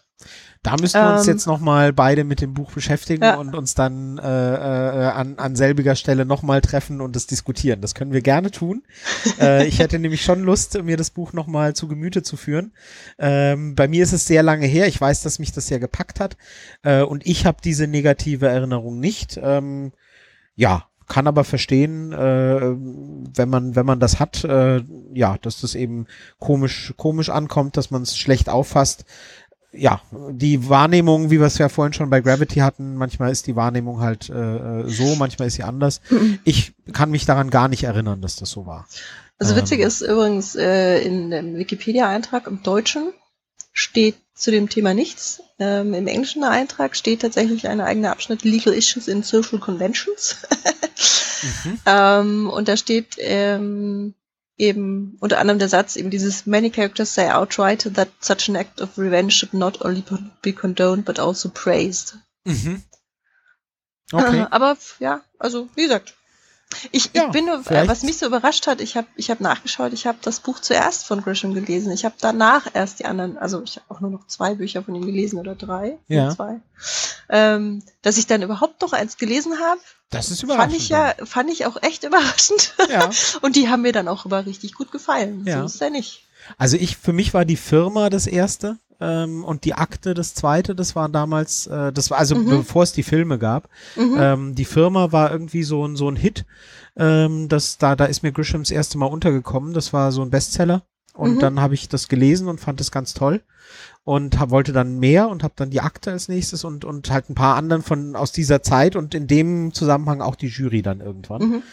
[0.64, 3.36] Da müssen wir uns ähm, jetzt nochmal beide mit dem Buch beschäftigen ja.
[3.36, 7.82] und uns dann äh, äh, an, an selbiger Stelle nochmal treffen und das diskutieren.
[7.82, 8.82] Das können wir gerne tun.
[9.42, 12.72] äh, ich hätte nämlich schon Lust, mir das Buch nochmal zu Gemüte zu führen.
[13.20, 14.88] Ähm, bei mir ist es sehr lange her.
[14.88, 16.38] Ich weiß, dass mich das sehr gepackt hat.
[16.82, 19.38] Äh, und ich habe diese negative Erinnerung nicht.
[19.44, 19.92] Ähm,
[20.56, 24.82] ja, kann aber verstehen, äh, wenn man wenn man das hat, äh,
[25.14, 26.08] ja, dass das eben
[26.40, 29.06] komisch komisch ankommt, dass man es schlecht auffasst
[29.74, 33.56] ja, die Wahrnehmung, wie wir es ja vorhin schon bei Gravity hatten, manchmal ist die
[33.56, 36.02] Wahrnehmung halt äh, äh so, manchmal ist sie anders.
[36.44, 38.88] Ich kann mich daran gar nicht erinnern, dass das so war.
[39.40, 43.14] Also witzig ähm, ist übrigens, äh, in dem Wikipedia-Eintrag im Deutschen
[43.74, 45.42] steht zu dem Thema nichts.
[45.60, 50.38] Ähm, Im englischen Eintrag steht tatsächlich ein eigener Abschnitt Legal Issues in Social Conventions.
[51.64, 51.80] mhm.
[51.86, 54.14] ähm, und da steht ähm,
[54.58, 58.82] eben unter anderem der Satz, eben dieses Many characters say outright that such an act
[58.82, 60.04] of revenge should not only
[60.42, 62.18] be condoned, but also praised.
[62.46, 62.84] Mhm.
[64.12, 64.46] Okay.
[64.52, 66.14] Aber ja, also wie gesagt,
[66.92, 67.90] ich, ja, ich bin nur, vielleicht.
[67.90, 71.06] was mich so überrascht hat, ich habe ich hab nachgeschaut, ich habe das Buch zuerst
[71.06, 71.92] von Grisham gelesen.
[71.92, 74.96] Ich habe danach erst die anderen, also ich habe auch nur noch zwei Bücher von
[74.96, 76.30] ihm gelesen oder drei, ja.
[76.30, 76.60] zwei.
[77.30, 79.80] Ähm, dass ich dann überhaupt noch eins gelesen habe.
[80.10, 80.72] Das ist überraschend.
[80.72, 82.76] Fand ich ja, fand ich auch echt überraschend.
[82.90, 83.10] Ja.
[83.42, 85.44] Und die haben mir dann auch immer richtig gut gefallen.
[85.46, 85.60] Ja.
[85.60, 86.24] So ist ja nicht.
[86.58, 90.76] Also ich, für mich war die Firma das erste ähm, und die Akte das zweite,
[90.76, 92.50] das war damals, äh, das war also mhm.
[92.50, 93.70] bevor es die Filme gab.
[93.98, 94.16] Mhm.
[94.18, 96.46] Ähm, die Firma war irgendwie so ein so ein Hit.
[96.96, 99.74] Ähm, das da da ist mir Grishams erste Mal untergekommen.
[99.74, 100.84] Das war so ein Bestseller.
[101.16, 101.40] Und Mhm.
[101.40, 103.42] dann habe ich das gelesen und fand es ganz toll
[104.04, 107.30] und hab, wollte dann mehr und habe dann die Akte als nächstes und, und halt
[107.30, 111.02] ein paar anderen von aus dieser Zeit und in dem Zusammenhang auch die Jury dann
[111.02, 111.42] irgendwann.
[111.42, 111.64] Mhm.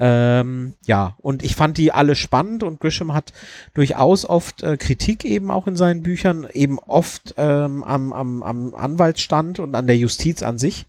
[0.00, 3.32] Ähm, ja, und ich fand die alle spannend und Grisham hat
[3.74, 8.74] durchaus oft äh, Kritik eben auch in seinen Büchern, eben oft ähm, am, am, am
[8.74, 10.86] Anwaltsstand und an der Justiz an sich.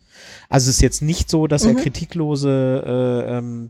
[0.47, 1.77] Also es ist jetzt nicht so, dass er Mhm.
[1.77, 2.83] kritiklose
[3.27, 3.69] äh, ähm,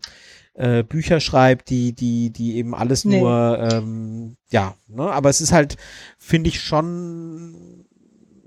[0.56, 3.20] äh, Bücher schreibt, die, die, die eben alles Nee.
[3.22, 5.78] nur, ähm, ja, ne, aber es ist halt,
[6.18, 7.79] finde ich schon,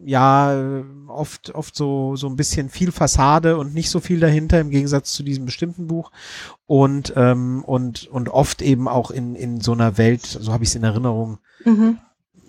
[0.05, 4.71] ja, oft, oft so, so ein bisschen viel Fassade und nicht so viel dahinter im
[4.71, 6.11] Gegensatz zu diesem bestimmten Buch
[6.67, 10.71] und, ähm, und, und oft eben auch in, in so einer Welt, so habe ich
[10.71, 11.99] es in Erinnerung, Mhm.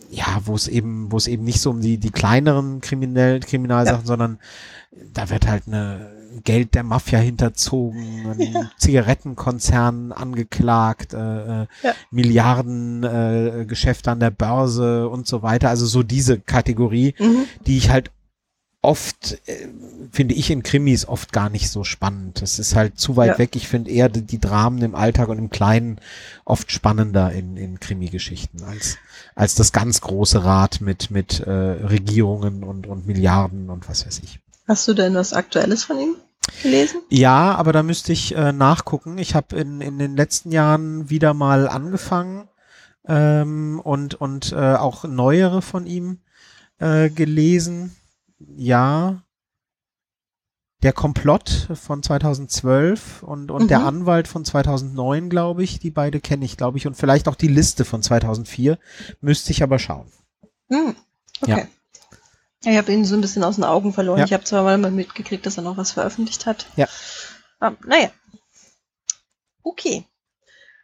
[0.09, 4.05] ja, wo es eben, wo es eben nicht so um die, die kleineren Kriminell, Kriminalsachen,
[4.05, 4.39] sondern
[5.13, 6.11] da wird halt eine
[6.43, 11.17] Geld der Mafia hinterzogen, ein Zigarettenkonzern angeklagt, äh,
[11.63, 11.93] äh, Ja.
[12.11, 15.69] Milliarden äh, Geschäfte an der Börse und so weiter.
[15.69, 17.45] Also so diese Kategorie, Mhm.
[17.67, 18.11] die ich halt
[18.81, 19.67] oft, äh,
[20.11, 22.41] finde ich in Krimis oft gar nicht so spannend.
[22.41, 23.37] Das ist halt zu weit Ja.
[23.39, 23.55] weg.
[23.55, 25.99] Ich finde eher die, die Dramen im Alltag und im Kleinen
[26.43, 28.97] oft spannender in, in Krimi-Geschichten als,
[29.35, 34.19] als das ganz große Rad mit, mit äh, Regierungen und, und Milliarden und was weiß
[34.23, 34.39] ich.
[34.67, 36.15] Hast du denn was Aktuelles von ihm
[36.61, 37.01] gelesen?
[37.09, 39.17] Ja, aber da müsste ich äh, nachgucken.
[39.17, 42.47] Ich habe in, in den letzten Jahren wieder mal angefangen
[43.07, 46.19] ähm, und, und äh, auch neuere von ihm
[46.79, 47.95] äh, gelesen.
[48.39, 49.23] Ja.
[50.81, 53.87] Der Komplott von 2012 und, und der Mhm.
[53.87, 55.79] Anwalt von 2009, glaube ich.
[55.79, 56.87] Die beide kenne ich, glaube ich.
[56.87, 58.77] Und vielleicht auch die Liste von 2004.
[59.21, 60.11] Müsste ich aber schauen.
[60.69, 60.95] Hm.
[61.41, 61.51] Okay.
[61.51, 61.67] Ja.
[62.65, 64.19] Ich habe ihn so ein bisschen aus den Augen verloren.
[64.19, 64.25] Ja.
[64.25, 66.65] Ich habe zwar mal mitgekriegt, dass er noch was veröffentlicht hat.
[66.75, 66.87] Ja.
[67.61, 68.11] Ähm, naja.
[69.63, 70.05] Okay.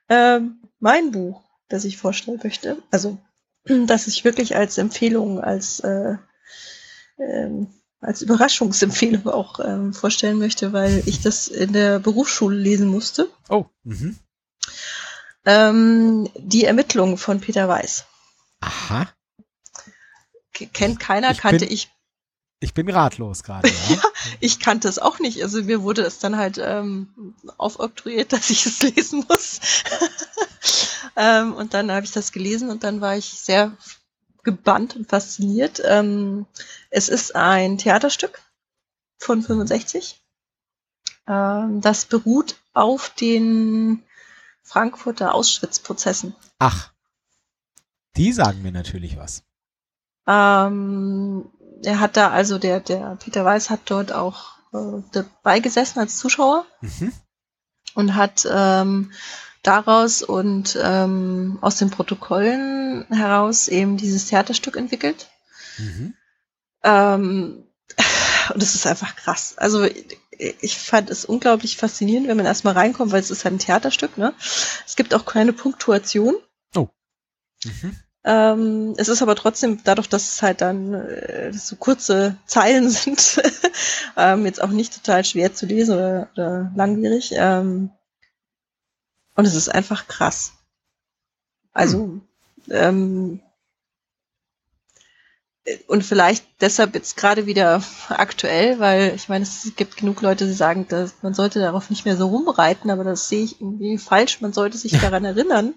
[0.09, 3.17] Ähm, mein Buch, das ich vorstellen möchte, also
[3.85, 6.16] das ich wirklich als Empfehlung, als, äh,
[7.17, 7.67] ähm,
[8.01, 13.30] als Überraschungsempfehlung auch ähm, vorstellen möchte, weil ich das in der Berufsschule lesen musste.
[13.49, 13.66] Oh.
[13.83, 14.17] Mhm.
[15.45, 18.06] Ähm, die Ermittlungen von Peter Weiß.
[18.61, 19.08] Aha.
[20.67, 21.89] Kennt keiner, Ich kannte bin- ich
[22.59, 23.69] Ich bin ratlos gerade.
[23.89, 24.01] Ja?
[24.39, 25.41] Ich kannte es auch nicht.
[25.43, 29.59] Also mir wurde es dann halt ähm, aufoktroyiert, dass ich es lesen muss.
[31.15, 33.71] ähm, und dann habe ich das gelesen und dann war ich sehr
[34.43, 35.81] gebannt und fasziniert.
[35.85, 36.45] Ähm,
[36.89, 38.41] es ist ein Theaterstück
[39.17, 40.21] von 65.
[41.27, 44.03] Ähm, das beruht auf den
[44.63, 46.35] Frankfurter Auschwitz-Prozessen.
[46.59, 46.91] Ach.
[48.15, 49.43] Die sagen mir natürlich was.
[50.30, 51.49] Ähm,
[51.83, 56.17] er hat da also, der, der Peter Weiß hat dort auch äh, dabei gesessen als
[56.17, 56.66] Zuschauer.
[56.82, 57.11] Mhm.
[57.95, 59.11] und hat ähm,
[59.64, 65.30] daraus und ähm, aus den Protokollen heraus eben dieses Theaterstück entwickelt.
[65.77, 66.14] Mhm.
[66.83, 67.64] Ähm,
[68.53, 69.56] und es ist einfach krass.
[69.58, 69.88] Also
[70.40, 74.17] ich fand es unglaublich faszinierend, wenn man erstmal reinkommt, weil es ist halt ein Theaterstück.
[74.17, 74.33] Ne?
[74.85, 76.35] Es gibt auch keine Punktuation.
[77.66, 77.99] Mhm.
[78.25, 83.41] Ähm, es ist aber trotzdem, dadurch, dass es halt dann äh, so kurze Zeilen sind,
[84.17, 87.31] ähm, jetzt auch nicht total schwer zu lesen oder, oder langwierig.
[87.33, 87.91] Ähm,
[89.35, 90.51] und es ist einfach krass.
[91.72, 92.19] Also,
[92.69, 93.41] ähm,
[95.88, 100.53] und vielleicht deshalb jetzt gerade wieder aktuell, weil ich meine, es gibt genug Leute, die
[100.53, 104.41] sagen, dass man sollte darauf nicht mehr so rumreiten, aber das sehe ich irgendwie falsch.
[104.41, 105.73] Man sollte sich daran erinnern,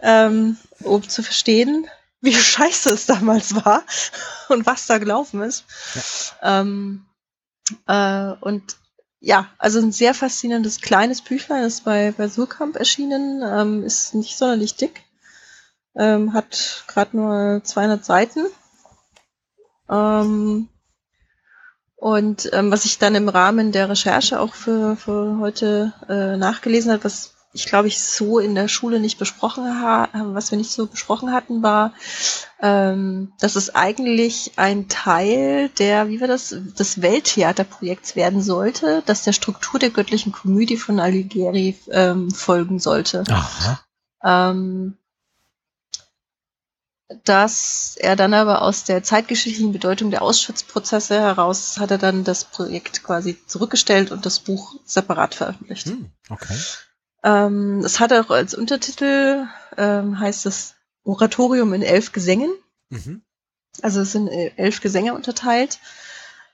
[0.00, 1.86] ähm, um zu verstehen,
[2.20, 3.82] wie scheiße es damals war
[4.48, 5.64] und was da gelaufen ist.
[6.42, 7.04] Ähm,
[7.86, 8.76] äh, und
[9.20, 14.38] ja, also ein sehr faszinierendes kleines Büchlein ist bei, bei Surkamp erschienen, ähm, ist nicht
[14.38, 15.02] sonderlich dick,
[15.96, 18.46] ähm, hat gerade nur 200 Seiten.
[19.90, 20.68] Ähm,
[21.96, 26.92] und ähm, was ich dann im Rahmen der Recherche auch für, für heute äh, nachgelesen
[26.92, 30.70] habe, was ich glaube ich so in der Schule nicht besprochen habe, was wir nicht
[30.70, 31.94] so besprochen hatten, war,
[32.60, 39.24] ähm, dass es eigentlich ein Teil der, wie war das, des Welttheaterprojekts werden sollte, dass
[39.24, 43.24] der Struktur der göttlichen Komödie von Alighieri ähm, folgen sollte.
[43.30, 43.80] Aha.
[44.22, 44.97] Ähm,
[47.24, 52.44] dass er dann aber aus der zeitgeschichtlichen Bedeutung der Auschwitz-Prozesse heraus hat er dann das
[52.44, 55.86] Projekt quasi zurückgestellt und das Buch separat veröffentlicht.
[55.86, 56.56] Hm, okay.
[57.22, 59.46] Ähm, es hat auch als Untertitel,
[59.76, 62.52] ähm, heißt es Oratorium in elf Gesängen.
[62.90, 63.22] Mhm.
[63.80, 65.80] Also es sind äh, elf Gesänge unterteilt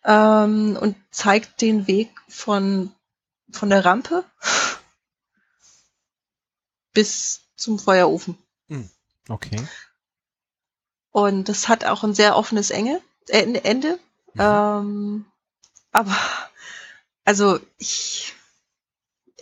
[0.05, 2.92] ähm, und zeigt den Weg von,
[3.50, 4.24] von der Rampe
[6.92, 8.39] bis zum Feuerofen.
[8.68, 8.89] Mhm.
[9.28, 9.66] Okay.
[11.15, 14.01] Und das hat auch ein sehr offenes Enge, äh, Ende.
[14.34, 14.41] Mhm.
[14.41, 15.25] Ähm,
[15.93, 16.17] aber,
[17.25, 18.34] also ich,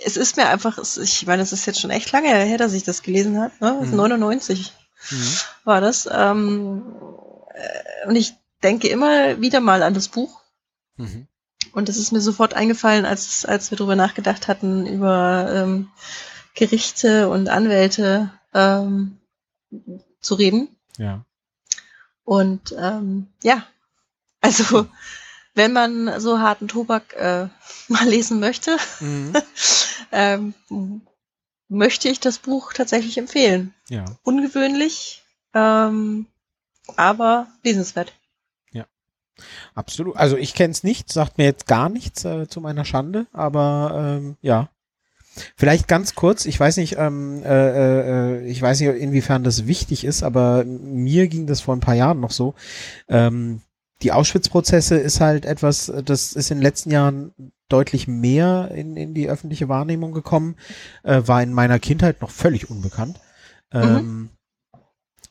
[0.05, 2.83] es ist mir einfach, ich meine, es ist jetzt schon echt lange her, dass ich
[2.83, 3.55] das gelesen habe.
[3.61, 3.87] Ne?
[3.87, 3.97] Mhm.
[3.97, 4.71] 99
[5.13, 5.37] mhm.
[5.65, 6.07] war das.
[6.13, 6.83] Ähm,
[7.55, 10.43] äh, und ich denke immer wieder mal an das Buch.
[10.99, 11.27] Mhm.
[11.73, 15.89] Und das ist mir sofort eingefallen, als, als wir darüber nachgedacht hatten, über ähm,
[16.55, 19.17] Gerichte und Anwälte ähm,
[20.21, 20.69] zu reden.
[20.99, 21.25] Ja.
[22.33, 23.67] Und ähm, ja,
[24.41, 24.87] also
[25.55, 27.49] wenn man so harten Tobak äh,
[27.89, 29.35] mal lesen möchte, mhm.
[30.13, 30.55] ähm,
[31.69, 33.75] möchte ich das Buch tatsächlich empfehlen.
[33.91, 34.07] Ja.
[34.23, 36.25] Ungewöhnlich, ähm,
[36.97, 38.15] aber lesenswert.
[38.73, 38.87] Ja,
[39.75, 40.17] absolut.
[40.17, 43.93] Also ich kenne es nicht, sagt mir jetzt gar nichts äh, zu meiner Schande, aber
[43.95, 44.71] ähm, ja.
[45.57, 50.05] Vielleicht ganz kurz, ich weiß nicht, ähm, äh, äh, ich weiß nicht, inwiefern das wichtig
[50.05, 52.55] ist, aber mir ging das vor ein paar Jahren noch so.
[53.09, 53.63] Ähm,
[54.03, 57.33] die Auschwitz-Prozesse ist halt etwas, das ist in den letzten Jahren
[57.69, 60.57] deutlich mehr in, in die öffentliche Wahrnehmung gekommen,
[61.05, 63.19] äh, war in meiner Kindheit noch völlig unbekannt.
[63.73, 63.81] Mhm.
[63.81, 64.31] Ähm,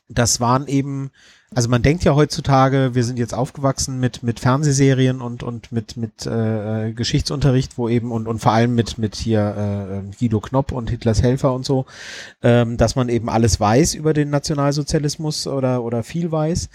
[0.08, 1.10] das waren eben
[1.54, 5.96] also man denkt ja heutzutage, wir sind jetzt aufgewachsen mit mit Fernsehserien und und mit
[5.96, 10.72] mit äh, Geschichtsunterricht, wo eben und und vor allem mit mit hier äh, Guido Knopp
[10.72, 11.86] und Hitlers Helfer und so,
[12.42, 16.68] ähm, dass man eben alles weiß über den Nationalsozialismus oder oder viel weiß.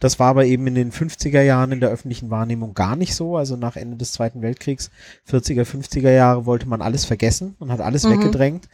[0.00, 3.36] Das war aber eben in den 50er Jahren in der öffentlichen Wahrnehmung gar nicht so.
[3.36, 4.90] Also nach Ende des Zweiten Weltkriegs,
[5.30, 8.18] 40er, 50er Jahre wollte man alles vergessen und hat alles mhm.
[8.18, 8.68] weggedrängt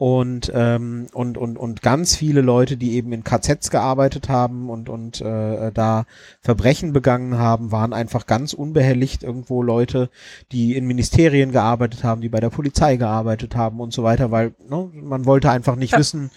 [0.00, 4.88] und ähm, und und und ganz viele Leute, die eben in KZs gearbeitet haben und
[4.88, 6.06] und äh, da
[6.40, 10.08] Verbrechen begangen haben, waren einfach ganz unbehelligt irgendwo Leute,
[10.52, 14.54] die in Ministerien gearbeitet haben, die bei der Polizei gearbeitet haben und so weiter, weil
[14.66, 15.98] ne, man wollte einfach nicht ja.
[15.98, 16.30] wissen,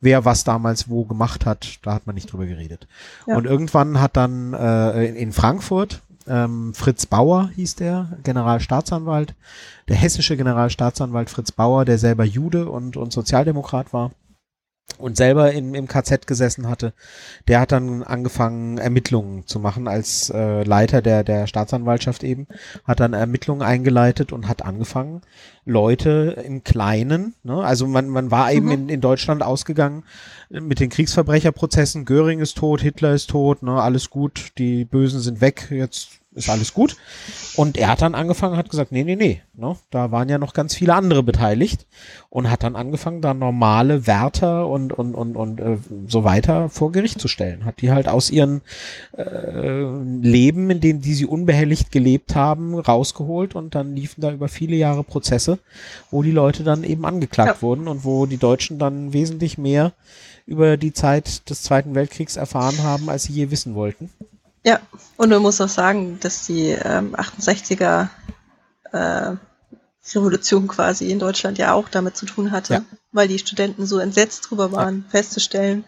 [0.00, 1.80] wer was damals wo gemacht hat.
[1.82, 2.86] Da hat man nicht drüber geredet.
[3.26, 3.36] Ja.
[3.36, 9.34] Und irgendwann hat dann äh, in, in Frankfurt ähm, Fritz Bauer hieß der, Generalstaatsanwalt,
[9.88, 14.10] der hessische Generalstaatsanwalt Fritz Bauer, der selber Jude und, und Sozialdemokrat war
[14.98, 16.92] und selber in, im KZ gesessen hatte,
[17.46, 22.46] der hat dann angefangen, Ermittlungen zu machen als äh, Leiter der, der Staatsanwaltschaft eben,
[22.84, 25.22] hat dann Ermittlungen eingeleitet und hat angefangen,
[25.64, 28.72] Leute im Kleinen, ne, also man, man war eben mhm.
[28.72, 30.04] in, in Deutschland ausgegangen
[30.48, 35.40] mit den Kriegsverbrecherprozessen, Göring ist tot, Hitler ist tot, ne, alles gut, die Bösen sind
[35.40, 36.96] weg, jetzt ist alles gut.
[37.56, 40.54] Und er hat dann angefangen, hat gesagt, nee, nee, nee, ne, da waren ja noch
[40.54, 41.86] ganz viele andere beteiligt
[42.30, 45.76] und hat dann angefangen, da normale Wärter und, und, und, und äh,
[46.06, 47.64] so weiter vor Gericht zu stellen.
[47.64, 48.62] Hat die halt aus ihren
[49.16, 49.82] äh,
[50.22, 54.76] Leben, in denen die sie unbehelligt gelebt haben, rausgeholt und dann liefen da über viele
[54.76, 55.58] Jahre Prozesse,
[56.10, 57.62] wo die Leute dann eben angeklagt ja.
[57.62, 59.92] wurden und wo die Deutschen dann wesentlich mehr
[60.46, 64.10] über die Zeit des Zweiten Weltkriegs erfahren haben, als sie je wissen wollten.
[64.68, 64.80] Ja,
[65.16, 68.10] und man muss auch sagen, dass die ähm, 68er
[68.92, 69.30] äh,
[70.14, 72.84] Revolution quasi in Deutschland ja auch damit zu tun hatte, ja.
[73.10, 75.10] weil die Studenten so entsetzt drüber waren, ja.
[75.10, 75.84] festzustellen.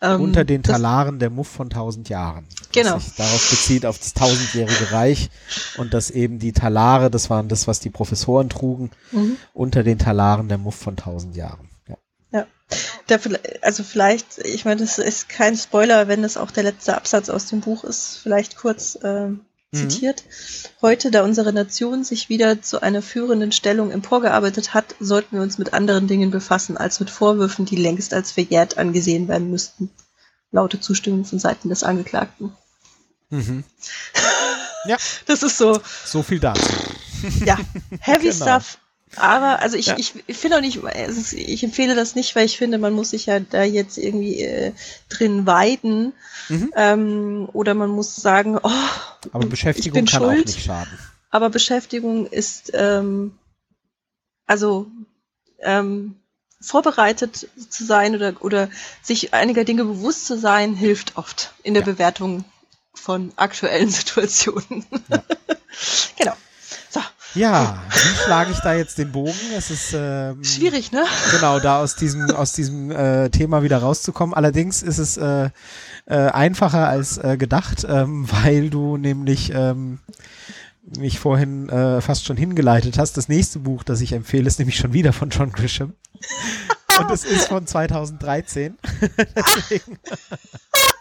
[0.00, 2.46] Ähm, Unter den Talaren der Muff von tausend Jahren.
[2.72, 2.98] Genau.
[2.98, 5.28] sich darauf bezieht, auf das tausendjährige Reich
[5.76, 9.36] und dass eben die Talare, das waren das, was die Professoren trugen, mhm.
[9.52, 11.65] unter den Talaren der Muff von tausend Jahren.
[13.08, 13.20] Der,
[13.62, 17.46] also vielleicht, ich meine, das ist kein Spoiler, wenn es auch der letzte Absatz aus
[17.46, 19.28] dem Buch ist, vielleicht kurz äh,
[19.72, 20.24] zitiert.
[20.24, 20.68] Mhm.
[20.82, 25.58] Heute, da unsere Nation sich wieder zu einer führenden Stellung emporgearbeitet hat, sollten wir uns
[25.58, 29.90] mit anderen Dingen befassen, als mit Vorwürfen, die längst als verjährt angesehen werden müssten.
[30.50, 32.52] Laute Zustimmung von Seiten des Angeklagten.
[33.30, 33.64] Mhm.
[34.86, 34.96] ja.
[35.26, 35.80] Das ist so.
[36.04, 36.62] So viel dazu.
[37.44, 37.58] Ja,
[38.00, 38.44] heavy genau.
[38.44, 38.78] stuff.
[39.14, 39.96] Aber also ich, ja.
[39.98, 43.10] ich, ich finde auch nicht, also ich empfehle das nicht, weil ich finde, man muss
[43.10, 44.72] sich ja da jetzt irgendwie äh,
[45.08, 46.12] drin weiden.
[46.48, 46.72] Mhm.
[46.74, 48.70] Ähm, oder man muss sagen, oh,
[49.32, 50.98] aber Beschäftigung kann schuld, auch nicht schaden.
[51.30, 53.38] Aber Beschäftigung ist ähm,
[54.46, 54.86] also
[55.60, 56.16] ähm,
[56.60, 58.70] vorbereitet zu sein oder, oder
[59.02, 61.92] sich einiger Dinge bewusst zu sein, hilft oft in der ja.
[61.92, 62.44] Bewertung
[62.94, 64.84] von aktuellen Situationen.
[65.08, 65.22] Ja.
[66.18, 66.36] genau.
[67.36, 69.34] Ja, wie schlage ich da jetzt den Bogen?
[69.56, 71.04] Es ist ähm, schwierig, ne?
[71.32, 74.34] Genau, da aus diesem aus diesem äh, Thema wieder rauszukommen.
[74.34, 75.50] Allerdings ist es äh,
[76.06, 79.98] äh, einfacher als äh, gedacht, ähm, weil du nämlich ähm,
[80.96, 83.18] mich vorhin äh, fast schon hingeleitet hast.
[83.18, 85.92] Das nächste Buch, das ich empfehle, ist nämlich schon wieder von John Grisham.
[86.98, 88.78] Und es ist von 2013.
[89.36, 89.98] Deswegen.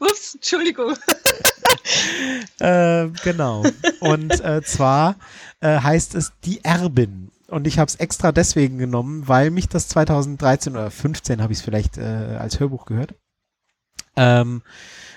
[0.00, 0.96] Ups, Entschuldigung.
[2.58, 3.64] äh, genau.
[4.00, 5.16] Und äh, zwar
[5.60, 7.30] äh, heißt es Die Erbin.
[7.48, 11.58] und ich habe es extra deswegen genommen, weil mich das 2013 oder 15 habe ich
[11.58, 13.14] es vielleicht äh, als Hörbuch gehört.
[14.16, 14.62] Ähm,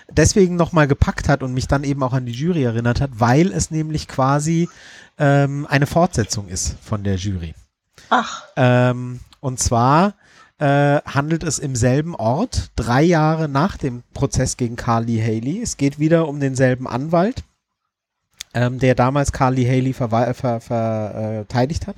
[0.10, 3.52] deswegen nochmal gepackt hat und mich dann eben auch an die Jury erinnert hat, weil
[3.52, 4.70] es nämlich quasi
[5.18, 7.56] ähm, eine Fortsetzung ist von der Jury.
[8.10, 8.44] Ach.
[8.56, 10.16] Ähm, und zwar
[10.64, 15.62] äh, handelt es im selben Ort, drei Jahre nach dem Prozess gegen Carly Haley.
[15.62, 17.44] Es geht wieder um denselben Anwalt,
[18.54, 21.98] ähm, der damals Carly Haley ver ver ver verteidigt hat.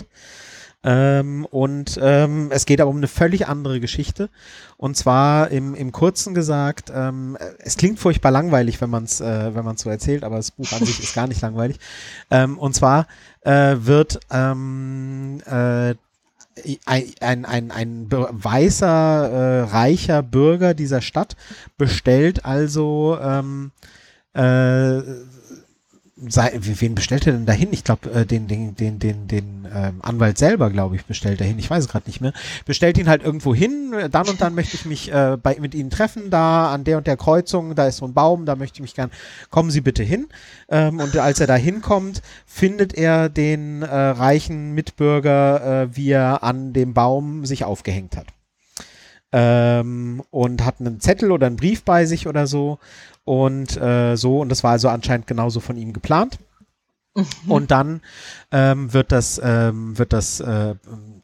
[0.83, 4.29] Ähm, und ähm, es geht aber um eine völlig andere Geschichte.
[4.77, 9.51] Und zwar im, im Kurzen gesagt, ähm, es klingt furchtbar langweilig, wenn man es äh,
[9.75, 11.77] so erzählt, aber das Buch an sich ist gar nicht langweilig.
[12.31, 13.05] Ähm, und zwar
[13.41, 15.93] äh, wird ähm, äh,
[16.85, 21.35] ein, ein, ein, weißer, äh, reicher Bürger dieser Stadt
[21.77, 23.71] bestellt also ähm,
[24.33, 25.01] äh,
[26.17, 27.73] wen bestellt er denn dahin?
[27.73, 31.47] Ich glaube, äh, den, den, den, den, den ähm, Anwalt selber, glaube ich, bestellt er
[31.47, 31.59] hin.
[31.59, 32.31] Ich weiß es gerade nicht mehr.
[32.65, 33.93] Bestellt ihn halt irgendwo hin.
[34.09, 37.07] Dann und dann möchte ich mich äh, bei, mit Ihnen treffen, da an der und
[37.07, 39.11] der Kreuzung, da ist so ein Baum, da möchte ich mich gern.
[39.49, 40.27] Kommen Sie bitte hin.
[40.69, 46.43] Ähm, und als er da hinkommt, findet er den äh, reichen Mitbürger, äh, wie er
[46.43, 48.27] an dem Baum sich aufgehängt hat.
[49.33, 52.79] Ähm, und hat einen Zettel oder einen Brief bei sich oder so
[53.25, 56.37] und äh, so, und das war also anscheinend genauso von ihm geplant.
[57.15, 57.51] Mhm.
[57.51, 58.01] Und dann
[58.51, 60.75] ähm, wird das, ähm, wird das äh,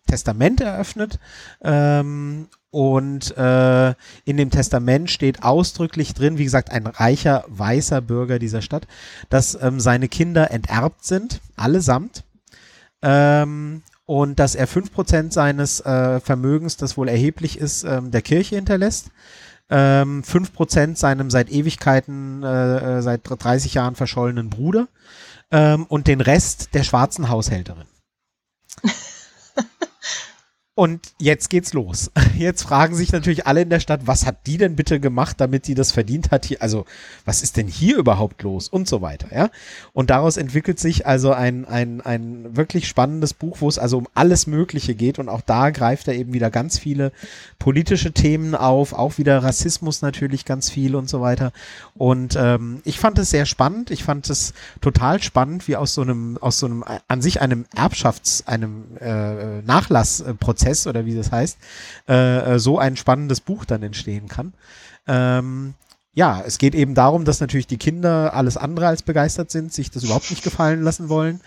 [0.07, 1.19] Testament eröffnet.
[1.61, 8.39] Ähm, und äh, in dem Testament steht ausdrücklich drin, wie gesagt, ein reicher weißer Bürger
[8.39, 8.87] dieser Stadt,
[9.29, 12.23] dass ähm, seine Kinder enterbt sind, allesamt.
[13.01, 18.21] Ähm, und dass er fünf Prozent seines äh, Vermögens, das wohl erheblich ist, ähm, der
[18.21, 19.11] Kirche hinterlässt
[19.69, 24.87] ähm, 5% seinem seit Ewigkeiten, äh, äh seit 30 Jahren verschollenen Bruder
[25.51, 27.87] ähm, und den Rest der schwarzen Haushälterin.
[30.81, 32.09] Und jetzt geht's los.
[32.35, 35.63] Jetzt fragen sich natürlich alle in der Stadt, was hat die denn bitte gemacht, damit
[35.63, 36.45] sie das verdient hat?
[36.45, 36.85] Hier, also,
[37.23, 38.67] was ist denn hier überhaupt los?
[38.67, 39.51] Und so weiter, ja.
[39.93, 44.07] Und daraus entwickelt sich also ein, ein, ein wirklich spannendes Buch, wo es also um
[44.15, 45.19] alles Mögliche geht.
[45.19, 47.11] Und auch da greift er eben wieder ganz viele
[47.59, 51.51] politische Themen auf, auch wieder Rassismus natürlich ganz viel und so weiter.
[51.93, 53.91] Und ähm, ich fand es sehr spannend.
[53.91, 57.65] Ich fand es total spannend, wie aus so einem, aus so einem, an sich einem
[57.75, 61.57] Erbschafts-, einem äh, Nachlassprozess Prozess oder wie das heißt,
[62.07, 64.53] äh, äh, so ein spannendes Buch dann entstehen kann.
[65.07, 65.73] Ähm,
[66.13, 69.91] ja, es geht eben darum, dass natürlich die Kinder alles andere als begeistert sind, sich
[69.91, 71.41] das überhaupt nicht gefallen lassen wollen.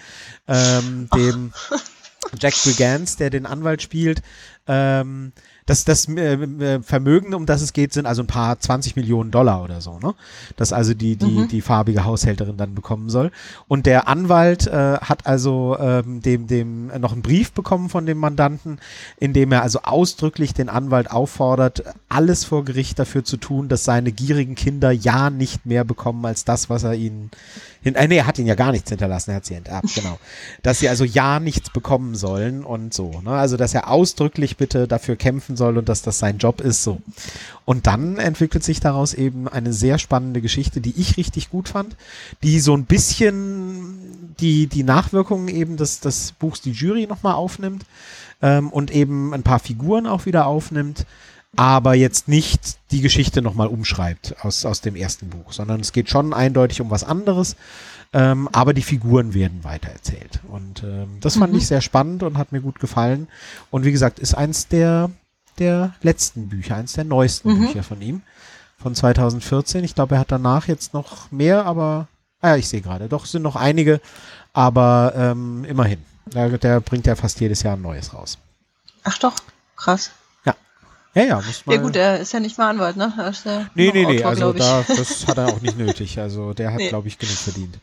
[0.48, 1.52] Ähm, dem
[2.40, 4.22] Jack Brigance, der den Anwalt spielt,
[4.66, 5.32] ähm,
[5.66, 9.30] das, das äh, äh, Vermögen, um das es geht, sind also ein paar 20 Millionen
[9.30, 10.14] Dollar oder so, ne?
[10.56, 11.48] Das also die, die, mhm.
[11.48, 13.30] die farbige Haushälterin dann bekommen soll.
[13.66, 18.18] Und der Anwalt äh, hat also ähm, dem, dem noch einen Brief bekommen von dem
[18.18, 18.78] Mandanten,
[19.18, 23.84] in dem er also ausdrücklich den Anwalt auffordert, alles vor Gericht dafür zu tun, dass
[23.84, 27.30] seine gierigen Kinder ja nicht mehr bekommen als das, was er ihnen
[27.84, 30.18] hin, äh, nee, er hat ihn ja gar nichts hinterlassen, er hat sie enterbt, genau.
[30.62, 33.30] Dass sie also ja nichts bekommen sollen und so, ne?
[33.30, 37.00] Also, dass er ausdrücklich bitte dafür kämpfen soll und dass das sein Job ist, so.
[37.64, 41.96] Und dann entwickelt sich daraus eben eine sehr spannende Geschichte, die ich richtig gut fand,
[42.42, 47.84] die so ein bisschen die, die Nachwirkungen eben des, des Buchs die Jury nochmal aufnimmt
[48.42, 51.06] ähm, und eben ein paar Figuren auch wieder aufnimmt
[51.56, 56.10] aber jetzt nicht die Geschichte nochmal umschreibt aus, aus dem ersten Buch, sondern es geht
[56.10, 57.56] schon eindeutig um was anderes,
[58.12, 60.40] ähm, aber die Figuren werden weitererzählt.
[60.48, 61.58] Und ähm, das fand mhm.
[61.58, 63.28] ich sehr spannend und hat mir gut gefallen.
[63.70, 65.10] Und wie gesagt, ist eins der,
[65.58, 67.66] der letzten Bücher, eins der neuesten mhm.
[67.66, 68.22] Bücher von ihm,
[68.78, 69.84] von 2014.
[69.84, 72.08] Ich glaube, er hat danach jetzt noch mehr, aber,
[72.40, 74.00] ah ja, ich sehe gerade, doch, sind noch einige,
[74.52, 76.04] aber ähm, immerhin.
[76.26, 78.38] Der, der bringt ja fast jedes Jahr ein neues raus.
[79.02, 79.34] Ach doch,
[79.76, 80.10] krass.
[81.14, 81.76] Ja, ja, muss man.
[81.76, 83.12] Ja gut, er ist ja nicht mal Anwalt, ne?
[83.16, 86.18] Er ist ja nee, nee, nee, also da, das hat er auch nicht nötig.
[86.18, 86.88] Also der hat, nee.
[86.88, 87.78] glaube ich, genug verdient.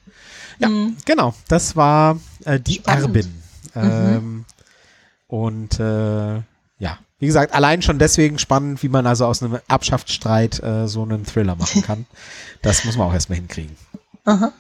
[0.60, 0.98] Ja, mhm.
[1.06, 1.34] genau.
[1.48, 3.04] Das war äh, die Spannend.
[3.04, 3.44] Erbin.
[3.74, 3.82] Mhm.
[3.82, 4.46] Ähm, mhm.
[5.28, 6.42] Und äh,
[7.22, 11.24] wie gesagt, allein schon deswegen spannend, wie man also aus einem Erbschaftsstreit äh, so einen
[11.24, 12.08] Thriller machen kann.
[12.64, 13.78] das muss man auch erstmal hinkriegen.
[14.26, 14.52] Aha.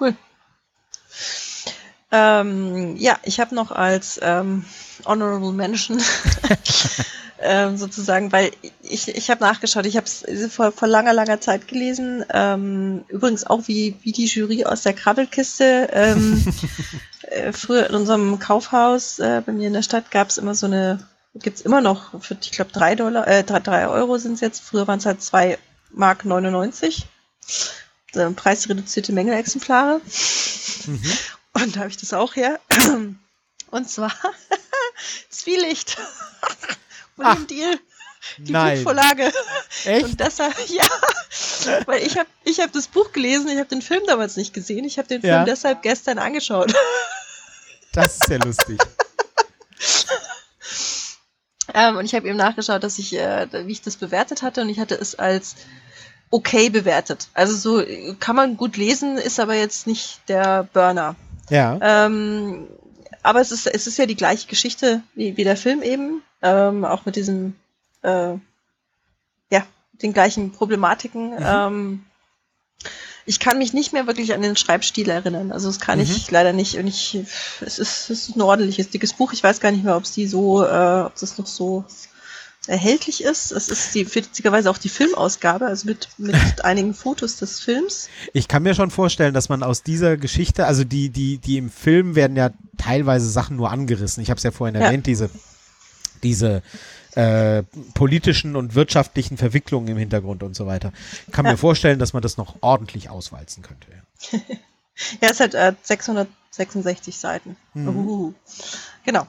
[0.00, 0.16] Cool.
[2.10, 4.64] Ähm, ja, ich habe noch als ähm,
[5.04, 6.00] Honorable Mention
[7.42, 11.68] ähm, sozusagen, weil ich, ich habe nachgeschaut, ich habe es vor, vor langer, langer Zeit
[11.68, 12.24] gelesen.
[12.32, 15.90] Ähm, übrigens auch wie, wie die Jury aus der Krabbelkiste.
[15.92, 16.42] Ähm,
[17.22, 20.66] äh, früher in unserem Kaufhaus äh, bei mir in der Stadt gab es immer so
[20.66, 24.40] eine, gibt's immer noch für, ich glaube, drei Dollar, äh, drei, drei Euro sind es
[24.40, 24.62] jetzt.
[24.62, 25.58] Früher waren es halt zwei
[25.90, 27.06] Mark 99.
[28.14, 30.00] Äh, preisreduzierte Menge Exemplare.
[30.86, 31.02] Mhm.
[31.54, 32.60] Und da habe ich das auch her.
[33.70, 34.12] Und zwar
[35.30, 35.96] Zwielicht.
[37.16, 37.78] William Deal.
[38.38, 38.76] Die Nein.
[38.76, 39.32] Buchvorlage.
[39.84, 40.04] Echt?
[40.04, 40.86] Und deshalb, ja,
[41.86, 44.84] weil ich habe ich hab das Buch gelesen, ich habe den Film damals nicht gesehen,
[44.84, 45.44] ich habe den Film Ja.
[45.44, 46.72] deshalb gestern angeschaut.
[47.92, 48.78] Das ist ja lustig.
[51.74, 54.68] Ähm, und ich habe eben nachgeschaut, dass ich, äh, wie ich das bewertet hatte und
[54.68, 55.56] ich hatte es als
[56.30, 57.28] okay bewertet.
[57.34, 57.84] Also so
[58.18, 61.14] kann man gut lesen, ist aber jetzt nicht der Burner.
[61.50, 61.78] Ja.
[61.80, 62.68] Ähm,
[63.22, 66.84] aber es ist, es ist ja die gleiche Geschichte wie, wie der Film eben, ähm,
[66.84, 67.54] auch mit diesem,
[68.02, 68.34] äh,
[69.50, 71.34] ja, den gleichen Problematiken.
[71.38, 72.04] Ähm,
[73.26, 75.52] ich kann mich nicht mehr wirklich an den Schreibstil erinnern.
[75.52, 76.76] Also das kann ich leider nicht.
[76.76, 77.18] Und ich,
[77.60, 79.32] es ist, es ist ein ordentliches, dickes Buch.
[79.32, 81.84] Ich weiß gar nicht mehr, ob es die so, äh, ob das noch so
[82.66, 83.50] erhältlich ist.
[83.52, 88.08] Es ist die, witzigerweise auch die Filmausgabe, also mit, mit einigen Fotos des Films.
[88.32, 91.70] Ich kann mir schon vorstellen, dass man aus dieser Geschichte, also die, die, die im
[91.70, 94.22] Film werden ja teilweise Sachen nur angerissen.
[94.22, 94.86] Ich habe es ja vorhin Ja.
[94.86, 95.30] erwähnt, diese,
[96.22, 96.62] diese
[97.14, 97.62] äh,
[97.94, 100.92] politischen und wirtschaftlichen Verwicklungen im Hintergrund und so weiter.
[101.26, 101.52] Ich kann Ja.
[101.52, 103.86] mir vorstellen, dass man das noch ordentlich auswalzen könnte.
[103.90, 104.38] Ja.
[105.20, 107.56] Es hat äh, 666 Seiten.
[107.72, 107.88] Mhm.
[107.88, 108.34] Uhuhu.
[109.04, 109.26] Genau.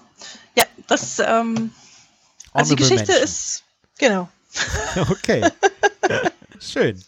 [0.57, 1.71] Ja, das, ähm,
[2.51, 3.23] also die Geschichte Mention.
[3.23, 3.63] ist,
[3.97, 4.29] genau,
[5.09, 5.49] Okay.
[6.59, 7.01] Schön.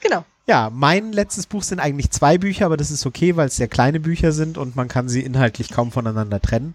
[0.00, 0.24] genau.
[0.48, 3.68] Ja, mein letztes Buch sind eigentlich zwei Bücher, aber das ist okay, weil es sehr
[3.68, 6.74] kleine Bücher sind und man kann sie inhaltlich kaum voneinander trennen.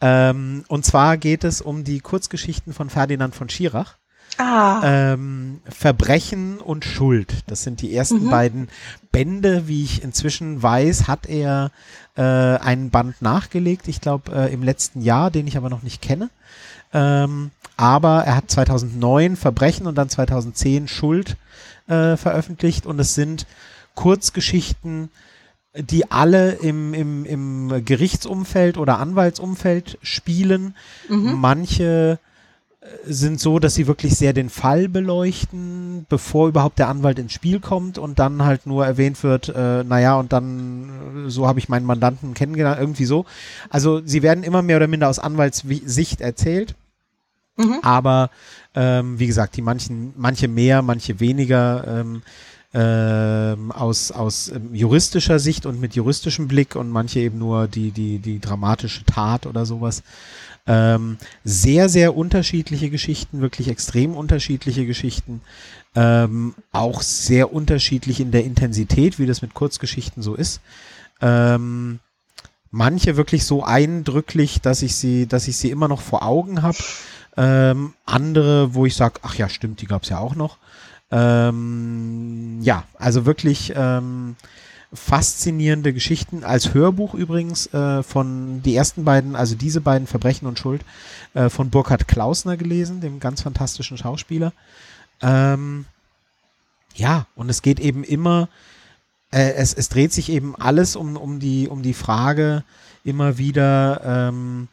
[0.00, 3.96] Ähm, und zwar geht es um die Kurzgeschichten von Ferdinand von Schirach.
[4.38, 7.34] Ah, Ähm, Verbrechen und Schuld.
[7.48, 8.30] Das sind die ersten Mhm.
[8.30, 8.68] beiden
[9.12, 9.68] Bände.
[9.68, 11.70] Wie ich inzwischen weiß, hat er
[12.16, 13.88] äh, einen Band nachgelegt.
[13.88, 16.30] Ich glaube äh, im letzten Jahr, den ich aber noch nicht kenne.
[16.94, 21.36] Ähm, aber er hat 2009 Verbrechen und dann 2010 Schuld
[21.86, 23.46] äh, veröffentlicht und es sind
[23.94, 25.10] Kurzgeschichten,
[25.74, 30.74] die alle im, im, im Gerichtsumfeld oder Anwaltsumfeld spielen.
[31.08, 31.32] mhm.
[31.34, 32.18] Manche
[32.80, 37.32] äh, sind so, dass sie wirklich sehr den Fall beleuchten, bevor überhaupt der Anwalt ins
[37.32, 41.58] Spiel kommt und dann halt nur erwähnt wird, äh, naja, und dann, äh, so habe
[41.58, 43.24] ich meinen Mandanten kennengelernt, irgendwie so.
[43.70, 46.74] Also sie werden immer mehr oder minder aus Anwaltssicht erzählt,
[47.56, 47.80] Mhm.
[47.82, 48.30] aber
[48.74, 52.22] ähm, wie gesagt, die manchen, manche mehr, manche weniger ähm,
[52.74, 57.90] ähm, aus, aus ähm, juristischer Sicht und mit juristischem Blick und manche eben nur die,
[57.90, 60.02] die, die dramatische Tat oder sowas.
[60.66, 65.42] Ähm, sehr, sehr unterschiedliche Geschichten, wirklich extrem unterschiedliche Geschichten.
[65.94, 70.62] Ähm, auch sehr unterschiedlich in der Intensität, wie das mit Kurzgeschichten so ist.
[71.20, 71.98] Ähm,
[72.70, 76.78] manche wirklich so eindrücklich, dass ich sie, dass ich sie immer noch vor Augen habe.
[77.36, 80.58] Ähm, andere, wo ich sage, ach ja, stimmt, die gab es ja auch noch.
[81.10, 84.36] Ähm, ja, also wirklich ähm,
[84.92, 86.44] faszinierende Geschichten.
[86.44, 90.84] Als Hörbuch übrigens äh, von die ersten beiden, also diese beiden Verbrechen und Schuld,
[91.34, 94.52] äh, von Burkhard Klausner gelesen, dem ganz fantastischen Schauspieler.
[95.22, 95.86] Ähm,
[96.94, 98.48] ja, und es geht eben immer,
[99.30, 102.64] äh, es, es dreht sich eben alles um, um, die, um die Frage
[103.04, 104.68] immer wieder, ähm,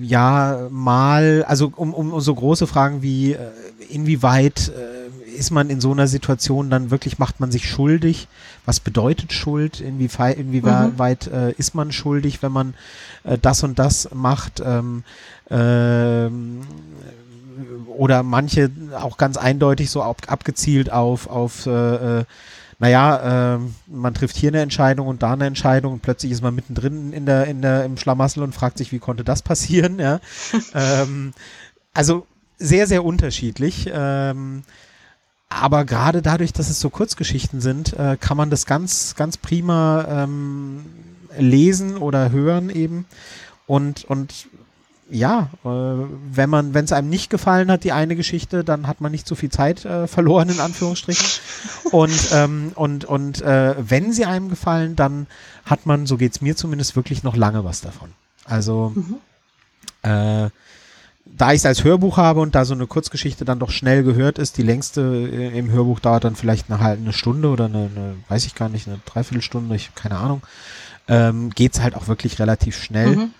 [0.00, 3.38] ja, mal, also um, um, so große Fragen wie, äh,
[3.88, 8.28] inwieweit äh, ist man in so einer Situation dann wirklich, macht man sich schuldig?
[8.64, 9.80] Was bedeutet Schuld?
[9.80, 12.74] Inwieweit, inwieweit äh, ist man schuldig, wenn man
[13.24, 14.62] äh, das und das macht?
[14.64, 15.04] Ähm,
[15.50, 16.62] ähm,
[17.96, 22.24] oder manche auch ganz eindeutig so ab, abgezielt auf, auf äh, äh,
[22.82, 26.52] naja, äh, man trifft hier eine Entscheidung und da eine Entscheidung und plötzlich ist man
[26.52, 30.18] mittendrin in der, in der, im Schlamassel und fragt sich, wie konnte das passieren, ja.
[30.74, 31.32] ähm,
[31.94, 32.26] also
[32.58, 33.88] sehr, sehr unterschiedlich.
[33.92, 34.64] Ähm,
[35.48, 40.24] aber gerade dadurch, dass es so Kurzgeschichten sind, äh, kann man das ganz, ganz prima
[40.24, 40.84] ähm,
[41.38, 43.06] lesen oder hören eben.
[43.68, 44.48] Und, und
[45.12, 49.02] ja, äh, wenn man, wenn es einem nicht gefallen hat, die eine Geschichte, dann hat
[49.02, 51.26] man nicht so viel Zeit äh, verloren, in Anführungsstrichen.
[51.92, 55.26] und ähm, und, und äh, wenn sie einem gefallen, dann
[55.66, 58.08] hat man, so geht's mir zumindest, wirklich noch lange was davon.
[58.46, 59.16] Also Mhm.
[60.02, 60.48] äh,
[61.34, 64.38] da ich es als Hörbuch habe und da so eine Kurzgeschichte dann doch schnell gehört
[64.38, 67.90] ist, die längste äh, im Hörbuch dauert dann vielleicht eine halbe eine Stunde oder eine,
[67.94, 70.42] eine weiß ich gar nicht, eine Dreiviertelstunde, ich keine Ahnung,
[71.08, 73.16] ähm, geht's halt auch wirklich relativ schnell.
[73.16, 73.30] Mhm.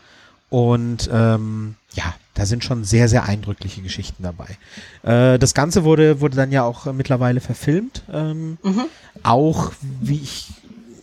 [0.52, 4.58] Und ähm, ja, da sind schon sehr, sehr eindrückliche Geschichten dabei.
[5.02, 8.02] Äh, das Ganze wurde, wurde dann ja auch mittlerweile verfilmt.
[8.12, 8.82] Ähm, Mhm.
[9.22, 9.72] auch,
[10.02, 10.48] wie ich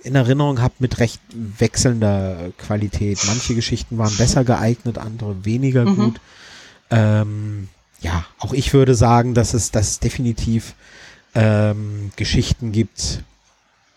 [0.04, 3.20] in Erinnerung habe, mit recht wechselnder Qualität.
[3.26, 5.96] Manche Geschichten waren besser geeignet, andere weniger Mhm.
[5.96, 6.22] gut.
[6.92, 7.70] Ähm,
[8.02, 10.76] ja, auch ich würde sagen, dass es, dass es definitiv
[11.34, 13.24] ähm, Geschichten gibt,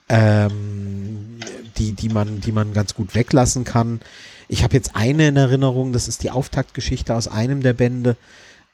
[0.08, 1.38] ähm,
[1.76, 4.00] die, die man, die man ganz gut weglassen kann.
[4.52, 8.18] Ich habe jetzt eine in Erinnerung, das ist die Auftaktgeschichte aus einem der Bände.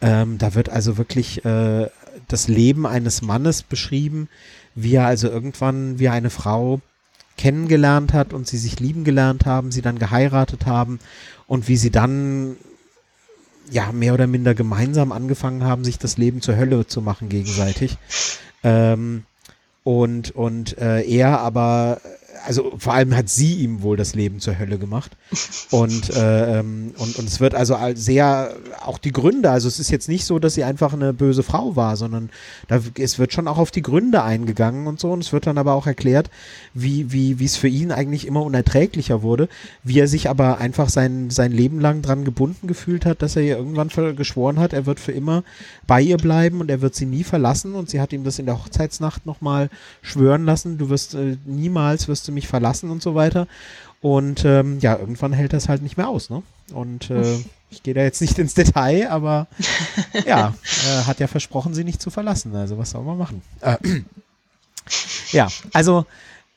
[0.01, 1.87] Ähm, da wird also wirklich äh,
[2.27, 4.29] das Leben eines Mannes beschrieben,
[4.75, 6.81] wie er also irgendwann wie eine Frau
[7.37, 10.99] kennengelernt hat und sie sich lieben gelernt haben, sie dann geheiratet haben
[11.47, 12.57] und wie sie dann
[13.71, 17.99] ja mehr oder minder gemeinsam angefangen haben, sich das Leben zur Hölle zu machen gegenseitig.
[18.65, 19.23] Ähm,
[19.85, 22.01] und und äh, er aber
[22.47, 25.17] also vor allem hat sie ihm wohl das Leben zur Hölle gemacht.
[25.71, 29.91] Und, äh, ähm, und, und es wird also sehr, auch die Gründe, also es ist
[29.91, 32.31] jetzt nicht so, dass sie einfach eine böse Frau war, sondern
[32.69, 35.11] da, es wird schon auch auf die Gründe eingegangen und so.
[35.11, 36.31] Und es wird dann aber auch erklärt,
[36.75, 39.49] wie, wie, wie es für ihn eigentlich immer unerträglicher wurde,
[39.83, 43.43] wie er sich aber einfach sein, sein Leben lang dran gebunden gefühlt hat, dass er
[43.43, 45.43] ihr irgendwann geschworen hat, er wird für immer
[45.87, 47.75] bei ihr bleiben und er wird sie nie verlassen.
[47.75, 49.71] Und sie hat ihm das in der Hochzeitsnacht nochmal
[50.03, 53.47] schwören lassen, du wirst äh, niemals wirst du mich verlassen und so weiter.
[54.01, 56.43] Und ähm, ja, irgendwann hält das halt nicht mehr aus, ne?
[56.73, 57.39] Und äh,
[57.71, 59.49] ich gehe da jetzt nicht ins Detail, aber
[60.27, 60.55] ja,
[60.87, 62.55] äh, hat ja versprochen, sie nicht zu verlassen.
[62.55, 63.43] Also was soll man machen?
[63.61, 63.77] Äh,
[65.33, 66.07] ja, also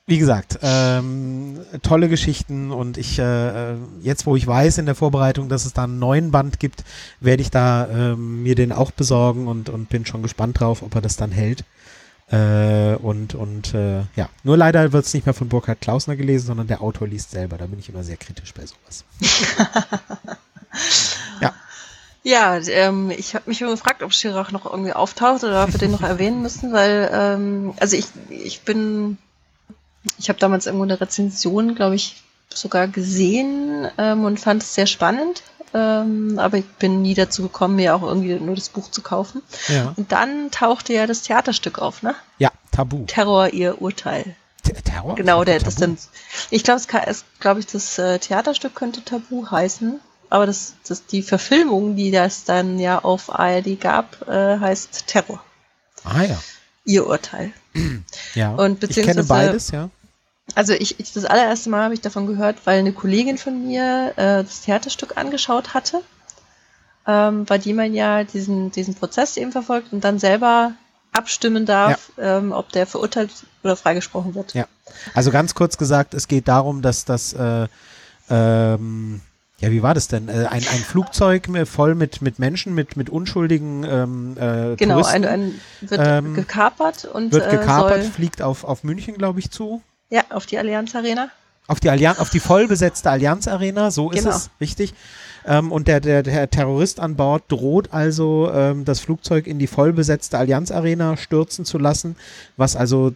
[0.08, 5.48] wie gesagt, ähm, tolle Geschichten und ich, äh, jetzt wo ich weiß in der Vorbereitung,
[5.48, 6.84] dass es da einen neuen Band gibt,
[7.22, 10.96] werde ich da äh, mir den auch besorgen und, und bin schon gespannt drauf, ob
[10.96, 11.64] er das dann hält.
[12.32, 16.48] Äh, und und äh, ja, nur leider wird es nicht mehr von Burkhard Klausner gelesen,
[16.48, 17.58] sondern der Autor liest selber.
[17.58, 19.04] Da bin ich immer sehr kritisch bei sowas.
[21.42, 21.54] ja.
[22.24, 25.80] Ja, ähm, ich habe mich immer gefragt, ob Schirach noch irgendwie auftaucht oder ob wir
[25.80, 29.18] den noch erwähnen müssen, weil, ähm, also ich, ich bin,
[30.20, 32.22] ich habe damals irgendwo eine Rezension, glaube ich,
[32.54, 35.42] sogar gesehen ähm, und fand es sehr spannend
[35.74, 39.42] ähm, aber ich bin nie dazu gekommen, mir auch irgendwie nur das Buch zu kaufen.
[39.68, 39.94] Ja.
[39.96, 42.16] Und dann tauchte ja das Theaterstück auf, ne?
[42.38, 43.06] Ja, Tabu.
[43.06, 44.36] Terror, ihr Urteil.
[44.64, 45.16] T Terror?
[45.16, 45.98] Genau, der, das dann,
[46.50, 50.00] ich glaube, es, glaube ich, das äh, Theaterstück könnte Tabu heißen.
[50.30, 55.44] Aber das, das, die Verfilmung, die das dann ja auf ARD gab, äh, heißt Terror.
[56.04, 56.42] Ah ja.
[56.86, 57.52] Ihr Urteil.
[58.34, 58.56] Ja.
[58.56, 59.90] Und ich kenne beides, ja.
[60.56, 64.14] Also ich, ich das allererste Mal habe ich davon gehört, weil eine Kollegin von mir
[64.16, 66.02] äh, das Theaterstück angeschaut hatte,
[67.08, 70.74] ähm, bei dem man ja diesen, diesen Prozess eben verfolgt und dann selber
[71.14, 72.38] abstimmen darf, ja.
[72.38, 73.32] ähm, ob der verurteilt
[73.64, 74.54] oder freigesprochen wird.
[74.54, 74.66] Ja,
[75.14, 77.68] also ganz kurz gesagt, es geht darum, dass das, äh,
[78.30, 79.22] ähm,
[79.60, 80.30] ja, wie war das denn?
[80.30, 85.26] Äh, ein, ein Flugzeug voll mit, mit Menschen, mit, mit unschuldigen ähm, äh, Genau, Touristen,
[85.26, 89.52] ein, ein wird ähm, gekapert und wird äh, gekapert, fliegt auf, auf München, glaube ich,
[89.52, 89.82] zu.
[90.12, 91.32] Ja, auf die Allianz Arena.
[91.68, 94.30] Auf die, Allianz, auf die vollbesetzte Allianz Arena, so genau.
[94.30, 94.94] ist es, richtig.
[95.46, 99.68] Ähm, und der, der, der Terrorist an Bord droht also, ähm, das Flugzeug in die
[99.68, 102.18] vollbesetzte Allianz Arena stürzen zu lassen,
[102.58, 103.16] was also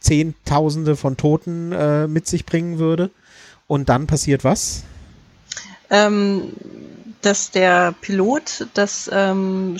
[0.00, 3.10] Zehntausende von Toten äh, mit sich bringen würde.
[3.66, 4.84] Und dann passiert was?
[5.90, 6.54] Ähm,
[7.20, 9.76] dass der Pilot das, ähm,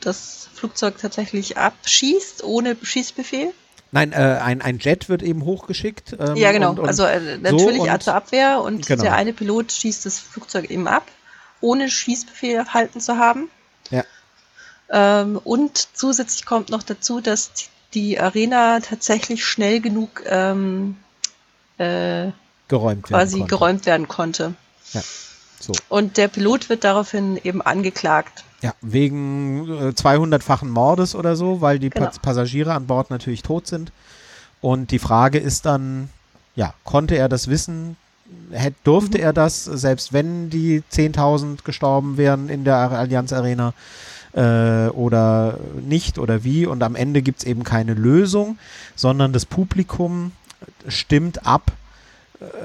[0.00, 3.52] das Flugzeug tatsächlich abschießt, ohne Schießbefehl.
[3.92, 6.16] Nein, äh, ein, ein Jet wird eben hochgeschickt.
[6.18, 6.70] Ähm, ja, genau.
[6.70, 9.02] Und, und also äh, natürlich so zur Abwehr und genau.
[9.02, 11.06] der eine Pilot schießt das Flugzeug eben ab,
[11.60, 13.50] ohne Schießbefehl erhalten zu haben.
[13.90, 14.04] Ja.
[14.88, 17.52] Ähm, und zusätzlich kommt noch dazu, dass
[17.92, 20.96] die Arena tatsächlich schnell genug ähm,
[21.76, 22.30] äh,
[22.68, 24.54] geräumt quasi werden geräumt werden konnte.
[24.94, 25.02] Ja.
[25.62, 25.72] So.
[25.88, 28.44] Und der Pilot wird daraufhin eben angeklagt.
[28.62, 32.10] Ja, wegen äh, 200-fachen Mordes oder so, weil die genau.
[32.20, 33.92] Passagiere an Bord natürlich tot sind.
[34.60, 36.08] Und die Frage ist dann,
[36.56, 37.96] ja, konnte er das wissen?
[38.50, 39.24] Hätt, durfte mhm.
[39.24, 43.72] er das, selbst wenn die 10.000 gestorben wären in der Allianz Arena
[44.32, 46.66] äh, oder nicht oder wie?
[46.66, 48.58] Und am Ende gibt es eben keine Lösung,
[48.96, 50.32] sondern das Publikum
[50.88, 51.72] stimmt ab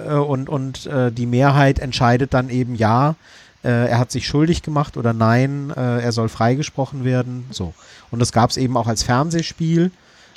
[0.07, 3.15] äh, und, und äh, die Mehrheit entscheidet dann eben ja,
[3.63, 7.45] äh, er hat sich schuldig gemacht oder nein, äh, er soll freigesprochen werden.
[7.51, 7.73] So.
[8.11, 9.91] Und das gab es eben auch als Fernsehspiel,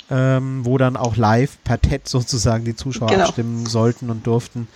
[0.09, 3.25] ähm, wo dann auch live per TED sozusagen die Zuschauer genau.
[3.25, 4.67] abstimmen sollten und durften.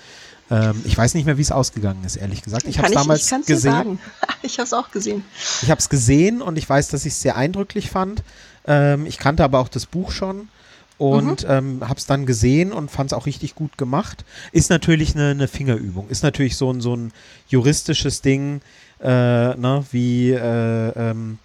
[0.52, 2.66] Ähm, ich weiß nicht mehr, wie es ausgegangen ist, ehrlich gesagt.
[2.68, 4.00] Ich habe es damals ich gesehen.
[4.44, 5.24] Ich habe es auch gesehen.
[5.64, 8.24] Ich habe es gesehen und ich weiß, dass ich es sehr eindrücklich fand.
[8.68, 10.50] Ähm, ich kannte aber auch das Buch schon
[10.98, 11.50] und mhm.
[11.50, 14.26] ähm, habe es dann gesehen und fand es auch richtig gut gemacht.
[14.52, 17.12] Ist natürlich eine, eine Fingerübung, ist natürlich so ein, so ein
[17.48, 18.62] juristisches Ding,
[19.02, 19.08] äh,
[19.56, 21.40] ne, wie äh, ähm,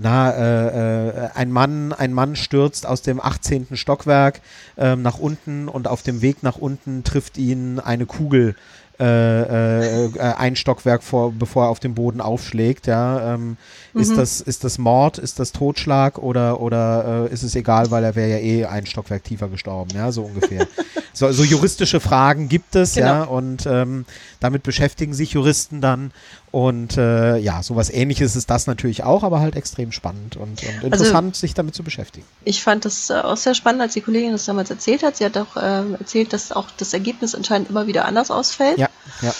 [0.00, 3.76] na, äh, äh, ein Mann, ein Mann stürzt aus dem 18.
[3.76, 4.40] Stockwerk
[4.76, 8.54] ähm, nach unten und auf dem Weg nach unten trifft ihn eine Kugel
[9.00, 12.86] äh, äh, ein Stockwerk vor, bevor er auf den Boden aufschlägt.
[12.86, 13.56] Ja, ähm,
[13.92, 14.00] mhm.
[14.00, 18.02] ist das ist das Mord, ist das Totschlag oder oder äh, ist es egal, weil
[18.02, 19.90] er wäre ja eh ein Stockwerk tiefer gestorben.
[19.94, 20.66] Ja, so ungefähr.
[21.12, 23.06] so, so juristische Fragen gibt es, Genau.
[23.06, 24.04] ja, und ähm,
[24.40, 26.10] damit beschäftigen sich Juristen dann.
[26.58, 30.82] Und äh, ja, sowas ähnliches ist das natürlich auch, aber halt extrem spannend und, und
[30.82, 32.26] interessant, sich damit zu beschäftigen.
[32.44, 35.16] Ich fand das äh, auch sehr spannend, als die Kollegin das damals erzählt hat.
[35.16, 38.76] Sie hat auch ähm, erzählt, dass auch das Ergebnis anscheinend immer wieder anders ausfällt.
[38.76, 38.88] Ja,
[39.22, 39.32] ja.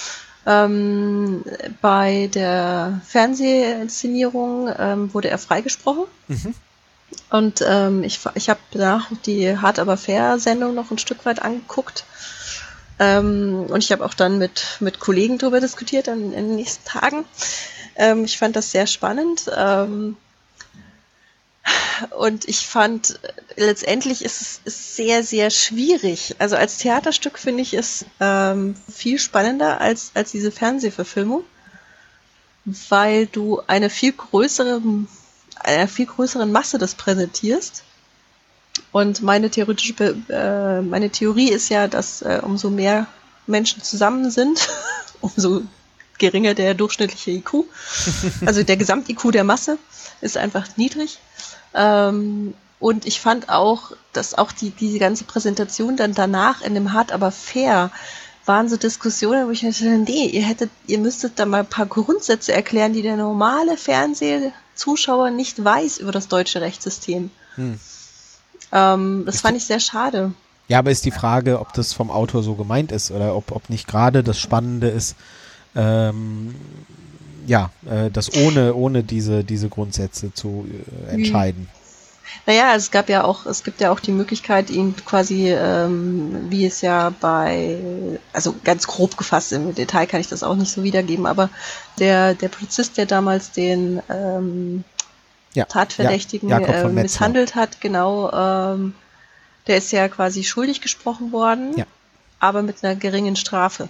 [0.47, 1.43] Ähm,
[1.83, 6.05] bei der Fernsehinszenierung ähm, wurde er freigesprochen.
[6.29, 6.55] Mhm.
[7.31, 11.43] Und ähm, ich, ich habe danach die Hart aber fair Sendung noch ein Stück weit
[11.43, 12.05] angeguckt.
[12.99, 16.85] Ähm, und ich habe auch dann mit, mit Kollegen darüber diskutiert an, in den nächsten
[16.85, 17.25] Tagen.
[17.97, 19.51] Ähm, ich fand das sehr spannend.
[19.57, 20.17] Ähm,
[22.17, 26.37] und ich fand, äh, letztendlich ist es ist sehr, sehr schwierig.
[26.39, 31.45] Also als Theaterstück finde ich es ähm, viel spannender als, als diese Fernsehverfilmung,
[32.89, 34.81] weil du eine viel größere,
[35.61, 37.85] einer viel größeren Masse das präsentierst.
[38.93, 43.07] Und meine theoretische, äh, meine Theorie ist ja, dass äh, umso mehr
[43.47, 44.69] Menschen zusammen sind,
[45.21, 45.63] umso
[46.19, 47.65] geringer der durchschnittliche IQ.
[48.47, 49.79] Also der Gesamt-IQ der Masse
[50.21, 51.19] ist einfach niedrig.
[51.75, 56.93] Ähm, und ich fand auch, dass auch die, diese ganze Präsentation dann danach in dem
[56.93, 57.91] Hart aber fair
[58.45, 61.67] waren so Diskussionen, wo ich mir dachte, nee, ihr hättet, ihr müsstet da mal ein
[61.67, 67.31] paar Grundsätze erklären, die der normale Fernsehzuschauer nicht weiß über das deutsche Rechtssystem.
[67.57, 67.79] Hm.
[68.73, 70.33] Ähm, das fand ich sehr schade.
[70.69, 73.71] Ja, aber ist die Frage, ob das vom Autor so gemeint ist oder ob, ob
[73.71, 75.17] nicht gerade das Spannende ist,
[75.75, 76.55] ähm,
[77.47, 80.67] ja, äh, das ohne, ohne diese, diese Grundsätze zu
[81.09, 81.69] äh, entscheiden.
[82.47, 86.67] Naja, es gab ja auch, es gibt ja auch die Möglichkeit, ihn quasi, ähm, wie
[86.67, 87.79] es ja bei,
[88.35, 91.49] also ganz grob gefasst, im Detail kann ich das auch nicht so wiedergeben, aber
[91.99, 94.85] der, der Polizist, der damals den ähm,
[95.55, 96.89] Ja, Tatverdächtigen ja, Metzler.
[96.91, 98.95] misshandelt hat, genau, ähm,
[99.67, 101.85] der ist ja quasi schuldig gesprochen worden, Ja.
[102.39, 103.89] aber mit einer geringen Strafe.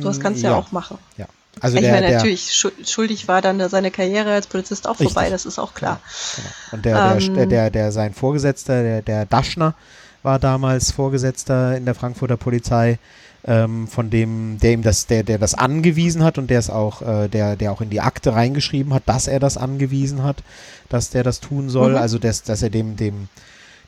[0.00, 0.98] Sowas kannst du ja, auch machen.
[1.18, 1.26] Ja.
[1.60, 4.98] Also ich der, meine, der, natürlich, schu- schuldig war dann seine Karriere als Polizist auch
[5.00, 5.12] Richtig.
[5.14, 6.00] vorbei, das ist auch klar.
[6.36, 6.48] Genau.
[6.72, 7.34] Und der, der, Ähm.
[7.34, 9.74] der, der, der, sein Vorgesetzter, der, der Daschner,
[10.22, 12.98] war damals Vorgesetzter in der Frankfurter Polizei,
[13.46, 17.02] ähm, von dem, der ihm das, der, der das angewiesen hat und der es auch,
[17.02, 20.42] äh, der, der auch in die Akte reingeschrieben hat, dass er das angewiesen hat,
[20.88, 21.96] dass der das tun soll, Mhm.
[21.98, 23.28] also dass, dass er dem, dem,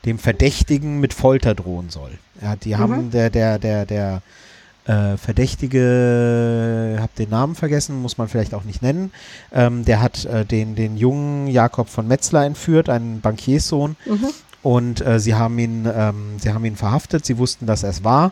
[0.05, 2.11] dem Verdächtigen mit Folter drohen soll.
[2.41, 3.11] Ja, die haben, Mhm.
[3.11, 4.21] der, der, der, der
[4.85, 9.11] äh, Verdächtige, hab den Namen vergessen, muss man vielleicht auch nicht nennen.
[9.53, 14.27] Ähm, der hat äh, den, den jungen Jakob von Metzler entführt, einen Bankierssohn, Mhm.
[14.63, 17.25] und äh, sie haben ihn, ähm, sie haben ihn verhaftet.
[17.25, 18.31] Sie wussten, dass er es war,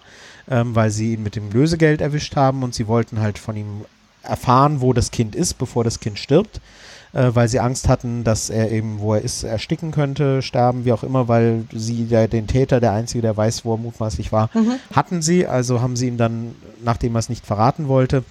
[0.50, 3.86] ähm, weil sie ihn mit dem Lösegeld erwischt haben und sie wollten halt von ihm
[4.24, 6.60] erfahren, wo das Kind ist, bevor das Kind stirbt,
[7.14, 10.92] äh, weil sie Angst hatten, dass er eben, wo er ist, ersticken könnte, sterben, wie
[10.92, 14.50] auch immer, weil sie der, den Täter, der Einzige, der weiß, wo er mutmaßlich war,
[14.54, 14.74] Mhm.
[14.94, 15.48] hatten sie.
[15.48, 18.24] Also haben sie ihm dann, nachdem er es nicht verraten wollte,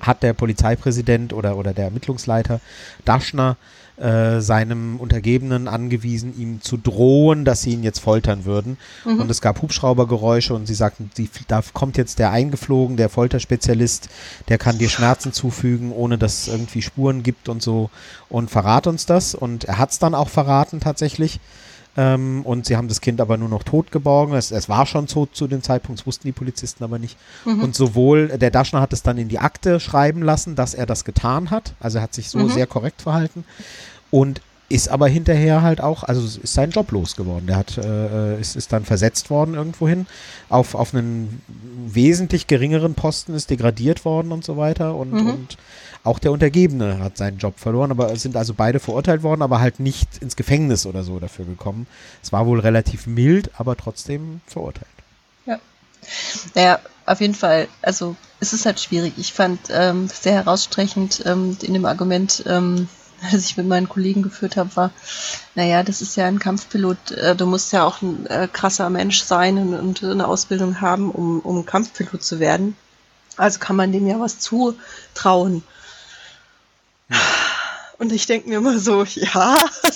[0.00, 2.60] hat der Polizeipräsident oder, oder der Ermittlungsleiter
[3.04, 3.56] Daschner
[4.00, 8.76] äh, seinem Untergebenen angewiesen, ihm zu drohen, dass sie ihn jetzt foltern würden.
[9.04, 9.20] Mhm.
[9.20, 14.08] Und es gab Hubschraubergeräusche und sie sagten, die, da kommt jetzt der eingeflogen, der Folterspezialist,
[14.48, 17.90] der kann dir Schmerzen zufügen, ohne dass es irgendwie Spuren gibt und so
[18.28, 19.34] und verrat uns das.
[19.34, 21.40] Und er hat es dann auch verraten tatsächlich.
[22.00, 24.34] Ähm, und sie haben das Kind aber nur noch tot geborgen.
[24.34, 27.16] Es, es war schon tot zu dem Zeitpunkt, das wussten die Polizisten aber nicht.
[27.44, 27.60] Mhm.
[27.64, 31.04] Und sowohl der Daschner hat es dann in die Akte schreiben lassen, dass er das
[31.04, 31.74] getan hat.
[31.80, 32.50] Also er hat sich so Mhm.
[32.50, 33.44] sehr korrekt verhalten.
[34.12, 37.46] Und ist aber hinterher halt auch, also ist sein Job losgeworden.
[37.46, 40.06] Der hat, äh, ist, ist dann versetzt worden irgendwohin,
[40.50, 41.40] auf, auf einen
[41.86, 44.94] wesentlich geringeren Posten ist degradiert worden und so weiter.
[44.94, 45.26] Und, Mhm.
[45.30, 45.56] und
[46.08, 49.60] auch der Untergebene hat seinen Job verloren, aber es sind also beide verurteilt worden, aber
[49.60, 51.86] halt nicht ins Gefängnis oder so dafür gekommen.
[52.22, 54.86] Es war wohl relativ mild, aber trotzdem verurteilt.
[56.54, 57.68] Naja, auf jeden Fall.
[57.82, 59.14] Also es ist halt schwierig.
[59.16, 62.88] Ich fand ähm, sehr herausstechend ähm, in dem Argument, ähm,
[63.32, 64.90] das ich mit meinen Kollegen geführt habe, war,
[65.54, 67.10] naja, das ist ja ein Kampfpilot.
[67.12, 71.10] Äh, du musst ja auch ein äh, krasser Mensch sein und, und eine Ausbildung haben,
[71.10, 72.76] um, um Kampfpilot zu werden.
[73.36, 75.62] Also kann man dem ja was zutrauen.
[77.98, 79.56] Und ich denke mir immer so, ja,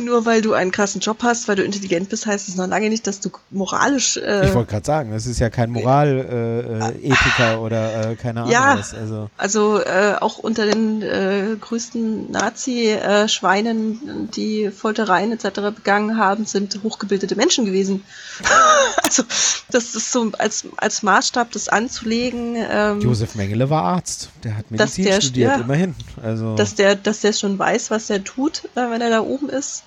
[0.00, 2.88] nur weil du einen krassen Job hast, weil du intelligent bist, heißt es noch lange
[2.88, 7.08] nicht, dass du moralisch äh, Ich wollte gerade sagen, das ist ja kein Moralethiker äh,
[7.08, 8.76] Ethiker oder äh, keine Ahnung Ja.
[8.78, 8.94] was.
[8.94, 15.60] Also Also äh, auch unter den äh, größten Nazi-Schweinen, die Foltereien etc.
[15.74, 18.02] begangen haben, sind hochgebildete Menschen gewesen.
[19.02, 19.22] also
[19.70, 24.64] das ist so als, als Maßstab, das anzulegen, ähm, Josef Mengele war Arzt, der hat
[24.70, 25.60] Dass Medizin der- studiert, ja.
[25.62, 25.94] immerhin.
[26.22, 29.48] Also dass der, dass der schon weiß, was er tut, äh, wenn er da oben
[29.48, 29.84] ist.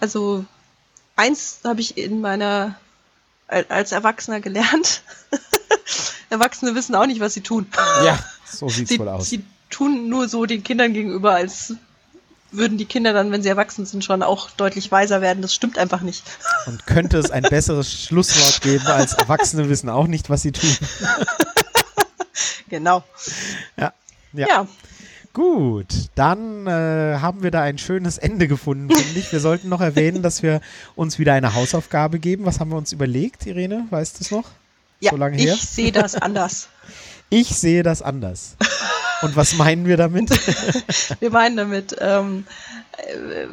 [0.00, 0.44] Also
[1.16, 2.76] eins habe ich in meiner
[3.48, 5.02] als Erwachsener gelernt.
[6.30, 7.66] Erwachsene wissen auch nicht, was sie tun.
[8.04, 9.28] Ja, so sieht's sie, wohl aus.
[9.28, 11.74] Sie tun nur so den Kindern gegenüber, als
[12.50, 15.42] würden die Kinder dann, wenn sie erwachsen sind, schon auch deutlich weiser werden.
[15.42, 16.24] Das stimmt einfach nicht.
[16.66, 20.76] Und könnte es ein besseres Schlusswort geben, als Erwachsene wissen auch nicht, was sie tun.
[22.68, 23.02] genau.
[23.76, 23.92] Ja.
[24.32, 24.46] Ja.
[24.48, 24.66] Ja,
[25.34, 29.32] Gut, dann äh, haben wir da ein schönes Ende gefunden, finde ich.
[29.32, 30.60] Wir sollten noch erwähnen, dass wir
[30.94, 32.46] uns wieder eine Hausaufgabe geben.
[32.46, 33.84] Was haben wir uns überlegt, Irene?
[33.90, 34.44] Weißt du es noch?
[35.00, 35.54] ja So lange her?
[35.54, 36.68] ich sehe das anders.
[37.30, 38.54] Ich sehe das anders.
[39.22, 40.30] Und was meinen wir damit?
[41.20, 42.46] Wir meinen damit ähm,
[42.98, 43.46] äh,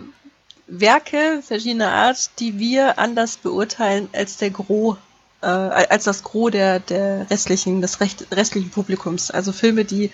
[0.68, 4.98] Werke verschiedener Art, die wir anders beurteilen als der Gros,
[5.42, 9.32] äh, als das Gros der, der restlichen, des recht, restlichen Publikums.
[9.32, 10.12] Also Filme, die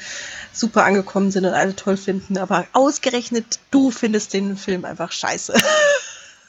[0.53, 5.53] super angekommen sind und alle toll finden, aber ausgerechnet du findest den Film einfach scheiße.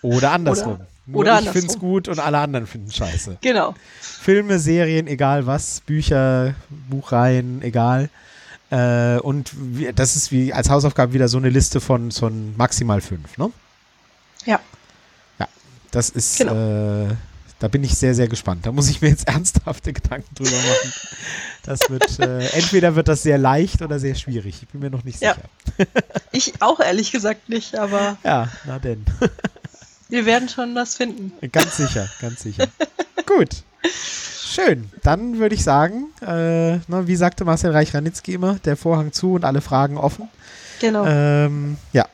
[0.03, 0.75] Oder andersrum.
[0.75, 3.39] Oder- Nur oder ich finde es gut und alle anderen finden scheiße.
[3.41, 3.75] genau.
[4.01, 6.55] Filme, Serien, egal was, Bücher,
[6.91, 8.11] Buchreihen, egal.
[8.71, 9.53] Äh, und
[9.95, 13.51] das ist wie als Hausaufgabe wieder so eine Liste von, von maximal fünf, ne?
[14.45, 14.61] Ja.
[15.91, 16.53] Das ist, Genau.
[16.53, 17.15] äh,
[17.61, 18.67] da bin ich sehr, sehr gespannt.
[18.67, 20.93] Da muss ich mir jetzt ernsthafte Gedanken drüber machen.
[21.65, 24.61] Das wird, äh, entweder wird das sehr leicht oder sehr schwierig.
[24.63, 25.35] Ich bin mir noch nicht Ja.
[25.35, 25.89] sicher.
[26.33, 29.05] Ich auch ehrlich gesagt nicht, aber Ja, na denn.
[30.09, 31.33] wir werden schon was finden.
[31.53, 32.67] Ganz sicher, ganz sicher.
[33.27, 33.63] Gut.
[34.45, 34.91] Schön.
[35.03, 39.45] Dann würde ich sagen, äh, na, wie sagte Marcel Reich-Ranitzky immer, der Vorhang zu und
[39.45, 40.29] alle Fragen offen.
[40.81, 41.05] Genau.
[41.07, 42.07] Ähm, ja.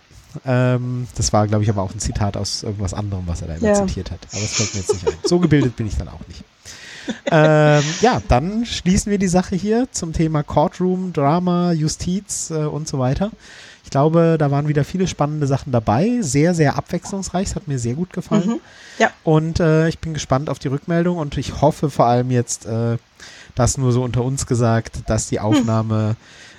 [0.44, 3.54] Ähm, das war, glaube ich, aber auch ein Zitat aus irgendwas anderem, was er da
[3.56, 3.86] immer Ja.
[3.86, 4.20] zitiert hat.
[4.32, 5.14] Aber es fällt mir jetzt nicht ein.
[5.24, 6.44] So gebildet bin ich dann auch nicht.
[7.30, 12.88] ähm, ja, dann schließen wir die Sache hier zum Thema Courtroom, Drama, Justiz äh, und
[12.88, 13.30] so weiter.
[13.84, 16.18] Ich glaube, da waren wieder viele spannende Sachen dabei.
[16.22, 17.48] Sehr, sehr abwechslungsreich.
[17.48, 18.46] Es hat mir sehr gut gefallen.
[18.48, 18.60] Mhm.
[18.98, 19.10] Ja.
[19.22, 22.96] Und äh, ich bin gespannt auf die Rückmeldung und ich hoffe vor allem jetzt, äh,
[23.54, 26.16] das nur so unter uns gesagt, dass die Aufnahme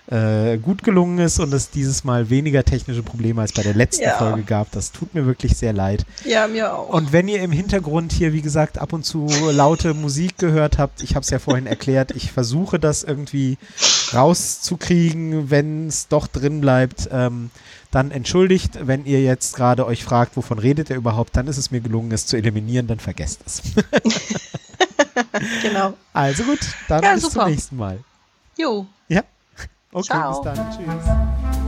[0.07, 4.03] äh, gut gelungen ist und es dieses Mal weniger technische Probleme als bei der letzten
[4.03, 4.17] Ja.
[4.17, 4.71] Folge gab.
[4.71, 6.05] Das tut mir wirklich sehr leid.
[6.25, 6.89] Ja, mir auch.
[6.89, 11.01] Und wenn ihr im Hintergrund hier, wie gesagt, ab und zu laute Musik gehört habt,
[11.01, 13.57] ich habe es ja vorhin erklärt, ich versuche das irgendwie
[14.13, 17.09] rauszukriegen, wenn es doch drin bleibt.
[17.11, 17.49] Ähm,
[17.91, 21.71] dann entschuldigt, wenn ihr jetzt gerade euch fragt, wovon redet ihr überhaupt, dann ist es
[21.71, 23.61] mir gelungen, es zu eliminieren, dann vergesst es.
[25.61, 25.93] genau.
[26.13, 26.59] Also gut,
[26.89, 27.41] dann Ja, bis super.
[27.43, 27.99] zum nächsten Mal.
[28.57, 28.85] Jo.
[29.95, 30.41] Ok, Ciao.
[30.43, 31.64] Bustani, cheers.